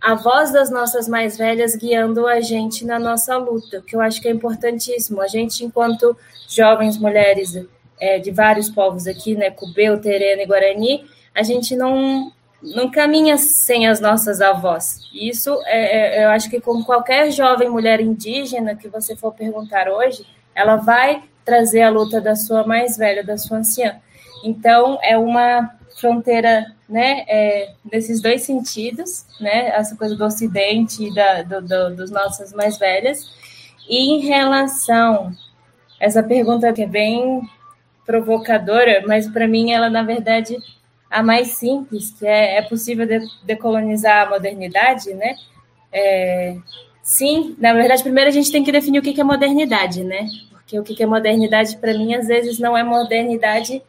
a 0.00 0.14
voz 0.14 0.52
das 0.52 0.70
nossas 0.70 1.06
mais 1.06 1.36
velhas 1.36 1.76
guiando 1.76 2.26
a 2.26 2.40
gente 2.40 2.82
na 2.86 2.98
nossa 2.98 3.36
luta, 3.36 3.82
que 3.86 3.94
eu 3.94 4.00
acho 4.00 4.22
que 4.22 4.28
é 4.28 4.30
importantíssimo. 4.30 5.20
A 5.20 5.28
gente, 5.28 5.62
enquanto 5.62 6.16
jovens 6.48 6.96
mulheres 6.96 7.62
é, 8.00 8.18
de 8.18 8.30
vários 8.30 8.70
povos 8.70 9.06
aqui, 9.06 9.34
né, 9.34 9.50
Cubeu, 9.50 10.00
Terena 10.00 10.42
e 10.42 10.46
Guarani, 10.46 11.04
a 11.34 11.42
gente 11.42 11.76
não, 11.76 12.32
não 12.74 12.90
caminha 12.90 13.36
sem 13.36 13.86
as 13.86 14.00
nossas 14.00 14.40
avós. 14.40 15.00
Isso 15.12 15.60
é, 15.66 16.20
é, 16.20 16.24
eu 16.24 16.30
acho 16.30 16.48
que 16.48 16.60
com 16.60 16.82
qualquer 16.82 17.30
jovem 17.30 17.68
mulher 17.68 18.00
indígena 18.00 18.74
que 18.74 18.88
você 18.88 19.14
for 19.14 19.32
perguntar 19.32 19.88
hoje, 19.88 20.26
ela 20.54 20.76
vai 20.76 21.22
trazer 21.44 21.82
a 21.82 21.90
luta 21.90 22.20
da 22.20 22.34
sua 22.34 22.66
mais 22.66 22.96
velha, 22.96 23.22
da 23.22 23.36
sua 23.36 23.58
anciã. 23.58 23.96
Então 24.42 24.98
é 25.02 25.18
uma 25.18 25.76
fronteira, 26.00 26.66
né, 26.88 27.24
é, 27.28 27.72
desses 27.84 28.20
dois 28.20 28.42
sentidos, 28.42 29.26
né, 29.40 29.68
essa 29.68 29.94
coisa 29.96 30.16
do 30.16 30.24
Ocidente 30.24 31.04
e 31.04 31.14
da, 31.14 31.42
do, 31.42 31.60
do, 31.60 31.96
dos 31.96 32.10
nossas 32.10 32.52
mais 32.52 32.78
velhas. 32.78 33.20
E 33.88 34.10
em 34.10 34.20
relação 34.20 35.32
essa 36.00 36.22
pergunta 36.22 36.72
que 36.72 36.82
é 36.82 36.86
bem 36.86 37.42
provocadora, 38.04 39.02
mas 39.06 39.28
para 39.28 39.46
mim 39.46 39.72
ela 39.72 39.88
na 39.88 40.02
verdade 40.02 40.56
a 41.14 41.22
mais 41.22 41.52
simples, 41.52 42.10
que 42.10 42.26
é, 42.26 42.56
é 42.56 42.62
possível 42.62 43.06
de, 43.06 43.24
decolonizar 43.44 44.26
a 44.26 44.30
modernidade, 44.30 45.14
né? 45.14 45.36
É, 45.92 46.56
sim, 47.04 47.54
na 47.56 47.72
verdade, 47.72 48.02
primeiro 48.02 48.28
a 48.28 48.32
gente 48.32 48.50
tem 48.50 48.64
que 48.64 48.72
definir 48.72 48.98
o 48.98 49.02
que 49.02 49.20
é 49.20 49.22
modernidade, 49.22 50.02
né? 50.02 50.26
Porque 50.50 50.76
o 50.76 50.82
que 50.82 51.00
é 51.00 51.06
modernidade, 51.06 51.76
para 51.76 51.94
mim, 51.94 52.16
às 52.16 52.26
vezes 52.26 52.58
não 52.58 52.76
é 52.76 52.82
modernidade 52.82 53.80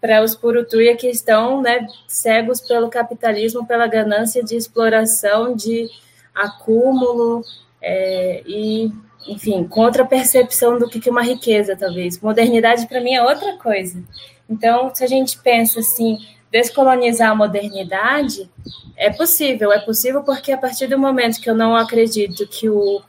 para 0.00 0.22
os 0.22 0.36
purutuia 0.36 0.96
que 0.96 1.08
estão 1.08 1.60
né, 1.60 1.84
cegos 2.06 2.60
pelo 2.60 2.88
capitalismo, 2.88 3.66
pela 3.66 3.88
ganância 3.88 4.40
de 4.42 4.54
exploração, 4.54 5.56
de 5.56 5.90
acúmulo 6.32 7.44
é, 7.80 8.40
e, 8.46 8.92
enfim, 9.26 9.64
contra 9.64 10.04
a 10.04 10.06
percepção 10.06 10.78
do 10.78 10.88
que 10.88 11.08
é 11.08 11.10
uma 11.10 11.24
riqueza, 11.24 11.76
talvez. 11.76 12.20
Modernidade, 12.20 12.86
para 12.86 13.00
mim, 13.00 13.14
é 13.14 13.22
outra 13.22 13.56
coisa. 13.56 14.00
Então, 14.48 14.94
se 14.94 15.02
a 15.02 15.08
gente 15.08 15.40
pensa 15.40 15.80
assim, 15.80 16.18
descolonizar 16.52 17.30
a 17.30 17.34
modernidade 17.34 18.48
é 18.94 19.10
possível, 19.10 19.72
é 19.72 19.78
possível 19.78 20.22
porque 20.22 20.52
a 20.52 20.58
partir 20.58 20.86
do 20.86 20.98
momento 20.98 21.40
que 21.40 21.48
eu 21.48 21.54
não 21.54 21.74
acredito 21.74 22.46
que 22.46 22.68
o, 22.68 23.00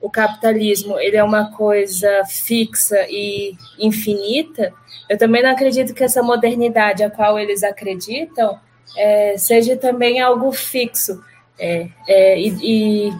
o 0.00 0.10
capitalismo 0.10 0.98
ele 0.98 1.16
é 1.16 1.22
uma 1.22 1.52
coisa 1.52 2.24
fixa 2.26 3.06
e 3.08 3.56
infinita, 3.78 4.74
eu 5.08 5.16
também 5.16 5.42
não 5.42 5.50
acredito 5.50 5.94
que 5.94 6.02
essa 6.02 6.22
modernidade 6.22 7.04
a 7.04 7.08
qual 7.10 7.38
eles 7.38 7.62
acreditam 7.62 8.58
é, 8.96 9.38
seja 9.38 9.76
também 9.76 10.20
algo 10.20 10.50
fixo 10.50 11.22
é, 11.58 11.88
é, 12.08 12.40
e, 12.40 13.12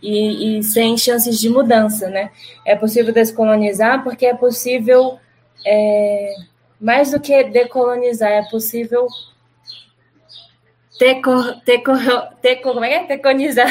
e, 0.00 0.58
e, 0.58 0.62
sem 0.62 0.96
chances 0.96 1.40
de 1.40 1.48
mudança, 1.48 2.08
né? 2.08 2.30
É 2.64 2.76
possível 2.76 3.12
descolonizar 3.12 4.04
porque 4.04 4.26
é 4.26 4.34
possível 4.34 5.18
é, 5.66 6.34
mais 6.84 7.10
do 7.10 7.18
que 7.18 7.44
decolonizar, 7.44 8.30
é 8.30 8.42
possível 8.50 9.08
teco, 10.98 11.32
teco, 11.64 11.92
teco, 12.42 12.62
como 12.74 12.84
é 12.84 12.88
que 12.88 12.94
é? 12.94 13.06
teconizar. 13.06 13.66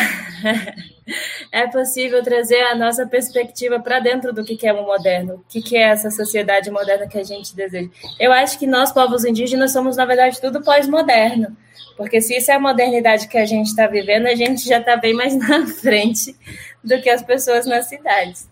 é 1.51 1.67
possível 1.67 2.23
trazer 2.23 2.59
a 2.63 2.73
nossa 2.73 3.05
perspectiva 3.05 3.79
para 3.79 3.99
dentro 3.99 4.33
do 4.33 4.43
que 4.43 4.65
é 4.65 4.73
o 4.73 4.83
moderno, 4.83 5.35
o 5.35 5.61
que 5.61 5.77
é 5.77 5.83
essa 5.83 6.09
sociedade 6.09 6.71
moderna 6.71 7.07
que 7.07 7.19
a 7.19 7.23
gente 7.23 7.55
deseja. 7.55 7.87
Eu 8.19 8.31
acho 8.31 8.57
que 8.57 8.65
nós, 8.65 8.91
povos 8.91 9.23
indígenas, 9.23 9.71
somos, 9.71 9.95
na 9.95 10.05
verdade, 10.05 10.41
tudo 10.41 10.63
pós-moderno, 10.63 11.55
porque 11.95 12.19
se 12.19 12.35
isso 12.35 12.49
é 12.49 12.55
a 12.55 12.59
modernidade 12.59 13.27
que 13.27 13.37
a 13.37 13.45
gente 13.45 13.67
está 13.67 13.85
vivendo, 13.85 14.25
a 14.25 14.33
gente 14.33 14.67
já 14.67 14.79
está 14.79 14.97
bem 14.97 15.13
mais 15.13 15.37
na 15.37 15.67
frente 15.67 16.35
do 16.83 16.99
que 16.99 17.11
as 17.11 17.21
pessoas 17.21 17.67
nas 17.67 17.85
cidades. 17.85 18.49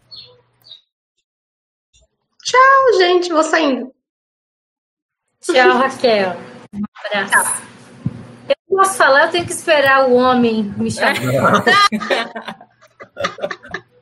Tchau, 2.43 2.99
gente, 2.99 3.33
vou 3.33 3.41
saindo. 3.41 3.91
Tchau, 5.41 5.77
Raquel. 5.77 6.35
Um 6.73 6.81
abraço. 7.05 7.61
Eu 8.47 8.55
não 8.69 8.77
posso 8.77 8.95
falar, 8.97 9.25
eu 9.25 9.31
tenho 9.31 9.45
que 9.45 9.51
esperar 9.51 10.07
o 10.07 10.13
homem 10.13 10.63
me 10.77 10.91
chamar. 10.91 11.15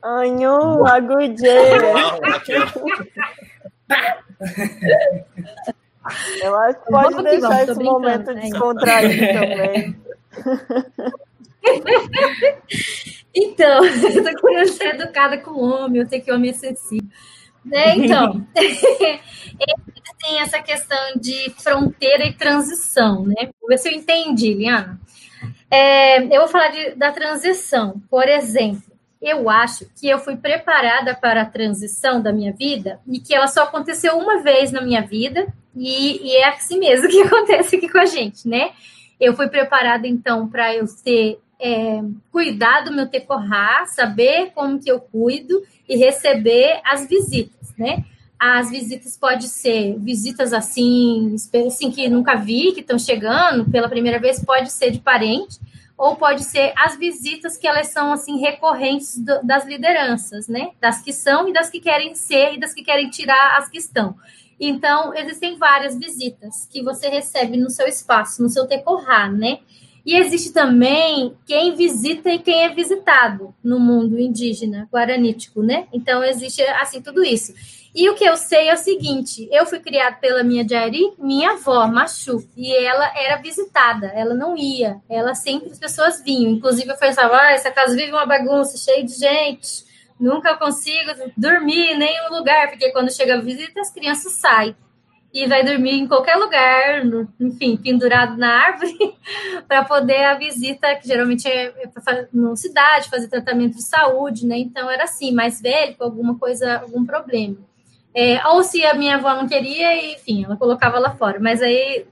Anhu, 0.04 0.86
agudê. 0.86 1.60
Eu 6.42 6.56
acho 6.58 6.80
que 6.80 6.86
pode 6.86 7.14
Vamos 7.14 7.24
deixar 7.24 7.50
vamos, 7.50 7.70
esse 7.70 7.84
momento 7.84 8.34
né? 8.34 8.42
descontraído 8.42 9.26
também. 9.40 9.96
Então, 13.36 13.86
eu 13.86 14.24
tô 14.24 14.42
querendo 14.42 14.70
ser 14.70 14.96
educada 14.96 15.38
com 15.38 15.52
o 15.52 15.62
homem, 15.62 16.02
eu 16.02 16.08
tenho 16.08 16.24
que 16.24 16.32
homem 16.32 16.50
é 16.50 16.54
sensível. 16.54 17.08
Né? 17.66 17.96
Então, 17.98 18.46
tem 20.22 20.40
essa 20.40 20.62
questão 20.62 21.16
de 21.16 21.50
fronteira 21.58 22.26
e 22.26 22.34
transição, 22.34 23.24
né? 23.24 23.50
Vou 23.60 23.70
ver 23.70 23.78
se 23.78 23.90
eu 23.90 23.94
entendi, 23.94 24.54
Liana. 24.54 25.00
É, 25.72 26.24
eu 26.24 26.42
vou 26.42 26.48
falar 26.48 26.70
de, 26.70 26.96
da 26.96 27.12
transição. 27.12 28.02
Por 28.10 28.28
exemplo, 28.28 28.84
eu 29.22 29.50
acho 29.50 29.86
que 30.00 30.10
eu 30.10 30.20
fui 30.20 30.36
preparada 30.36 31.16
para 31.16 31.42
a 31.42 31.46
transição 31.46 32.22
da 32.22 32.32
minha 32.32 32.54
vida 32.54 33.00
e 33.08 33.20
que 33.20 33.34
ela 33.34 33.48
só 33.48 33.64
aconteceu 33.64 34.18
uma 34.18 34.42
vez 34.42 34.72
na 34.72 34.82
minha 34.82 35.02
vida 35.02 35.48
e, 35.76 36.28
e 36.28 36.36
é 36.36 36.50
assim 36.50 36.80
mesmo 36.80 37.08
que 37.10 37.22
acontece 37.22 37.76
aqui 37.76 37.90
com 37.90 38.00
a 38.00 38.06
gente, 38.06 38.48
né? 38.48 38.72
Eu 39.20 39.36
fui 39.36 39.50
preparada, 39.50 40.08
então, 40.08 40.48
para 40.48 40.74
eu 40.74 40.86
ter 41.04 41.40
é, 41.60 42.02
cuidar 42.32 42.82
do 42.82 42.94
meu 42.94 43.08
tecorrar, 43.08 43.88
saber 43.88 44.52
como 44.56 44.80
que 44.80 44.90
eu 44.90 45.00
cuido 45.00 45.62
e 45.88 45.98
receber 45.98 46.80
as 46.86 47.08
visitas, 47.08 47.74
né? 47.78 48.06
As 48.40 48.70
visitas 48.70 49.18
pode 49.18 49.50
ser 49.50 49.98
visitas 50.00 50.54
assim, 50.54 51.36
assim 51.68 51.92
que 51.92 52.08
nunca 52.08 52.36
vi, 52.36 52.72
que 52.72 52.80
estão 52.80 52.98
chegando 52.98 53.70
pela 53.70 53.90
primeira 53.90 54.18
vez, 54.18 54.44
pode 54.44 54.72
ser 54.72 54.92
de 54.92 55.00
parente, 55.00 55.60
ou 55.98 56.16
pode 56.16 56.46
ser 56.46 56.72
as 56.78 56.98
visitas 56.98 57.58
que 57.58 57.68
elas 57.68 57.88
são 57.88 58.14
assim 58.14 58.40
recorrentes 58.40 59.18
do, 59.18 59.44
das 59.44 59.66
lideranças, 59.66 60.48
né? 60.48 60.70
Das 60.80 61.02
que 61.02 61.12
são 61.12 61.50
e 61.50 61.54
das 61.54 61.70
que 61.70 61.82
querem 61.82 62.16
ser 62.16 62.54
e 62.54 62.60
das 62.60 62.74
que 62.74 62.82
querem 62.82 63.10
tirar 63.10 63.58
as 63.58 63.68
que 63.68 63.78
estão. 63.78 64.16
Então, 64.58 65.14
existem 65.14 65.58
várias 65.58 65.98
visitas 65.98 66.66
que 66.72 66.82
você 66.82 67.10
recebe 67.10 67.58
no 67.58 67.70
seu 67.70 67.88
espaço, 67.88 68.42
no 68.42 68.50
seu 68.50 68.66
tecorrar, 68.66 69.30
né? 69.30 69.60
E 70.10 70.16
existe 70.16 70.52
também 70.52 71.38
quem 71.46 71.76
visita 71.76 72.32
e 72.32 72.40
quem 72.40 72.64
é 72.64 72.70
visitado 72.70 73.54
no 73.64 73.80
mundo 73.80 74.20
indígena, 74.20 74.90
guaranítico, 74.92 75.62
né? 75.62 75.86
Então, 75.94 76.24
existe, 76.24 76.64
assim, 76.64 77.00
tudo 77.00 77.24
isso. 77.24 77.54
E 77.94 78.10
o 78.10 78.16
que 78.16 78.26
eu 78.26 78.36
sei 78.36 78.70
é 78.70 78.74
o 78.74 78.78
seguinte: 78.78 79.48
eu 79.52 79.68
fui 79.68 79.80
criada 79.80 80.16
pela 80.16 80.44
minha 80.44 80.68
Jari, 80.68 81.14
minha 81.20 81.52
avó, 81.52 81.86
Machu, 81.86 82.44
e 82.58 82.74
ela 82.74 83.06
era 83.16 83.40
visitada, 83.40 84.08
ela 84.08 84.34
não 84.34 84.58
ia, 84.58 85.00
ela 85.08 85.36
sempre 85.36 85.70
as 85.70 85.78
pessoas 85.78 86.24
vinham. 86.24 86.54
Inclusive, 86.54 86.90
eu 86.90 86.98
pensava, 86.98 87.38
ah, 87.38 87.52
essa 87.52 87.70
casa 87.70 87.96
vive 87.96 88.12
uma 88.12 88.26
bagunça, 88.26 88.80
cheia 88.80 89.06
de 89.06 89.14
gente, 89.14 89.86
nunca 90.20 90.58
consigo 90.58 91.12
dormir 91.38 91.92
em 91.92 92.00
nenhum 92.00 92.32
lugar, 92.32 92.68
porque 92.72 92.92
quando 92.92 93.14
chega 93.14 93.36
a 93.36 93.42
visita, 93.42 93.80
as 93.80 93.94
crianças 93.94 94.34
saem 94.34 94.76
e 95.34 95.46
vai 95.48 95.64
dormir 95.64 95.92
em 95.92 96.08
qualquer 96.08 96.36
lugar, 96.36 97.06
no, 97.06 97.28
enfim, 97.40 97.78
pendurado 97.78 98.38
na 98.38 98.50
árvore, 98.50 98.98
para 99.68 99.86
poder 99.86 100.26
a 100.26 100.36
visita, 100.36 100.96
que 100.96 101.08
geralmente 101.08 101.48
é, 101.48 101.68
é 101.68 102.28
numa 102.34 102.56
cidade, 102.56 103.10
fazer 103.10 103.28
tratamento 103.28 103.76
de 103.76 103.84
saúde, 103.84 104.46
né? 104.46 104.58
Então 104.58 104.90
era 104.90 105.04
assim, 105.04 105.32
mais 105.32 105.62
velho, 105.62 105.96
com 105.96 106.04
alguma 106.04 106.38
coisa, 106.38 106.80
algum 106.80 107.06
problema. 107.06 107.58
É, 108.14 108.46
ou 108.48 108.64
se 108.64 108.84
a 108.84 108.96
minha 108.96 109.16
avó 109.16 109.36
não 109.36 109.48
queria, 109.48 110.14
enfim, 110.14 110.44
ela 110.44 110.58
colocava 110.58 110.98
lá 110.98 111.16
fora. 111.16 111.40
Mas 111.40 111.62
aí 111.62 112.08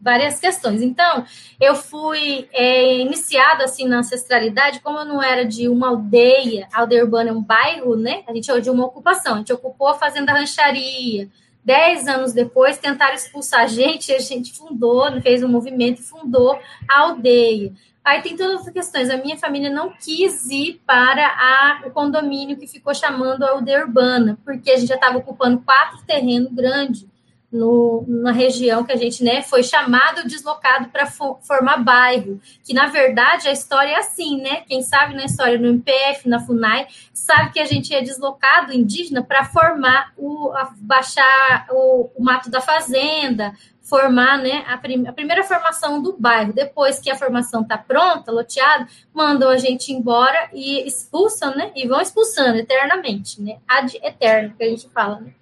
várias 0.00 0.40
questões. 0.40 0.80
Então, 0.80 1.24
eu 1.60 1.74
fui 1.74 2.48
é, 2.52 2.98
iniciada 2.98 3.64
assim 3.64 3.86
na 3.86 3.98
ancestralidade, 3.98 4.80
como 4.80 4.98
eu 4.98 5.04
não 5.04 5.22
era 5.22 5.44
de 5.44 5.68
uma 5.68 5.88
aldeia, 5.88 6.66
a 6.72 6.80
aldeia 6.80 7.04
urbana 7.04 7.30
é 7.30 7.32
um 7.32 7.42
bairro, 7.42 7.96
né? 7.96 8.22
A 8.26 8.32
gente 8.32 8.50
é 8.50 8.60
de 8.60 8.70
uma 8.70 8.86
ocupação, 8.86 9.34
a 9.34 9.38
gente 9.38 9.52
ocupou 9.52 9.88
a 9.88 9.94
fazenda 9.94 10.32
rancharia, 10.32 11.28
Dez 11.64 12.06
anos 12.08 12.32
depois, 12.32 12.78
tentaram 12.78 13.14
expulsar 13.14 13.60
a 13.60 13.66
gente, 13.66 14.12
a 14.12 14.18
gente 14.18 14.52
fundou, 14.52 15.20
fez 15.20 15.42
um 15.42 15.48
movimento 15.48 16.02
fundou 16.02 16.58
a 16.88 17.00
aldeia. 17.00 17.72
Aí 18.02 18.22
tem 18.22 18.36
todas 18.36 18.66
as 18.66 18.72
questões. 18.72 19.10
A 19.10 19.18
minha 19.18 19.36
família 19.36 19.68
não 19.68 19.92
quis 19.92 20.48
ir 20.50 20.80
para 20.86 21.26
a, 21.26 21.82
o 21.86 21.90
condomínio 21.90 22.56
que 22.56 22.66
ficou 22.66 22.94
chamando 22.94 23.44
a 23.44 23.50
aldeia 23.50 23.84
urbana, 23.84 24.38
porque 24.44 24.70
a 24.70 24.76
gente 24.78 24.88
já 24.88 24.94
estava 24.94 25.18
ocupando 25.18 25.60
quatro 25.60 26.02
terrenos 26.06 26.50
grandes 26.52 27.06
no, 27.52 28.04
na 28.06 28.30
região 28.30 28.84
que 28.84 28.92
a 28.92 28.96
gente 28.96 29.24
né, 29.24 29.42
foi 29.42 29.62
chamado, 29.62 30.26
deslocado 30.26 30.88
para 30.88 31.06
formar 31.06 31.78
bairro. 31.78 32.40
Que 32.64 32.72
na 32.72 32.86
verdade 32.86 33.48
a 33.48 33.52
história 33.52 33.92
é 33.92 33.98
assim, 33.98 34.40
né? 34.40 34.62
Quem 34.68 34.82
sabe 34.82 35.14
na 35.14 35.24
história 35.24 35.58
no 35.58 35.66
MPF, 35.68 36.28
na 36.28 36.38
FUNAI, 36.38 36.86
sabe 37.12 37.52
que 37.52 37.60
a 37.60 37.64
gente 37.64 37.94
é 37.94 38.00
deslocado 38.00 38.72
indígena 38.72 39.22
para 39.22 39.44
formar 39.44 40.12
o 40.16 40.52
baixar 40.76 41.66
o, 41.70 42.10
o, 42.16 42.22
mato 42.22 42.50
da 42.50 42.60
fazenda, 42.60 43.52
formar 43.82 44.38
né, 44.38 44.64
a, 44.68 44.78
prim, 44.78 45.06
a, 45.06 45.12
primeira 45.12 45.42
formação 45.42 46.00
do 46.00 46.16
bairro. 46.16 46.52
Depois 46.52 47.00
que 47.00 47.10
a 47.10 47.16
formação 47.16 47.62
está 47.62 47.76
pronta, 47.76 48.30
loteada, 48.30 48.86
mandam 49.12 49.50
a 49.50 49.56
gente 49.56 49.92
embora 49.92 50.48
e 50.52 50.86
expulsam, 50.86 51.56
né? 51.56 51.72
E 51.74 51.88
vão 51.88 52.00
expulsando 52.00 52.58
eternamente, 52.58 53.42
né? 53.42 53.58
Ad 53.66 53.98
eterno, 54.02 54.54
que 54.56 54.62
a 54.62 54.68
gente 54.68 54.88
fala, 54.90 55.20
né? 55.20 55.32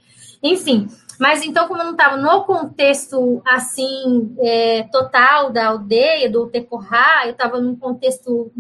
Enfim. 0.43 0.89
Mas 1.19 1.43
então, 1.43 1.66
como 1.66 1.81
eu 1.81 1.86
não 1.86 1.93
estava 1.93 2.16
no 2.16 2.44
contexto 2.44 3.43
assim 3.44 4.36
é, 4.39 4.85
total 4.85 5.51
da 5.51 5.66
aldeia, 5.66 6.31
do 6.31 6.47
Tecorrá, 6.47 7.27
eu 7.27 7.32
estava 7.32 7.60
num 7.60 7.74
contexto 7.74 8.52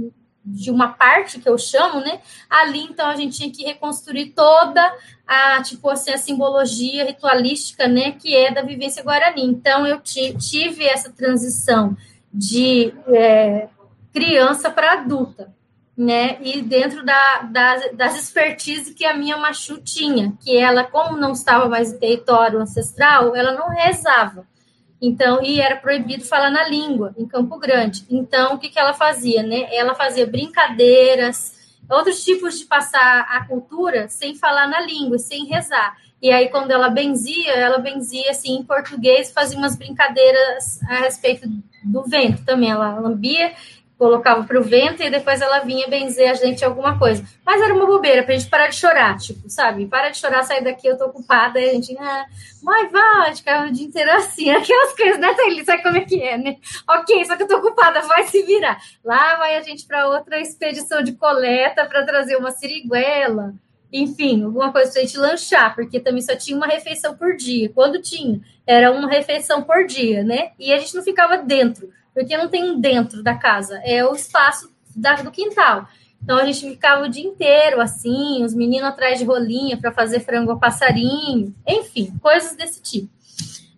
de 0.44 0.70
uma 0.70 0.88
parte 0.88 1.38
que 1.38 1.48
eu 1.48 1.56
chamo, 1.56 2.00
né? 2.00 2.20
Ali 2.48 2.80
então 2.82 3.08
a 3.08 3.14
gente 3.14 3.36
tinha 3.36 3.52
que 3.52 3.64
reconstruir 3.64 4.30
toda 4.30 4.80
a 5.26 5.62
tipo 5.62 5.88
assim 5.88 6.10
a 6.10 6.18
simbologia 6.18 7.04
ritualística, 7.04 7.86
né? 7.86 8.12
Que 8.12 8.34
é 8.34 8.52
da 8.52 8.62
vivência 8.62 9.04
guarani. 9.04 9.44
Então 9.44 9.86
eu 9.86 10.00
tive 10.00 10.84
essa 10.84 11.12
transição 11.12 11.96
de 12.32 12.92
é, 13.08 13.68
criança 14.12 14.68
para 14.70 14.94
adulta 14.94 15.56
né? 15.98 16.38
E 16.40 16.62
dentro 16.62 17.04
da, 17.04 17.42
das, 17.42 17.92
das 17.92 18.16
expertise 18.16 18.94
que 18.94 19.04
a 19.04 19.16
minha 19.16 19.36
Machu 19.36 19.80
tinha, 19.80 20.32
que 20.40 20.56
ela, 20.56 20.84
como 20.84 21.16
não 21.16 21.32
estava 21.32 21.68
mais 21.68 21.92
em 21.92 21.98
território 21.98 22.60
ancestral, 22.60 23.34
ela 23.34 23.52
não 23.52 23.68
rezava. 23.68 24.46
Então, 25.02 25.42
e 25.42 25.60
era 25.60 25.74
proibido 25.74 26.24
falar 26.24 26.50
na 26.50 26.68
língua 26.68 27.12
em 27.18 27.26
Campo 27.26 27.58
Grande. 27.58 28.04
Então, 28.08 28.54
o 28.54 28.58
que, 28.58 28.68
que 28.68 28.78
ela 28.78 28.94
fazia, 28.94 29.42
né? 29.42 29.66
Ela 29.74 29.92
fazia 29.96 30.24
brincadeiras, 30.24 31.76
outros 31.90 32.24
tipos 32.24 32.60
de 32.60 32.66
passar 32.66 33.26
a 33.28 33.44
cultura 33.44 34.08
sem 34.08 34.36
falar 34.36 34.68
na 34.68 34.80
língua, 34.80 35.18
sem 35.18 35.46
rezar. 35.46 35.96
E 36.22 36.30
aí, 36.30 36.48
quando 36.48 36.70
ela 36.70 36.88
benzia, 36.88 37.52
ela 37.52 37.78
benzia 37.78 38.30
assim 38.30 38.56
em 38.56 38.62
português, 38.62 39.32
fazia 39.32 39.58
umas 39.58 39.76
brincadeiras 39.76 40.80
a 40.84 41.00
respeito 41.00 41.48
do 41.82 42.04
vento 42.04 42.44
também. 42.44 42.70
Ela 42.70 42.98
lambia 43.00 43.52
colocava 43.98 44.44
para 44.44 44.58
o 44.58 44.62
vento 44.62 45.02
e 45.02 45.10
depois 45.10 45.40
ela 45.40 45.58
vinha 45.58 45.88
benzer 45.88 46.30
a 46.30 46.34
gente 46.34 46.64
alguma 46.64 46.96
coisa. 46.96 47.24
Mas 47.44 47.60
era 47.60 47.74
uma 47.74 47.84
bobeira 47.84 48.22
para 48.22 48.32
a 48.32 48.38
gente 48.38 48.48
parar 48.48 48.68
de 48.68 48.76
chorar, 48.76 49.18
tipo, 49.18 49.50
sabe? 49.50 49.86
Para 49.86 50.10
de 50.10 50.18
chorar, 50.18 50.44
sair 50.44 50.62
daqui, 50.62 50.86
eu 50.86 50.96
tô 50.96 51.06
ocupada. 51.06 51.60
E 51.60 51.68
a 51.68 51.72
gente, 51.72 51.98
ah, 51.98 52.24
vai, 52.62 52.88
vai, 52.88 53.34
ficava 53.34 53.66
o 53.66 53.72
dia 53.72 53.86
inteiro 53.86 54.10
assim, 54.12 54.48
aquelas 54.54 54.94
coisas, 54.94 55.18
né, 55.18 55.34
Thaís? 55.34 55.64
Sabe 55.64 55.82
como 55.82 55.96
é 55.96 56.04
que 56.04 56.22
é, 56.22 56.38
né? 56.38 56.56
Ok, 56.88 57.24
só 57.24 57.36
que 57.36 57.42
eu 57.42 57.48
tô 57.48 57.56
ocupada, 57.56 58.00
vai 58.02 58.24
se 58.24 58.40
virar. 58.44 58.80
Lá 59.04 59.36
vai 59.36 59.56
a 59.56 59.62
gente 59.62 59.84
para 59.84 60.08
outra 60.08 60.40
expedição 60.40 61.02
de 61.02 61.12
coleta 61.12 61.84
para 61.84 62.06
trazer 62.06 62.36
uma 62.36 62.52
siriguela. 62.52 63.52
Enfim, 63.92 64.44
alguma 64.44 64.70
coisa 64.70 64.92
para 64.92 65.00
a 65.00 65.04
gente 65.04 65.18
lanchar, 65.18 65.74
porque 65.74 65.98
também 65.98 66.22
só 66.22 66.36
tinha 66.36 66.56
uma 66.56 66.66
refeição 66.66 67.16
por 67.16 67.34
dia. 67.34 67.70
Quando 67.74 68.00
tinha, 68.00 68.40
era 68.66 68.92
uma 68.92 69.08
refeição 69.08 69.62
por 69.62 69.86
dia, 69.86 70.22
né? 70.22 70.52
E 70.58 70.72
a 70.72 70.78
gente 70.78 70.94
não 70.94 71.02
ficava 71.02 71.38
dentro 71.38 71.90
porque 72.18 72.36
não 72.36 72.48
tem 72.48 72.80
dentro 72.80 73.22
da 73.22 73.36
casa, 73.36 73.80
é 73.84 74.04
o 74.04 74.12
espaço 74.12 74.68
da, 74.96 75.14
do 75.14 75.30
quintal. 75.30 75.86
Então 76.20 76.36
a 76.36 76.44
gente 76.44 76.68
ficava 76.68 77.04
o 77.04 77.08
dia 77.08 77.22
inteiro 77.22 77.80
assim, 77.80 78.42
os 78.42 78.52
meninos 78.52 78.88
atrás 78.88 79.20
de 79.20 79.24
rolinha 79.24 79.76
para 79.76 79.92
fazer 79.92 80.18
frango 80.18 80.50
a 80.50 80.58
passarinho, 80.58 81.54
enfim, 81.64 82.12
coisas 82.20 82.56
desse 82.56 82.82
tipo. 82.82 83.08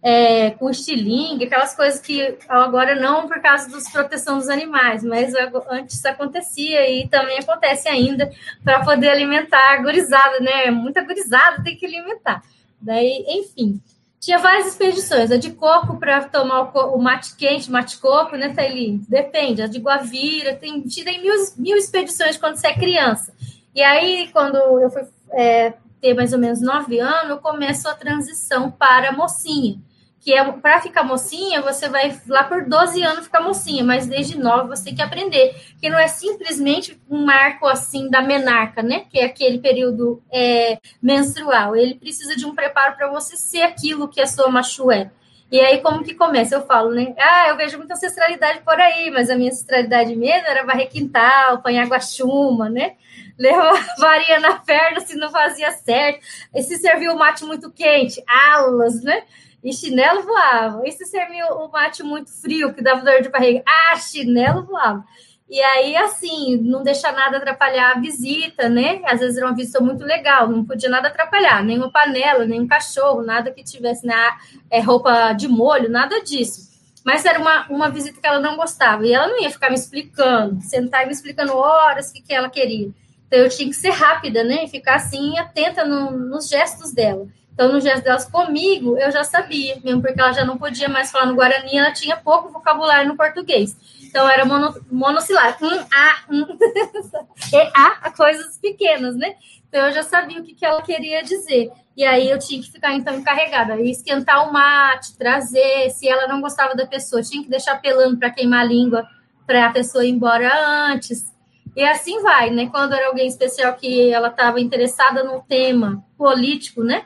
É, 0.03 0.53
com 0.53 0.71
estilingue, 0.71 1.45
aquelas 1.45 1.77
coisas 1.77 2.01
que 2.01 2.39
agora 2.49 2.99
não 2.99 3.29
por 3.29 3.43
causa 3.43 3.69
dos 3.69 3.87
proteção 3.91 4.39
dos 4.39 4.49
animais, 4.49 5.05
mas 5.05 5.35
antes 5.69 6.03
acontecia 6.07 6.91
e 6.91 7.07
também 7.07 7.39
acontece 7.39 7.87
ainda 7.87 8.33
para 8.65 8.83
poder 8.83 9.11
alimentar 9.11 9.75
a 9.75 9.83
gurizada, 9.83 10.41
né? 10.41 10.71
Muita 10.71 11.03
gurizada 11.03 11.63
tem 11.63 11.77
que 11.77 11.85
alimentar. 11.85 12.43
Daí, 12.81 13.23
enfim. 13.29 13.79
Tinha 14.21 14.39
várias 14.39 14.67
expedições, 14.67 15.31
a 15.31 15.39
de 15.39 15.51
coco 15.53 15.97
para 15.97 16.25
tomar 16.25 16.71
o, 16.77 16.99
mate 16.99 17.35
quente, 17.37 17.71
mate 17.71 17.99
coco, 17.99 18.37
né, 18.37 18.53
Thaili? 18.53 18.99
Depende, 19.09 19.63
a 19.63 19.67
de 19.67 19.79
Guavira, 19.79 20.55
tem, 20.55 20.83
tem 20.83 21.23
mil, 21.23 21.33
mil 21.57 21.77
expedições 21.77 22.37
quando 22.37 22.57
você 22.57 22.67
é 22.67 22.75
criança. 22.75 23.33
E 23.75 23.83
aí, 23.83 24.29
quando 24.31 24.57
eu 24.57 24.91
fui 24.91 25.03
é, 25.33 25.73
ter 26.03 26.13
mais 26.13 26.35
ou 26.35 26.39
menos 26.39 26.61
nove 26.61 26.99
anos, 26.99 27.31
eu 27.31 27.39
começo 27.39 27.89
a 27.89 27.95
transição 27.95 28.71
para 28.71 29.13
mocinha 29.13 29.81
que 30.21 30.35
é 30.35 30.53
para 30.53 30.83
ficar 30.83 31.03
mocinha, 31.03 31.63
você 31.63 31.89
vai 31.89 32.21
lá 32.29 32.45
por 32.45 32.67
12 32.67 33.03
anos 33.03 33.25
ficar 33.25 33.41
mocinha, 33.41 33.83
mas 33.83 34.07
desde 34.07 34.39
nove 34.39 34.69
você 34.69 34.85
tem 34.85 34.95
que 34.95 35.03
aprender, 35.03 35.55
que 35.81 35.89
não 35.89 35.99
é 35.99 36.09
simplesmente 36.09 37.01
um 37.09 37.25
marco 37.25 37.67
assim 37.67 38.11
da 38.11 38.21
menarca, 38.21 38.83
né? 38.83 39.07
Que 39.11 39.19
é 39.19 39.25
aquele 39.25 39.59
período 39.59 40.23
é, 40.31 40.79
menstrual. 41.03 41.75
Ele 41.75 41.95
precisa 41.95 42.37
de 42.37 42.45
um 42.45 42.55
preparo 42.55 42.97
para 42.97 43.09
você 43.09 43.35
ser 43.35 43.63
aquilo 43.63 44.09
que 44.09 44.21
a 44.21 44.27
sua 44.27 44.51
machu 44.51 44.93
é. 44.93 45.11
E 45.51 45.59
aí, 45.59 45.81
como 45.81 46.05
que 46.05 46.15
começa? 46.15 46.55
Eu 46.55 46.65
falo, 46.65 46.93
né? 46.93 47.13
Ah, 47.19 47.49
eu 47.49 47.57
vejo 47.57 47.77
muita 47.77 47.95
ancestralidade 47.95 48.61
por 48.61 48.79
aí, 48.79 49.11
mas 49.11 49.29
a 49.31 49.35
minha 49.35 49.51
ancestralidade 49.51 50.15
mesmo 50.15 50.47
era 50.47 50.65
varrer 50.65 50.89
quintal, 50.89 51.55
apanhar 51.55 51.89
guaxuma, 51.89 52.69
né? 52.69 52.93
Levar 53.37 53.73
varinha 53.99 54.39
na 54.39 54.57
perna 54.57 55.01
se 55.01 55.17
não 55.17 55.31
fazia 55.31 55.73
certo. 55.73 56.21
E 56.55 56.63
se 56.63 56.77
serviu 56.77 57.15
o 57.15 57.19
mate 57.19 57.45
muito 57.45 57.73
quente, 57.73 58.23
alas, 58.29 59.03
né? 59.03 59.25
E 59.63 59.73
chinelo 59.73 60.23
voava. 60.23 60.83
Se 60.91 61.05
serviu 61.07 61.47
o 61.47 61.71
mate 61.71 62.03
muito 62.03 62.31
frio, 62.31 62.73
que 62.73 62.83
dava 62.83 63.05
dor 63.05 63.23
de 63.23 63.29
barriga, 63.29 63.63
ah, 63.67 63.97
chinelo 63.97 64.65
voava. 64.65 65.05
E 65.51 65.61
aí, 65.61 65.97
assim, 65.97 66.59
não 66.59 66.85
deixar 66.85 67.13
nada 67.13 67.39
atrapalhar 67.39 67.97
a 67.97 67.99
visita, 67.99 68.69
né? 68.69 69.03
Às 69.05 69.19
vezes 69.19 69.37
era 69.37 69.47
uma 69.47 69.57
visita 69.57 69.81
muito 69.81 70.05
legal, 70.05 70.49
não 70.49 70.65
podia 70.65 70.89
nada 70.89 71.09
atrapalhar, 71.09 71.65
nem 71.65 71.77
uma 71.77 71.91
panela, 71.91 72.47
nem 72.47 72.61
um 72.61 72.69
cachorro, 72.69 73.23
nada 73.23 73.51
que 73.51 73.65
tivesse 73.65 74.07
na 74.07 74.39
é, 74.71 74.79
roupa 74.79 75.33
de 75.33 75.49
molho, 75.49 75.91
nada 75.91 76.23
disso. 76.23 76.71
Mas 77.05 77.25
era 77.25 77.41
uma, 77.41 77.67
uma 77.69 77.91
visita 77.91 78.21
que 78.21 78.27
ela 78.27 78.39
não 78.39 78.57
gostava, 78.57 79.05
e 79.05 79.13
ela 79.13 79.27
não 79.27 79.41
ia 79.43 79.51
ficar 79.51 79.71
me 79.71 79.75
explicando, 79.75 80.63
sentar 80.63 81.03
e 81.03 81.07
me 81.07 81.13
explicando 81.13 81.57
horas 81.57 82.11
o 82.11 82.13
que, 82.13 82.23
que 82.23 82.33
ela 82.33 82.49
queria. 82.49 82.91
Então 83.27 83.41
eu 83.41 83.49
tinha 83.49 83.69
que 83.69 83.75
ser 83.75 83.91
rápida, 83.91 84.45
né? 84.45 84.65
E 84.65 84.69
ficar 84.69 84.97
assim, 84.97 85.37
atenta 85.37 85.85
no, 85.85 86.13
nos 86.13 86.49
gestos 86.49 86.93
dela. 86.93 87.27
Então, 87.53 87.73
no 87.73 87.81
gesto 87.81 88.05
delas 88.05 88.25
comigo, 88.25 88.97
eu 88.99 89.11
já 89.11 89.23
sabia, 89.23 89.79
mesmo 89.85 90.01
porque 90.01 90.21
ela 90.21 90.33
já 90.33 90.45
não 90.45 90.57
podia 90.57 90.89
mais 90.89 91.11
falar 91.11 91.27
no 91.27 91.35
Guarani, 91.35 91.77
ela 91.77 91.93
tinha 91.93 92.17
pouco 92.17 92.49
vocabulário 92.49 93.09
no 93.09 93.17
português. 93.17 93.77
Então, 94.03 94.29
era 94.29 94.45
mono, 94.45 94.75
monossilábico. 94.91 95.67
Um, 95.67 95.79
a, 95.79 96.25
um, 96.31 96.47
e 97.53 97.71
a, 97.75 98.11
coisas 98.11 98.57
pequenas, 98.59 99.15
né? 99.17 99.35
Então, 99.69 99.87
eu 99.87 99.93
já 99.93 100.03
sabia 100.03 100.41
o 100.41 100.43
que, 100.43 100.55
que 100.55 100.65
ela 100.65 100.83
queria 100.83 101.23
dizer. 101.23 101.71
E 101.97 102.05
aí, 102.05 102.31
eu 102.31 102.39
tinha 102.39 102.63
que 102.63 102.73
ficar, 102.73 102.95
então, 102.95 103.15
encarregada. 103.15 103.81
Esquentar 103.81 104.49
o 104.49 104.53
mate, 104.53 105.17
trazer. 105.17 105.91
Se 105.91 106.09
ela 106.09 106.27
não 106.27 106.41
gostava 106.41 106.75
da 106.75 106.87
pessoa, 106.87 107.23
tinha 107.23 107.43
que 107.43 107.51
deixar 107.51 107.81
pelando 107.81 108.19
para 108.19 108.31
queimar 108.31 108.61
a 108.61 108.65
língua, 108.65 109.07
para 109.47 109.67
a 109.67 109.73
pessoa 109.73 110.05
ir 110.05 110.11
embora 110.11 110.51
antes. 110.91 111.31
E 111.77 111.85
assim 111.85 112.21
vai, 112.21 112.51
né? 112.51 112.69
Quando 112.69 112.95
era 112.95 113.09
alguém 113.09 113.29
especial 113.29 113.75
que 113.75 114.11
ela 114.11 114.29
estava 114.29 114.61
interessada 114.61 115.23
no 115.23 115.41
tema 115.43 116.05
político, 116.17 116.83
né? 116.83 117.05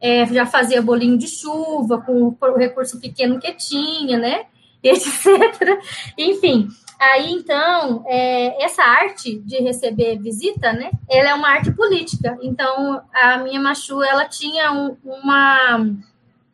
É, 0.00 0.26
já 0.26 0.46
fazia 0.46 0.82
bolinho 0.82 1.18
de 1.18 1.28
chuva 1.28 2.00
com 2.00 2.36
o 2.40 2.56
recurso 2.56 3.00
pequeno 3.00 3.40
que 3.40 3.52
tinha, 3.52 4.18
né? 4.18 4.44
Etc. 4.82 5.80
Enfim, 6.16 6.68
aí 7.00 7.32
então, 7.32 8.04
é, 8.06 8.64
essa 8.64 8.82
arte 8.82 9.38
de 9.40 9.56
receber 9.58 10.18
visita, 10.18 10.72
né? 10.72 10.90
Ela 11.08 11.30
é 11.30 11.34
uma 11.34 11.48
arte 11.48 11.72
política. 11.72 12.38
Então, 12.42 13.02
a 13.12 13.38
minha 13.38 13.60
Machu, 13.60 14.02
ela 14.02 14.26
tinha 14.26 14.72
um, 14.72 14.96
uma. 15.04 15.86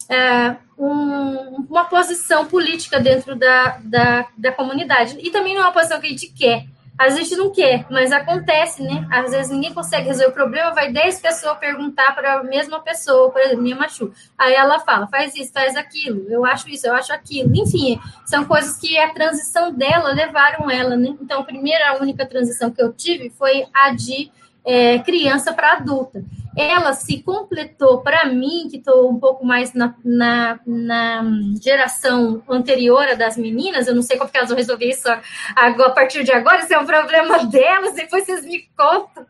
É, 0.09 0.57
um, 0.79 1.65
uma 1.69 1.85
posição 1.85 2.47
política 2.47 2.99
dentro 2.99 3.37
da, 3.37 3.79
da, 3.85 4.29
da 4.37 4.53
comunidade. 4.53 5.17
E 5.21 5.31
também 5.31 5.55
não 5.55 5.63
é 5.63 5.65
uma 5.67 5.73
posição 5.73 6.01
que 6.01 6.07
a 6.07 6.11
gente 6.11 6.29
quer, 6.29 6.67
a 6.99 7.09
gente 7.09 7.35
não 7.37 7.51
quer, 7.51 7.87
mas 7.91 8.13
acontece, 8.13 8.83
né? 8.83 9.07
Às 9.11 9.31
vezes 9.31 9.51
ninguém 9.51 9.73
consegue 9.73 10.09
resolver 10.09 10.31
o 10.31 10.35
problema, 10.35 10.75
vai 10.75 10.93
10 10.93 11.21
pessoas 11.21 11.59
perguntar 11.59 12.15
para 12.15 12.35
a 12.35 12.45
mesma 12.45 12.81
pessoa, 12.81 13.31
por 13.31 13.41
exemplo, 13.41 13.63
minha 13.63 13.77
machu. 13.77 14.13
Aí 14.39 14.55
ela 14.55 14.79
fala, 14.79 15.07
faz 15.09 15.35
isso, 15.35 15.53
faz 15.53 15.77
aquilo, 15.77 16.27
eu 16.29 16.45
acho 16.45 16.69
isso, 16.69 16.87
eu 16.87 16.95
acho 16.95 17.13
aquilo. 17.13 17.51
Enfim, 17.55 17.99
são 18.27 18.45
coisas 18.45 18.77
que 18.77 18.99
a 18.99 19.13
transição 19.13 19.73
dela 19.73 20.13
levaram 20.13 20.71
ela, 20.71 20.97
né? 20.97 21.17
Então, 21.21 21.41
a 21.41 21.45
primeira, 21.45 21.91
a 21.91 21.97
única 22.01 22.27
transição 22.27 22.71
que 22.71 22.83
eu 22.83 22.93
tive 22.93 23.31
foi 23.31 23.65
a 23.73 23.91
de 23.95 24.31
é, 24.65 24.99
criança 25.01 25.53
para 25.53 25.73
adulta 25.73 26.23
ela 26.57 26.93
se 26.93 27.23
completou 27.23 28.03
para 28.03 28.27
mim, 28.27 28.69
que 28.71 28.77
estou 28.77 29.11
um 29.11 29.19
pouco 29.19 29.45
mais 29.45 29.73
na, 29.73 29.95
na, 30.05 30.61
na, 30.67 31.25
geração 31.63 32.43
anterior 32.49 33.17
das 33.17 33.37
meninas, 33.37 33.87
eu 33.87 33.95
não 33.95 34.03
sei 34.03 34.19
como 34.19 34.31
que 34.31 34.37
elas 34.37 34.51
vão 34.51 34.59
resolver 34.59 34.89
isso 34.89 35.09
agora, 35.57 35.91
a 35.91 35.95
partir 35.95 36.25
de 36.25 36.33
agora, 36.33 36.63
isso 36.63 36.73
é 36.73 36.79
um 36.79 36.87
problema 36.87 37.45
delas, 37.47 37.95
depois 37.95 38.25
vocês 38.25 38.45
me 38.45 38.69
contam. 38.77 39.27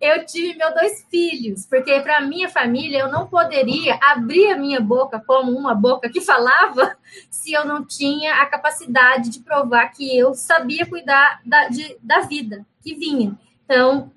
Eu 0.00 0.26
tive 0.26 0.58
meus 0.58 0.74
dois 0.74 1.06
filhos, 1.10 1.66
porque 1.66 2.00
para 2.00 2.20
minha 2.20 2.48
família 2.48 3.00
eu 3.00 3.10
não 3.10 3.26
poderia 3.26 3.98
abrir 4.02 4.52
a 4.52 4.56
minha 4.56 4.80
boca 4.80 5.22
como 5.26 5.52
uma 5.52 5.74
boca 5.74 6.08
que 6.10 6.20
falava 6.20 6.96
se 7.30 7.52
eu 7.52 7.64
não 7.64 7.84
tinha 7.84 8.34
a 8.34 8.46
capacidade 8.46 9.30
de 9.30 9.40
provar 9.40 9.88
que 9.88 10.16
eu 10.16 10.34
sabia 10.34 10.86
cuidar 10.86 11.40
da, 11.44 11.68
de, 11.68 11.96
da 12.02 12.20
vida 12.20 12.64
que 12.82 12.94
vinha. 12.94 13.36
Então, 13.68 14.10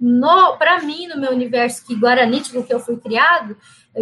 para 0.58 0.82
mim, 0.82 1.08
no 1.08 1.20
meu 1.20 1.32
universo 1.32 1.86
que 1.86 1.94
guaranítico 1.94 2.64
que 2.64 2.74
eu 2.74 2.80
fui 2.80 2.96
criado, 2.96 3.58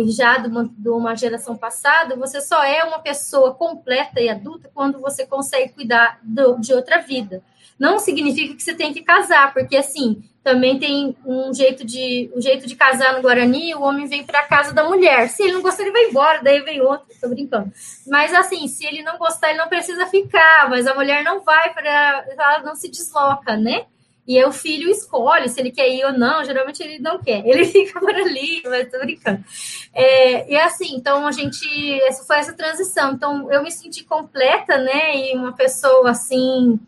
já 0.09 0.37
de 0.37 0.47
uma, 0.47 0.69
de 0.71 0.89
uma, 0.89 1.15
geração 1.15 1.57
passada, 1.57 2.15
você 2.15 2.39
só 2.39 2.63
é 2.63 2.83
uma 2.83 2.99
pessoa 2.99 3.55
completa 3.55 4.21
e 4.21 4.29
adulta 4.29 4.69
quando 4.71 4.99
você 4.99 5.25
consegue 5.25 5.73
cuidar 5.73 6.19
do, 6.21 6.59
de 6.59 6.71
outra 6.71 6.99
vida. 6.99 7.41
Não 7.79 7.97
significa 7.97 8.53
que 8.53 8.61
você 8.61 8.75
tem 8.75 8.93
que 8.93 9.01
casar, 9.01 9.51
porque 9.51 9.75
assim 9.75 10.21
também 10.43 10.77
tem 10.77 11.17
um 11.25 11.51
jeito 11.53 11.83
de 11.83 12.31
um 12.35 12.41
jeito 12.41 12.67
de 12.67 12.75
casar 12.75 13.13
no 13.13 13.21
Guarani, 13.21 13.73
o 13.73 13.81
homem 13.81 14.05
vem 14.05 14.23
para 14.23 14.41
a 14.41 14.47
casa 14.47 14.71
da 14.71 14.83
mulher. 14.83 15.29
Se 15.29 15.43
ele 15.43 15.53
não 15.53 15.61
gostar, 15.63 15.81
ele 15.81 15.91
vai 15.91 16.05
embora, 16.05 16.43
daí 16.43 16.61
vem 16.61 16.79
outro, 16.79 17.07
tô 17.19 17.27
brincando. 17.27 17.71
Mas 18.07 18.33
assim, 18.33 18.67
se 18.67 18.85
ele 18.85 19.01
não 19.01 19.17
gostar, 19.17 19.49
ele 19.49 19.57
não 19.57 19.67
precisa 19.67 20.05
ficar, 20.05 20.69
mas 20.69 20.85
a 20.85 20.93
mulher 20.93 21.23
não 21.23 21.41
vai 21.41 21.73
para 21.73 22.25
ela 22.29 22.61
não 22.63 22.75
se 22.75 22.89
desloca, 22.89 23.57
né? 23.57 23.87
E 24.29 24.37
aí 24.37 24.45
o 24.45 24.51
filho 24.51 24.91
escolhe 24.91 25.49
se 25.49 25.59
ele 25.59 25.71
quer 25.71 25.89
ir 25.89 26.05
ou 26.05 26.13
não. 26.13 26.45
Geralmente 26.45 26.83
ele 26.83 26.99
não 26.99 27.17
quer, 27.17 27.43
ele 27.47 27.65
fica 27.73 27.99
por 27.99 28.13
ali, 28.13 28.61
mas 28.63 28.87
tô 28.87 28.99
brincando. 28.99 29.43
É, 29.91 30.53
e 30.53 30.55
assim, 30.55 30.95
então 30.95 31.25
a 31.25 31.31
gente. 31.31 31.67
Essa 32.01 32.23
foi 32.23 32.37
essa 32.37 32.53
transição. 32.53 33.13
Então 33.13 33.51
eu 33.51 33.63
me 33.63 33.71
senti 33.71 34.03
completa, 34.03 34.77
né? 34.77 35.17
E 35.17 35.35
uma 35.35 35.53
pessoa 35.53 36.11
assim 36.11 36.79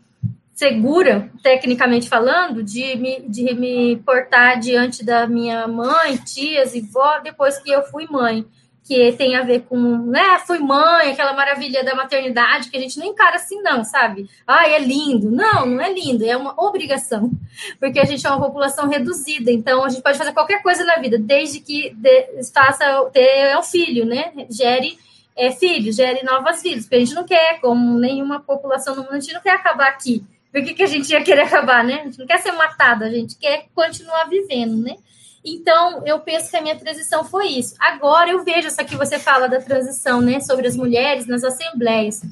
segura, 0.54 1.28
tecnicamente 1.42 2.08
falando, 2.08 2.62
de 2.62 2.94
me, 2.94 3.22
de 3.22 3.52
me 3.54 3.96
portar 3.96 4.60
diante 4.60 5.04
da 5.04 5.26
minha 5.26 5.66
mãe, 5.66 6.16
tias 6.18 6.76
e 6.76 6.80
vó, 6.80 7.18
depois 7.18 7.58
que 7.58 7.72
eu 7.72 7.82
fui 7.82 8.06
mãe 8.08 8.46
que 8.84 9.12
tem 9.12 9.36
a 9.36 9.42
ver 9.42 9.62
com, 9.62 9.78
né, 9.78 10.40
fui 10.44 10.58
mãe, 10.58 11.12
aquela 11.12 11.32
maravilha 11.32 11.84
da 11.84 11.94
maternidade 11.94 12.68
que 12.68 12.76
a 12.76 12.80
gente 12.80 12.98
nem 12.98 13.10
encara 13.10 13.36
assim, 13.36 13.62
não, 13.62 13.84
sabe? 13.84 14.28
Ai, 14.46 14.74
é 14.74 14.78
lindo. 14.78 15.30
Não, 15.30 15.64
não 15.66 15.80
é 15.80 15.92
lindo, 15.92 16.24
é 16.24 16.36
uma 16.36 16.54
obrigação, 16.60 17.30
porque 17.78 18.00
a 18.00 18.04
gente 18.04 18.26
é 18.26 18.30
uma 18.30 18.44
população 18.44 18.88
reduzida, 18.88 19.52
então 19.52 19.84
a 19.84 19.88
gente 19.88 20.02
pode 20.02 20.18
fazer 20.18 20.32
qualquer 20.32 20.62
coisa 20.62 20.84
na 20.84 20.96
vida, 20.96 21.18
desde 21.18 21.60
que 21.60 21.94
de, 21.94 22.28
faça 22.52 23.08
ter 23.12 23.56
um 23.56 23.62
filho, 23.62 24.04
né? 24.04 24.32
Gere 24.50 24.98
é, 25.36 25.50
filhos, 25.52 25.96
gere 25.96 26.24
novas 26.24 26.62
vidas, 26.62 26.82
porque 26.84 26.96
a 26.96 27.00
gente 27.00 27.14
não 27.14 27.24
quer, 27.24 27.60
como 27.60 27.98
nenhuma 27.98 28.40
população 28.40 28.96
no 28.96 29.02
mundo, 29.02 29.14
a 29.14 29.20
gente 29.20 29.34
não 29.34 29.40
quer 29.40 29.52
acabar 29.52 29.88
aqui. 29.88 30.24
Por 30.52 30.62
que, 30.62 30.74
que 30.74 30.82
a 30.82 30.86
gente 30.86 31.10
ia 31.10 31.22
querer 31.22 31.42
acabar, 31.42 31.82
né? 31.82 32.00
A 32.00 32.04
gente 32.04 32.18
não 32.18 32.26
quer 32.26 32.38
ser 32.38 32.52
matado, 32.52 33.04
a 33.04 33.10
gente 33.10 33.38
quer 33.38 33.66
continuar 33.74 34.24
vivendo, 34.28 34.76
né? 34.82 34.96
Então, 35.44 36.02
eu 36.06 36.20
penso 36.20 36.50
que 36.50 36.56
a 36.56 36.62
minha 36.62 36.78
transição 36.78 37.24
foi 37.24 37.48
isso. 37.48 37.74
Agora 37.78 38.30
eu 38.30 38.44
vejo 38.44 38.68
essa 38.68 38.84
que 38.84 38.96
você 38.96 39.18
fala 39.18 39.48
da 39.48 39.60
transição, 39.60 40.20
né, 40.20 40.40
sobre 40.40 40.68
as 40.68 40.76
mulheres 40.76 41.26
nas 41.26 41.42
assembleias. 41.42 42.22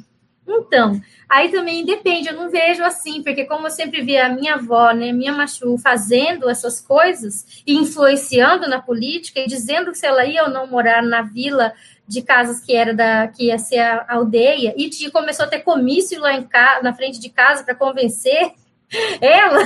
Então, 0.47 1.01
aí 1.29 1.49
também 1.49 1.85
depende, 1.85 2.29
eu 2.29 2.35
não 2.35 2.51
vejo 2.51 2.83
assim, 2.83 3.23
porque 3.23 3.45
como 3.45 3.67
eu 3.67 3.71
sempre 3.71 4.03
vi 4.03 4.17
a 4.17 4.29
minha 4.29 4.55
avó, 4.55 4.91
né, 4.93 5.13
minha 5.13 5.33
machu 5.33 5.79
fazendo 5.79 6.49
essas 6.49 6.81
coisas 6.81 7.63
e 7.67 7.75
influenciando 7.75 8.69
na 8.69 8.81
política 8.81 9.41
e 9.41 9.47
dizendo 9.47 9.95
se 9.95 10.07
ela 10.07 10.25
ia 10.25 10.45
ou 10.45 10.51
não 10.51 10.67
morar 10.67 11.03
na 11.03 11.23
vila 11.23 11.73
de 12.07 12.23
casas 12.23 12.61
que 12.61 12.75
era 12.75 12.93
da 12.93 13.29
que 13.29 13.45
ia 13.45 13.59
ser 13.59 13.79
a 13.79 14.07
aldeia 14.09 14.75
e 14.77 15.11
começou 15.11 15.45
a 15.45 15.49
ter 15.49 15.61
comício 15.61 16.21
lá 16.21 16.33
em 16.33 16.49
na 16.83 16.93
frente 16.93 17.21
de 17.21 17.29
casa 17.29 17.63
para 17.63 17.75
convencer 17.75 18.53
ela, 19.21 19.61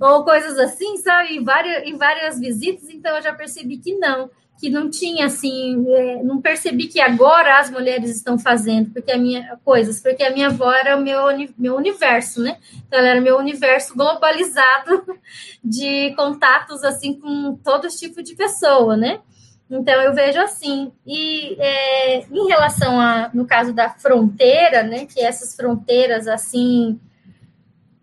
ou 0.00 0.24
coisas 0.24 0.58
assim, 0.58 0.96
sabe, 0.98 1.36
em 1.36 1.44
várias, 1.44 1.84
em 1.84 1.96
várias 1.96 2.38
visitas, 2.38 2.88
então 2.88 3.16
eu 3.16 3.22
já 3.22 3.32
percebi 3.32 3.78
que 3.78 3.96
não, 3.96 4.30
que 4.62 4.70
não 4.70 4.88
tinha 4.88 5.26
assim, 5.26 5.84
é, 5.88 6.22
não 6.22 6.40
percebi 6.40 6.86
que 6.86 7.00
agora 7.00 7.58
as 7.58 7.68
mulheres 7.68 8.14
estão 8.14 8.38
fazendo, 8.38 8.92
porque 8.92 9.10
a 9.10 9.18
minha 9.18 9.58
coisas, 9.64 10.00
porque 10.00 10.22
a 10.22 10.30
minha 10.30 10.46
avó 10.46 10.72
era 10.72 10.96
o 10.96 11.00
meu, 11.02 11.20
meu 11.58 11.74
universo, 11.74 12.40
né? 12.40 12.58
Então 12.86 13.00
ela 13.00 13.08
era 13.08 13.20
meu 13.20 13.36
universo 13.38 13.92
globalizado 13.96 15.04
de 15.64 16.14
contatos 16.14 16.84
assim 16.84 17.18
com 17.18 17.56
todo 17.56 17.88
tipo 17.88 18.22
de 18.22 18.36
pessoa, 18.36 18.96
né? 18.96 19.20
Então 19.68 20.00
eu 20.00 20.14
vejo 20.14 20.38
assim. 20.38 20.92
E 21.04 21.56
é, 21.58 22.18
em 22.30 22.46
relação 22.46 23.00
a, 23.00 23.30
no 23.34 23.46
caso 23.46 23.72
da 23.72 23.88
fronteira, 23.88 24.82
né? 24.82 25.06
Que 25.06 25.22
essas 25.22 25.56
fronteiras 25.56 26.28
assim 26.28 27.00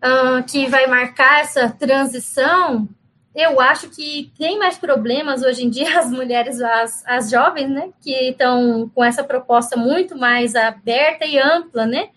uh, 0.04 0.42
que 0.44 0.66
vai 0.66 0.86
marcar 0.86 1.40
essa 1.40 1.68
transição, 1.68 2.88
eu 3.34 3.60
acho 3.60 3.88
que 3.90 4.32
tem 4.36 4.58
mais 4.58 4.76
problemas 4.76 5.42
hoje 5.42 5.64
em 5.64 5.70
dia 5.70 5.98
as 6.00 6.10
mulheres, 6.10 6.60
as, 6.60 7.04
as 7.06 7.30
jovens, 7.30 7.68
né, 7.68 7.90
que 8.00 8.12
estão 8.12 8.90
com 8.94 9.04
essa 9.04 9.22
proposta 9.22 9.76
muito 9.76 10.16
mais 10.16 10.54
aberta 10.54 11.24
e 11.24 11.38
ampla, 11.38 11.86
né, 11.86 12.08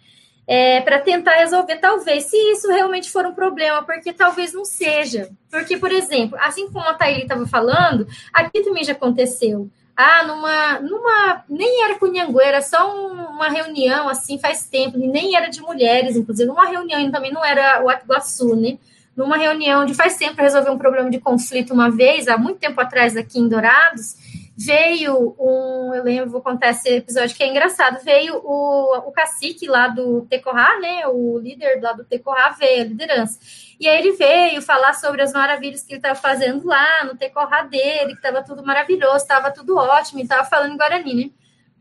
é, 0.45 0.81
para 0.81 0.99
tentar 0.99 1.35
resolver, 1.35 1.77
talvez, 1.77 2.26
se 2.26 2.35
isso 2.51 2.68
realmente 2.68 3.10
for 3.10 3.26
um 3.26 3.34
problema, 3.34 3.84
porque 3.84 4.11
talvez 4.11 4.53
não 4.53 4.65
seja. 4.65 5.30
Porque, 5.49 5.77
por 5.77 5.91
exemplo, 5.91 6.38
assim 6.41 6.69
como 6.69 6.88
a 6.88 6.93
Thaili 6.93 7.22
estava 7.22 7.47
falando, 7.47 8.05
aqui 8.34 8.61
também 8.61 8.84
já 8.84 8.91
aconteceu. 8.91 9.69
Ah, 9.95 10.24
numa, 10.24 10.80
numa. 10.80 11.44
Nem 11.48 11.84
era 11.84 11.99
Cunhangu, 11.99 12.41
era 12.41 12.61
só 12.61 12.95
uma 12.95 13.49
reunião, 13.49 14.10
assim, 14.10 14.40
faz 14.40 14.65
tempo, 14.68 14.98
e 14.98 15.07
nem 15.07 15.36
era 15.36 15.49
de 15.49 15.61
mulheres, 15.61 16.15
inclusive, 16.15 16.49
uma 16.49 16.68
reunião, 16.68 17.11
também 17.11 17.32
não 17.32 17.45
era 17.45 17.84
o 17.84 17.91
Iguaçu, 17.91 18.56
né? 18.56 18.78
numa 19.15 19.38
reunião 19.38 19.86
de 19.86 19.94
faz 19.94 20.18
tempo 20.18 20.36
para 20.36 20.45
resolver 20.45 20.72
um 20.72 20.78
problema 20.78 21.10
de 21.10 21.20
conflito 21.20 21.74
uma 21.74 21.90
vez, 21.90 22.28
há 22.28 22.38
muito 22.38 22.60
tempo 22.60 22.80
atrás 22.82 23.15
aqui 23.15 23.40
em 23.40 23.48
Dourados, 23.48 24.15
veio 24.57 25.36
um, 25.40 25.94
eu 25.94 26.03
lembro, 26.03 26.30
vou 26.30 26.41
contar 26.41 26.72
esse 26.72 26.90
episódio 26.90 27.36
que 27.36 27.44
é 27.44 27.48
engraçado, 27.48 28.03
veio 28.03 28.36
o, 28.44 28.98
o 29.07 29.11
cacique 29.11 29.68
lá 29.68 29.88
do 29.88 30.22
Tecorá, 30.30 30.80
né, 30.80 31.07
o 31.07 31.38
líder 31.40 31.80
lá 31.82 31.94
do 31.94 32.03
Tecorá 32.03 32.56
veio, 32.57 32.82
a 32.82 32.86
liderança, 32.86 33.40
e 33.80 33.88
aí 33.88 34.00
ele 34.00 34.14
veio 34.14 34.62
falar 34.62 34.94
sobre 34.94 35.22
as 35.22 35.34
maravilhas 35.34 35.84
que 35.84 35.94
ele 35.94 36.00
estava 36.00 36.16
fazendo 36.16 36.66
lá 36.66 37.04
no 37.06 37.16
Tecorá 37.16 37.64
dele, 37.64 38.14
que 38.14 38.26
estava 38.26 38.44
tudo 38.44 38.66
maravilhoso, 38.66 39.18
estava 39.18 39.52
tudo 39.52 39.78
ótimo, 39.78 40.20
e 40.20 40.24
estava 40.24 40.44
falando 40.44 40.74
em 40.74 40.78
Guarani, 40.78 41.26
né, 41.26 41.32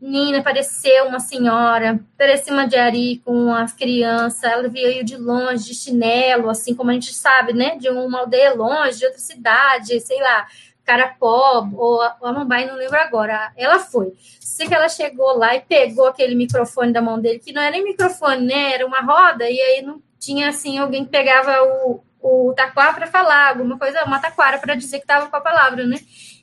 Menina, 0.03 0.39
apareceu 0.39 1.05
uma 1.05 1.21
senhora, 1.21 1.97
parecia 2.17 2.51
uma 2.51 2.67
diari 2.67 3.21
com 3.23 3.53
as 3.53 3.71
crianças, 3.71 4.43
ela 4.43 4.67
veio 4.67 5.01
de 5.01 5.15
longe, 5.15 5.63
de 5.63 5.73
chinelo, 5.73 6.49
assim 6.49 6.75
como 6.75 6.91
a 6.91 6.93
gente 6.93 7.13
sabe, 7.13 7.53
né? 7.53 7.77
De 7.77 7.87
uma 7.87 8.19
aldeia 8.19 8.53
longe, 8.53 8.99
de 8.99 9.05
outra 9.05 9.21
cidade, 9.21 9.97
sei 10.01 10.19
lá, 10.19 10.45
Carapó 10.83 11.65
ou 11.73 12.01
Amambai, 12.21 12.65
não 12.65 12.75
lembro 12.75 12.97
agora. 12.97 13.53
Ela 13.55 13.79
foi. 13.79 14.13
Sei 14.41 14.67
que 14.67 14.75
ela 14.75 14.89
chegou 14.89 15.37
lá 15.37 15.55
e 15.55 15.61
pegou 15.61 16.07
aquele 16.07 16.35
microfone 16.35 16.91
da 16.91 17.01
mão 17.01 17.17
dele, 17.17 17.39
que 17.39 17.53
não 17.53 17.61
era 17.61 17.71
nem 17.71 17.85
microfone, 17.85 18.45
né? 18.45 18.73
Era 18.73 18.85
uma 18.85 18.99
roda, 18.99 19.49
e 19.49 19.57
aí 19.57 19.81
não 19.81 20.01
tinha 20.23 20.47
assim 20.49 20.77
alguém 20.77 21.03
que 21.03 21.11
pegava 21.11 21.61
o, 21.63 22.01
o 22.21 22.53
taquara 22.53 22.93
para 22.93 23.07
falar 23.07 23.49
alguma 23.49 23.77
coisa, 23.77 24.05
uma 24.05 24.19
taquara 24.19 24.57
para 24.57 24.75
dizer 24.75 24.99
que 24.99 25.03
estava 25.03 25.29
com 25.29 25.35
a 25.35 25.41
palavra, 25.41 25.85
né? 25.85 25.97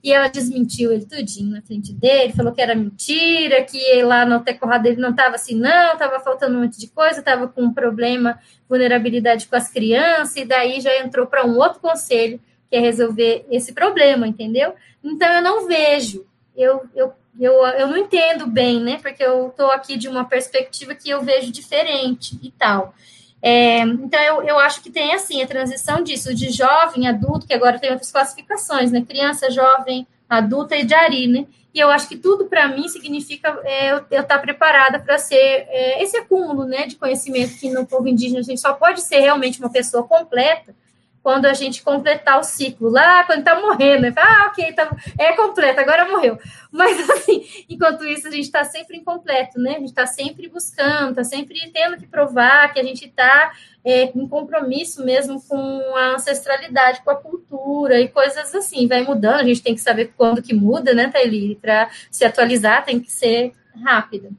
E 0.04 0.12
ela 0.12 0.28
desmentiu 0.28 0.92
ele 0.92 1.06
tudinho 1.06 1.50
na 1.50 1.62
frente 1.62 1.92
dele, 1.92 2.34
falou 2.34 2.52
que 2.52 2.60
era 2.60 2.74
mentira, 2.74 3.62
que 3.64 4.02
lá 4.02 4.26
no 4.26 4.40
tecorra 4.40 4.78
dele 4.78 5.00
não 5.00 5.10
estava 5.10 5.34
assim, 5.34 5.54
não, 5.54 5.94
estava 5.94 6.20
faltando 6.20 6.58
um 6.58 6.62
monte 6.62 6.78
de 6.78 6.88
coisa, 6.88 7.20
estava 7.20 7.48
com 7.48 7.62
um 7.62 7.72
problema, 7.72 8.38
vulnerabilidade 8.68 9.46
com 9.46 9.56
as 9.56 9.70
crianças, 9.70 10.36
e 10.36 10.44
daí 10.44 10.80
já 10.80 10.98
entrou 10.98 11.26
para 11.26 11.46
um 11.46 11.56
outro 11.56 11.80
conselho, 11.80 12.40
que 12.68 12.76
é 12.76 12.80
resolver 12.80 13.46
esse 13.50 13.72
problema, 13.72 14.28
entendeu? 14.28 14.74
Então 15.02 15.28
eu 15.32 15.42
não 15.42 15.66
vejo, 15.66 16.26
eu, 16.54 16.82
eu, 16.94 17.12
eu, 17.38 17.52
eu 17.66 17.86
não 17.86 17.96
entendo 17.96 18.46
bem, 18.46 18.80
né? 18.80 18.98
Porque 19.00 19.22
eu 19.22 19.48
estou 19.48 19.70
aqui 19.70 19.96
de 19.96 20.08
uma 20.08 20.24
perspectiva 20.24 20.94
que 20.94 21.08
eu 21.08 21.22
vejo 21.22 21.50
diferente 21.50 22.38
e 22.42 22.50
tal. 22.50 22.94
É, 23.42 23.80
então, 23.80 24.20
eu, 24.20 24.42
eu 24.42 24.58
acho 24.58 24.82
que 24.82 24.90
tem, 24.90 25.14
assim, 25.14 25.42
a 25.42 25.46
transição 25.46 26.02
disso, 26.02 26.34
de 26.34 26.50
jovem, 26.50 27.08
adulto, 27.08 27.46
que 27.46 27.54
agora 27.54 27.78
tem 27.78 27.90
outras 27.90 28.12
classificações, 28.12 28.92
né? 28.92 29.04
Criança, 29.06 29.50
jovem, 29.50 30.06
adulta 30.28 30.76
e 30.76 30.92
Ari, 30.92 31.26
né? 31.26 31.46
E 31.72 31.78
eu 31.78 31.88
acho 31.88 32.08
que 32.08 32.16
tudo, 32.16 32.46
para 32.46 32.68
mim, 32.68 32.88
significa 32.88 33.58
é, 33.64 33.92
eu 33.92 33.98
estar 33.98 34.24
tá 34.24 34.38
preparada 34.38 34.98
para 34.98 35.18
ser 35.18 35.36
é, 35.36 36.02
esse 36.02 36.16
acúmulo, 36.16 36.64
né, 36.64 36.86
de 36.86 36.96
conhecimento 36.96 37.58
que 37.58 37.70
no 37.70 37.86
povo 37.86 38.08
indígena 38.08 38.40
a 38.40 38.42
gente 38.42 38.60
só 38.60 38.72
pode 38.72 39.00
ser 39.02 39.20
realmente 39.20 39.60
uma 39.60 39.70
pessoa 39.70 40.02
completa 40.02 40.74
quando 41.22 41.46
a 41.46 41.52
gente 41.52 41.82
completar 41.82 42.38
o 42.38 42.42
ciclo, 42.42 42.88
lá 42.88 43.24
quando 43.24 43.44
tá 43.44 43.60
morrendo, 43.60 44.02
né? 44.02 44.14
ah, 44.16 44.46
ok, 44.50 44.72
tá, 44.72 44.96
é 45.18 45.32
completo, 45.34 45.80
agora 45.80 46.08
morreu. 46.08 46.38
Mas 46.72 47.10
assim, 47.10 47.44
enquanto 47.68 48.04
isso, 48.04 48.26
a 48.26 48.30
gente 48.30 48.44
está 48.44 48.64
sempre 48.64 48.96
incompleto, 48.96 49.58
né? 49.58 49.72
A 49.72 49.78
gente 49.78 49.88
está 49.88 50.06
sempre 50.06 50.48
buscando, 50.48 51.10
está 51.10 51.24
sempre 51.24 51.70
tendo 51.72 51.98
que 51.98 52.06
provar 52.06 52.72
que 52.72 52.80
a 52.80 52.82
gente 52.82 53.06
está 53.06 53.52
é, 53.84 54.04
em 54.04 54.28
compromisso 54.28 55.04
mesmo 55.04 55.42
com 55.42 55.96
a 55.96 56.14
ancestralidade, 56.14 57.02
com 57.02 57.10
a 57.10 57.16
cultura 57.16 58.00
e 58.00 58.08
coisas 58.08 58.54
assim. 58.54 58.86
Vai 58.86 59.02
mudando, 59.02 59.40
a 59.40 59.44
gente 59.44 59.62
tem 59.62 59.74
que 59.74 59.80
saber 59.80 60.12
quando 60.16 60.42
que 60.42 60.54
muda, 60.54 60.94
né, 60.94 61.08
Thaili? 61.08 61.56
Para 61.56 61.90
se 62.10 62.24
atualizar, 62.24 62.84
tem 62.84 63.00
que 63.00 63.10
ser 63.10 63.52
rápido. 63.84 64.30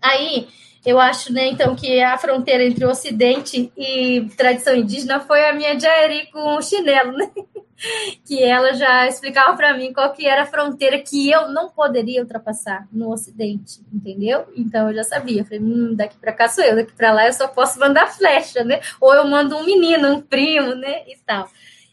Aí, 0.00 0.48
eu 0.84 1.00
acho, 1.00 1.32
né, 1.32 1.46
então, 1.48 1.74
que 1.74 2.02
a 2.02 2.18
fronteira 2.18 2.62
entre 2.62 2.84
o 2.84 2.90
Ocidente 2.90 3.72
e 3.76 4.28
tradição 4.36 4.76
indígena 4.76 5.20
foi 5.20 5.48
a 5.48 5.54
minha 5.54 5.78
Jairi 5.78 6.30
com 6.30 6.56
o 6.56 6.62
chinelo, 6.62 7.12
né? 7.12 7.30
Que 8.24 8.42
ela 8.42 8.72
já 8.72 9.06
explicava 9.08 9.54
para 9.56 9.76
mim 9.76 9.92
qual 9.92 10.12
que 10.12 10.26
era 10.26 10.42
a 10.42 10.46
fronteira 10.46 10.98
que 11.00 11.28
eu 11.28 11.48
não 11.48 11.68
poderia 11.68 12.22
ultrapassar 12.22 12.86
no 12.90 13.10
Ocidente, 13.12 13.80
entendeu? 13.92 14.46
Então 14.56 14.88
eu 14.88 14.94
já 14.94 15.02
sabia. 15.02 15.44
Falei, 15.44 15.58
hum, 15.60 15.94
daqui 15.94 16.16
para 16.16 16.32
cá 16.32 16.48
sou 16.48 16.64
eu, 16.64 16.76
daqui 16.76 16.92
para 16.92 17.12
lá 17.12 17.26
eu 17.26 17.32
só 17.32 17.48
posso 17.48 17.78
mandar 17.80 18.06
flecha, 18.06 18.62
né? 18.62 18.80
Ou 19.00 19.12
eu 19.12 19.26
mando 19.26 19.56
um 19.56 19.64
menino, 19.64 20.14
um 20.14 20.20
primo, 20.20 20.74
né? 20.76 21.02
E 21.08 21.16
tal. 21.26 21.50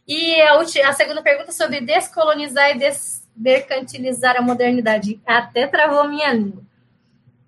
E 0.08 0.40
a, 0.42 0.60
a 0.60 0.94
segunda 0.94 1.22
pergunta 1.22 1.52
sobre 1.52 1.82
descolonizar 1.82 2.72
e 2.72 2.80
desmercantilizar 2.80 4.38
a 4.38 4.42
modernidade. 4.42 5.20
Até 5.26 5.68
travou 5.68 6.08
minha 6.08 6.32
língua. 6.32 6.64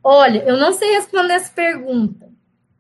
Olha, 0.04 0.44
eu 0.44 0.58
não 0.58 0.74
sei 0.74 0.96
responder 0.96 1.34
essa 1.34 1.52
pergunta. 1.54 2.30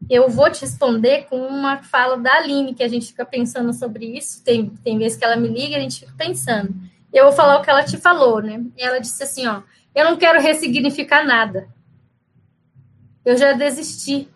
Eu 0.09 0.27
vou 0.29 0.49
te 0.51 0.61
responder 0.61 1.25
com 1.29 1.37
uma 1.37 1.81
fala 1.81 2.17
da 2.17 2.33
Aline, 2.33 2.73
que 2.73 2.83
a 2.83 2.87
gente 2.89 3.07
fica 3.07 3.25
pensando 3.25 3.71
sobre 3.71 4.05
isso. 4.05 4.43
Tem, 4.43 4.69
tem 4.83 4.97
vezes 4.97 5.17
que 5.17 5.23
ela 5.23 5.37
me 5.37 5.47
liga 5.47 5.73
e 5.73 5.75
a 5.75 5.79
gente 5.79 6.01
fica 6.01 6.13
pensando. 6.17 6.75
Eu 7.13 7.25
vou 7.25 7.31
falar 7.31 7.59
o 7.59 7.61
que 7.61 7.69
ela 7.69 7.83
te 7.83 7.95
falou, 7.95 8.41
né? 8.41 8.61
Ela 8.77 8.99
disse 8.99 9.23
assim: 9.23 9.47
ó, 9.47 9.61
eu 9.95 10.03
não 10.03 10.17
quero 10.17 10.41
ressignificar 10.41 11.25
nada. 11.25 11.69
Eu 13.23 13.37
já 13.37 13.53
desisti 13.53 14.27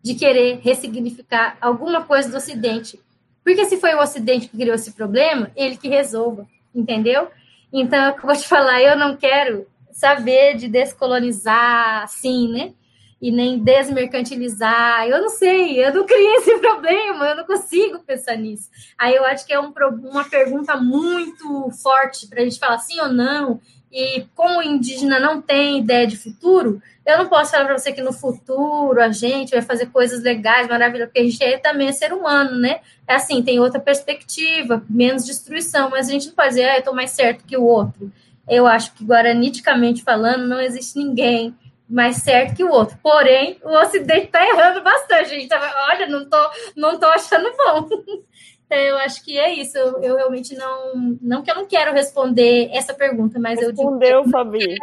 de 0.00 0.14
querer 0.14 0.60
ressignificar 0.62 1.56
alguma 1.60 2.04
coisa 2.04 2.28
do 2.30 2.36
Ocidente. 2.36 3.00
Porque 3.42 3.64
se 3.64 3.78
foi 3.78 3.94
o 3.94 4.00
Ocidente 4.00 4.48
que 4.48 4.56
criou 4.56 4.76
esse 4.76 4.92
problema, 4.92 5.50
ele 5.56 5.76
que 5.76 5.88
resolva, 5.88 6.46
entendeu? 6.72 7.28
Então, 7.72 8.14
eu 8.14 8.22
vou 8.22 8.36
te 8.36 8.46
falar, 8.46 8.80
eu 8.80 8.96
não 8.96 9.16
quero 9.16 9.66
saber 9.96 10.56
de 10.56 10.68
descolonizar, 10.68 12.02
assim, 12.02 12.52
né? 12.52 12.74
E 13.18 13.32
nem 13.32 13.58
desmercantilizar. 13.58 15.08
Eu 15.08 15.22
não 15.22 15.30
sei, 15.30 15.82
eu 15.82 15.92
não 15.94 16.04
criei 16.04 16.34
esse 16.34 16.54
problema, 16.60 17.28
eu 17.28 17.36
não 17.36 17.44
consigo 17.46 17.98
pensar 18.00 18.36
nisso. 18.36 18.68
Aí 18.98 19.14
eu 19.14 19.24
acho 19.24 19.46
que 19.46 19.54
é 19.54 19.58
um, 19.58 19.72
uma 20.04 20.24
pergunta 20.24 20.76
muito 20.76 21.70
forte 21.82 22.26
para 22.26 22.42
a 22.42 22.44
gente 22.44 22.58
falar 22.58 22.78
sim 22.78 23.00
ou 23.00 23.08
não. 23.08 23.58
E 23.90 24.26
como 24.34 24.58
o 24.58 24.62
indígena 24.62 25.18
não 25.18 25.40
tem 25.40 25.78
ideia 25.78 26.06
de 26.06 26.18
futuro, 26.18 26.82
eu 27.06 27.16
não 27.16 27.28
posso 27.28 27.52
falar 27.52 27.64
para 27.64 27.78
você 27.78 27.90
que 27.90 28.02
no 28.02 28.12
futuro 28.12 29.00
a 29.00 29.10
gente 29.10 29.52
vai 29.52 29.62
fazer 29.62 29.86
coisas 29.86 30.22
legais, 30.22 30.68
maravilhosas, 30.68 31.08
porque 31.08 31.20
a 31.20 31.24
gente 31.24 31.42
é 31.42 31.56
também 31.56 31.90
ser 31.94 32.12
humano, 32.12 32.58
né? 32.58 32.80
É 33.08 33.14
assim, 33.14 33.42
tem 33.42 33.58
outra 33.58 33.80
perspectiva, 33.80 34.84
menos 34.90 35.24
destruição, 35.24 35.88
mas 35.88 36.06
a 36.06 36.12
gente 36.12 36.26
não 36.26 36.34
pode 36.34 36.50
dizer, 36.50 36.68
ah, 36.68 36.74
eu 36.74 36.80
estou 36.80 36.94
mais 36.94 37.12
certo 37.12 37.46
que 37.46 37.56
o 37.56 37.64
outro 37.64 38.12
eu 38.48 38.66
acho 38.66 38.94
que 38.94 39.04
guaraniticamente 39.04 40.02
falando, 40.02 40.46
não 40.46 40.60
existe 40.60 40.98
ninguém 40.98 41.54
mais 41.88 42.16
certo 42.16 42.56
que 42.56 42.64
o 42.64 42.70
outro. 42.70 42.98
Porém, 43.02 43.58
o 43.62 43.70
Ocidente 43.80 44.26
está 44.26 44.46
errando 44.46 44.82
bastante. 44.82 45.30
Gente 45.30 45.48
tá, 45.48 45.88
olha, 45.90 46.06
não 46.06 46.28
tô, 46.28 46.50
não 46.76 46.98
tô 46.98 47.06
achando 47.06 47.50
bom. 47.56 47.88
Então, 48.66 48.78
eu 48.78 48.96
acho 48.98 49.24
que 49.24 49.38
é 49.38 49.52
isso. 49.54 49.78
Eu, 49.78 50.02
eu, 50.02 50.16
realmente 50.16 50.54
não. 50.56 51.16
Não 51.20 51.42
que 51.42 51.50
eu 51.50 51.54
não 51.54 51.66
quero 51.66 51.92
responder 51.92 52.70
essa 52.72 52.92
pergunta, 52.92 53.38
mas 53.38 53.60
Respondeu, 53.60 54.08
eu 54.08 54.20
digo. 54.22 54.30
Fabi. 54.30 54.74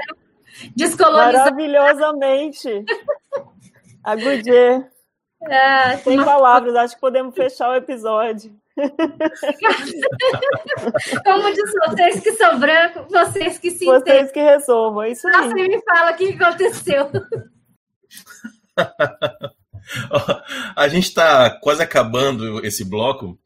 Descolonizar. 0.76 1.34
Maravilhosamente. 1.34 2.70
Agudê. 4.04 4.84
Ah, 5.46 5.98
Sem 5.98 6.24
palavras, 6.24 6.76
acho 6.76 6.96
que 6.96 7.02
podemos 7.02 7.36
fechar 7.36 7.70
o 7.70 7.76
episódio. 7.76 8.56
Como 11.24 11.54
diz 11.54 11.72
vocês 11.88 12.20
que 12.22 12.32
são 12.34 12.60
brancos, 12.60 13.06
vocês 13.12 13.58
que 13.60 13.72
se 13.72 13.86
Vocês 13.86 14.02
entendem. 14.02 14.34
que 14.34 14.42
resolvam, 14.42 15.04
é 15.04 15.12
isso 15.12 15.28
aí. 15.28 15.54
Me 15.54 15.82
fala 15.84 16.12
o 16.12 16.16
que 16.16 16.30
aconteceu. 16.30 17.12
A 20.76 20.88
gente 20.88 21.10
está 21.10 21.50
quase 21.60 21.84
acabando 21.84 22.66
esse 22.66 22.84
bloco, 22.84 23.40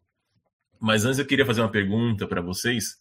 mas 0.80 1.04
antes 1.04 1.20
eu 1.20 1.26
queria 1.26 1.46
fazer 1.46 1.62
uma 1.62 1.72
pergunta 1.72 2.28
para 2.28 2.42
vocês. 2.42 2.96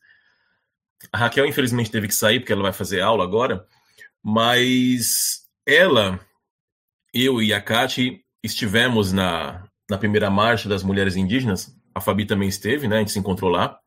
A 1.13 1.19
Raquel, 1.19 1.47
infelizmente, 1.47 1.91
teve 1.91 2.09
que 2.09 2.15
sair 2.15 2.41
porque 2.41 2.53
ela 2.53 2.63
vai 2.63 2.73
fazer 2.73 3.01
aula 3.01 3.23
agora, 3.23 3.65
mas 4.23 5.47
ela, 5.67 6.19
eu 7.13 7.43
e 7.43 7.53
a 7.53 7.61
Kati 7.61 8.25
estivemos 8.43 9.13
na, 9.13 9.69
na 9.89 9.99
primeira 9.99 10.31
marcha 10.31 10.69
das 10.69 10.83
mulheres 10.83 11.15
indígenas 11.15 11.71
a 11.97 12.01
Fabi 12.01 12.27
também 12.27 12.47
esteve, 12.47 12.87
né? 12.87 12.97
A 12.97 12.99
gente 12.99 13.13
se 13.13 13.19
encontrou 13.19 13.51
lá. 13.51 13.79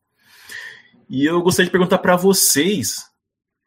E 1.07 1.25
eu 1.25 1.41
gostaria 1.43 1.67
de 1.67 1.71
perguntar 1.71 1.99
para 1.99 2.15
vocês 2.15 3.05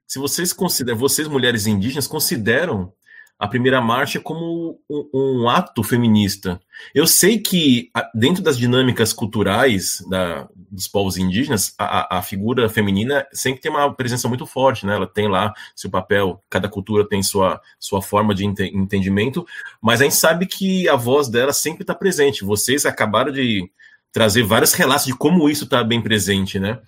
se 0.05 0.19
vocês 0.19 0.53
consideram, 0.53 0.99
vocês 0.99 1.29
mulheres 1.29 1.67
indígenas 1.67 2.09
consideram 2.09 2.93
a 3.39 3.49
primeira 3.49 3.81
marcha 3.81 4.21
como 4.21 4.79
um, 4.91 5.11
um, 5.15 5.49
ato 5.49 5.83
feminista. 5.83 6.61
Eu 6.95 7.07
sei 7.07 7.39
que 7.39 7.91
dentro 8.15 8.43
das 8.43 8.59
dinâmicas 8.59 9.13
culturais 9.13 10.05
da, 10.11 10.49
dos 10.55 10.87
povos 10.87 11.17
indígenas, 11.17 11.75
a, 11.79 12.19
a, 12.19 12.23
figura 12.23 12.69
feminina 12.69 13.27
sempre 13.33 13.61
tem 13.61 13.71
uma 13.71 13.93
presença 13.95 14.29
muito 14.29 14.45
forte, 14.45 14.85
né? 14.85 14.95
Ela 14.95 15.07
tem 15.07 15.29
lá 15.29 15.53
seu 15.75 15.91
papel, 15.91 16.43
cada 16.51 16.69
cultura 16.69 17.09
tem 17.09 17.23
sua, 17.23 17.61
sua 17.81 18.03
forma 18.03 18.35
de 18.35 18.45
ente, 18.45 18.65
entendimento, 18.65 19.47
mas 19.81 20.01
a 20.01 20.05
gente 20.05 20.17
sabe 20.17 20.47
que 20.47 20.89
a 20.89 20.95
voz 20.95 21.29
dela 21.29 21.53
sempre 21.53 21.83
está 21.83 21.95
presente. 21.95 22.45
Vocês 22.45 22.85
acabaram 22.85 23.33
de 23.33 23.69
trazer 24.13 24.43
vários 24.43 24.75
relatos 24.75 25.07
de 25.07 25.15
como 25.15 25.49
isso 25.49 25.65
está 25.65 25.83
bem 25.83 26.01
presente, 26.01 26.61
né? 26.61 26.79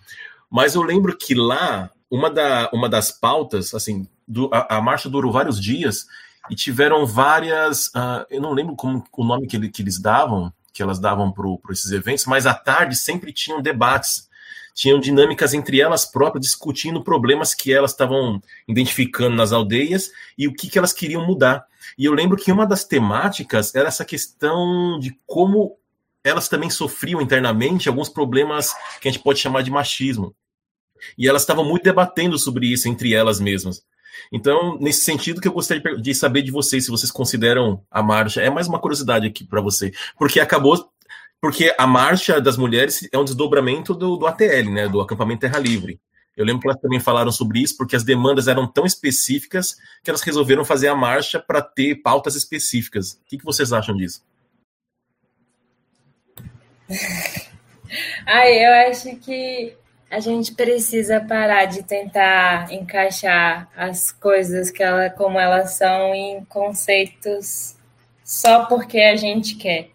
Mas 0.50 0.74
eu 0.74 0.82
lembro 0.82 1.16
que 1.16 1.34
lá, 1.34 1.90
uma, 2.10 2.30
da, 2.30 2.70
uma 2.72 2.88
das 2.88 3.10
pautas, 3.10 3.74
assim, 3.74 4.06
do, 4.28 4.48
a, 4.52 4.76
a 4.76 4.80
marcha 4.80 5.08
durou 5.08 5.32
vários 5.32 5.60
dias 5.60 6.06
e 6.50 6.54
tiveram 6.54 7.06
várias. 7.06 7.88
Uh, 7.88 8.26
eu 8.30 8.40
não 8.40 8.52
lembro 8.52 8.76
como 8.76 9.02
o 9.12 9.24
nome 9.24 9.46
que, 9.46 9.56
ele, 9.56 9.68
que 9.68 9.82
eles 9.82 9.98
davam, 9.98 10.52
que 10.72 10.82
elas 10.82 10.98
davam 10.98 11.32
para 11.32 11.72
esses 11.72 11.90
eventos, 11.90 12.26
mas 12.26 12.46
à 12.46 12.54
tarde 12.54 12.94
sempre 12.94 13.32
tinham 13.32 13.62
debates, 13.62 14.28
tinham 14.74 15.00
dinâmicas 15.00 15.54
entre 15.54 15.80
elas 15.80 16.04
próprias, 16.04 16.44
discutindo 16.44 17.02
problemas 17.02 17.54
que 17.54 17.72
elas 17.72 17.92
estavam 17.92 18.42
identificando 18.68 19.34
nas 19.34 19.52
aldeias 19.52 20.10
e 20.36 20.46
o 20.46 20.52
que, 20.52 20.68
que 20.68 20.78
elas 20.78 20.92
queriam 20.92 21.26
mudar. 21.26 21.66
E 21.96 22.04
eu 22.04 22.12
lembro 22.12 22.36
que 22.36 22.52
uma 22.52 22.66
das 22.66 22.84
temáticas 22.84 23.74
era 23.74 23.88
essa 23.88 24.04
questão 24.04 24.98
de 24.98 25.16
como 25.26 25.78
elas 26.24 26.48
também 26.48 26.70
sofriam 26.70 27.20
internamente 27.20 27.88
alguns 27.88 28.08
problemas 28.08 28.72
que 29.00 29.06
a 29.06 29.12
gente 29.12 29.22
pode 29.22 29.38
chamar 29.38 29.62
de 29.62 29.70
machismo. 29.70 30.34
E 31.18 31.28
elas 31.28 31.42
estavam 31.42 31.64
muito 31.64 31.84
debatendo 31.84 32.38
sobre 32.38 32.66
isso 32.66 32.88
entre 32.88 33.12
elas 33.12 33.38
mesmas. 33.38 33.82
Então, 34.32 34.78
nesse 34.80 35.02
sentido 35.02 35.40
que 35.40 35.46
eu 35.46 35.52
gostaria 35.52 35.96
de 35.96 36.14
saber 36.14 36.42
de 36.42 36.50
vocês, 36.50 36.84
se 36.84 36.90
vocês 36.90 37.10
consideram 37.10 37.82
a 37.90 38.02
marcha, 38.02 38.40
é 38.40 38.48
mais 38.48 38.66
uma 38.66 38.78
curiosidade 38.78 39.26
aqui 39.26 39.44
para 39.44 39.60
você, 39.60 39.92
porque 40.18 40.40
acabou, 40.40 40.88
porque 41.40 41.74
a 41.76 41.86
marcha 41.86 42.40
das 42.40 42.56
mulheres 42.56 43.06
é 43.12 43.18
um 43.18 43.24
desdobramento 43.24 43.92
do, 43.92 44.16
do 44.16 44.26
ATL, 44.26 44.70
né, 44.72 44.88
do 44.88 45.00
acampamento 45.00 45.40
Terra 45.40 45.58
Livre. 45.58 46.00
Eu 46.36 46.44
lembro 46.44 46.62
que 46.62 46.68
elas 46.68 46.80
também 46.80 46.98
falaram 46.98 47.30
sobre 47.30 47.60
isso, 47.60 47.76
porque 47.76 47.94
as 47.94 48.02
demandas 48.02 48.48
eram 48.48 48.66
tão 48.66 48.86
específicas 48.86 49.76
que 50.02 50.10
elas 50.10 50.22
resolveram 50.22 50.64
fazer 50.64 50.88
a 50.88 50.94
marcha 50.94 51.38
para 51.38 51.60
ter 51.60 51.96
pautas 51.96 52.34
específicas. 52.34 53.12
O 53.12 53.18
que, 53.26 53.38
que 53.38 53.44
vocês 53.44 53.72
acham 53.72 53.96
disso? 53.96 54.22
Ai, 58.26 58.64
eu 58.64 58.90
acho 58.90 59.16
que 59.16 59.74
a 60.10 60.20
gente 60.20 60.54
precisa 60.54 61.20
parar 61.20 61.64
de 61.64 61.82
tentar 61.82 62.72
encaixar 62.72 63.68
as 63.76 64.12
coisas 64.12 64.70
que 64.70 64.82
ela, 64.82 65.10
como 65.10 65.38
elas 65.38 65.74
são 65.74 66.14
em 66.14 66.44
conceitos 66.44 67.76
só 68.24 68.66
porque 68.66 69.00
a 69.00 69.16
gente 69.16 69.56
quer. 69.56 69.88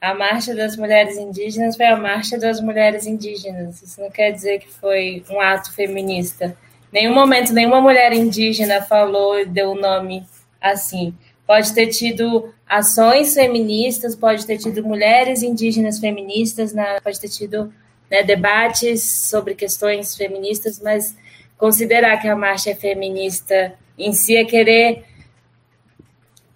A 0.00 0.14
marcha 0.14 0.54
das 0.54 0.76
mulheres 0.76 1.16
indígenas 1.16 1.76
foi 1.76 1.86
a 1.86 1.96
marcha 1.96 2.36
das 2.36 2.60
mulheres 2.60 3.06
indígenas. 3.06 3.80
Isso 3.82 4.00
não 4.00 4.10
quer 4.10 4.32
dizer 4.32 4.58
que 4.58 4.68
foi 4.68 5.24
um 5.30 5.40
ato 5.40 5.72
feminista. 5.72 6.56
Nenhum 6.92 7.14
momento 7.14 7.52
nenhuma 7.52 7.80
mulher 7.80 8.12
indígena 8.12 8.82
falou 8.82 9.38
e 9.38 9.46
deu 9.46 9.70
o 9.70 9.80
nome 9.80 10.26
assim. 10.60 11.14
Pode 11.46 11.72
ter 11.72 11.86
tido 11.86 12.52
ações 12.72 13.34
feministas, 13.34 14.16
pode 14.16 14.46
ter 14.46 14.56
tido 14.56 14.82
mulheres 14.82 15.42
indígenas 15.42 15.98
feministas, 15.98 16.72
pode 17.04 17.20
ter 17.20 17.28
tido 17.28 17.70
né, 18.10 18.22
debates 18.22 19.02
sobre 19.28 19.54
questões 19.54 20.16
feministas, 20.16 20.80
mas 20.80 21.14
considerar 21.58 22.16
que 22.16 22.26
a 22.26 22.34
marcha 22.34 22.70
é 22.70 22.74
feminista 22.74 23.74
em 23.98 24.14
si 24.14 24.38
é 24.38 24.44
querer 24.46 25.04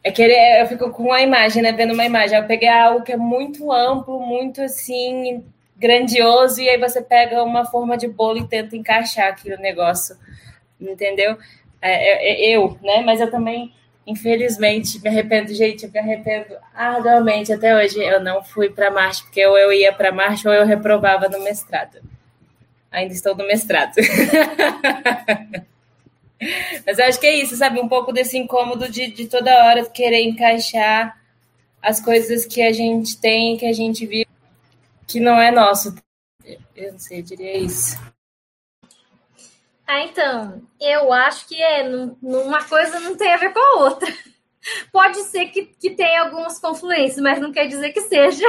é 0.02 0.10
querer, 0.10 0.62
eu 0.62 0.66
fico 0.68 0.88
com 0.90 1.02
uma 1.02 1.20
imagem, 1.20 1.62
né, 1.62 1.72
vendo 1.72 1.93
uma 1.93 2.05
imagem, 2.06 2.38
eu 2.38 2.47
peguei 2.47 2.68
algo 2.68 3.02
que 3.05 3.12
é 3.12 3.16
muito 3.16 3.70
amplo, 3.70 4.18
muito 4.20 4.62
assim, 4.62 5.44
grandioso, 5.76 6.62
e 6.62 6.68
aí 6.70 6.78
você 6.78 7.02
pega 7.02 7.43
uma 7.43 7.66
forma 7.66 7.98
de 7.98 8.09
bolo 8.09 8.38
e 8.38 8.48
tenta 8.48 8.74
encaixar 8.74 9.28
aquele 9.28 9.56
negócio, 9.59 10.16
entendeu? 10.80 11.36
É, 11.82 11.90
é, 11.93 12.52
é 12.52 12.56
eu, 12.56 12.78
né, 12.82 13.02
mas 13.05 13.20
eu 13.20 13.30
também 13.30 13.74
Infelizmente, 14.06 15.00
me 15.00 15.08
arrependo, 15.08 15.52
gente, 15.52 15.88
me 15.88 15.98
arrependo 15.98 16.56
arduamente 16.72 17.52
até 17.52 17.74
hoje. 17.74 17.98
Eu 17.98 18.20
não 18.20 18.42
fui 18.42 18.70
para 18.70 18.90
marcha, 18.90 19.24
porque 19.24 19.44
ou 19.44 19.58
eu 19.58 19.72
ia 19.72 19.92
para 19.92 20.12
marcha 20.12 20.48
ou 20.48 20.54
eu 20.54 20.64
reprovava 20.64 21.28
no 21.28 21.42
mestrado. 21.42 21.98
Ainda 22.90 23.12
estou 23.12 23.34
no 23.34 23.46
mestrado. 23.46 23.94
Mas 26.86 26.98
eu 26.98 27.04
acho 27.06 27.18
que 27.18 27.26
é 27.26 27.34
isso, 27.34 27.56
sabe? 27.56 27.80
Um 27.80 27.88
pouco 27.88 28.12
desse 28.12 28.38
incômodo 28.38 28.88
de, 28.88 29.08
de 29.08 29.26
toda 29.26 29.64
hora 29.64 29.84
querer 29.86 30.22
encaixar 30.22 31.18
as 31.82 32.00
coisas 32.00 32.46
que 32.46 32.62
a 32.62 32.72
gente 32.72 33.18
tem, 33.18 33.56
que 33.56 33.66
a 33.66 33.72
gente 33.72 34.06
vive, 34.06 34.28
que 35.06 35.18
não 35.18 35.40
é 35.40 35.50
nosso. 35.50 35.94
Eu 36.76 36.92
não 36.92 36.98
sei, 36.98 37.20
eu 37.20 37.22
diria 37.22 37.56
isso. 37.56 37.98
Ah, 39.86 40.00
então, 40.00 40.62
eu 40.80 41.12
acho 41.12 41.46
que 41.46 41.62
é, 41.62 41.88
uma 42.20 42.64
coisa 42.64 42.98
não 42.98 43.16
tem 43.16 43.32
a 43.32 43.36
ver 43.36 43.52
com 43.52 43.60
a 43.60 43.84
outra. 43.84 44.12
Pode 44.92 45.18
ser 45.24 45.46
que, 45.46 45.66
que 45.66 45.90
tenha 45.90 46.22
algumas 46.22 46.58
confluências, 46.58 47.22
mas 47.22 47.40
não 47.40 47.52
quer 47.52 47.68
dizer 47.68 47.92
que 47.92 48.00
seja. 48.00 48.44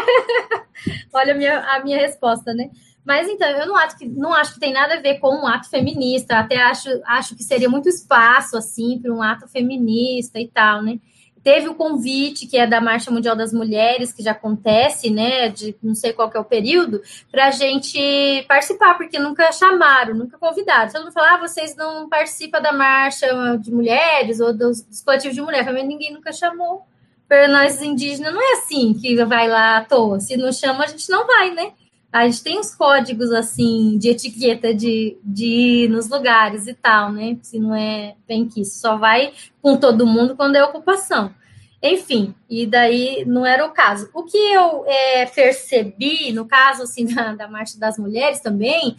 Olha 1.14 1.34
a 1.34 1.38
minha, 1.38 1.59
a 1.59 1.84
minha 1.84 1.99
resposta, 1.99 2.53
né? 2.55 2.69
Mas 3.05 3.30
então, 3.30 3.47
eu 3.47 3.68
não 3.68 3.76
acho, 3.77 3.97
que, 3.97 4.05
não 4.05 4.34
acho 4.34 4.55
que 4.55 4.59
tem 4.59 4.73
nada 4.73 4.95
a 4.95 4.99
ver 4.99 5.19
com 5.19 5.30
um 5.30 5.47
ato 5.47 5.69
feminista. 5.69 6.39
Até 6.39 6.57
acho, 6.57 6.89
acho 7.05 7.35
que 7.35 7.43
seria 7.43 7.69
muito 7.69 7.88
espaço, 7.88 8.57
assim, 8.57 8.99
para 8.99 9.14
um 9.14 9.22
ato 9.22 9.47
feminista 9.47 10.39
e 10.39 10.47
tal, 10.47 10.81
né? 10.81 10.99
Teve 11.48 11.69
o 11.69 11.76
convite, 11.76 12.45
que 12.45 12.57
é 12.57 12.68
da 12.68 12.82
Marcha 12.82 13.10
Mundial 13.10 13.34
das 13.34 13.53
Mulheres, 13.53 14.11
que 14.11 14.22
já 14.22 14.32
acontece, 14.32 15.10
né, 15.10 15.48
de 15.48 15.74
não 15.82 15.95
sei 15.95 16.11
qual 16.11 16.30
é 16.36 16.38
o 16.38 16.44
período, 16.44 17.02
para 17.32 17.48
a 17.48 17.52
gente 17.52 18.44
participar, 18.49 18.95
porque 18.95 19.18
nunca 19.18 19.49
chamaram, 19.53 20.14
nunca 20.14 20.38
convidaram. 20.38 20.91
Todo 20.91 21.03
mundo 21.03 21.14
fala, 21.14 21.36
ah, 21.36 21.38
vocês 21.38 21.74
não 21.78 22.10
participam 22.10 22.60
da 22.60 22.74
Marcha 22.74 23.28
de 23.61 23.72
Mulheres 23.72 24.41
ou 24.41 24.53
dos, 24.53 24.82
dos 24.82 25.02
coletivos 25.02 25.38
de 25.38 25.41
mulheres, 25.41 25.65
mas 25.72 25.88
ninguém 25.88 26.14
nunca 26.14 26.34
chamou. 26.34 26.86
Para 27.30 27.48
nós 27.48 27.82
indígenas, 27.82 28.34
não 28.34 28.41
é 28.41 28.60
assim 28.60 28.94
que 28.94 29.15
vai 29.24 29.48
lá 29.48 29.78
à 29.78 29.86
toa. 29.86 30.19
Se 30.19 30.36
não 30.36 30.52
chama, 30.52 30.84
a 30.84 30.88
gente 30.88 31.10
não 31.10 31.26
vai, 31.26 31.52
né? 31.52 31.72
A 32.11 32.25
gente 32.25 32.43
tem 32.43 32.59
uns 32.59 32.73
códigos, 32.73 33.31
assim, 33.31 33.97
de 33.97 34.09
etiqueta 34.09 34.73
de, 34.73 35.17
de 35.23 35.45
ir 35.45 35.89
nos 35.89 36.09
lugares 36.09 36.65
e 36.67 36.73
tal, 36.73 37.11
né? 37.11 37.38
Se 37.41 37.59
não 37.59 37.75
é 37.75 38.15
bem 38.27 38.47
que 38.47 38.61
isso, 38.61 38.79
só 38.79 38.97
vai 38.97 39.34
com 39.61 39.77
todo 39.77 40.07
mundo 40.07 40.35
quando 40.35 40.55
é 40.55 40.63
ocupação. 40.63 41.34
Enfim, 41.81 42.34
e 42.49 42.65
daí 42.65 43.23
não 43.25 43.45
era 43.45 43.65
o 43.65 43.71
caso. 43.71 44.09
O 44.13 44.23
que 44.23 44.38
eu 44.38 44.84
é, 44.88 45.25
percebi, 45.25 46.31
no 46.31 46.45
caso, 46.45 46.84
assim, 46.84 47.05
da, 47.13 47.35
da 47.35 47.47
Marcha 47.47 47.77
das 47.77 47.97
Mulheres 47.97 48.39
também, 48.39 48.95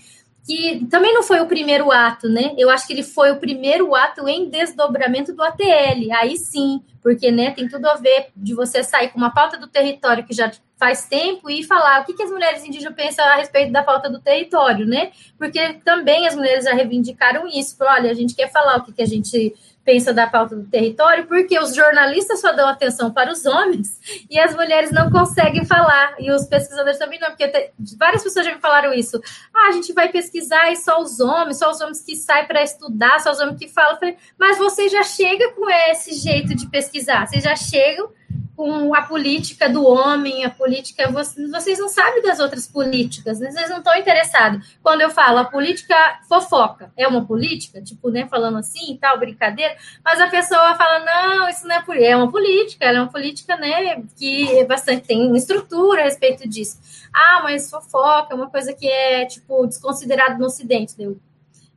que 0.47 0.87
também 0.87 1.13
não 1.13 1.23
foi 1.23 1.41
o 1.41 1.47
primeiro 1.47 1.93
ato, 1.93 2.29
né? 2.29 2.55
Eu 2.57 2.71
acho 2.71 2.87
que 2.87 2.93
ele 2.93 3.03
foi 3.03 3.31
o 3.31 3.37
primeiro 3.37 3.95
ato 3.95 4.27
em 4.29 4.49
desdobramento 4.49 5.35
do 5.35 5.43
ATL. 5.43 6.11
Aí 6.13 6.39
sim, 6.39 6.83
porque 7.03 7.31
né, 7.31 7.51
tem 7.51 7.69
tudo 7.69 7.87
a 7.87 7.97
ver 7.97 8.29
de 8.35 8.55
você 8.55 8.83
sair 8.83 9.11
com 9.11 9.19
uma 9.19 9.31
pauta 9.31 9.59
do 9.59 9.67
território 9.67 10.25
que 10.25 10.33
já 10.33 10.51
faz 10.79 11.07
tempo 11.07 11.51
e 11.51 11.65
falar 11.65 12.01
o 12.01 12.05
que, 12.05 12.15
que 12.15 12.23
as 12.23 12.31
mulheres 12.31 12.65
indígenas 12.65 12.95
pensam 12.95 13.25
a 13.25 13.37
respeito 13.37 13.73
da 13.73 13.83
pauta 13.83 14.09
do 14.09 14.21
território, 14.21 14.87
né? 14.87 15.11
Porque 15.37 15.75
também 15.85 16.27
as 16.27 16.37
mulheres 16.37 16.65
já 16.65 16.73
reivindicaram 16.73 17.47
isso. 17.49 17.77
Olha, 17.81 18.11
a 18.11 18.15
gente 18.15 18.35
quer 18.35 18.51
falar 18.51 18.77
o 18.77 18.85
que, 18.85 18.93
que 18.93 19.03
a 19.03 19.07
gente 19.07 19.55
pensa 19.89 20.13
da 20.13 20.27
pauta 20.27 20.55
do 20.55 20.67
território, 20.67 21.27
porque 21.27 21.59
os 21.59 21.75
jornalistas 21.75 22.43
só 22.43 22.53
dão 22.53 22.69
atenção 22.69 23.11
para 23.11 23.33
os 23.33 23.47
homens 23.47 23.99
e 24.29 24.39
as 24.39 24.55
mulheres 24.55 24.91
não 24.93 25.11
conseguem 25.11 25.65
falar, 25.65 26.15
e 26.19 26.31
os 26.31 26.45
pesquisadores 26.45 26.99
também 26.99 27.19
não, 27.19 27.31
porque 27.31 27.73
várias 27.99 28.23
pessoas 28.23 28.45
já 28.45 28.55
me 28.55 28.61
falaram 28.61 28.93
isso. 28.93 29.19
Ah, 29.55 29.69
a 29.69 29.73
gente 29.73 29.95
vai 29.95 30.11
pesquisar 30.11 30.71
e 30.71 30.77
só 30.77 31.01
os 31.01 31.21
homens, 31.21 31.59
só 31.59 31.71
os 31.71 31.81
homens 31.81 32.03
que 32.03 32.15
saem 32.17 32.47
para 32.47 32.63
estudar, 32.63 33.19
só 33.21 33.33
os 33.33 33.41
homens 33.41 33.59
que 33.59 33.67
falam. 33.67 33.99
Mas 34.39 34.59
você 34.59 34.91
já 34.91 35.03
chega 35.03 35.53
com 35.53 35.71
esse 35.71 36.13
jeito 36.13 36.55
de 36.55 36.69
pesquisar, 36.69 37.27
vocês 37.27 37.43
já 37.43 37.57
chegam 37.57 38.11
com 38.59 38.93
a 38.93 39.03
política 39.03 39.69
do 39.69 39.87
homem, 39.87 40.45
a 40.45 40.51
política. 40.51 41.09
Vocês 41.13 41.79
não 41.79 41.89
sabem 41.89 42.21
das 42.25 42.41
outras 42.41 42.67
políticas, 42.67 43.39
né? 43.39 43.53
vocês 43.53 43.71
não 43.71 43.79
estão 43.79 43.97
interessados. 43.97 44.77
Quando 44.83 45.01
eu 45.01 45.11
falo 45.11 45.39
a 45.39 45.45
política 45.45 45.95
fofoca, 46.29 46.91
é 46.97 47.07
uma 47.07 47.25
política, 47.25 47.81
tipo, 47.81 48.11
né, 48.11 48.27
falando 48.29 48.59
assim 48.59 48.95
e 48.95 48.99
tal, 48.99 49.17
brincadeira, 49.17 49.77
mas 50.05 50.21
a 50.21 50.27
pessoa 50.27 50.75
fala: 50.75 51.05
não, 51.05 51.49
isso 51.49 51.69
não 51.69 51.77
é 51.77 51.83
política, 51.83 52.05
é 52.05 52.17
uma 52.17 52.33
política, 52.33 52.85
ela 52.85 52.99
é 52.99 53.01
uma 53.03 53.13
política, 53.13 53.57
né, 53.57 54.03
que 54.19 54.59
é 54.59 54.65
bastante 54.65 55.07
tem 55.07 55.37
estrutura 55.37 56.01
a 56.01 56.05
respeito 56.05 56.49
disso. 56.49 56.79
Ah, 57.15 57.41
mas 57.45 57.71
fofoca 57.71 58.33
é 58.33 58.35
uma 58.35 58.51
coisa 58.51 58.75
que 58.75 58.89
é, 58.89 59.25
tipo, 59.25 59.69
desconsiderado 59.69 60.37
no 60.37 60.47
Ocidente, 60.47 60.95
né? 60.99 61.15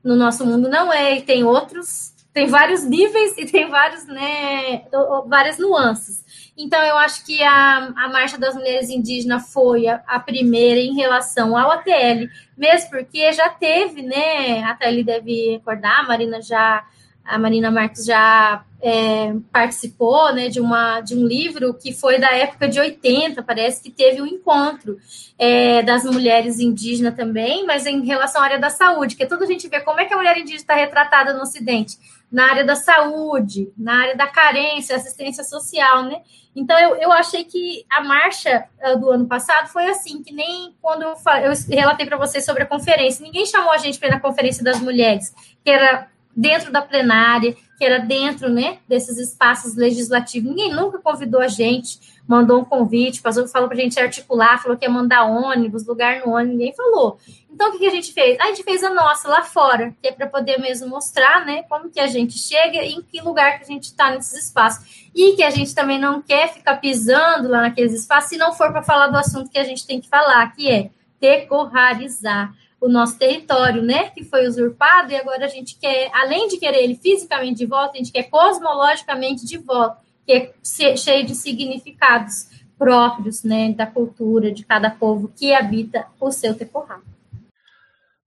no 0.03 0.15
nosso 0.15 0.43
mundo 0.43 0.67
não 0.67 0.91
é, 0.91 1.17
e 1.17 1.21
tem 1.21 1.43
outros, 1.43 2.15
tem 2.33 2.47
vários 2.47 2.83
níveis 2.83 3.37
e 3.37 3.45
tem 3.45 3.69
vários, 3.69 4.07
né, 4.07 4.83
várias 5.27 5.59
nuances. 5.59 6.50
Então, 6.57 6.81
eu 6.83 6.97
acho 6.97 7.25
que 7.25 7.41
a, 7.41 7.93
a 7.95 8.09
Marcha 8.09 8.37
das 8.37 8.53
Mulheres 8.55 8.89
Indígenas 8.89 9.51
foi 9.51 9.87
a, 9.87 10.01
a, 10.05 10.19
primeira 10.19 10.79
em 10.79 10.93
relação 10.93 11.57
ao 11.57 11.71
ATL, 11.71 12.27
mesmo 12.57 12.89
porque 12.89 13.31
já 13.31 13.49
teve, 13.49 14.01
né? 14.01 14.61
A 14.63 14.71
ATL 14.71 15.03
deve 15.03 15.51
recordar, 15.53 16.01
a 16.01 16.07
Marina 16.07 16.41
já 16.41 16.85
a 17.23 17.37
Marina 17.37 17.69
Marques 17.69 18.03
já 18.03 18.63
é, 18.81 19.33
participou 19.51 20.33
né, 20.33 20.49
de, 20.49 20.59
uma, 20.59 21.01
de 21.01 21.15
um 21.15 21.25
livro 21.25 21.73
que 21.73 21.93
foi 21.93 22.19
da 22.19 22.31
época 22.31 22.67
de 22.67 22.79
80, 22.79 23.43
parece 23.43 23.81
que 23.81 23.91
teve 23.91 24.21
um 24.21 24.25
encontro 24.25 24.97
é, 25.37 25.83
das 25.83 26.03
mulheres 26.03 26.59
indígenas 26.59 27.15
também, 27.15 27.65
mas 27.65 27.85
em 27.85 28.03
relação 28.03 28.41
à 28.41 28.45
área 28.45 28.59
da 28.59 28.69
saúde, 28.69 29.15
que 29.15 29.23
é 29.23 29.27
tudo 29.27 29.43
a 29.43 29.47
gente 29.47 29.67
vê 29.67 29.79
como 29.79 29.99
é 29.99 30.05
que 30.05 30.13
a 30.13 30.17
mulher 30.17 30.35
indígena 30.35 30.61
está 30.61 30.75
retratada 30.75 31.33
no 31.33 31.41
Ocidente, 31.41 31.97
na 32.31 32.49
área 32.49 32.63
da 32.63 32.75
saúde, 32.75 33.71
na 33.77 34.01
área 34.01 34.15
da 34.15 34.27
carência, 34.27 34.95
assistência 34.95 35.43
social, 35.43 36.03
né? 36.05 36.21
Então, 36.55 36.77
eu, 36.79 36.95
eu 36.95 37.11
achei 37.11 37.43
que 37.43 37.85
a 37.89 38.03
marcha 38.03 38.65
uh, 38.83 38.99
do 38.99 39.09
ano 39.09 39.27
passado 39.27 39.67
foi 39.69 39.87
assim, 39.87 40.21
que 40.23 40.33
nem 40.33 40.75
quando 40.81 41.03
eu, 41.03 41.15
eu 41.43 41.51
relatei 41.69 42.05
para 42.05 42.17
vocês 42.17 42.45
sobre 42.45 42.63
a 42.63 42.65
conferência. 42.65 43.23
Ninguém 43.23 43.45
chamou 43.45 43.71
a 43.71 43.77
gente 43.77 43.99
para 43.99 44.09
ir 44.09 44.11
na 44.11 44.19
Conferência 44.19 44.63
das 44.63 44.79
Mulheres, 44.79 45.33
que 45.63 45.69
era 45.69 46.07
dentro 46.35 46.71
da 46.71 46.81
plenária, 46.81 47.55
que 47.77 47.85
era 47.85 47.99
dentro 47.99 48.49
né, 48.49 48.79
desses 48.87 49.17
espaços 49.17 49.75
legislativos. 49.75 50.49
Ninguém 50.49 50.73
nunca 50.73 50.99
convidou 50.99 51.41
a 51.41 51.47
gente, 51.47 51.99
mandou 52.27 52.61
um 52.61 52.65
convite, 52.65 53.21
passou, 53.21 53.47
falou 53.47 53.67
para 53.67 53.77
a 53.77 53.81
gente 53.81 53.99
articular, 53.99 54.61
falou 54.61 54.77
que 54.77 54.85
ia 54.85 54.89
mandar 54.89 55.25
ônibus, 55.25 55.85
lugar 55.85 56.21
no 56.21 56.33
ônibus, 56.33 56.57
ninguém 56.57 56.73
falou. 56.73 57.17
Então, 57.61 57.69
o 57.69 57.73
que, 57.73 57.77
que 57.77 57.85
a 57.85 57.91
gente 57.91 58.11
fez? 58.11 58.39
A 58.39 58.47
gente 58.47 58.63
fez 58.63 58.83
a 58.83 58.91
nossa 58.91 59.29
lá 59.29 59.43
fora, 59.43 59.95
que 60.01 60.07
é 60.07 60.11
para 60.11 60.25
poder 60.25 60.57
mesmo 60.57 60.88
mostrar 60.88 61.45
né, 61.45 61.61
como 61.69 61.91
que 61.91 61.99
a 61.99 62.07
gente 62.07 62.35
chega 62.35 62.81
e 62.81 62.93
em 62.93 63.03
que 63.03 63.21
lugar 63.21 63.59
que 63.59 63.63
a 63.65 63.67
gente 63.67 63.83
está 63.83 64.09
nesses 64.09 64.45
espaços. 64.45 65.07
E 65.13 65.35
que 65.35 65.43
a 65.43 65.51
gente 65.51 65.75
também 65.75 65.99
não 65.99 66.23
quer 66.23 66.51
ficar 66.51 66.77
pisando 66.77 67.47
lá 67.47 67.61
naqueles 67.61 67.93
espaços 67.93 68.31
se 68.31 68.38
não 68.38 68.51
for 68.51 68.71
para 68.71 68.81
falar 68.81 69.09
do 69.09 69.17
assunto 69.17 69.51
que 69.51 69.59
a 69.59 69.63
gente 69.63 69.85
tem 69.85 70.01
que 70.01 70.09
falar, 70.09 70.55
que 70.55 70.71
é 70.71 70.89
decorrarizar 71.19 72.51
o 72.79 72.89
nosso 72.89 73.19
território, 73.19 73.83
né, 73.83 74.09
que 74.09 74.23
foi 74.23 74.47
usurpado, 74.47 75.11
e 75.11 75.15
agora 75.15 75.45
a 75.45 75.47
gente 75.47 75.77
quer, 75.79 76.09
além 76.15 76.47
de 76.47 76.57
querer 76.57 76.83
ele 76.83 76.95
fisicamente 76.95 77.59
de 77.59 77.67
volta, 77.67 77.91
a 77.93 77.97
gente 77.97 78.11
quer 78.11 78.23
cosmologicamente 78.23 79.45
de 79.45 79.59
volta, 79.59 79.99
que 80.25 80.33
é 80.33 80.97
cheio 80.97 81.27
de 81.27 81.35
significados 81.35 82.47
próprios, 82.75 83.43
né, 83.43 83.71
da 83.71 83.85
cultura 83.85 84.51
de 84.51 84.65
cada 84.65 84.89
povo 84.89 85.31
que 85.38 85.53
habita 85.53 86.07
o 86.19 86.31
seu 86.31 86.55
terroir. 86.55 87.10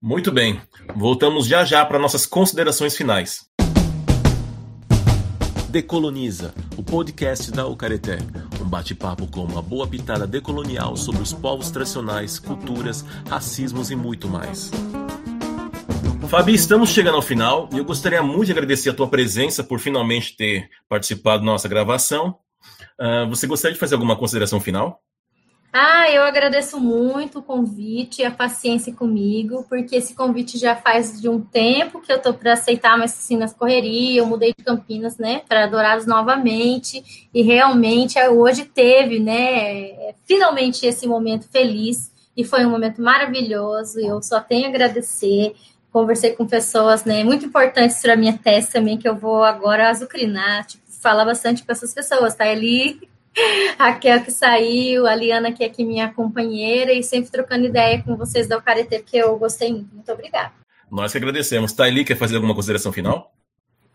Muito 0.07 0.31
bem, 0.31 0.61
voltamos 0.95 1.47
já 1.47 1.65
já 1.65 1.83
para 1.83 1.99
nossas 1.99 2.27
considerações 2.27 2.95
finais. 2.95 3.49
Decoloniza, 5.71 6.53
o 6.77 6.83
podcast 6.83 7.51
da 7.51 7.67
Ucareté. 7.67 8.19
Um 8.61 8.69
bate-papo 8.69 9.27
com 9.27 9.41
uma 9.45 9.63
boa 9.63 9.89
pitada 9.89 10.27
decolonial 10.27 10.95
sobre 10.95 11.23
os 11.23 11.33
povos 11.33 11.71
tradicionais, 11.71 12.39
culturas, 12.39 13.03
racismos 13.31 13.91
e 13.91 13.97
muito 13.97 14.29
mais. 14.29 14.71
Fabi, 16.29 16.53
estamos 16.53 16.91
chegando 16.91 17.15
ao 17.15 17.23
final 17.23 17.71
e 17.73 17.79
eu 17.79 17.85
gostaria 17.87 18.23
muito 18.23 18.45
de 18.45 18.53
agradecer 18.53 18.91
a 18.91 18.95
tua 18.95 19.09
presença 19.09 19.65
por 19.65 19.81
finalmente 19.81 20.37
ter 20.37 20.69
participado 20.87 21.39
da 21.39 21.47
nossa 21.47 21.67
gravação. 21.67 22.37
Uh, 23.01 23.27
você 23.31 23.47
gostaria 23.47 23.73
de 23.73 23.81
fazer 23.81 23.95
alguma 23.95 24.17
consideração 24.17 24.61
final? 24.61 25.01
Ah, 25.77 26.09
eu 26.09 26.23
agradeço 26.23 26.79
muito 26.79 27.41
o 27.41 27.43
convite 27.43 28.23
e 28.23 28.25
a 28.25 28.31
paciência 28.31 28.95
comigo, 28.95 29.67
porque 29.69 29.97
esse 29.97 30.15
convite 30.15 30.57
já 30.57 30.77
faz 30.77 31.21
de 31.21 31.29
um 31.29 31.41
tempo 31.41 32.01
que 32.01 32.13
eu 32.13 32.23
tô 32.23 32.33
para 32.33 32.53
aceitar, 32.53 32.97
mas 32.97 33.11
assim, 33.11 33.37
nas 33.37 33.53
correrias, 33.53 34.19
eu 34.19 34.25
mudei 34.25 34.55
de 34.57 34.63
Campinas, 34.65 35.19
né, 35.19 35.43
para 35.49 35.67
Dourados 35.67 36.07
novamente, 36.07 37.29
e 37.35 37.43
realmente 37.43 38.17
hoje 38.29 38.67
teve, 38.67 39.19
né, 39.19 40.15
finalmente 40.25 40.87
esse 40.87 41.09
momento 41.09 41.49
feliz, 41.51 42.09
e 42.37 42.45
foi 42.45 42.65
um 42.65 42.71
momento 42.71 43.03
maravilhoso, 43.03 43.99
eu 43.99 44.23
só 44.23 44.39
tenho 44.39 44.67
a 44.67 44.69
agradecer, 44.69 45.57
conversei 45.91 46.37
com 46.37 46.47
pessoas, 46.47 47.05
né, 47.05 47.25
muito 47.25 47.47
importantes 47.47 48.01
para 48.01 48.15
minha 48.15 48.39
tese 48.39 48.71
também, 48.71 48.97
que 48.97 49.09
eu 49.09 49.17
vou 49.17 49.43
agora 49.43 49.91
azucrinar, 49.91 50.67
tipo, 50.67 50.85
falar 51.03 51.25
bastante 51.25 51.65
com 51.65 51.73
essas 51.73 51.93
pessoas, 51.93 52.37
tá 52.37 52.45
ali 52.45 53.13
Raquel 53.79 54.23
que 54.23 54.31
saiu, 54.31 55.07
a 55.07 55.15
Liana 55.15 55.53
que 55.53 55.65
é 55.65 55.67
aqui 55.67 55.85
minha 55.85 56.13
companheira 56.13 56.93
e 56.93 57.03
sempre 57.03 57.31
trocando 57.31 57.67
ideia 57.67 58.03
com 58.03 58.17
vocês 58.17 58.47
da 58.47 58.59
Ucaretê, 58.59 59.01
que 59.01 59.17
eu 59.17 59.37
gostei 59.37 59.73
muito. 59.73 59.95
Muito 59.95 60.13
obrigada. 60.13 60.53
Nós 60.91 61.13
que 61.13 61.19
agradecemos. 61.19 61.73
Taili, 61.73 62.05
quer 62.05 62.17
fazer 62.17 62.37
alguma 62.37 62.55
consideração 62.55 62.93
final? 62.93 63.33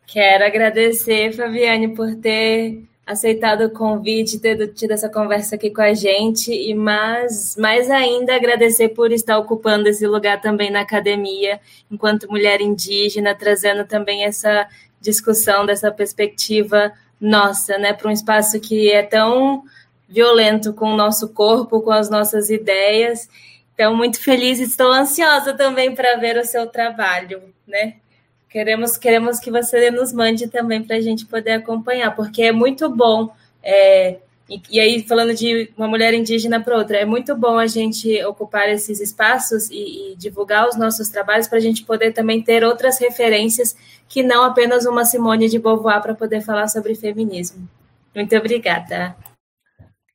Quero 0.05 0.43
agradecer, 0.43 1.31
Fabiane, 1.33 1.95
por 1.95 2.15
ter 2.15 2.83
aceitado 3.05 3.65
o 3.65 3.69
convite, 3.71 4.39
ter 4.39 4.67
tido 4.73 4.91
essa 4.91 5.09
conversa 5.09 5.55
aqui 5.55 5.71
com 5.71 5.81
a 5.81 5.93
gente, 5.93 6.51
e 6.51 6.75
mais, 6.75 7.55
mais 7.57 7.89
ainda 7.89 8.35
agradecer 8.35 8.89
por 8.89 9.11
estar 9.11 9.37
ocupando 9.39 9.89
esse 9.89 10.05
lugar 10.05 10.41
também 10.41 10.69
na 10.69 10.81
academia, 10.81 11.59
enquanto 11.89 12.29
mulher 12.29 12.61
indígena, 12.61 13.33
trazendo 13.33 13.83
também 13.85 14.25
essa 14.25 14.67
discussão 15.01 15.65
dessa 15.65 15.91
perspectiva 15.91 16.91
nossa, 17.19 17.77
né, 17.77 17.93
para 17.93 18.07
um 18.07 18.11
espaço 18.11 18.59
que 18.59 18.91
é 18.91 19.03
tão 19.03 19.63
violento 20.07 20.73
com 20.73 20.93
o 20.93 20.97
nosso 20.97 21.29
corpo, 21.29 21.81
com 21.81 21.91
as 21.91 22.09
nossas 22.09 22.49
ideias. 22.49 23.29
Então, 23.73 23.95
muito 23.95 24.21
feliz 24.21 24.59
estou 24.59 24.91
ansiosa 24.91 25.53
também 25.53 25.93
para 25.93 26.17
ver 26.17 26.37
o 26.37 26.45
seu 26.45 26.67
trabalho, 26.67 27.41
né? 27.67 27.95
Queremos, 28.49 28.97
queremos 28.97 29.39
que 29.39 29.51
você 29.51 29.91
nos 29.91 30.11
mande 30.11 30.47
também 30.47 30.83
para 30.83 30.95
a 30.95 31.01
gente 31.01 31.25
poder 31.25 31.51
acompanhar, 31.51 32.15
porque 32.15 32.41
é 32.41 32.51
muito 32.51 32.89
bom. 32.89 33.31
É, 33.61 34.17
e, 34.49 34.61
e, 34.71 34.79
aí, 34.79 35.03
falando 35.03 35.35
de 35.35 35.71
uma 35.77 35.87
mulher 35.87 36.11
indígena 36.13 36.59
para 36.59 36.75
outra, 36.75 36.97
é 36.97 37.05
muito 37.05 37.35
bom 37.35 37.59
a 37.59 37.67
gente 37.67 38.23
ocupar 38.25 38.67
esses 38.67 38.99
espaços 38.99 39.69
e, 39.69 40.13
e 40.13 40.15
divulgar 40.15 40.67
os 40.67 40.75
nossos 40.75 41.09
trabalhos 41.09 41.47
para 41.47 41.59
a 41.59 41.61
gente 41.61 41.85
poder 41.85 42.13
também 42.13 42.41
ter 42.41 42.63
outras 42.63 42.99
referências 42.99 43.75
que 44.07 44.23
não 44.23 44.43
apenas 44.43 44.87
uma 44.87 45.05
Simone 45.05 45.47
de 45.47 45.59
Beauvoir 45.59 46.01
para 46.01 46.15
poder 46.15 46.41
falar 46.41 46.67
sobre 46.67 46.95
feminismo. 46.95 47.69
Muito 48.15 48.35
obrigada. 48.35 49.15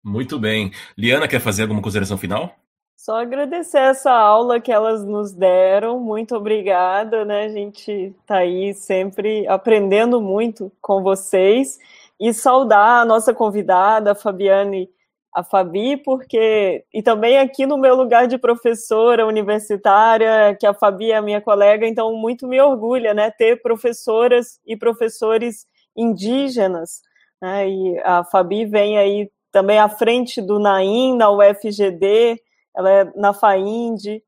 Muito 0.03 0.37
bem. 0.37 0.73
Liana, 0.99 1.29
quer 1.29 1.41
fazer 1.41 1.63
alguma 1.63 1.81
consideração 1.81 2.19
final? 2.19 2.57
Só 2.97 3.21
agradecer 3.21 3.79
essa 3.79 4.11
aula 4.11 4.61
que 4.61 4.73
elas 4.73 5.05
nos 5.05 5.33
deram. 5.33 6.01
Muito 6.01 6.35
obrigada, 6.35 7.25
né? 7.25 7.45
A 7.45 7.49
gente 7.49 7.91
está 7.91 8.39
aí 8.39 8.75
sempre 8.75 9.47
aprendendo 9.47 10.21
muito 10.21 10.73
com 10.81 11.03
vocês 11.03 11.79
e 12.21 12.33
saudar 12.33 13.03
a 13.03 13.05
nossa 13.05 13.35
convidada, 13.35 14.13
a 14.13 14.15
Fabiane, 14.15 14.89
a 15.35 15.43
Fabi, 15.43 15.97
porque 15.97 16.85
e 16.95 17.03
também 17.03 17.39
aqui 17.39 17.67
no 17.67 17.77
meu 17.77 17.97
lugar 17.97 18.29
de 18.29 18.39
professora 18.39 19.27
universitária, 19.27 20.57
que 20.59 20.67
a 20.67 20.73
Fabi 20.73 21.11
é 21.11 21.17
a 21.17 21.23
minha 21.23 21.41
colega, 21.41 21.87
então 21.87 22.15
muito 22.17 22.47
me 22.47 22.61
orgulha, 22.61 23.13
né, 23.13 23.31
ter 23.33 23.61
professoras 23.61 24.61
e 24.65 24.77
professores 24.77 25.67
indígenas, 25.97 27.01
né? 27.43 27.69
E 27.69 27.99
a 28.05 28.25
Fabi 28.25 28.65
vem 28.65 28.99
aí 28.99 29.31
também 29.53 29.79
à 29.79 29.89
frente 29.89 30.41
do 30.41 30.59
Naim, 30.59 31.17
na 31.17 31.31
UFGD, 31.31 32.41
ela 32.77 32.91
é 32.91 33.05
na 33.17 33.33
FAIND. 33.33 34.23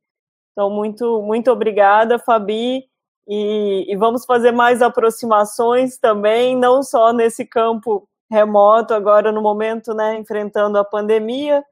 Então, 0.52 0.70
muito, 0.70 1.20
muito 1.22 1.50
obrigada, 1.50 2.18
Fabi. 2.18 2.84
E, 3.28 3.93
e, 3.93 3.97
vamos 3.97 4.24
fazer 4.24 4.53
mais 4.53 4.81
aproximações 4.81 5.98
também, 5.98 6.57
não 6.57 6.82
só 6.82 7.12
nesse 7.12 7.44
campo 7.44 8.09
remoto, 8.31 8.94
agora 8.94 9.32
no 9.32 9.43
momento, 9.43 9.93
né, 9.94 10.16
enfrentando 10.16 10.78
a 10.78 10.85
pandemia, 10.85 11.65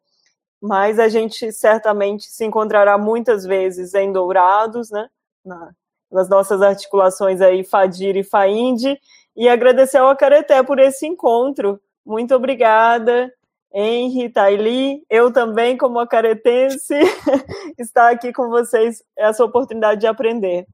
mas 0.61 0.99
a 0.99 1.09
gente 1.09 1.53
certamente 1.53 2.25
se 2.25 2.45
encontrará 2.45 2.99
muitas 2.99 3.45
vezes 3.45 3.95
em 3.95 4.13
Dourados, 4.13 4.91
né, 4.91 5.09
na, 5.45 5.71
nas 6.11 6.29
nossas 6.29 6.61
articulações 6.61 7.41
aí, 7.41 7.63
Fadir 7.63 8.17
e 8.17 8.25
Fainde, 8.25 8.99
e 9.37 9.49
agradecer 9.49 9.99
ao 9.99 10.09
Acareté 10.09 10.63
por 10.63 10.79
esse 10.81 11.07
encontro. 11.07 11.81
Muito 12.05 12.35
obrigada, 12.35 13.33
Henri, 13.73 14.29
Taili, 14.29 15.05
eu 15.11 15.33
também, 15.33 15.77
como 15.77 15.99
acaretense, 16.01 16.95
estar 17.79 18.11
aqui 18.11 18.33
com 18.33 18.49
vocês, 18.49 19.03
essa 19.17 19.45
oportunidade 19.45 20.01
de 20.01 20.07
aprender 20.07 20.67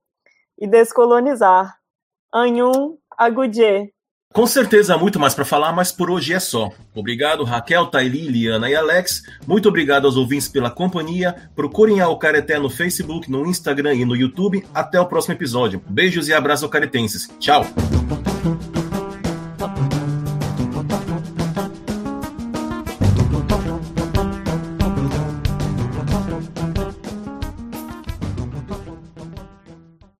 e 0.60 0.66
descolonizar. 0.66 1.76
Anhum 2.32 2.96
Agudie. 3.16 3.92
Com 4.32 4.46
certeza 4.46 4.94
há 4.94 4.98
muito 4.98 5.18
mais 5.18 5.34
para 5.34 5.44
falar, 5.44 5.72
mas 5.72 5.90
por 5.90 6.08
hoje 6.08 6.32
é 6.32 6.38
só. 6.38 6.70
Obrigado, 6.94 7.42
Raquel, 7.42 7.86
Taili, 7.86 8.28
Liana 8.28 8.70
e 8.70 8.76
Alex. 8.76 9.24
Muito 9.44 9.68
obrigado 9.68 10.06
aos 10.06 10.16
ouvintes 10.16 10.46
pela 10.46 10.70
companhia. 10.70 11.50
Procurem 11.56 12.00
a 12.00 12.08
Ocareté 12.08 12.56
no 12.56 12.70
Facebook, 12.70 13.28
no 13.28 13.44
Instagram 13.44 13.94
e 13.94 14.04
no 14.04 14.14
YouTube. 14.14 14.64
Até 14.72 15.00
o 15.00 15.06
próximo 15.06 15.34
episódio. 15.34 15.82
Beijos 15.88 16.28
e 16.28 16.32
abraços 16.32 16.62
ocaretenses. 16.62 17.28
Tchau! 17.40 17.64